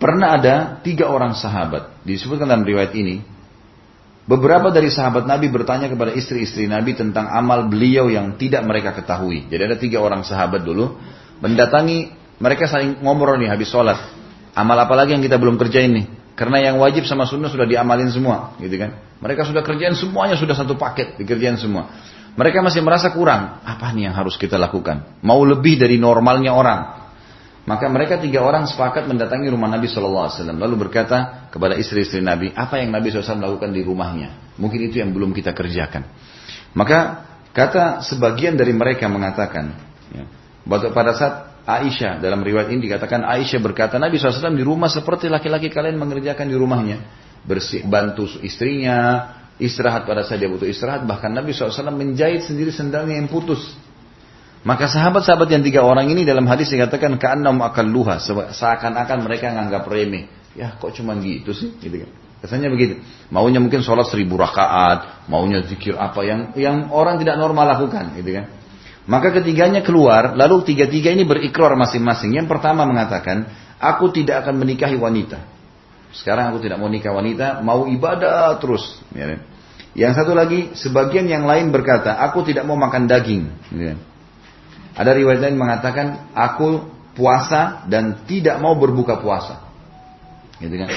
Pernah 0.00 0.40
ada 0.40 0.54
tiga 0.80 1.12
orang 1.12 1.36
sahabat, 1.36 2.00
disebutkan 2.08 2.48
dalam 2.48 2.64
riwayat 2.64 2.96
ini. 2.96 3.20
Beberapa 4.26 4.72
dari 4.72 4.88
sahabat 4.90 5.28
Nabi 5.28 5.52
bertanya 5.52 5.86
kepada 5.86 6.16
istri-istri 6.16 6.66
Nabi 6.66 6.96
tentang 6.96 7.28
amal 7.30 7.68
beliau 7.68 8.08
yang 8.10 8.34
tidak 8.40 8.64
mereka 8.64 8.96
ketahui. 8.96 9.46
Jadi 9.52 9.62
ada 9.62 9.76
tiga 9.76 10.02
orang 10.02 10.24
sahabat 10.24 10.64
dulu, 10.64 10.98
mendatangi 11.44 12.10
mereka 12.40 12.66
saling 12.66 13.04
ngobrol 13.04 13.38
nih 13.38 13.52
habis 13.52 13.70
sholat. 13.70 14.00
Amal 14.56 14.76
apa 14.80 14.96
lagi 14.96 15.14
yang 15.14 15.22
kita 15.22 15.36
belum 15.36 15.60
kerjain 15.60 15.92
nih? 15.92 16.06
Karena 16.36 16.60
yang 16.60 16.76
wajib 16.80 17.08
sama 17.08 17.24
sunnah 17.24 17.48
sudah 17.48 17.64
diamalin 17.64 18.12
semua, 18.12 18.56
gitu 18.60 18.76
kan? 18.76 18.96
Mereka 19.24 19.48
sudah 19.48 19.64
kerjain 19.64 19.96
semuanya 19.96 20.36
sudah 20.36 20.52
satu 20.52 20.76
paket, 20.76 21.16
dikerjain 21.16 21.56
semua. 21.56 21.88
Mereka 22.36 22.60
masih 22.60 22.84
merasa 22.84 23.08
kurang. 23.16 23.64
Apa 23.64 23.96
nih 23.96 24.12
yang 24.12 24.16
harus 24.16 24.36
kita 24.36 24.60
lakukan? 24.60 25.16
Mau 25.24 25.40
lebih 25.48 25.80
dari 25.80 25.96
normalnya 25.96 26.52
orang. 26.52 27.05
Maka 27.66 27.90
mereka 27.90 28.22
tiga 28.22 28.46
orang 28.46 28.70
sepakat 28.70 29.10
mendatangi 29.10 29.50
rumah 29.50 29.66
Nabi 29.66 29.90
SAW. 29.90 30.30
Lalu 30.54 30.86
berkata 30.86 31.50
kepada 31.50 31.74
istri-istri 31.74 32.22
Nabi, 32.22 32.54
apa 32.54 32.78
yang 32.78 32.94
Nabi 32.94 33.10
SAW 33.10 33.42
lakukan 33.42 33.74
di 33.74 33.82
rumahnya? 33.82 34.54
Mungkin 34.54 34.86
itu 34.86 35.02
yang 35.02 35.10
belum 35.10 35.34
kita 35.34 35.50
kerjakan. 35.50 36.06
Maka 36.78 37.26
kata 37.50 38.06
sebagian 38.06 38.54
dari 38.54 38.70
mereka 38.70 39.10
mengatakan, 39.10 39.74
ya, 40.14 40.24
pada 40.94 41.12
saat 41.18 41.34
Aisyah 41.66 42.22
dalam 42.22 42.46
riwayat 42.46 42.70
ini 42.70 42.86
dikatakan 42.86 43.26
Aisyah 43.26 43.58
berkata 43.58 43.98
Nabi 43.98 44.22
SAW 44.22 44.54
di 44.54 44.62
rumah 44.62 44.86
seperti 44.86 45.26
laki-laki 45.26 45.66
kalian 45.66 45.98
mengerjakan 45.98 46.46
di 46.46 46.54
rumahnya 46.54 47.02
bersih 47.42 47.82
bantu 47.82 48.30
istrinya 48.38 49.26
istirahat 49.58 50.06
pada 50.06 50.22
saat 50.22 50.38
dia 50.38 50.46
butuh 50.46 50.66
istirahat 50.66 51.02
bahkan 51.02 51.34
Nabi 51.34 51.50
SAW 51.50 51.90
menjahit 51.90 52.46
sendiri 52.46 52.70
sendalnya 52.70 53.18
yang 53.18 53.26
putus 53.26 53.74
maka 54.66 54.90
sahabat-sahabat 54.90 55.46
yang 55.46 55.62
tiga 55.62 55.86
orang 55.86 56.10
ini 56.10 56.26
dalam 56.26 56.44
hadis 56.50 56.66
dikatakan 56.74 57.22
ka'annam 57.22 57.62
akan 57.62 57.86
luha 57.94 58.18
seakan-akan 58.50 59.18
mereka 59.22 59.54
nganggap 59.54 59.86
remeh 59.86 60.26
ya 60.58 60.74
kok 60.74 60.90
cuma 60.98 61.14
gitu 61.22 61.54
sih 61.54 61.78
gitu 61.78 62.02
kan 62.02 62.10
Kesannya 62.36 62.68
begitu. 62.68 63.00
Maunya 63.32 63.58
mungkin 63.64 63.80
sholat 63.80 64.12
seribu 64.12 64.36
rakaat, 64.36 65.26
maunya 65.26 65.64
zikir 65.64 65.96
apa 65.96 66.20
yang 66.20 66.52
yang 66.52 66.92
orang 66.92 67.16
tidak 67.16 67.40
normal 67.40 67.64
lakukan, 67.64 68.12
gitu 68.12 68.36
kan. 68.36 68.46
Maka 69.06 69.34
ketiganya 69.40 69.80
keluar, 69.80 70.36
lalu 70.36 70.66
tiga-tiga 70.66 71.14
ini 71.14 71.24
berikrar 71.24 71.72
masing-masing. 71.78 72.36
Yang 72.36 72.50
pertama 72.50 72.84
mengatakan, 72.84 73.48
aku 73.80 74.12
tidak 74.12 74.44
akan 74.44 74.62
menikahi 74.62 74.98
wanita. 74.98 75.42
Sekarang 76.12 76.52
aku 76.52 76.62
tidak 76.62 76.76
mau 76.82 76.90
nikah 76.90 77.14
wanita, 77.14 77.62
mau 77.62 77.86
ibadah 77.86 78.58
terus. 78.58 78.98
Ya. 79.14 79.30
Kan? 79.30 79.40
Yang 79.96 80.12
satu 80.20 80.32
lagi, 80.36 80.74
sebagian 80.76 81.24
yang 81.30 81.48
lain 81.48 81.72
berkata, 81.72 82.18
aku 82.20 82.44
tidak 82.44 82.68
mau 82.68 82.76
makan 82.76 83.08
daging. 83.08 83.48
Ada 84.96 85.12
riwayat 85.12 85.44
lain 85.44 85.60
mengatakan, 85.60 86.32
aku 86.32 86.82
puasa 87.12 87.84
dan 87.88 88.24
tidak 88.24 88.56
mau 88.60 88.76
berbuka 88.76 89.20
puasa. 89.20 89.60
Gitu 90.56 90.72
kan? 90.72 90.88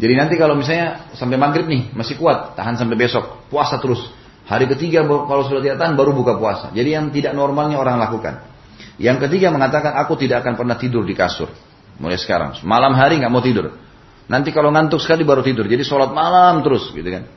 Jadi 0.00 0.14
nanti 0.16 0.34
kalau 0.40 0.56
misalnya 0.56 1.12
sampai 1.12 1.36
maghrib 1.36 1.68
nih 1.68 1.92
masih 1.92 2.16
kuat, 2.16 2.56
tahan 2.56 2.80
sampai 2.80 2.96
besok, 2.96 3.44
puasa 3.52 3.76
terus. 3.76 4.00
Hari 4.48 4.64
ketiga 4.72 5.04
kalau 5.04 5.44
sudah 5.44 5.60
tidak 5.60 5.76
tahan 5.76 5.94
baru 5.94 6.16
buka 6.16 6.40
puasa. 6.40 6.72
Jadi 6.72 6.96
yang 6.96 7.12
tidak 7.12 7.36
normalnya 7.36 7.76
orang 7.76 8.00
lakukan. 8.00 8.40
Yang 8.96 9.28
ketiga 9.28 9.52
mengatakan 9.52 9.94
aku 9.94 10.16
tidak 10.16 10.42
akan 10.42 10.56
pernah 10.56 10.76
tidur 10.80 11.04
di 11.04 11.12
kasur. 11.12 11.52
Mulai 12.00 12.16
sekarang. 12.16 12.56
Malam 12.64 12.96
hari 12.96 13.20
nggak 13.20 13.30
mau 13.30 13.44
tidur. 13.44 13.76
Nanti 14.26 14.50
kalau 14.50 14.72
ngantuk 14.72 14.98
sekali 15.04 15.22
baru 15.22 15.44
tidur. 15.44 15.68
Jadi 15.68 15.84
sholat 15.84 16.10
malam 16.16 16.64
terus 16.64 16.88
gitu 16.90 17.06
kan. 17.06 17.28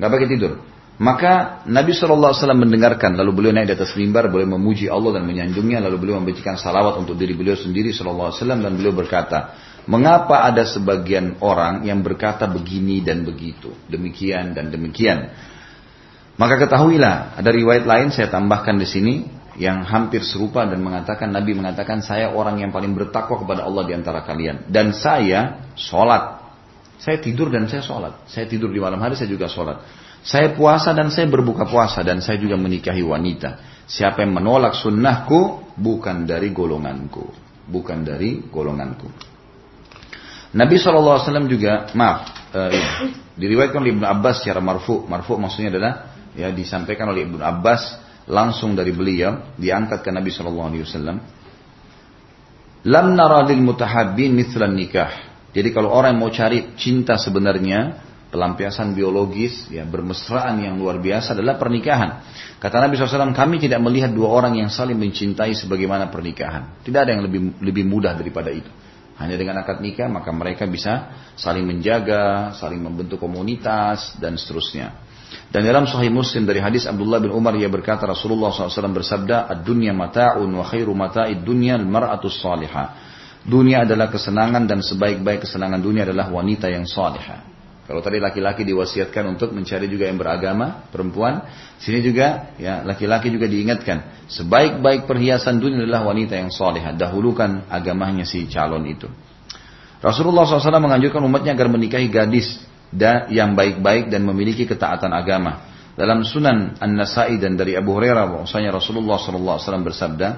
Nggak 0.00 0.10
pakai 0.10 0.28
tidur. 0.32 0.52
Maka 0.96 1.60
Nabi 1.68 1.92
SAW 1.92 2.32
mendengarkan, 2.56 3.20
lalu 3.20 3.30
beliau 3.36 3.52
naik 3.52 3.68
di 3.68 3.74
atas 3.76 3.92
mimbar, 4.00 4.32
boleh 4.32 4.48
memuji 4.48 4.88
Allah 4.88 5.20
dan 5.20 5.28
menyanjungnya, 5.28 5.84
lalu 5.84 6.00
beliau 6.00 6.16
memberikan 6.16 6.56
salawat 6.56 6.96
untuk 6.96 7.20
diri 7.20 7.36
beliau 7.36 7.52
sendiri 7.52 7.92
SAW 7.92 8.32
dan 8.32 8.72
beliau 8.72 8.96
berkata, 8.96 9.52
mengapa 9.84 10.48
ada 10.48 10.64
sebagian 10.64 11.36
orang 11.44 11.84
yang 11.84 12.00
berkata 12.00 12.48
begini 12.48 13.04
dan 13.04 13.28
begitu, 13.28 13.76
demikian 13.92 14.56
dan 14.56 14.72
demikian. 14.72 15.36
Maka 16.40 16.64
ketahuilah, 16.64 17.36
ada 17.36 17.50
riwayat 17.52 17.84
lain 17.84 18.08
saya 18.08 18.32
tambahkan 18.32 18.80
di 18.80 18.88
sini 18.88 19.14
yang 19.56 19.84
hampir 19.84 20.20
serupa 20.20 20.68
dan 20.68 20.80
mengatakan 20.84 21.32
Nabi 21.32 21.56
mengatakan 21.56 22.04
saya 22.04 22.32
orang 22.32 22.60
yang 22.60 22.72
paling 22.72 22.92
bertakwa 22.92 23.40
kepada 23.40 23.64
Allah 23.64 23.88
di 23.88 23.92
antara 23.96 24.20
kalian 24.24 24.68
dan 24.68 24.92
saya 24.92 25.64
sholat. 25.76 26.44
Saya 27.00 27.20
tidur 27.20 27.52
dan 27.52 27.68
saya 27.68 27.84
sholat. 27.84 28.24
Saya 28.28 28.48
tidur 28.48 28.72
di 28.72 28.80
malam 28.80 29.00
hari 29.00 29.16
saya 29.16 29.28
juga 29.28 29.48
sholat. 29.48 29.80
Saya 30.26 30.50
puasa 30.58 30.90
dan 30.90 31.14
saya 31.14 31.30
berbuka 31.30 31.70
puasa 31.70 32.02
dan 32.02 32.18
saya 32.18 32.42
juga 32.42 32.58
menikahi 32.58 32.98
wanita. 32.98 33.62
Siapa 33.86 34.26
yang 34.26 34.34
menolak 34.34 34.74
sunnahku 34.74 35.70
bukan 35.78 36.26
dari 36.26 36.50
golonganku. 36.50 37.30
Bukan 37.70 38.02
dari 38.02 38.42
golonganku. 38.50 39.06
Nabi 40.50 40.74
SAW 40.82 41.46
juga, 41.46 41.94
maaf, 41.94 42.50
uh, 42.50 42.74
diriwayatkan 43.38 43.78
oleh 43.78 43.94
Ibnu 43.94 44.06
Abbas 44.06 44.42
secara 44.42 44.58
marfu. 44.58 45.06
Marfu 45.06 45.38
maksudnya 45.38 45.78
adalah 45.78 45.92
ya 46.34 46.50
disampaikan 46.50 47.06
oleh 47.14 47.22
Ibnu 47.22 47.38
Abbas 47.38 47.94
langsung 48.26 48.74
dari 48.74 48.90
beliau 48.90 49.54
diangkat 49.54 50.02
ke 50.02 50.10
Nabi 50.10 50.34
SAW. 50.34 51.22
Lam 52.86 53.06
nara 53.14 53.46
lil 53.46 53.62
mutahabbin 53.62 54.34
mithlan 54.34 54.74
nikah. 54.74 55.10
Jadi 55.54 55.70
kalau 55.70 55.94
orang 55.94 56.18
yang 56.18 56.20
mau 56.20 56.34
cari 56.34 56.74
cinta 56.74 57.14
sebenarnya, 57.14 58.05
pelampiasan 58.36 58.92
biologis, 58.92 59.72
ya 59.72 59.88
bermesraan 59.88 60.60
yang 60.60 60.76
luar 60.76 61.00
biasa 61.00 61.32
adalah 61.32 61.56
pernikahan. 61.56 62.20
Kata 62.60 62.84
Nabi 62.84 63.00
SAW, 63.00 63.32
kami 63.32 63.56
tidak 63.56 63.80
melihat 63.80 64.12
dua 64.12 64.28
orang 64.28 64.60
yang 64.60 64.68
saling 64.68 65.00
mencintai 65.00 65.56
sebagaimana 65.56 66.12
pernikahan. 66.12 66.84
Tidak 66.84 67.00
ada 67.00 67.16
yang 67.16 67.24
lebih 67.24 67.56
lebih 67.64 67.88
mudah 67.88 68.12
daripada 68.12 68.52
itu. 68.52 68.68
Hanya 69.16 69.40
dengan 69.40 69.64
akad 69.64 69.80
nikah 69.80 70.12
maka 70.12 70.28
mereka 70.28 70.68
bisa 70.68 71.08
saling 71.40 71.64
menjaga, 71.64 72.52
saling 72.52 72.84
membentuk 72.84 73.16
komunitas 73.16 74.12
dan 74.20 74.36
seterusnya. 74.36 74.92
Dan 75.48 75.64
dalam 75.64 75.88
Sahih 75.88 76.12
Muslim 76.12 76.44
dari 76.44 76.60
hadis 76.60 76.84
Abdullah 76.84 77.16
bin 77.16 77.32
Umar 77.32 77.56
ia 77.56 77.66
berkata 77.72 78.04
Rasulullah 78.04 78.52
SAW 78.52 78.92
bersabda, 78.92 79.48
"Ad-dunya 79.48 79.96
mata'un 79.96 80.52
wa 80.52 80.64
khairu 80.68 80.92
mata'id 80.92 81.40
dunya 81.40 81.80
al-mar'atu 81.80 82.28
salihah." 82.28 83.16
Dunia 83.46 83.88
adalah 83.88 84.12
kesenangan 84.12 84.68
dan 84.68 84.84
sebaik-baik 84.84 85.48
kesenangan 85.48 85.80
dunia 85.80 86.04
adalah 86.04 86.28
wanita 86.28 86.68
yang 86.68 86.84
salihah. 86.84 87.55
Kalau 87.86 88.02
tadi 88.02 88.18
laki-laki 88.18 88.66
diwasiatkan 88.66 89.38
untuk 89.38 89.54
mencari 89.54 89.86
juga 89.86 90.10
yang 90.10 90.18
beragama, 90.18 90.90
perempuan, 90.90 91.46
sini 91.78 92.02
juga 92.02 92.50
ya 92.58 92.82
laki-laki 92.82 93.30
juga 93.30 93.46
diingatkan, 93.46 94.26
sebaik-baik 94.26 95.06
perhiasan 95.06 95.62
dunia 95.62 95.86
adalah 95.86 96.10
wanita 96.10 96.34
yang 96.34 96.50
solehah. 96.50 96.98
Dahulukan 96.98 97.70
agamanya 97.70 98.26
si 98.26 98.42
calon 98.50 98.82
itu. 98.90 99.06
Rasulullah 100.02 100.42
SAW 100.42 100.82
menganjurkan 100.82 101.22
umatnya 101.22 101.54
agar 101.54 101.70
menikahi 101.70 102.10
gadis 102.10 102.58
yang 103.30 103.54
baik-baik 103.54 104.10
dan 104.10 104.26
memiliki 104.26 104.66
ketaatan 104.66 105.14
agama. 105.14 105.70
Dalam 105.94 106.26
Sunan 106.26 106.76
An-Nasai 106.76 107.40
dan 107.40 107.56
dari 107.56 107.78
Abu 107.78 107.94
Hurairah 107.96 108.28
bahwasanya 108.28 108.74
Rasulullah 108.74 109.16
SAW 109.16 109.86
bersabda, 109.86 110.28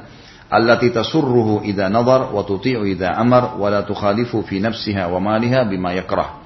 "Allati 0.53 0.93
tasurruhu 0.93 1.67
idza 1.67 1.89
nadhar 1.89 2.31
wa 2.31 2.45
tuti'u 2.45 2.85
amar 3.09 3.59
wa 3.59 3.67
la 3.73 3.83
tukhalifu 3.83 4.45
fi 4.45 4.63
nafsiha 4.63 5.11
wa 5.11 5.19
maliha 5.19 5.67
bima 5.67 5.97
yakrah." 5.97 6.38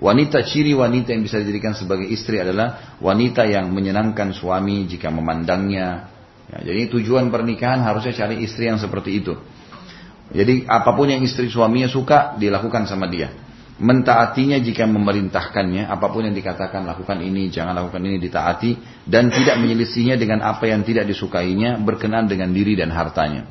Wanita 0.00 0.42
ciri 0.46 0.72
wanita 0.72 1.12
yang 1.12 1.22
bisa 1.26 1.40
dijadikan 1.42 1.76
sebagai 1.76 2.08
istri 2.08 2.40
adalah 2.40 2.96
wanita 2.98 3.44
yang 3.44 3.70
menyenangkan 3.70 4.32
suami 4.32 4.88
jika 4.88 5.12
memandangnya. 5.12 6.08
Ya, 6.52 6.58
jadi 6.72 6.88
tujuan 6.92 7.28
pernikahan 7.28 7.80
harusnya 7.84 8.12
cari 8.16 8.40
istri 8.44 8.68
yang 8.68 8.80
seperti 8.80 9.20
itu. 9.20 9.36
Jadi 10.32 10.64
apa 10.64 10.96
pun 10.96 11.12
yang 11.12 11.20
istri 11.20 11.52
suaminya 11.52 11.92
suka 11.92 12.40
dilakukan 12.40 12.88
sama 12.88 13.04
dia. 13.06 13.30
Mentaatinya 13.82 14.60
jika 14.62 14.86
memerintahkannya, 14.86 15.90
apa 15.90 16.06
pun 16.12 16.22
yang 16.28 16.36
dikatakan 16.36 16.86
lakukan 16.86 17.18
ini, 17.18 17.50
jangan 17.50 17.74
lakukan 17.74 18.04
ini 18.04 18.20
ditaati 18.20 18.78
dan 19.08 19.32
tidak 19.32 19.58
menyelisihinya 19.58 20.16
dengan 20.20 20.44
apa 20.44 20.70
yang 20.70 20.86
tidak 20.86 21.08
disukainya 21.08 21.80
berkenan 21.82 22.30
dengan 22.30 22.52
diri 22.54 22.78
dan 22.78 22.94
hartanya. 22.94 23.48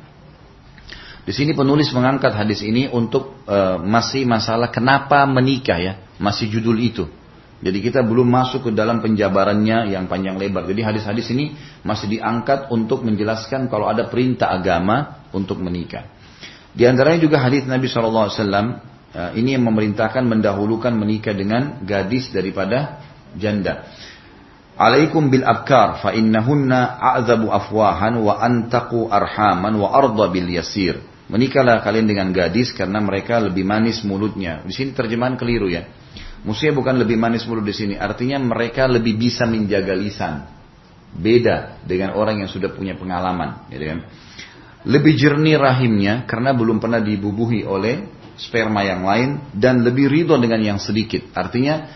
Di 1.22 1.30
sini 1.30 1.54
penulis 1.54 1.92
mengangkat 1.94 2.34
hadis 2.34 2.66
ini 2.66 2.90
untuk 2.90 3.46
uh, 3.46 3.78
masih 3.78 4.26
masalah 4.26 4.74
kenapa 4.74 5.22
menikah 5.28 5.78
ya, 5.78 5.94
masih 6.22 6.46
judul 6.46 6.78
itu. 6.78 7.10
Jadi 7.62 7.78
kita 7.78 8.02
belum 8.02 8.26
masuk 8.26 8.66
ke 8.66 8.70
dalam 8.74 8.98
penjabarannya 8.98 9.94
yang 9.94 10.10
panjang 10.10 10.34
lebar. 10.34 10.66
Jadi 10.66 10.82
hadis-hadis 10.82 11.30
ini 11.30 11.54
masih 11.86 12.18
diangkat 12.18 12.70
untuk 12.74 13.06
menjelaskan 13.06 13.70
kalau 13.70 13.86
ada 13.86 14.10
perintah 14.10 14.50
agama 14.50 15.22
untuk 15.30 15.62
menikah. 15.62 16.10
Di 16.74 16.90
antaranya 16.90 17.22
juga 17.22 17.38
hadis 17.38 17.62
Nabi 17.62 17.86
SAW 17.86 18.26
uh, 18.26 19.30
ini 19.38 19.54
yang 19.54 19.62
memerintahkan 19.62 20.26
mendahulukan 20.26 20.90
menikah 20.90 21.38
dengan 21.38 21.86
gadis 21.86 22.34
daripada 22.34 22.98
janda. 23.38 23.86
Alaikum 24.74 25.30
bil 25.30 25.46
abkar 25.46 26.02
fa 26.02 26.10
innahunna 26.10 26.98
a'zabu 26.98 27.52
afwahan 27.52 28.18
wa 28.18 28.42
antaqu 28.42 29.06
arhaman 29.06 29.78
wa 29.78 29.94
arda 29.94 30.26
bil 30.34 30.50
yasir. 30.50 30.98
Menikahlah 31.30 31.78
kalian 31.78 32.10
dengan 32.10 32.34
gadis 32.34 32.74
karena 32.74 32.98
mereka 32.98 33.38
lebih 33.38 33.62
manis 33.62 34.02
mulutnya. 34.02 34.66
Di 34.66 34.74
sini 34.74 34.90
terjemahan 34.90 35.38
keliru 35.38 35.70
ya. 35.70 36.01
Maksudnya 36.42 36.74
bukan 36.74 36.98
lebih 36.98 37.14
manis 37.14 37.46
mulut 37.46 37.62
di 37.62 37.74
sini. 37.74 37.94
Artinya 37.94 38.42
mereka 38.42 38.90
lebih 38.90 39.14
bisa 39.14 39.46
menjaga 39.46 39.94
lisan. 39.94 40.42
Beda 41.14 41.78
dengan 41.86 42.18
orang 42.18 42.42
yang 42.42 42.50
sudah 42.50 42.74
punya 42.74 42.98
pengalaman. 42.98 43.70
Gitu 43.70 43.84
kan. 43.86 43.98
Lebih 44.82 45.14
jernih 45.14 45.54
rahimnya 45.54 46.26
karena 46.26 46.50
belum 46.50 46.82
pernah 46.82 46.98
dibubuhi 46.98 47.62
oleh 47.62 48.10
sperma 48.34 48.82
yang 48.82 49.06
lain. 49.06 49.54
Dan 49.54 49.86
lebih 49.86 50.10
ridho 50.10 50.34
dengan 50.42 50.58
yang 50.58 50.78
sedikit. 50.82 51.30
Artinya 51.30 51.86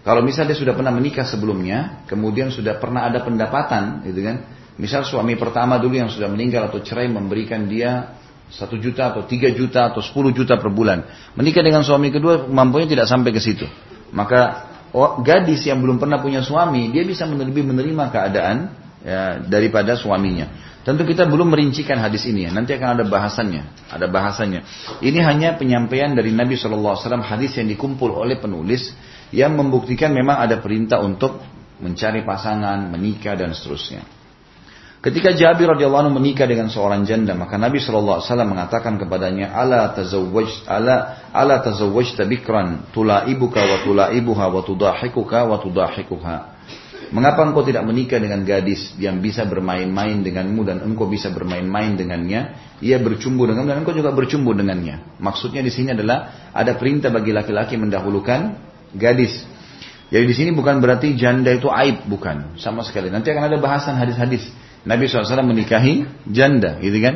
kalau 0.00 0.24
misalnya 0.24 0.56
dia 0.56 0.64
sudah 0.64 0.72
pernah 0.72 0.96
menikah 0.96 1.28
sebelumnya. 1.28 2.08
Kemudian 2.08 2.48
sudah 2.48 2.80
pernah 2.80 3.04
ada 3.04 3.20
pendapatan. 3.20 4.00
Gitu 4.08 4.24
kan. 4.24 4.36
Misal 4.80 5.04
suami 5.04 5.36
pertama 5.36 5.76
dulu 5.76 6.00
yang 6.00 6.08
sudah 6.08 6.32
meninggal 6.32 6.72
atau 6.72 6.80
cerai 6.80 7.04
memberikan 7.12 7.68
dia 7.68 8.16
satu 8.48 8.80
juta 8.80 9.14
atau 9.14 9.28
tiga 9.28 9.52
juta 9.52 9.92
atau 9.92 10.00
sepuluh 10.00 10.32
juta 10.32 10.56
per 10.56 10.72
bulan. 10.72 11.04
Menikah 11.36 11.60
dengan 11.60 11.84
suami 11.84 12.08
kedua 12.08 12.48
mampunya 12.48 12.88
tidak 12.88 13.06
sampai 13.06 13.30
ke 13.30 13.44
situ. 13.44 13.68
Maka 14.10 14.70
oh, 14.92 15.22
gadis 15.22 15.62
yang 15.66 15.78
belum 15.82 16.02
pernah 16.02 16.18
punya 16.18 16.42
suami 16.42 16.90
dia 16.90 17.06
bisa 17.06 17.26
lebih 17.26 17.62
menerima 17.66 18.04
keadaan 18.10 18.56
ya, 19.02 19.42
daripada 19.42 19.94
suaminya. 19.96 20.70
Tentu 20.80 21.04
kita 21.04 21.28
belum 21.28 21.52
merincikan 21.52 22.00
hadis 22.00 22.24
ini 22.24 22.48
ya. 22.48 22.50
Nanti 22.56 22.72
akan 22.72 22.88
ada 22.96 23.04
bahasannya, 23.04 23.92
ada 23.92 24.06
bahasannya. 24.08 24.64
Ini 25.04 25.20
hanya 25.20 25.48
penyampaian 25.60 26.16
dari 26.16 26.32
Nabi 26.32 26.56
Wasallam 26.56 27.20
hadis 27.20 27.52
yang 27.60 27.68
dikumpul 27.68 28.08
oleh 28.16 28.40
penulis 28.40 28.96
yang 29.30 29.54
membuktikan 29.54 30.10
memang 30.16 30.40
ada 30.40 30.56
perintah 30.58 31.04
untuk 31.04 31.44
mencari 31.84 32.24
pasangan, 32.24 32.88
menikah 32.88 33.36
dan 33.36 33.52
seterusnya. 33.52 34.19
Ketika 35.00 35.32
Jabir 35.32 35.64
radhiyallahu 35.64 36.12
anhu 36.12 36.20
menikah 36.20 36.44
dengan 36.44 36.68
seorang 36.68 37.08
janda, 37.08 37.32
maka 37.32 37.56
Nabi 37.56 37.80
sallallahu 37.80 38.20
alaihi 38.20 38.28
wasallam 38.28 38.50
mengatakan 38.52 39.00
kepadanya, 39.00 39.48
"Ala 39.56 39.96
tazawwaj 39.96 40.68
ala 40.68 41.24
ala 41.32 41.64
tazawwajta 41.64 42.28
bikran 42.28 42.92
tulaibuka 42.92 43.64
wa 43.64 43.80
tulaibuha 43.80 44.44
wa 44.52 44.60
tudahikuka 44.60 45.48
wa 45.48 45.56
tudahikuha." 45.56 46.36
Mengapa 47.16 47.48
engkau 47.48 47.64
tidak 47.64 47.88
menikah 47.88 48.20
dengan 48.20 48.44
gadis 48.44 48.92
yang 49.00 49.24
bisa 49.24 49.48
bermain-main 49.48 50.20
denganmu 50.20 50.68
dan 50.68 50.84
engkau 50.84 51.08
bisa 51.08 51.32
bermain-main 51.32 51.96
dengannya? 51.96 52.52
Ia 52.84 53.00
bercumbu 53.00 53.48
denganmu 53.48 53.72
dan 53.72 53.80
engkau 53.80 53.96
juga 53.96 54.12
bercumbu 54.12 54.52
dengannya. 54.52 55.16
Maksudnya 55.16 55.64
di 55.64 55.72
sini 55.72 55.96
adalah 55.96 56.52
ada 56.52 56.76
perintah 56.76 57.08
bagi 57.08 57.32
laki-laki 57.32 57.80
mendahulukan 57.80 58.52
gadis. 58.92 59.48
Jadi 60.12 60.24
di 60.28 60.34
sini 60.36 60.50
bukan 60.52 60.76
berarti 60.78 61.16
janda 61.16 61.56
itu 61.56 61.72
aib, 61.72 62.04
bukan 62.04 62.60
sama 62.60 62.84
sekali. 62.84 63.08
Nanti 63.08 63.32
akan 63.32 63.48
ada 63.48 63.56
bahasan 63.58 63.96
hadis-hadis 63.96 64.44
Nabi 64.84 65.08
SAW 65.08 65.44
menikahi 65.44 66.24
janda, 66.28 66.80
gitu 66.80 66.98
kan? 67.04 67.14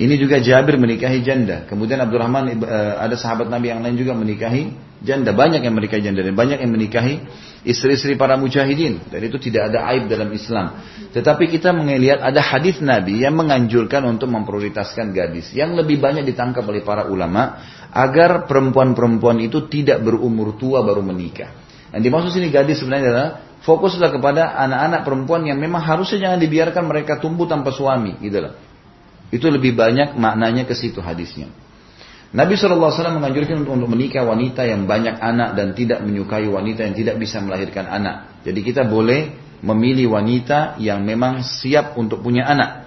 Ini 0.00 0.16
juga 0.16 0.40
Jabir 0.40 0.80
menikahi 0.80 1.20
janda. 1.20 1.68
Kemudian 1.68 2.00
Abdurrahman 2.00 2.56
eh, 2.56 2.94
ada 2.96 3.20
sahabat 3.20 3.52
Nabi 3.52 3.68
yang 3.68 3.84
lain 3.84 4.00
juga 4.00 4.16
menikahi 4.16 4.72
janda. 5.04 5.36
Banyak 5.36 5.60
yang 5.60 5.76
menikahi 5.76 6.00
janda 6.00 6.24
dan 6.24 6.32
banyak 6.32 6.56
yang 6.56 6.72
menikahi 6.72 7.20
istri-istri 7.68 8.16
para 8.16 8.40
mujahidin. 8.40 9.12
Dan 9.12 9.20
itu 9.28 9.36
tidak 9.36 9.68
ada 9.68 9.92
aib 9.92 10.08
dalam 10.08 10.32
Islam. 10.32 10.80
Tetapi 11.12 11.52
kita 11.52 11.76
melihat 11.76 12.24
ada 12.24 12.40
hadis 12.40 12.80
Nabi 12.80 13.20
yang 13.20 13.36
menganjurkan 13.36 14.00
untuk 14.08 14.32
memprioritaskan 14.32 15.12
gadis. 15.12 15.52
Yang 15.52 15.84
lebih 15.84 16.00
banyak 16.00 16.24
ditangkap 16.24 16.64
oleh 16.64 16.80
para 16.80 17.04
ulama 17.04 17.60
agar 17.92 18.48
perempuan-perempuan 18.48 19.36
itu 19.44 19.68
tidak 19.68 20.00
berumur 20.00 20.56
tua 20.56 20.80
baru 20.80 21.04
menikah. 21.04 21.52
Dan 21.92 22.00
dimaksud 22.00 22.32
sini 22.32 22.48
gadis 22.48 22.80
sebenarnya 22.80 23.04
adalah 23.04 23.28
Fokuslah 23.60 24.08
kepada 24.08 24.56
anak-anak 24.56 25.04
perempuan 25.04 25.44
yang 25.44 25.60
memang 25.60 25.84
harusnya 25.84 26.28
jangan 26.28 26.40
dibiarkan 26.40 26.84
mereka 26.88 27.20
tumbuh 27.20 27.44
tanpa 27.44 27.68
suami, 27.72 28.16
gitu 28.24 28.40
loh. 28.40 28.54
Itu 29.28 29.52
lebih 29.52 29.76
banyak 29.76 30.16
maknanya 30.16 30.64
ke 30.64 30.72
situ 30.72 30.98
hadisnya. 31.04 31.52
Nabi 32.30 32.54
SAW 32.54 32.94
menganjurkan 33.18 33.66
untuk, 33.66 33.74
untuk 33.74 33.90
menikah 33.90 34.22
wanita 34.22 34.62
yang 34.62 34.86
banyak 34.86 35.18
anak 35.18 35.58
dan 35.58 35.74
tidak 35.74 35.98
menyukai 36.00 36.46
wanita 36.46 36.86
yang 36.86 36.94
tidak 36.94 37.18
bisa 37.18 37.42
melahirkan 37.42 37.90
anak. 37.90 38.38
Jadi 38.46 38.60
kita 38.62 38.86
boleh 38.86 39.34
memilih 39.60 40.14
wanita 40.14 40.78
yang 40.78 41.02
memang 41.02 41.42
siap 41.42 41.98
untuk 41.98 42.22
punya 42.22 42.46
anak. 42.46 42.86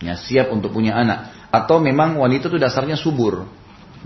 Ya, 0.00 0.16
siap 0.16 0.48
untuk 0.54 0.72
punya 0.72 0.96
anak. 0.96 1.50
Atau 1.50 1.82
memang 1.82 2.16
wanita 2.16 2.46
itu 2.46 2.56
dasarnya 2.62 2.94
subur. 2.94 3.44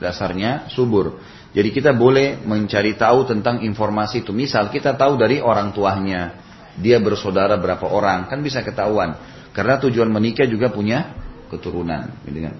Dasarnya 0.01 0.73
subur. 0.73 1.21
Jadi 1.55 1.71
kita 1.71 1.95
boleh 1.95 2.43
mencari 2.43 2.99
tahu 2.99 3.31
tentang 3.31 3.63
informasi 3.63 4.27
itu. 4.27 4.35
Misal 4.35 4.75
kita 4.75 4.99
tahu 4.99 5.15
dari 5.15 5.39
orang 5.39 5.71
tuanya. 5.71 6.35
Dia 6.75 6.99
bersaudara 6.99 7.55
berapa 7.55 7.87
orang. 7.87 8.27
Kan 8.27 8.43
bisa 8.43 8.67
ketahuan. 8.67 9.15
Karena 9.55 9.79
tujuan 9.79 10.11
menikah 10.11 10.51
juga 10.51 10.75
punya 10.75 11.15
keturunan. 11.47 12.11
Gitu 12.27 12.43
kan. 12.43 12.55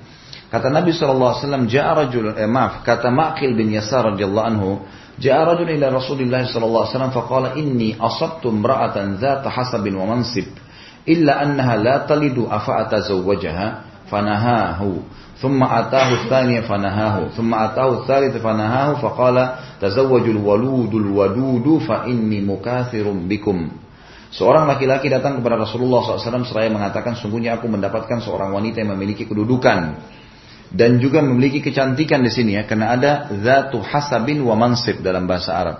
Kata 0.55 0.71
Nabi 0.71 0.95
SAW, 0.95 1.67
Ja'a 1.67 1.93
rajul, 1.99 2.31
eh, 2.39 2.47
maaf, 2.47 2.87
kata 2.87 3.11
Ma'qil 3.11 3.59
bin 3.59 3.75
Yasar 3.75 4.15
radhiyallahu 4.15 4.47
anhu, 4.47 4.87
Ja'a 5.19 5.43
rajul 5.43 5.67
ila 5.67 5.91
Rasulullah 5.91 6.47
SAW, 6.47 7.11
faqala 7.11 7.59
inni 7.59 7.99
asabtu 7.99 8.55
imra'atan 8.55 9.19
dhata 9.19 9.51
hasabin 9.51 9.99
wa 9.99 10.15
mansib, 10.15 10.47
illa 11.11 11.43
annaha 11.43 11.75
la 11.75 11.97
talidu 12.07 12.47
afa 12.47 12.87
atazawwajaha, 12.87 13.94
fanahahu. 14.09 15.03
Thumma 15.41 15.67
atahu 15.85 16.31
tsaniya 16.31 16.65
fanahahu. 16.65 17.35
Thumma 17.37 17.69
atahu 17.71 18.07
tsalith 18.07 18.39
fanahahu 18.39 19.03
faqala 19.03 19.77
tazawwajul 19.83 20.41
waludul 20.41 21.09
wadudu 21.13 21.83
fa 21.85 22.07
inni 22.09 22.41
mukathirum 22.41 23.27
bikum. 23.29 23.69
Seorang 24.35 24.67
laki-laki 24.67 25.07
datang 25.07 25.39
kepada 25.39 25.63
Rasulullah 25.63 26.03
SAW 26.03 26.43
seraya 26.43 26.67
mengatakan 26.67 27.15
sungguhnya 27.15 27.55
aku 27.55 27.71
mendapatkan 27.71 28.19
seorang 28.19 28.51
wanita 28.51 28.83
yang 28.83 28.91
memiliki 28.99 29.31
kedudukan 29.31 29.95
dan 30.75 30.99
juga 30.99 31.23
memiliki 31.23 31.63
kecantikan 31.63 32.19
di 32.19 32.35
sini 32.35 32.59
ya 32.59 32.67
karena 32.67 32.99
ada 32.99 33.31
zatu 33.31 33.79
hasabin 33.79 34.43
wa 34.43 34.59
mansib 34.59 35.07
dalam 35.07 35.31
bahasa 35.31 35.55
Arab. 35.55 35.77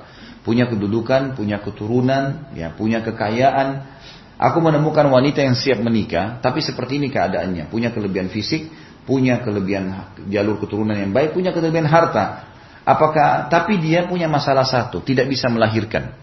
Punya 0.47 0.71
kedudukan 0.71 1.35
punya 1.35 1.59
keturunan 1.59 2.53
ya 2.55 2.71
punya 2.71 3.03
kekayaan 3.03 3.94
Aku 4.35 4.59
menemukan 4.59 5.07
wanita 5.07 5.47
yang 5.47 5.55
siap 5.55 5.79
menikah, 5.79 6.43
tapi 6.43 6.59
seperti 6.59 6.99
ini 6.99 7.09
keadaannya, 7.11 7.71
punya 7.71 7.95
kelebihan 7.95 8.27
fisik, 8.27 8.67
punya 9.07 9.39
kelebihan 9.45 10.11
jalur 10.27 10.59
keturunan 10.59 10.97
yang 10.99 11.15
baik, 11.15 11.37
punya 11.37 11.55
kelebihan 11.55 11.87
harta. 11.87 12.51
Apakah 12.85 13.49
tapi 13.49 13.79
dia 13.81 14.05
punya 14.11 14.27
masalah 14.27 14.67
satu, 14.67 15.01
tidak 15.01 15.31
bisa 15.31 15.47
melahirkan. 15.49 16.19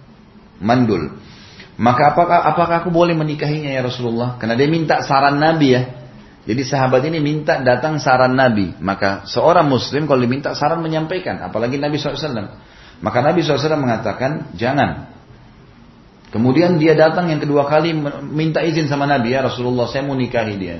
Mandul. 0.61 1.17
Maka 1.81 2.13
apakah 2.13 2.45
apakah 2.45 2.75
aku 2.85 2.93
boleh 2.93 3.17
menikahinya 3.17 3.73
ya 3.73 3.81
Rasulullah? 3.81 4.37
Karena 4.37 4.53
dia 4.53 4.69
minta 4.69 5.01
saran 5.01 5.41
Nabi 5.41 5.67
ya. 5.73 5.81
Jadi 6.41 6.61
sahabat 6.65 7.05
ini 7.05 7.17
minta 7.21 7.57
datang 7.61 7.97
saran 7.97 8.37
Nabi. 8.37 8.77
Maka 8.77 9.25
seorang 9.25 9.65
muslim 9.65 10.05
kalau 10.05 10.21
diminta 10.21 10.53
saran 10.53 10.81
menyampaikan. 10.81 11.41
Apalagi 11.41 11.77
Nabi 11.81 11.97
SAW. 11.97 12.57
Maka 13.01 13.17
Nabi 13.25 13.41
SAW 13.41 13.77
mengatakan 13.77 14.53
jangan. 14.57 15.09
Kemudian 16.31 16.79
dia 16.79 16.95
datang 16.95 17.27
yang 17.27 17.43
kedua 17.43 17.67
kali 17.67 17.91
minta 18.23 18.63
izin 18.63 18.87
sama 18.87 19.03
Nabi 19.03 19.35
ya 19.35 19.43
Rasulullah 19.43 19.91
saya 19.91 20.07
mau 20.07 20.15
nikahi 20.15 20.55
dia. 20.55 20.79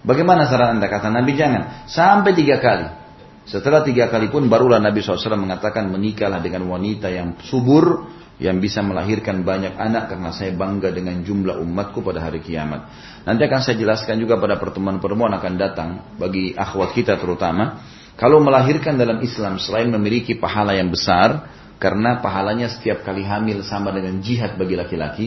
Bagaimana 0.00 0.48
saran 0.48 0.80
anda? 0.80 0.88
Kata 0.88 1.12
Nabi 1.12 1.36
jangan. 1.36 1.84
Sampai 1.84 2.32
tiga 2.32 2.56
kali. 2.56 2.88
Setelah 3.44 3.84
tiga 3.84 4.08
kali 4.08 4.32
pun 4.32 4.48
barulah 4.48 4.80
Nabi 4.80 5.04
SAW 5.04 5.36
mengatakan 5.36 5.92
menikahlah 5.92 6.40
dengan 6.40 6.64
wanita 6.64 7.12
yang 7.12 7.36
subur 7.44 8.08
yang 8.40 8.56
bisa 8.56 8.80
melahirkan 8.80 9.44
banyak 9.44 9.76
anak 9.76 10.16
karena 10.16 10.32
saya 10.32 10.56
bangga 10.56 10.88
dengan 10.96 11.20
jumlah 11.20 11.60
umatku 11.60 12.00
pada 12.00 12.24
hari 12.24 12.40
kiamat. 12.40 12.88
Nanti 13.28 13.44
akan 13.44 13.60
saya 13.60 13.76
jelaskan 13.76 14.16
juga 14.16 14.40
pada 14.40 14.56
pertemuan-pertemuan 14.56 15.36
akan 15.36 15.52
datang 15.60 16.16
bagi 16.16 16.56
akhwat 16.56 16.96
kita 16.96 17.20
terutama. 17.20 17.84
Kalau 18.16 18.40
melahirkan 18.40 18.96
dalam 18.96 19.20
Islam 19.20 19.60
selain 19.60 19.92
memiliki 19.92 20.40
pahala 20.40 20.72
yang 20.72 20.88
besar 20.88 21.59
karena 21.80 22.20
pahalanya 22.20 22.68
setiap 22.68 23.00
kali 23.00 23.24
hamil 23.24 23.64
sama 23.64 23.88
dengan 23.90 24.20
jihad 24.20 24.60
bagi 24.60 24.76
laki-laki. 24.76 25.26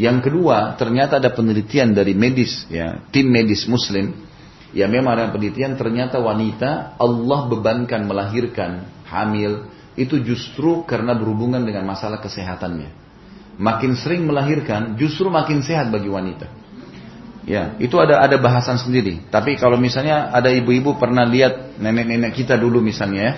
Yang 0.00 0.32
kedua, 0.32 0.72
ternyata 0.80 1.20
ada 1.20 1.36
penelitian 1.36 1.92
dari 1.92 2.16
medis 2.16 2.64
ya, 2.72 3.04
tim 3.12 3.28
medis 3.28 3.68
muslim 3.68 4.16
ya 4.72 4.88
memang 4.88 5.20
ada 5.20 5.28
penelitian 5.28 5.76
ternyata 5.76 6.16
wanita 6.16 6.96
Allah 6.96 7.40
bebankan 7.44 8.08
melahirkan 8.08 8.88
hamil 9.04 9.68
itu 9.92 10.16
justru 10.24 10.88
karena 10.88 11.12
berhubungan 11.12 11.60
dengan 11.60 11.84
masalah 11.84 12.24
kesehatannya. 12.24 13.04
Makin 13.60 13.92
sering 14.00 14.24
melahirkan, 14.24 14.96
justru 14.96 15.28
makin 15.28 15.60
sehat 15.60 15.92
bagi 15.92 16.08
wanita. 16.08 16.48
Ya, 17.44 17.76
itu 17.76 18.00
ada 18.00 18.24
ada 18.24 18.40
bahasan 18.40 18.80
sendiri. 18.80 19.28
Tapi 19.28 19.60
kalau 19.60 19.76
misalnya 19.76 20.32
ada 20.32 20.48
ibu-ibu 20.48 20.96
pernah 20.96 21.28
lihat 21.28 21.76
nenek-nenek 21.76 22.32
kita 22.32 22.56
dulu 22.56 22.80
misalnya 22.80 23.20
ya, 23.20 23.32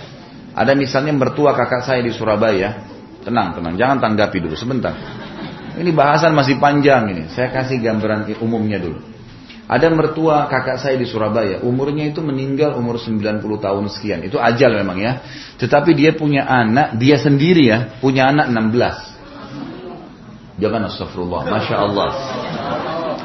ada 0.55 0.73
misalnya 0.79 1.11
mertua 1.11 1.59
kakak 1.59 1.83
saya 1.83 2.01
di 2.01 2.15
Surabaya, 2.15 2.87
tenang, 3.27 3.59
tenang, 3.59 3.75
jangan 3.75 3.99
tanggapi 3.99 4.39
dulu 4.39 4.55
sebentar. 4.55 4.95
Ini 5.75 5.91
bahasan 5.91 6.39
masih 6.39 6.63
panjang 6.63 7.11
ini. 7.11 7.27
Saya 7.35 7.51
kasih 7.51 7.83
gambaran 7.83 8.31
umumnya 8.39 8.79
dulu. 8.79 9.03
Ada 9.65 9.89
mertua 9.91 10.45
kakak 10.47 10.77
saya 10.77 11.01
di 11.01 11.09
Surabaya, 11.09 11.65
umurnya 11.65 12.13
itu 12.13 12.21
meninggal 12.21 12.77
umur 12.77 13.01
90 13.01 13.41
tahun 13.41 13.85
sekian. 13.91 14.21
Itu 14.23 14.37
ajal 14.37 14.77
memang 14.77 15.01
ya. 15.01 15.25
Tetapi 15.57 15.97
dia 15.97 16.13
punya 16.13 16.45
anak, 16.45 17.01
dia 17.01 17.17
sendiri 17.17 17.73
ya, 17.73 17.97
punya 17.99 18.29
anak 18.29 18.53
16. 18.53 20.61
Jangan 20.61 20.87
astagfirullah, 20.87 21.43
Masya 21.49 21.77
Allah. 21.81 22.11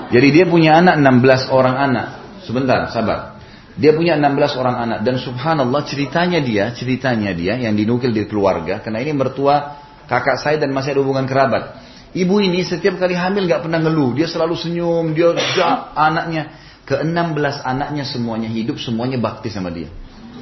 Jadi 0.10 0.28
dia 0.34 0.46
punya 0.50 0.80
anak 0.80 0.98
16 0.98 1.54
orang 1.54 1.76
anak. 1.78 2.08
Sebentar, 2.48 2.90
sabar. 2.90 3.38
Dia 3.80 3.96
punya 3.96 4.20
16 4.20 4.60
orang 4.60 4.76
anak 4.76 5.00
dan 5.08 5.16
subhanallah 5.16 5.88
ceritanya 5.88 6.44
dia, 6.44 6.76
ceritanya 6.76 7.32
dia 7.32 7.56
yang 7.56 7.80
dinukil 7.80 8.12
di 8.12 8.28
keluarga 8.28 8.84
karena 8.84 9.00
ini 9.00 9.16
mertua 9.16 9.80
kakak 10.04 10.36
saya 10.44 10.60
dan 10.60 10.76
masih 10.76 11.00
ada 11.00 11.02
hubungan 11.02 11.24
kerabat. 11.24 11.80
Ibu 12.12 12.44
ini 12.44 12.66
setiap 12.68 13.00
kali 13.00 13.16
hamil 13.16 13.48
gak 13.48 13.64
pernah 13.64 13.80
ngeluh. 13.80 14.18
Dia 14.18 14.28
selalu 14.28 14.58
senyum, 14.60 15.16
dia 15.16 15.32
jak 15.56 15.96
anaknya. 15.96 16.44
Ke-16 16.90 17.62
anaknya 17.62 18.02
semuanya 18.02 18.50
hidup, 18.50 18.82
semuanya 18.82 19.22
bakti 19.22 19.54
sama 19.54 19.70
dia. 19.70 19.88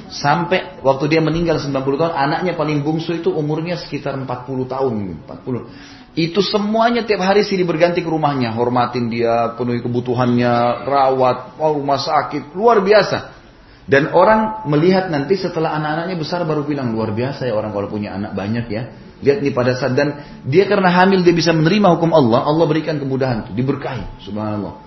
Sampai 0.08 0.80
waktu 0.80 1.12
dia 1.12 1.20
meninggal 1.20 1.60
90 1.60 1.76
tahun, 1.76 2.14
anaknya 2.16 2.56
paling 2.56 2.80
bungsu 2.80 3.20
itu 3.20 3.28
umurnya 3.28 3.76
sekitar 3.76 4.16
40 4.16 4.24
tahun. 4.64 5.20
40. 5.28 5.97
Itu 6.18 6.42
semuanya 6.42 7.06
tiap 7.06 7.22
hari 7.22 7.46
sih 7.46 7.54
berganti 7.62 8.02
ke 8.02 8.10
rumahnya. 8.10 8.50
Hormatin 8.58 9.06
dia, 9.06 9.54
penuhi 9.54 9.78
kebutuhannya, 9.78 10.82
rawat, 10.82 11.54
oh, 11.62 11.78
rumah 11.78 12.02
sakit. 12.02 12.58
Luar 12.58 12.82
biasa. 12.82 13.38
Dan 13.86 14.10
orang 14.10 14.66
melihat 14.66 15.14
nanti 15.14 15.38
setelah 15.38 15.78
anak-anaknya 15.78 16.18
besar 16.18 16.42
baru 16.42 16.66
bilang 16.66 16.90
luar 16.90 17.14
biasa 17.14 17.46
ya 17.48 17.54
orang 17.54 17.70
kalau 17.70 17.86
punya 17.86 18.18
anak 18.18 18.34
banyak 18.34 18.66
ya. 18.66 18.82
Lihat 19.22 19.46
nih 19.46 19.54
pada 19.54 19.78
saat 19.78 19.94
dan 19.94 20.42
dia 20.42 20.66
karena 20.66 20.90
hamil 20.90 21.22
dia 21.22 21.32
bisa 21.32 21.54
menerima 21.54 21.96
hukum 21.96 22.10
Allah, 22.10 22.44
Allah 22.50 22.66
berikan 22.66 22.98
kemudahan 22.98 23.46
itu, 23.46 23.54
diberkahi, 23.54 24.26
subhanallah. 24.26 24.82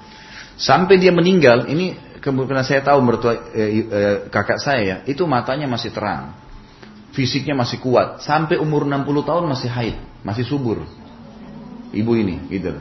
Sampai 0.60 1.00
dia 1.00 1.16
meninggal, 1.16 1.68
ini 1.72 1.96
karena 2.22 2.64
saya 2.64 2.86
tahu 2.86 3.02
mertua 3.02 3.52
eh, 3.52 3.88
eh, 3.90 4.16
kakak 4.30 4.62
saya 4.62 4.82
ya, 4.84 4.98
itu 5.10 5.26
matanya 5.28 5.66
masih 5.66 5.92
terang. 5.92 6.38
Fisiknya 7.12 7.58
masih 7.58 7.84
kuat, 7.84 8.24
sampai 8.24 8.56
umur 8.56 8.88
60 8.88 9.04
tahun 9.28 9.44
masih 9.52 9.68
haid, 9.68 9.96
masih 10.24 10.48
subur. 10.48 10.88
Ibu 11.92 12.12
ini, 12.16 12.36
gitu. 12.50 12.72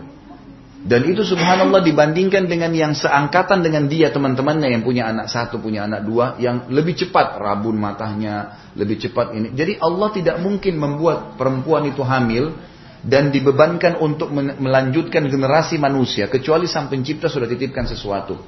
Dan 0.80 1.04
itu 1.04 1.20
subhanallah 1.20 1.84
dibandingkan 1.84 2.48
dengan 2.48 2.72
yang 2.72 2.96
seangkatan 2.96 3.60
dengan 3.60 3.84
dia 3.84 4.08
teman-temannya 4.08 4.72
yang 4.72 4.80
punya 4.80 5.12
anak 5.12 5.28
satu, 5.28 5.60
punya 5.60 5.84
anak 5.84 6.08
dua, 6.08 6.40
yang 6.40 6.72
lebih 6.72 6.96
cepat 6.96 7.36
rabun 7.36 7.76
matanya, 7.76 8.64
lebih 8.72 8.96
cepat 8.96 9.36
ini. 9.36 9.52
Jadi 9.52 9.76
Allah 9.76 10.08
tidak 10.08 10.40
mungkin 10.40 10.80
membuat 10.80 11.36
perempuan 11.36 11.84
itu 11.84 12.00
hamil 12.00 12.56
dan 13.04 13.28
dibebankan 13.28 14.00
untuk 14.00 14.32
melanjutkan 14.32 15.28
generasi 15.28 15.76
manusia 15.76 16.32
kecuali 16.32 16.64
sang 16.64 16.88
pencipta 16.88 17.28
sudah 17.28 17.48
titipkan 17.48 17.84
sesuatu. 17.84 18.40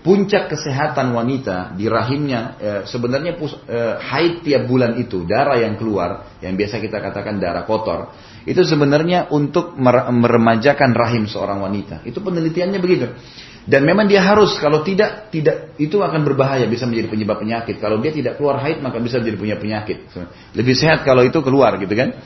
Puncak 0.00 0.52
kesehatan 0.52 1.12
wanita 1.12 1.76
di 1.76 1.84
rahimnya 1.84 2.40
e, 2.56 2.70
sebenarnya 2.88 3.36
e, 3.36 3.78
haid 4.00 4.40
tiap 4.40 4.64
bulan 4.64 4.96
itu 4.96 5.28
darah 5.28 5.60
yang 5.60 5.76
keluar 5.76 6.40
yang 6.40 6.56
biasa 6.56 6.80
kita 6.80 7.04
katakan 7.04 7.36
darah 7.36 7.68
kotor 7.68 8.08
itu 8.48 8.64
sebenarnya 8.64 9.28
untuk 9.28 9.76
meremajakan 9.76 10.96
rahim 10.96 11.28
seorang 11.28 11.60
wanita. 11.60 12.00
Itu 12.08 12.24
penelitiannya 12.24 12.80
begitu. 12.80 13.06
Dan 13.68 13.84
memang 13.84 14.08
dia 14.08 14.24
harus 14.24 14.56
kalau 14.56 14.80
tidak 14.80 15.28
tidak 15.28 15.76
itu 15.76 16.00
akan 16.00 16.24
berbahaya 16.24 16.64
bisa 16.64 16.88
menjadi 16.88 17.12
penyebab 17.12 17.44
penyakit. 17.44 17.76
Kalau 17.76 18.00
dia 18.00 18.08
tidak 18.08 18.40
keluar 18.40 18.56
haid 18.64 18.80
maka 18.80 18.96
bisa 18.96 19.20
menjadi 19.20 19.36
punya 19.36 19.56
penyakit. 19.60 20.08
Lebih 20.56 20.72
sehat 20.72 21.04
kalau 21.04 21.20
itu 21.20 21.44
keluar 21.44 21.76
gitu 21.76 21.92
kan. 21.92 22.16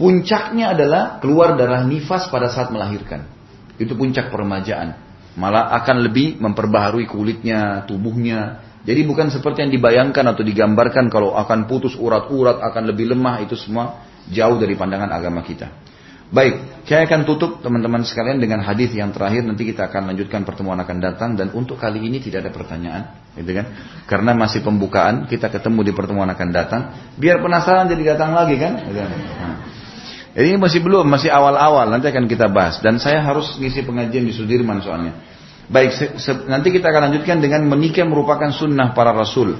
Puncaknya 0.00 0.72
adalah 0.72 1.20
keluar 1.20 1.60
darah 1.60 1.84
nifas 1.84 2.32
pada 2.32 2.48
saat 2.48 2.72
melahirkan. 2.72 3.28
Itu 3.76 3.92
puncak 4.00 4.32
peremajaan. 4.32 4.96
Malah 5.36 5.76
akan 5.84 6.08
lebih 6.08 6.40
memperbaharui 6.40 7.04
kulitnya, 7.04 7.84
tubuhnya. 7.84 8.64
Jadi 8.80 9.04
bukan 9.04 9.28
seperti 9.28 9.68
yang 9.68 9.72
dibayangkan 9.76 10.24
atau 10.24 10.40
digambarkan 10.40 11.12
kalau 11.12 11.36
akan 11.36 11.68
putus 11.68 11.92
urat-urat, 12.00 12.64
akan 12.64 12.88
lebih 12.88 13.12
lemah, 13.12 13.44
itu 13.44 13.52
semua 13.60 14.09
jauh 14.28 14.56
dari 14.60 14.76
pandangan 14.76 15.08
agama 15.08 15.40
kita. 15.40 15.72
Baik, 16.30 16.86
saya 16.86 17.10
akan 17.10 17.26
tutup 17.26 17.58
teman-teman 17.58 18.06
sekalian 18.06 18.38
dengan 18.38 18.62
hadis 18.62 18.94
yang 18.94 19.10
terakhir. 19.10 19.42
Nanti 19.42 19.66
kita 19.66 19.90
akan 19.90 20.14
lanjutkan 20.14 20.46
pertemuan 20.46 20.78
akan 20.78 20.96
datang 21.02 21.34
dan 21.34 21.50
untuk 21.50 21.74
kali 21.74 21.98
ini 21.98 22.22
tidak 22.22 22.46
ada 22.46 22.50
pertanyaan, 22.54 23.02
gitu 23.34 23.50
kan? 23.50 23.66
Karena 24.06 24.30
masih 24.38 24.62
pembukaan, 24.62 25.26
kita 25.26 25.50
ketemu 25.50 25.90
di 25.90 25.92
pertemuan 25.94 26.30
akan 26.30 26.48
datang. 26.54 26.82
Biar 27.18 27.42
penasaran 27.42 27.90
jadi 27.90 28.14
datang 28.14 28.30
lagi 28.30 28.54
kan? 28.62 28.78
Gitu 28.78 28.98
kan? 29.02 29.10
Nah. 29.10 29.56
Jadi 30.30 30.46
ini 30.54 30.58
masih 30.62 30.78
belum, 30.78 31.02
masih 31.10 31.34
awal-awal. 31.34 31.90
Nanti 31.90 32.06
akan 32.06 32.30
kita 32.30 32.46
bahas. 32.46 32.78
Dan 32.78 33.02
saya 33.02 33.18
harus 33.26 33.58
ngisi 33.58 33.82
pengajian 33.82 34.22
di 34.22 34.30
Sudirman 34.30 34.78
soalnya. 34.78 35.18
Baik, 35.66 35.94
nanti 36.46 36.70
kita 36.70 36.90
akan 36.90 37.10
lanjutkan 37.10 37.42
dengan 37.42 37.66
menikah 37.66 38.06
merupakan 38.06 38.50
sunnah 38.54 38.94
para 38.94 39.10
rasul. 39.10 39.58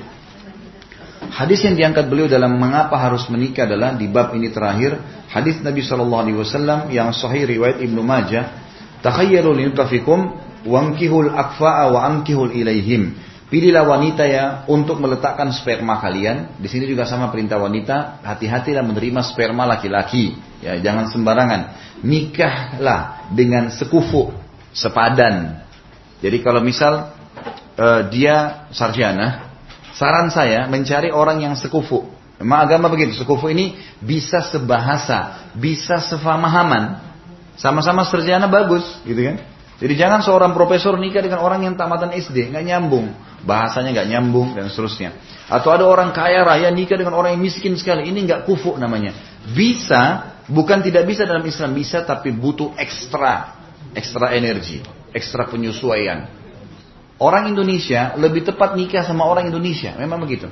Hadis 1.29 1.61
yang 1.69 1.77
diangkat 1.77 2.09
beliau 2.09 2.33
dalam 2.33 2.57
mengapa 2.57 2.97
harus 2.97 3.29
menikah 3.29 3.69
adalah 3.69 3.93
di 3.93 4.09
bab 4.09 4.33
ini 4.33 4.49
terakhir 4.49 4.97
hadis 5.29 5.61
Nabi 5.61 5.85
Shallallahu 5.85 6.23
Alaihi 6.25 6.39
Wasallam 6.41 6.89
yang 6.89 7.13
sahih 7.13 7.45
riwayat 7.45 7.77
Ibnu 7.85 8.01
Majah. 8.01 8.57
Takhayyalu 9.05 9.61
linutafikum 9.61 10.33
wankihul 10.65 11.29
akfa'a 11.29 11.93
wa 11.93 12.01
ankihul 12.09 12.57
ilaihim. 12.57 13.21
Pilihlah 13.51 13.83
wanita 13.83 14.25
ya 14.31 14.63
untuk 14.71 15.03
meletakkan 15.03 15.51
sperma 15.51 15.99
kalian. 15.99 16.57
Di 16.57 16.71
sini 16.71 16.87
juga 16.87 17.03
sama 17.03 17.29
perintah 17.35 17.59
wanita, 17.59 18.23
hati-hatilah 18.23 18.81
menerima 18.87 19.27
sperma 19.27 19.67
laki-laki. 19.67 20.39
Ya, 20.63 20.79
jangan 20.79 21.11
sembarangan. 21.11 21.61
Nikahlah 22.07 23.29
dengan 23.35 23.75
sekufu, 23.75 24.31
sepadan. 24.71 25.67
Jadi 26.23 26.39
kalau 26.47 26.63
misal 26.63 27.11
uh, 27.75 28.07
dia 28.07 28.71
sarjana, 28.71 29.50
saran 30.01 30.33
saya 30.33 30.65
mencari 30.65 31.13
orang 31.13 31.45
yang 31.45 31.53
sekufu. 31.61 32.09
Memang 32.41 32.65
agama 32.65 32.89
begitu, 32.89 33.21
sekufu 33.21 33.53
ini 33.53 33.77
bisa 34.01 34.41
sebahasa, 34.41 35.53
bisa 35.53 36.01
sefamahaman. 36.01 37.13
Sama-sama 37.61 38.09
sarjana 38.09 38.49
bagus, 38.49 38.97
gitu 39.05 39.21
kan? 39.21 39.37
Jadi 39.77 39.93
jangan 40.01 40.25
seorang 40.25 40.57
profesor 40.57 40.97
nikah 40.97 41.21
dengan 41.21 41.45
orang 41.45 41.69
yang 41.69 41.77
tamatan 41.77 42.17
SD, 42.17 42.49
nggak 42.49 42.65
nyambung, 42.65 43.13
bahasanya 43.45 43.93
nggak 43.93 44.09
nyambung 44.09 44.57
dan 44.57 44.73
seterusnya. 44.73 45.13
Atau 45.53 45.69
ada 45.69 45.85
orang 45.85 46.17
kaya 46.17 46.41
raya 46.41 46.73
nikah 46.73 46.97
dengan 46.97 47.13
orang 47.13 47.37
yang 47.37 47.45
miskin 47.45 47.77
sekali, 47.77 48.09
ini 48.09 48.25
nggak 48.25 48.49
kufu 48.49 48.81
namanya. 48.81 49.13
Bisa, 49.53 50.33
bukan 50.49 50.81
tidak 50.81 51.05
bisa 51.05 51.29
dalam 51.29 51.45
Islam 51.45 51.77
bisa, 51.77 52.01
tapi 52.09 52.33
butuh 52.33 52.73
ekstra, 52.81 53.61
ekstra 53.93 54.33
energi, 54.33 54.81
ekstra 55.13 55.45
penyesuaian. 55.45 56.40
Orang 57.21 57.53
Indonesia 57.53 58.17
lebih 58.17 58.49
tepat 58.49 58.73
nikah 58.81 59.05
sama 59.05 59.29
orang 59.29 59.53
Indonesia, 59.53 59.93
memang 60.01 60.25
begitu. 60.25 60.49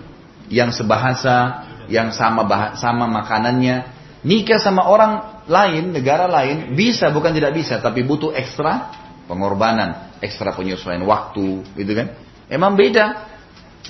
Yang 0.53 0.85
sebahasa, 0.85 1.65
yang 1.89 2.13
sama 2.13 2.45
sama 2.77 3.09
makanannya, 3.09 3.89
nikah 4.21 4.61
sama 4.61 4.85
orang 4.85 5.43
lain, 5.49 5.97
negara 5.97 6.29
lain 6.29 6.77
bisa 6.77 7.09
bukan 7.09 7.33
tidak 7.33 7.57
bisa, 7.57 7.81
tapi 7.81 8.05
butuh 8.05 8.37
ekstra 8.37 8.93
pengorbanan, 9.25 10.13
ekstra 10.21 10.53
penyesuaian 10.53 11.01
waktu, 11.09 11.65
gitu 11.73 11.93
kan? 11.97 12.13
Emang 12.53 12.77
beda. 12.77 13.37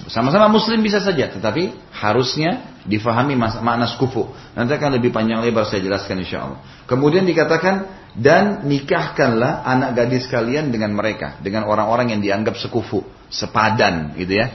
Sama-sama 0.07 0.47
muslim 0.47 0.79
bisa 0.79 1.03
saja, 1.03 1.27
tetapi 1.27 1.75
harusnya 1.91 2.79
difahami 2.87 3.35
makna 3.35 3.91
skufu. 3.91 4.31
Nanti 4.55 4.79
akan 4.79 5.03
lebih 5.03 5.11
panjang 5.11 5.43
lebar 5.43 5.67
saya 5.67 5.83
jelaskan 5.83 6.23
insya 6.23 6.47
Allah. 6.47 6.63
Kemudian 6.87 7.27
dikatakan, 7.27 7.91
dan 8.15 8.63
nikahkanlah 8.67 9.67
anak 9.67 9.99
gadis 9.99 10.31
kalian 10.31 10.71
dengan 10.71 10.95
mereka. 10.95 11.43
Dengan 11.43 11.67
orang-orang 11.67 12.15
yang 12.15 12.21
dianggap 12.23 12.55
sekufu, 12.55 13.03
sepadan 13.27 14.15
gitu 14.15 14.39
ya. 14.39 14.55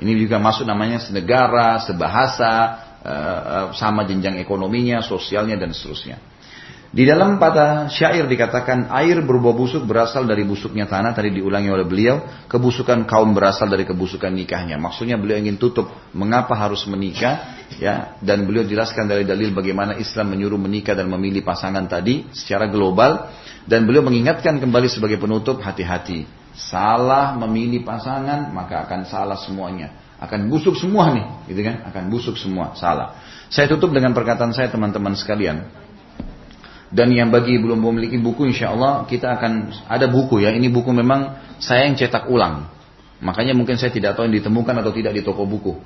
Ini 0.00 0.16
juga 0.16 0.40
masuk 0.40 0.64
namanya 0.64 0.96
senegara, 0.96 1.76
sebahasa, 1.84 2.52
eh, 3.04 3.40
eh, 3.44 3.66
sama 3.76 4.08
jenjang 4.08 4.40
ekonominya, 4.40 5.04
sosialnya, 5.04 5.60
dan 5.60 5.76
seterusnya. 5.76 6.29
Di 6.90 7.06
dalam 7.06 7.38
patah 7.38 7.86
syair 7.86 8.26
dikatakan 8.26 8.90
air 8.90 9.22
berbau 9.22 9.54
busuk 9.54 9.86
berasal 9.86 10.26
dari 10.26 10.42
busuknya 10.42 10.90
tanah 10.90 11.14
tadi 11.14 11.30
diulangi 11.30 11.70
oleh 11.70 11.86
beliau 11.86 12.18
kebusukan 12.50 13.06
kaum 13.06 13.30
berasal 13.30 13.70
dari 13.70 13.86
kebusukan 13.86 14.34
nikahnya. 14.34 14.74
Maksudnya 14.74 15.14
beliau 15.14 15.38
ingin 15.38 15.54
tutup 15.54 15.86
mengapa 16.10 16.58
harus 16.58 16.82
menikah 16.90 17.62
ya? 17.78 18.18
Dan 18.18 18.42
beliau 18.42 18.66
jelaskan 18.66 19.06
dari 19.06 19.22
dalil 19.22 19.54
bagaimana 19.54 20.02
Islam 20.02 20.34
menyuruh 20.34 20.58
menikah 20.58 20.98
dan 20.98 21.06
memilih 21.06 21.46
pasangan 21.46 21.86
tadi 21.86 22.26
secara 22.34 22.66
global. 22.66 23.30
Dan 23.70 23.86
beliau 23.86 24.02
mengingatkan 24.02 24.58
kembali 24.58 24.90
sebagai 24.90 25.22
penutup 25.22 25.62
hati-hati. 25.62 26.26
Salah 26.58 27.38
memilih 27.38 27.86
pasangan 27.86 28.50
maka 28.50 28.82
akan 28.90 29.06
salah 29.06 29.38
semuanya. 29.38 29.94
Akan 30.18 30.50
busuk 30.50 30.74
semua 30.74 31.14
nih 31.14 31.54
gitu 31.54 31.62
kan? 31.62 31.86
Akan 31.86 32.10
busuk 32.10 32.34
semua 32.34 32.74
salah. 32.74 33.14
Saya 33.46 33.70
tutup 33.70 33.94
dengan 33.94 34.10
perkataan 34.10 34.50
saya 34.50 34.66
teman-teman 34.74 35.14
sekalian 35.14 35.70
dan 36.90 37.14
yang 37.14 37.30
bagi 37.30 37.54
belum 37.54 37.78
memiliki 37.78 38.18
buku 38.18 38.50
insya 38.50 38.74
Allah 38.74 39.06
kita 39.06 39.30
akan 39.38 39.70
ada 39.86 40.10
buku 40.10 40.42
ya. 40.42 40.50
Ini 40.50 40.66
buku 40.74 40.90
memang 40.90 41.38
saya 41.62 41.86
yang 41.86 41.94
cetak 41.94 42.26
ulang. 42.26 42.66
Makanya 43.20 43.52
mungkin 43.52 43.76
saya 43.76 43.92
tidak 43.92 44.16
tahu 44.16 44.26
yang 44.26 44.40
ditemukan 44.42 44.74
atau 44.80 44.90
tidak 44.90 45.12
di 45.14 45.22
toko 45.22 45.46
buku. 45.46 45.76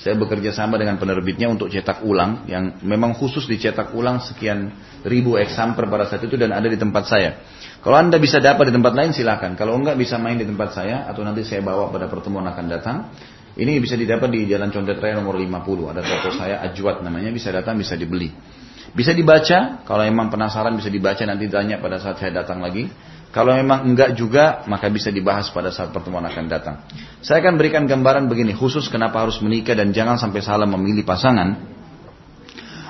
Saya 0.00 0.16
bekerja 0.16 0.56
sama 0.56 0.80
dengan 0.80 0.96
penerbitnya 0.96 1.46
untuk 1.50 1.68
cetak 1.68 2.02
ulang 2.02 2.48
yang 2.48 2.80
memang 2.82 3.12
khusus 3.14 3.44
dicetak 3.44 3.92
ulang 3.92 4.18
sekian 4.24 4.72
ribu 5.04 5.36
eksamper 5.36 5.86
pada 5.86 6.08
saat 6.08 6.24
itu 6.26 6.34
dan 6.34 6.50
ada 6.50 6.66
di 6.66 6.78
tempat 6.80 7.04
saya. 7.06 7.44
Kalau 7.84 7.94
anda 7.94 8.16
bisa 8.18 8.42
dapat 8.42 8.72
di 8.72 8.74
tempat 8.74 8.94
lain 8.98 9.14
silahkan. 9.14 9.54
Kalau 9.54 9.78
enggak 9.78 9.94
bisa 9.94 10.18
main 10.18 10.40
di 10.40 10.48
tempat 10.48 10.74
saya 10.74 11.06
atau 11.06 11.22
nanti 11.22 11.46
saya 11.46 11.62
bawa 11.62 11.92
pada 11.92 12.10
pertemuan 12.10 12.46
akan 12.50 12.66
datang. 12.66 12.96
Ini 13.58 13.82
bisa 13.82 13.98
didapat 13.98 14.30
di 14.30 14.46
Jalan 14.46 14.70
Condet 14.70 15.02
Raya 15.02 15.18
nomor 15.18 15.34
50. 15.34 15.90
Ada 15.92 16.02
toko 16.02 16.30
saya 16.34 16.62
Ajwat 16.66 17.02
namanya 17.02 17.30
bisa 17.34 17.50
datang 17.50 17.74
bisa 17.74 17.98
dibeli. 17.98 18.30
Bisa 18.98 19.14
dibaca, 19.14 19.86
kalau 19.86 20.02
memang 20.02 20.26
penasaran 20.26 20.74
bisa 20.74 20.90
dibaca 20.90 21.22
nanti 21.22 21.46
tanya 21.46 21.78
pada 21.78 22.02
saat 22.02 22.18
saya 22.18 22.42
datang 22.42 22.58
lagi. 22.58 22.90
Kalau 23.30 23.54
memang 23.54 23.86
enggak 23.86 24.18
juga, 24.18 24.66
maka 24.66 24.90
bisa 24.90 25.14
dibahas 25.14 25.54
pada 25.54 25.70
saat 25.70 25.94
pertemuan 25.94 26.26
akan 26.26 26.50
datang. 26.50 26.82
Saya 27.22 27.38
akan 27.46 27.54
berikan 27.54 27.86
gambaran 27.86 28.26
begini, 28.26 28.58
khusus 28.58 28.90
kenapa 28.90 29.22
harus 29.22 29.38
menikah 29.38 29.78
dan 29.78 29.94
jangan 29.94 30.18
sampai 30.18 30.42
salah 30.42 30.66
memilih 30.66 31.06
pasangan. 31.06 31.78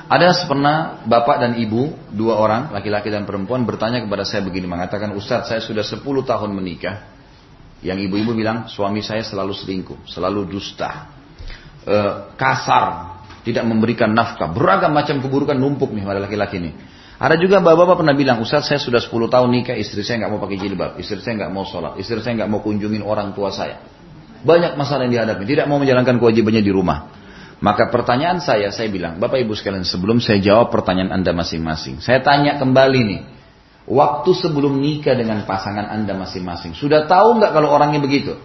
Ada 0.08 0.48
pernah 0.48 1.04
bapak 1.04 1.44
dan 1.44 1.52
ibu, 1.60 1.92
dua 2.08 2.40
orang, 2.40 2.72
laki-laki 2.72 3.12
dan 3.12 3.28
perempuan, 3.28 3.68
bertanya 3.68 4.00
kepada 4.00 4.24
saya 4.24 4.40
begini, 4.40 4.64
mengatakan, 4.64 5.12
Ustadz 5.12 5.52
saya 5.52 5.60
sudah 5.60 5.84
10 5.84 6.00
tahun 6.24 6.50
menikah. 6.56 7.04
Yang 7.84 8.08
ibu-ibu 8.08 8.32
bilang, 8.32 8.72
suami 8.72 9.04
saya 9.04 9.20
selalu 9.20 9.52
selingkuh, 9.52 10.08
selalu 10.08 10.48
dusta, 10.48 11.12
e, 11.84 11.96
kasar, 12.40 13.17
tidak 13.46 13.64
memberikan 13.66 14.14
nafkah, 14.14 14.50
beragam 14.50 14.94
macam 14.94 15.22
keburukan 15.22 15.54
numpuk 15.54 15.94
nih 15.94 16.02
pada 16.02 16.20
laki-laki 16.22 16.58
ini. 16.58 16.72
Ada 17.18 17.34
juga 17.34 17.58
bapak-bapak 17.58 18.06
pernah 18.06 18.14
bilang, 18.14 18.38
Ustaz 18.38 18.70
saya 18.70 18.78
sudah 18.78 19.02
10 19.02 19.10
tahun 19.26 19.48
nikah, 19.50 19.74
istri 19.74 20.06
saya 20.06 20.22
nggak 20.22 20.30
mau 20.30 20.40
pakai 20.42 20.56
jilbab, 20.58 20.90
istri 21.02 21.18
saya 21.18 21.34
nggak 21.42 21.50
mau 21.50 21.66
sholat, 21.66 21.98
istri 21.98 22.22
saya 22.22 22.38
nggak 22.38 22.50
mau 22.50 22.62
kunjungin 22.62 23.02
orang 23.02 23.34
tua 23.34 23.50
saya. 23.50 23.82
Banyak 24.46 24.78
masalah 24.78 25.10
yang 25.10 25.18
dihadapi, 25.18 25.42
tidak 25.42 25.66
mau 25.66 25.82
menjalankan 25.82 26.14
kewajibannya 26.22 26.62
di 26.62 26.70
rumah. 26.70 27.10
Maka 27.58 27.90
pertanyaan 27.90 28.38
saya, 28.38 28.70
saya 28.70 28.86
bilang, 28.86 29.18
Bapak 29.18 29.42
Ibu 29.42 29.50
sekalian, 29.58 29.82
sebelum 29.82 30.22
saya 30.22 30.38
jawab 30.38 30.70
pertanyaan 30.70 31.10
Anda 31.10 31.34
masing-masing, 31.34 31.98
saya 31.98 32.22
tanya 32.22 32.54
kembali 32.54 33.00
nih, 33.02 33.20
waktu 33.90 34.30
sebelum 34.38 34.78
nikah 34.78 35.18
dengan 35.18 35.42
pasangan 35.42 35.90
Anda 35.90 36.14
masing-masing, 36.14 36.78
sudah 36.78 37.10
tahu 37.10 37.42
nggak 37.42 37.50
kalau 37.50 37.74
orangnya 37.74 37.98
begitu? 37.98 38.38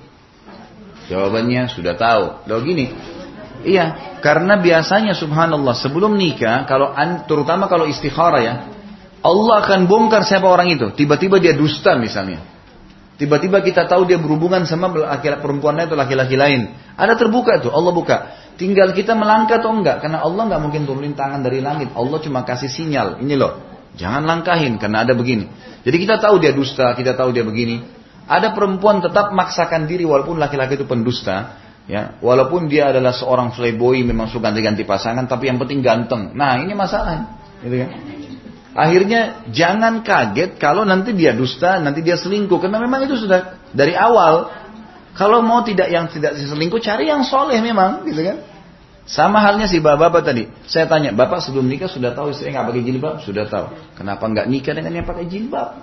Jawabannya 1.13 1.69
sudah 1.69 1.93
tahu. 1.93 2.49
Lalu 2.49 2.61
gini, 2.73 2.85
Iya, 3.64 4.19
karena 4.19 4.60
biasanya 4.60 5.15
subhanallah 5.15 5.72
sebelum 5.76 6.19
nikah, 6.19 6.68
kalau 6.68 6.91
terutama 7.26 7.72
kalau 7.72 7.88
istikhara 7.88 8.40
ya, 8.44 8.53
Allah 9.23 9.56
akan 9.64 9.88
bongkar 9.88 10.27
siapa 10.27 10.44
orang 10.44 10.76
itu. 10.76 10.91
Tiba-tiba 10.91 11.40
dia 11.40 11.56
dusta 11.56 11.95
misalnya. 11.95 12.44
Tiba-tiba 13.15 13.64
kita 13.64 13.88
tahu 13.88 14.03
dia 14.03 14.19
berhubungan 14.19 14.68
sama 14.68 14.91
laki-laki 14.91 15.40
perempuan 15.40 15.80
atau 15.80 15.95
laki-laki 15.95 16.35
lain. 16.35 16.76
Ada 16.99 17.15
terbuka 17.15 17.64
tuh, 17.64 17.72
Allah 17.72 17.95
buka. 17.95 18.35
Tinggal 18.60 18.91
kita 18.91 19.15
melangkah 19.15 19.64
atau 19.64 19.72
enggak, 19.72 20.03
karena 20.03 20.19
Allah 20.19 20.44
nggak 20.44 20.61
mungkin 20.61 20.84
turunin 20.84 21.15
tangan 21.15 21.40
dari 21.40 21.64
langit. 21.64 21.95
Allah 21.95 22.19
cuma 22.19 22.44
kasih 22.44 22.68
sinyal. 22.68 23.23
Ini 23.23 23.34
loh, 23.40 23.64
jangan 23.95 24.27
langkahin 24.27 24.76
karena 24.76 25.07
ada 25.07 25.15
begini. 25.15 25.48
Jadi 25.88 25.98
kita 26.03 26.19
tahu 26.19 26.44
dia 26.44 26.52
dusta, 26.52 26.91
kita 26.99 27.15
tahu 27.15 27.31
dia 27.31 27.48
begini. 27.48 27.80
Ada 28.27 28.52
perempuan 28.52 28.99
tetap 28.99 29.31
maksakan 29.31 29.88
diri 29.88 30.03
walaupun 30.03 30.35
laki-laki 30.35 30.76
itu 30.80 30.88
pendusta, 30.88 31.62
Ya, 31.84 32.15
walaupun 32.23 32.72
dia 32.72 32.95
adalah 32.95 33.11
seorang 33.11 33.51
playboy 33.51 34.07
memang 34.07 34.31
suka 34.31 34.51
ganti-ganti 34.51 34.88
pasangan, 34.88 35.27
tapi 35.27 35.51
yang 35.51 35.60
penting 35.60 35.84
ganteng. 35.84 36.31
Nah, 36.31 36.55
ini 36.64 36.72
masalah, 36.72 37.35
gitu 37.60 37.76
kan? 37.76 37.89
Akhirnya 38.73 39.45
jangan 39.51 40.01
kaget 40.01 40.55
kalau 40.57 40.88
nanti 40.88 41.11
dia 41.11 41.35
dusta, 41.35 41.84
nanti 41.84 41.99
dia 41.99 42.15
selingkuh, 42.15 42.57
karena 42.64 42.80
memang 42.80 43.03
itu 43.03 43.19
sudah 43.19 43.60
dari 43.76 43.93
awal. 43.99 44.64
Kalau 45.14 45.45
mau 45.45 45.61
tidak 45.61 45.91
yang 45.91 46.07
tidak 46.10 46.39
selingkuh, 46.39 46.80
cari 46.81 47.11
yang 47.11 47.22
soleh 47.27 47.60
memang, 47.60 48.07
gitu 48.07 48.31
kan? 48.31 48.38
Sama 49.03 49.43
halnya 49.43 49.67
si 49.67 49.84
bapak-bapak 49.84 50.23
tadi. 50.23 50.47
Saya 50.63 50.88
tanya, 50.88 51.11
bapak 51.11 51.43
sebelum 51.43 51.67
nikah 51.67 51.91
sudah 51.91 52.15
tahu 52.15 52.31
istri 52.31 52.55
nggak 52.55 52.71
pakai 52.71 52.84
jilbab? 52.88 53.15
Sudah 53.19 53.45
tahu. 53.51 53.67
Kenapa 53.99 54.23
nggak 54.31 54.47
nikah 54.47 54.71
dengan 54.71 54.95
yang 54.95 55.07
pakai 55.07 55.27
jilbab? 55.27 55.75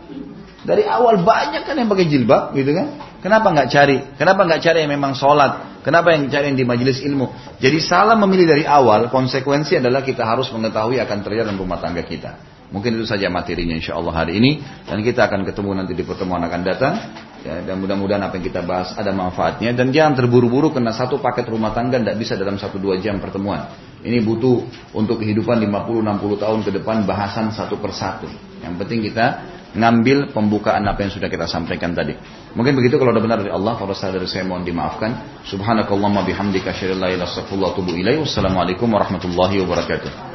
Dari 0.65 0.89
awal 0.89 1.21
banyak 1.21 1.69
kan 1.69 1.77
yang 1.77 1.89
pakai 1.89 2.09
jilbab, 2.09 2.57
gitu 2.57 2.73
kan? 2.73 2.97
Kenapa 3.21 3.53
nggak 3.53 3.69
cari? 3.69 3.97
Kenapa 4.17 4.41
nggak 4.49 4.61
cari 4.65 4.79
yang 4.85 4.93
memang 4.97 5.13
sholat? 5.13 5.85
Kenapa 5.85 6.13
yang 6.17 6.33
cari 6.33 6.53
yang 6.53 6.59
di 6.61 6.65
majelis 6.65 7.01
ilmu? 7.01 7.29
Jadi 7.61 7.79
salah 7.81 8.17
memilih 8.17 8.49
dari 8.49 8.65
awal, 8.65 9.13
konsekuensi 9.13 9.81
adalah 9.81 10.01
kita 10.01 10.25
harus 10.25 10.49
mengetahui 10.53 11.01
akan 11.01 11.19
terjadi 11.21 11.49
dalam 11.49 11.61
rumah 11.61 11.81
tangga 11.81 12.05
kita. 12.05 12.37
Mungkin 12.71 13.01
itu 13.01 13.07
saja 13.09 13.27
materinya 13.27 13.75
insya 13.75 13.99
Allah 13.99 14.15
hari 14.15 14.39
ini 14.39 14.63
dan 14.87 15.03
kita 15.03 15.27
akan 15.27 15.43
ketemu 15.43 15.71
nanti 15.75 15.93
di 15.93 16.07
pertemuan 16.07 16.41
akan 16.47 16.61
datang. 16.63 16.95
Ya, 17.41 17.65
dan 17.65 17.81
mudah-mudahan 17.81 18.21
apa 18.21 18.37
yang 18.37 18.53
kita 18.53 18.61
bahas 18.61 18.93
ada 19.01 19.17
manfaatnya 19.17 19.73
dan 19.73 19.89
jangan 19.97 20.13
terburu-buru 20.13 20.77
karena 20.77 20.93
satu 20.93 21.25
paket 21.25 21.49
rumah 21.49 21.73
tangga 21.73 21.97
tidak 21.97 22.21
bisa 22.21 22.37
dalam 22.37 22.61
satu 22.61 22.77
dua 22.77 23.01
jam 23.01 23.17
pertemuan. 23.17 23.65
Ini 24.05 24.21
butuh 24.21 24.69
untuk 24.93 25.25
kehidupan 25.25 25.57
50-60 25.65 26.37
tahun 26.37 26.59
ke 26.69 26.71
depan 26.81 27.09
bahasan 27.09 27.49
satu 27.49 27.81
persatu. 27.81 28.29
Yang 28.61 28.75
penting 28.85 29.01
kita 29.09 29.27
ngambil 29.73 30.37
pembukaan 30.37 30.85
apa 30.85 31.01
yang 31.01 31.13
sudah 31.17 31.33
kita 31.33 31.49
sampaikan 31.49 31.97
tadi. 31.97 32.13
Mungkin 32.53 32.77
begitu 32.77 33.01
kalau 33.01 33.17
ada 33.17 33.25
benar 33.25 33.41
dari 33.41 33.53
Allah, 33.53 33.73
kalau 33.81 33.97
salah 33.97 34.21
dari 34.21 34.29
saya 34.29 34.45
mohon 34.45 34.61
dimaafkan. 34.61 35.41
Subhanakallahumma 35.49 36.29
bihamdika 36.29 36.77
asyhadu 36.77 37.01
an 37.01 37.09
la. 37.09 37.17
Wassalamualaikum 38.21 38.89
warahmatullahi 38.89 39.65
wabarakatuh. 39.65 40.30